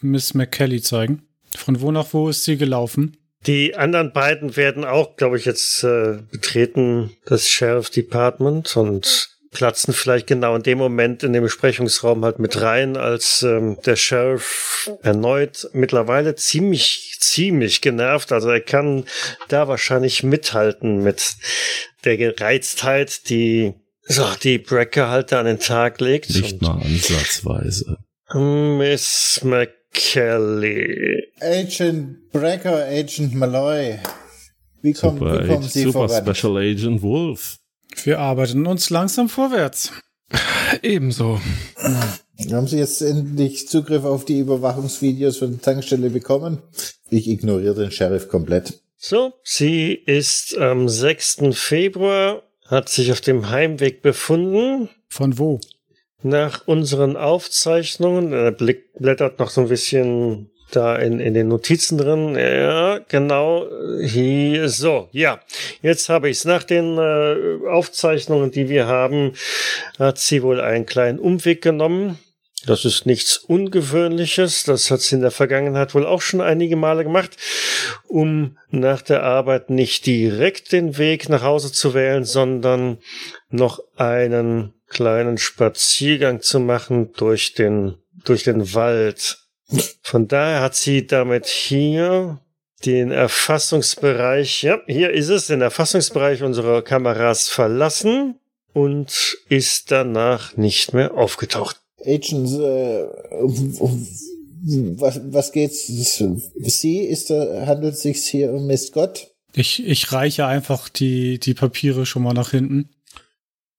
Miss 0.04 0.34
McKelly 0.34 0.82
zeigen? 0.82 1.24
Von 1.56 1.82
wo 1.82 1.92
nach 1.92 2.14
wo 2.14 2.30
ist 2.30 2.44
sie 2.44 2.58
gelaufen? 2.58 3.18
Die 3.46 3.76
anderen 3.76 4.14
beiden 4.14 4.56
werden 4.56 4.86
auch, 4.86 5.18
glaube 5.18 5.38
ich, 5.38 5.46
jetzt 5.46 5.84
äh, 5.84 6.20
betreten 6.32 7.12
das 7.26 7.50
Sheriff 7.50 7.90
Department 7.90 8.76
und 8.78 9.30
platzen 9.52 9.94
vielleicht 9.94 10.28
genau 10.28 10.56
in 10.56 10.64
dem 10.64 10.78
Moment 10.78 11.24
in 11.24 11.34
den 11.34 11.44
Besprechungsraum 11.44 12.24
halt 12.26 12.40
mit 12.40 12.60
rein, 12.62 12.98
als 12.98 13.44
ähm, 13.44 13.78
der 13.86 13.96
Sheriff 13.96 14.92
erneut 15.04 15.70
mittlerweile 15.74 16.36
ziemlich, 16.36 17.18
ziemlich 17.20 17.82
genervt. 17.82 18.32
Also 18.32 18.50
er 18.50 18.62
kann 18.62 19.06
da 19.50 19.68
wahrscheinlich 19.68 20.24
mithalten 20.24 21.04
mit 21.04 21.36
der 22.04 22.18
Gereiztheit, 22.18 23.30
die 23.30 23.74
so, 24.06 24.26
die 24.42 24.58
Brecker 24.58 25.10
halt 25.10 25.32
da 25.32 25.40
an 25.40 25.46
den 25.46 25.60
Tag 25.60 26.02
legt. 26.02 26.30
Nicht 26.30 26.62
mal 26.62 26.82
ansatzweise. 26.82 27.98
Miss 28.34 29.42
McKelly. 29.94 31.24
Agent 31.40 32.32
Brecker, 32.32 32.86
Agent 32.88 33.34
Malloy. 33.36 34.00
Wie, 34.82 34.94
kommen, 34.94 35.20
Super, 35.20 35.44
wie 35.44 35.48
kommen 35.48 35.64
Sie 35.64 35.84
Super 35.84 36.10
voran? 36.10 36.36
Special 36.36 36.58
Agent 36.58 37.02
Wolf. 37.02 37.58
Wir 38.04 38.20
arbeiten 38.20 38.66
uns 38.66 38.90
langsam 38.90 39.30
vorwärts. 39.30 39.92
Ebenso. 40.82 41.40
Haben 42.52 42.68
Sie 42.68 42.78
jetzt 42.78 43.02
endlich 43.02 43.68
Zugriff 43.68 44.04
auf 44.04 44.26
die 44.26 44.40
Überwachungsvideos 44.40 45.38
von 45.38 45.52
der 45.52 45.62
Tankstelle 45.62 46.10
bekommen? 46.10 46.60
Ich 47.10 47.28
ignoriere 47.28 47.76
den 47.76 47.92
Sheriff 47.92 48.28
komplett. 48.28 48.82
So, 48.98 49.34
sie 49.44 49.94
ist 49.94 50.58
am 50.58 50.90
6. 50.90 51.42
Februar, 51.52 52.42
hat 52.66 52.90
sich 52.90 53.12
auf 53.12 53.22
dem 53.22 53.50
Heimweg 53.50 54.02
befunden. 54.02 54.90
Von 55.08 55.38
wo? 55.38 55.60
Nach 56.24 56.66
unseren 56.68 57.18
Aufzeichnungen, 57.18 58.32
er 58.32 58.52
blick, 58.52 58.94
blättert 58.94 59.40
noch 59.40 59.50
so 59.50 59.62
ein 59.62 59.68
bisschen 59.68 60.50
da 60.72 60.96
in, 60.96 61.20
in 61.20 61.34
den 61.34 61.50
Notizen 61.50 61.98
drin. 61.98 62.36
Ja, 62.36 63.00
genau. 63.08 63.68
Hier, 64.02 64.70
so, 64.70 65.10
ja. 65.12 65.40
Jetzt 65.82 66.10
habe 66.10 66.30
ich 66.30 66.38
es. 66.38 66.46
Nach 66.46 66.64
den 66.64 66.98
äh, 66.98 67.68
Aufzeichnungen, 67.70 68.52
die 68.52 68.70
wir 68.70 68.88
haben, 68.88 69.34
hat 70.00 70.18
sie 70.18 70.42
wohl 70.44 70.62
einen 70.62 70.86
kleinen 70.86 71.20
Umweg 71.20 71.62
genommen. 71.62 72.18
Das 72.66 72.86
ist 72.86 73.06
nichts 73.06 73.38
Ungewöhnliches. 73.38 74.64
Das 74.64 74.90
hat 74.90 75.02
sie 75.02 75.16
in 75.16 75.22
der 75.22 75.32
Vergangenheit 75.32 75.94
wohl 75.94 76.06
auch 76.06 76.22
schon 76.22 76.40
einige 76.40 76.78
Male 76.78 77.04
gemacht, 77.04 77.36
um 78.08 78.58
nach 78.70 79.02
der 79.02 79.24
Arbeit 79.24 79.70
nicht 79.70 80.06
direkt 80.06 80.72
den 80.72 80.98
Weg 80.98 81.28
nach 81.28 81.44
Hause 81.44 81.72
zu 81.72 81.94
wählen, 81.94 82.24
sondern 82.24 83.00
noch 83.50 83.80
einen 83.98 84.74
kleinen 84.88 85.38
Spaziergang 85.38 86.42
zu 86.42 86.60
machen 86.60 87.12
durch 87.14 87.54
den, 87.54 87.98
durch 88.24 88.44
den 88.44 88.74
Wald. 88.74 89.40
Von 90.02 90.28
daher 90.28 90.62
hat 90.62 90.76
sie 90.76 91.06
damit 91.06 91.48
hier 91.48 92.40
den 92.86 93.12
Erfassungsbereich, 93.12 94.64
ja, 94.64 94.80
hier 94.88 95.12
ist 95.12 95.30
es, 95.30 95.48
den 95.48 95.62
Erfassungsbereich 95.62 96.44
unserer 96.44 96.82
Kameras 96.82 97.50
verlassen 97.50 98.40
und 98.74 99.38
ist 99.50 99.92
danach 99.92 100.58
nicht 100.58 100.94
mehr 100.94 101.14
aufgetaucht. 101.14 101.83
Agent, 102.06 102.50
äh, 102.60 103.06
was, 105.00 105.22
was 105.32 105.52
geht's? 105.52 105.88
Sie 105.88 107.00
ist 107.00 107.30
da, 107.30 107.66
handelt 107.66 107.96
es 107.96 108.02
sich 108.02 108.24
hier 108.24 108.54
um 108.54 108.68
Miss 108.68 108.88
Scott? 108.88 109.32
Ich, 109.56 109.86
ich 109.86 110.12
reiche 110.12 110.46
einfach 110.46 110.90
die, 110.90 111.40
die 111.40 111.54
Papiere 111.54 112.06
schon 112.06 112.24
mal 112.24 112.34
nach 112.34 112.52
hinten. 112.52 112.90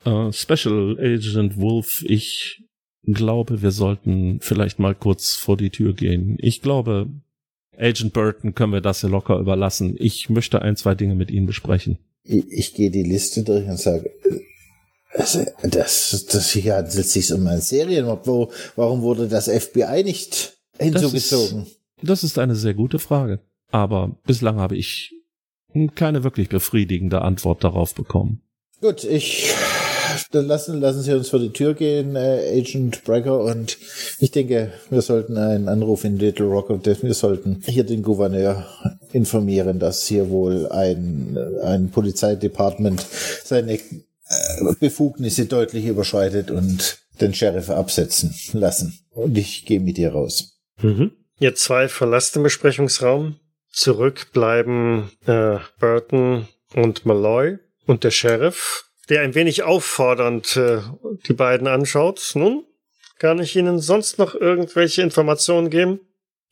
Äh, 0.05 0.33
Special 0.33 0.97
Agent 0.99 1.59
Wolf, 1.59 2.05
ich 2.07 2.63
glaube, 3.07 3.63
wir 3.63 3.71
sollten 3.71 4.39
vielleicht 4.41 4.79
mal 4.79 4.95
kurz 4.95 5.35
vor 5.35 5.57
die 5.57 5.71
Tür 5.71 5.95
gehen. 5.95 6.37
Ich 6.41 6.63
glaube, 6.63 7.09
Agent 7.77 8.13
Burton 8.13 8.55
können 8.55 8.73
wir 8.73 8.81
das 8.81 9.01
hier 9.01 9.11
locker 9.11 9.39
überlassen. 9.39 9.97
Ich 9.99 10.31
möchte 10.31 10.63
ein, 10.63 10.77
zwei 10.77 10.95
Dinge 10.95 11.15
mit 11.15 11.31
Ihnen 11.31 11.47
besprechen. 11.47 11.99
Ich, 12.23 12.45
ich 12.49 12.75
gehe 12.75 12.91
die 12.91 13.03
Liste 13.03 13.43
durch 13.43 13.67
und 13.67 13.79
sage, 13.79 14.11
also, 15.15 15.45
das, 15.63 16.27
das 16.31 16.51
hier 16.51 16.77
handelt 16.77 17.07
sich 17.07 17.33
um 17.33 17.47
einen 17.47 17.61
Serienmord. 17.61 18.27
Wo, 18.27 18.51
warum 18.77 19.03
wurde 19.03 19.29
das 19.29 19.49
FBI 19.49 20.03
nicht 20.05 20.57
hinzugezogen? 20.79 21.67
Das 22.03 22.25
ist 22.25 22.39
eine 22.39 22.57
sehr 22.57 22.75
gute 22.75 22.99
Frage. 22.99 23.41
Aber 23.71 24.17
bislang 24.27 24.59
habe 24.59 24.77
ich 24.77 25.15
keine 25.95 26.25
wirklich 26.25 26.49
befriedigende 26.49 27.23
Antwort 27.23 27.65
darauf 27.65 27.95
bekommen. 27.95 28.43
Gut, 28.81 29.05
ich 29.05 29.55
dann 30.31 30.47
lassen, 30.47 30.81
lassen 30.81 31.03
Sie 31.03 31.13
uns 31.13 31.31
vor 31.31 31.41
die 31.41 31.53
Tür 31.53 31.75
gehen, 31.75 32.17
äh, 32.17 32.59
Agent 32.59 33.05
Brecker, 33.05 33.41
und 33.41 33.79
ich 34.19 34.31
denke, 34.31 34.73
wir 34.91 35.03
sollten 35.03 35.37
einen 35.37 35.69
Anruf 35.69 36.05
in 36.05 36.19
Little 36.19 36.47
Rock 36.47 36.71
und 36.71 36.87
wir 36.87 37.15
sollten 37.15 37.61
hier 37.67 37.85
den 37.85 38.03
Gouverneur 38.03 38.67
informieren, 39.13 39.79
dass 39.79 40.07
hier 40.07 40.31
wohl 40.31 40.69
ein, 40.69 41.39
ein 41.63 41.91
Polizeidepartement 41.91 43.05
seine 43.45 43.79
Befugnisse 44.81 45.47
deutlich 45.47 45.87
überschreitet 45.87 46.51
und 46.51 46.99
den 47.21 47.35
Sheriff 47.35 47.71
absetzen 47.71 48.35
lassen. 48.53 48.99
Und 49.11 49.37
ich 49.39 49.67
gehe 49.67 49.81
mit 49.81 49.97
dir 49.97 50.13
raus. 50.13 50.59
Mhm. 50.81 51.13
Ihr 51.39 51.55
zwei 51.55 51.89
verlasst 51.89 52.35
den 52.35 52.43
Besprechungsraum. 52.43 53.37
Zurück 53.71 54.29
bleiben 54.33 55.11
äh, 55.27 55.59
Burton 55.81 56.49
und 56.75 57.07
Malloy 57.07 57.59
und 57.87 58.05
der 58.05 58.11
Sheriff, 58.11 58.85
der 59.09 59.23
ein 59.23 59.35
wenig 59.35 59.63
auffordernd 59.63 60.57
äh, 60.57 60.81
die 61.27 61.33
beiden 61.33 61.67
anschaut. 61.67 62.33
Nun, 62.35 62.65
kann 63.19 63.41
ich 63.41 63.57
Ihnen 63.57 63.81
sonst 63.81 64.19
noch 64.19 64.35
irgendwelche 64.35 65.03
Informationen 65.03 65.71
geben? 65.71 66.01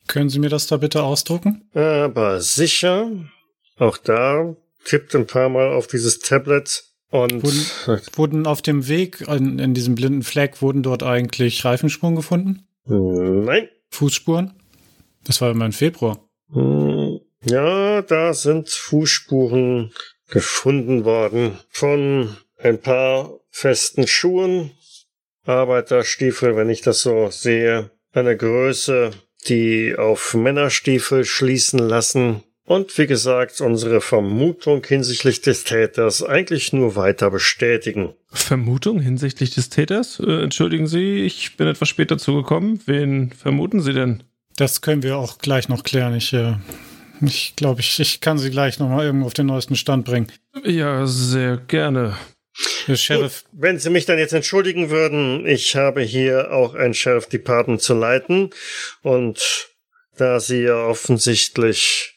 Können 0.07 0.29
Sie 0.29 0.39
mir 0.39 0.49
das 0.49 0.67
da 0.67 0.77
bitte 0.77 1.03
ausdrucken? 1.03 1.69
Aber 1.73 2.41
sicher. 2.41 3.09
Auch 3.77 3.97
da 3.97 4.55
tippt 4.83 5.15
ein 5.15 5.27
paar 5.27 5.49
Mal 5.49 5.71
auf 5.73 5.87
dieses 5.87 6.19
Tablet 6.19 6.83
und 7.13 7.43
Wurden, 7.43 8.01
wurden 8.15 8.47
auf 8.47 8.63
dem 8.63 8.87
Weg 8.87 9.21
in, 9.21 9.59
in 9.59 9.73
diesem 9.75 9.93
blinden 9.93 10.23
Fleck, 10.23 10.61
wurden 10.63 10.81
dort 10.81 11.03
eigentlich 11.03 11.63
Reifenspuren 11.63 12.15
gefunden? 12.15 12.67
nein. 12.85 13.69
Fußspuren? 13.91 14.53
Das 15.23 15.39
war 15.39 15.51
immer 15.51 15.65
im 15.65 15.73
Februar. 15.73 16.27
Hm, 16.51 17.19
Ja, 17.45 18.01
da 18.01 18.33
sind 18.33 18.69
Fußspuren 18.69 19.93
gefunden 20.29 21.05
worden 21.05 21.59
von 21.69 22.35
ein 22.57 22.79
paar 22.81 23.39
festen 23.51 24.07
Schuhen, 24.07 24.71
Arbeiterstiefel, 25.45 26.55
wenn 26.55 26.69
ich 26.69 26.81
das 26.81 27.01
so 27.01 27.29
sehe, 27.29 27.91
eine 28.11 28.35
Größe, 28.35 29.11
die 29.47 29.95
auf 29.97 30.33
Männerstiefel 30.33 31.25
schließen 31.25 31.79
lassen. 31.79 32.43
Und 32.65 32.97
wie 32.97 33.07
gesagt, 33.07 33.59
unsere 33.59 33.99
Vermutung 33.99 34.85
hinsichtlich 34.85 35.41
des 35.41 35.65
Täters 35.65 36.23
eigentlich 36.23 36.71
nur 36.71 36.95
weiter 36.95 37.29
bestätigen. 37.29 38.13
Vermutung 38.31 39.01
hinsichtlich 39.01 39.53
des 39.53 39.69
Täters? 39.69 40.19
Äh, 40.19 40.43
entschuldigen 40.43 40.87
Sie, 40.87 41.21
ich 41.23 41.57
bin 41.57 41.67
etwas 41.67 41.89
später 41.89 42.17
zugekommen. 42.17 42.79
Wen 42.85 43.31
vermuten 43.31 43.81
Sie 43.81 43.93
denn? 43.93 44.23
Das 44.55 44.81
können 44.81 45.03
wir 45.03 45.17
auch 45.17 45.39
gleich 45.39 45.67
noch 45.67 45.83
klären. 45.83 46.15
Ich, 46.15 46.31
äh, 46.31 46.55
ich 47.21 47.55
glaube, 47.57 47.81
ich, 47.81 47.99
ich 47.99 48.21
kann 48.21 48.37
Sie 48.37 48.49
gleich 48.49 48.79
noch 48.79 48.87
mal 48.87 49.05
irgendwo 49.05 49.25
auf 49.25 49.33
den 49.33 49.47
neuesten 49.47 49.75
Stand 49.75 50.05
bringen. 50.05 50.31
Ja, 50.63 51.05
sehr 51.05 51.57
gerne. 51.57 52.15
Der 52.87 52.95
Sheriff, 52.95 53.43
Gut, 53.51 53.61
wenn 53.61 53.79
Sie 53.79 53.89
mich 53.89 54.05
dann 54.05 54.19
jetzt 54.19 54.33
entschuldigen 54.33 54.89
würden, 54.89 55.45
ich 55.45 55.75
habe 55.75 56.01
hier 56.01 56.53
auch 56.53 56.75
ein 56.75 56.93
Sheriff 56.93 57.27
Department 57.27 57.81
zu 57.81 57.93
leiten 57.93 58.51
und 59.01 59.69
da 60.15 60.39
Sie 60.39 60.61
ja 60.61 60.85
offensichtlich 60.85 62.12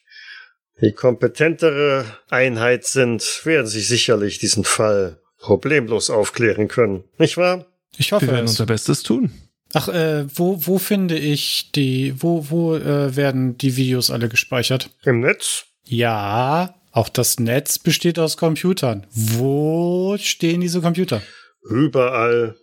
die 0.81 0.93
kompetentere 0.93 2.05
Einheit 2.29 2.85
sind, 2.85 3.41
werden 3.45 3.67
Sie 3.67 3.81
sicherlich 3.81 4.39
diesen 4.39 4.65
Fall 4.65 5.21
problemlos 5.39 6.11
aufklären 6.11 6.69
können, 6.69 7.05
nicht 7.19 7.37
wahr? 7.37 7.67
ich 7.97 8.11
Wir 8.11 8.17
hoffe 8.17 8.29
werden 8.29 8.45
es. 8.45 8.53
unser 8.53 8.67
Bestes 8.67 9.03
tun. 9.03 9.31
Ach, 9.73 9.89
äh, 9.89 10.27
wo, 10.35 10.67
wo 10.67 10.79
finde 10.79 11.19
ich 11.19 11.73
die, 11.73 12.15
wo, 12.19 12.47
wo 12.51 12.77
äh, 12.77 13.17
werden 13.17 13.59
die 13.59 13.77
Videos 13.77 14.11
alle 14.11 14.29
gespeichert? 14.29 14.91
Im 15.05 15.21
Netz? 15.21 15.65
Ja, 15.85 16.75
auch 16.93 17.09
das 17.09 17.39
Netz 17.39 17.79
besteht 17.79 18.19
aus 18.19 18.37
Computern. 18.37 19.07
Wo 19.13 20.17
stehen 20.19 20.61
diese 20.61 20.81
Computer? 20.81 21.21
Überall 21.69 22.57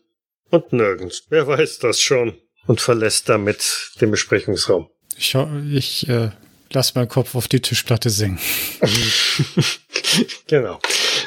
und 0.49 0.73
nirgends. 0.73 1.23
Wer 1.29 1.45
weiß 1.47 1.79
das 1.79 1.99
schon? 1.99 2.35
Und 2.65 2.79
verlässt 2.79 3.27
damit 3.27 3.91
den 3.99 4.09
Besprechungsraum. 4.09 4.87
Ich, 5.17 5.35
ich 5.71 6.07
äh, 6.07 6.31
lass 6.73 6.95
meinen 6.95 7.07
Kopf 7.07 7.35
auf 7.35 7.47
die 7.47 7.61
Tischplatte 7.61 8.09
sinken. 8.09 8.39
genau. 10.47 10.79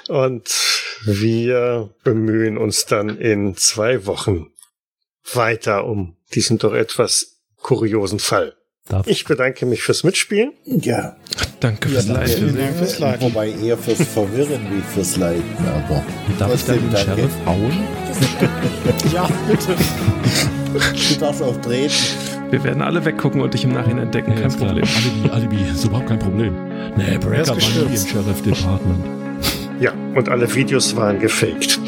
Und 0.08 0.48
wir 1.04 1.90
bemühen 2.04 2.58
uns 2.58 2.86
dann 2.86 3.18
in 3.18 3.56
zwei 3.56 4.06
Wochen 4.06 4.48
weiter 5.32 5.84
um 5.84 6.16
diesen 6.34 6.58
doch 6.58 6.74
etwas 6.74 7.38
kuriosen 7.56 8.18
Fall. 8.18 8.54
Darf 8.88 9.08
Ich 9.08 9.24
bedanke 9.24 9.66
mich 9.66 9.82
fürs 9.82 10.04
Mitspielen. 10.04 10.52
Ja. 10.64 11.16
Danke 11.58 11.88
fürs 11.88 12.06
danke. 12.06 12.20
Leiten. 12.20 12.36
Vielen 12.36 12.56
Dank 12.56 12.76
fürs 12.76 12.98
Leiten. 13.00 13.22
Wobei 13.22 13.50
eher 13.50 13.76
fürs 13.76 14.02
Verwirren 14.02 14.60
wie 14.70 14.82
fürs 14.94 15.16
Leiden, 15.16 15.42
aber 15.58 16.04
darf 16.38 16.54
ich 16.54 16.64
dann 16.64 16.78
den 16.78 16.92
danke. 16.92 17.16
Sheriff 17.16 17.32
hauen? 17.46 17.88
Ja, 19.12 19.28
bitte. 19.48 19.76
Du 20.72 21.20
darfst 21.20 21.42
auch 21.42 21.56
treten. 21.60 22.35
Wir 22.50 22.62
werden 22.62 22.82
alle 22.82 23.04
weggucken 23.04 23.40
und 23.40 23.54
dich 23.54 23.64
im 23.64 23.72
Nachhinein 23.72 24.04
entdecken. 24.04 24.34
Kein 24.34 24.46
ist 24.46 24.58
klar. 24.58 24.70
Problem. 24.70 24.88
Alibi, 25.32 25.56
Alibi, 25.56 25.70
ist 25.70 25.84
überhaupt 25.84 26.08
kein 26.08 26.18
Problem. 26.18 26.54
Nee, 26.96 27.18
Breaker 27.18 27.48
war 27.48 27.56
nie 27.56 27.94
im. 27.94 27.96
Sheriff 27.96 28.42
Department. 28.42 29.04
Ja, 29.80 29.92
und 30.14 30.28
alle 30.28 30.52
Videos 30.54 30.94
waren 30.96 31.18
gefaked. 31.18 31.78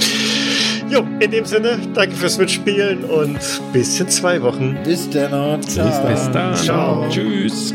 Jo, 0.90 1.06
in 1.20 1.30
dem 1.30 1.44
Sinne, 1.44 1.78
danke 1.94 2.14
fürs 2.14 2.38
Mitspielen 2.38 3.04
und 3.04 3.38
bis 3.72 4.00
in 4.00 4.08
zwei 4.08 4.40
Wochen. 4.42 4.76
Bis 4.84 5.08
dann. 5.10 5.62
Ciao. 5.62 6.08
Bis 6.08 6.30
dann. 6.30 6.54
Ciao. 6.54 7.08
Tschüss. 7.08 7.74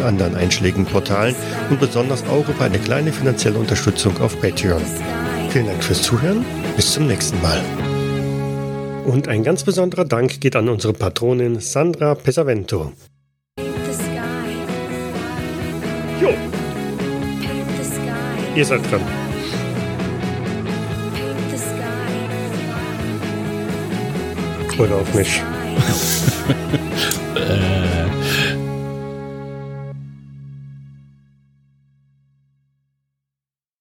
anderen 0.03 0.35
einschlägigen 0.35 0.85
Portalen 0.85 1.35
und 1.69 1.79
besonders 1.79 2.23
auch 2.27 2.47
über 2.47 2.65
eine 2.65 2.79
kleine 2.79 3.11
finanzielle 3.11 3.57
Unterstützung 3.57 4.19
auf 4.21 4.39
Patreon. 4.39 4.81
Vielen 5.49 5.67
Dank 5.67 5.83
fürs 5.83 6.01
Zuhören, 6.01 6.45
bis 6.75 6.93
zum 6.93 7.07
nächsten 7.07 7.41
Mal. 7.41 7.61
Und 9.05 9.27
ein 9.27 9.43
ganz 9.43 9.63
besonderer 9.63 10.05
Dank 10.05 10.39
geht 10.39 10.55
an 10.55 10.69
unsere 10.69 10.93
Patronin 10.93 11.59
Sandra 11.59 12.15
Pesavento. 12.15 12.93
Jo, 16.21 16.29
paint 16.29 17.67
the 17.77 17.83
sky, 17.83 18.57
ihr 18.59 18.65
seid 18.65 18.81
dran. 18.91 19.01
Oder 24.77 24.95
auf 24.95 25.13
mich. 25.13 25.41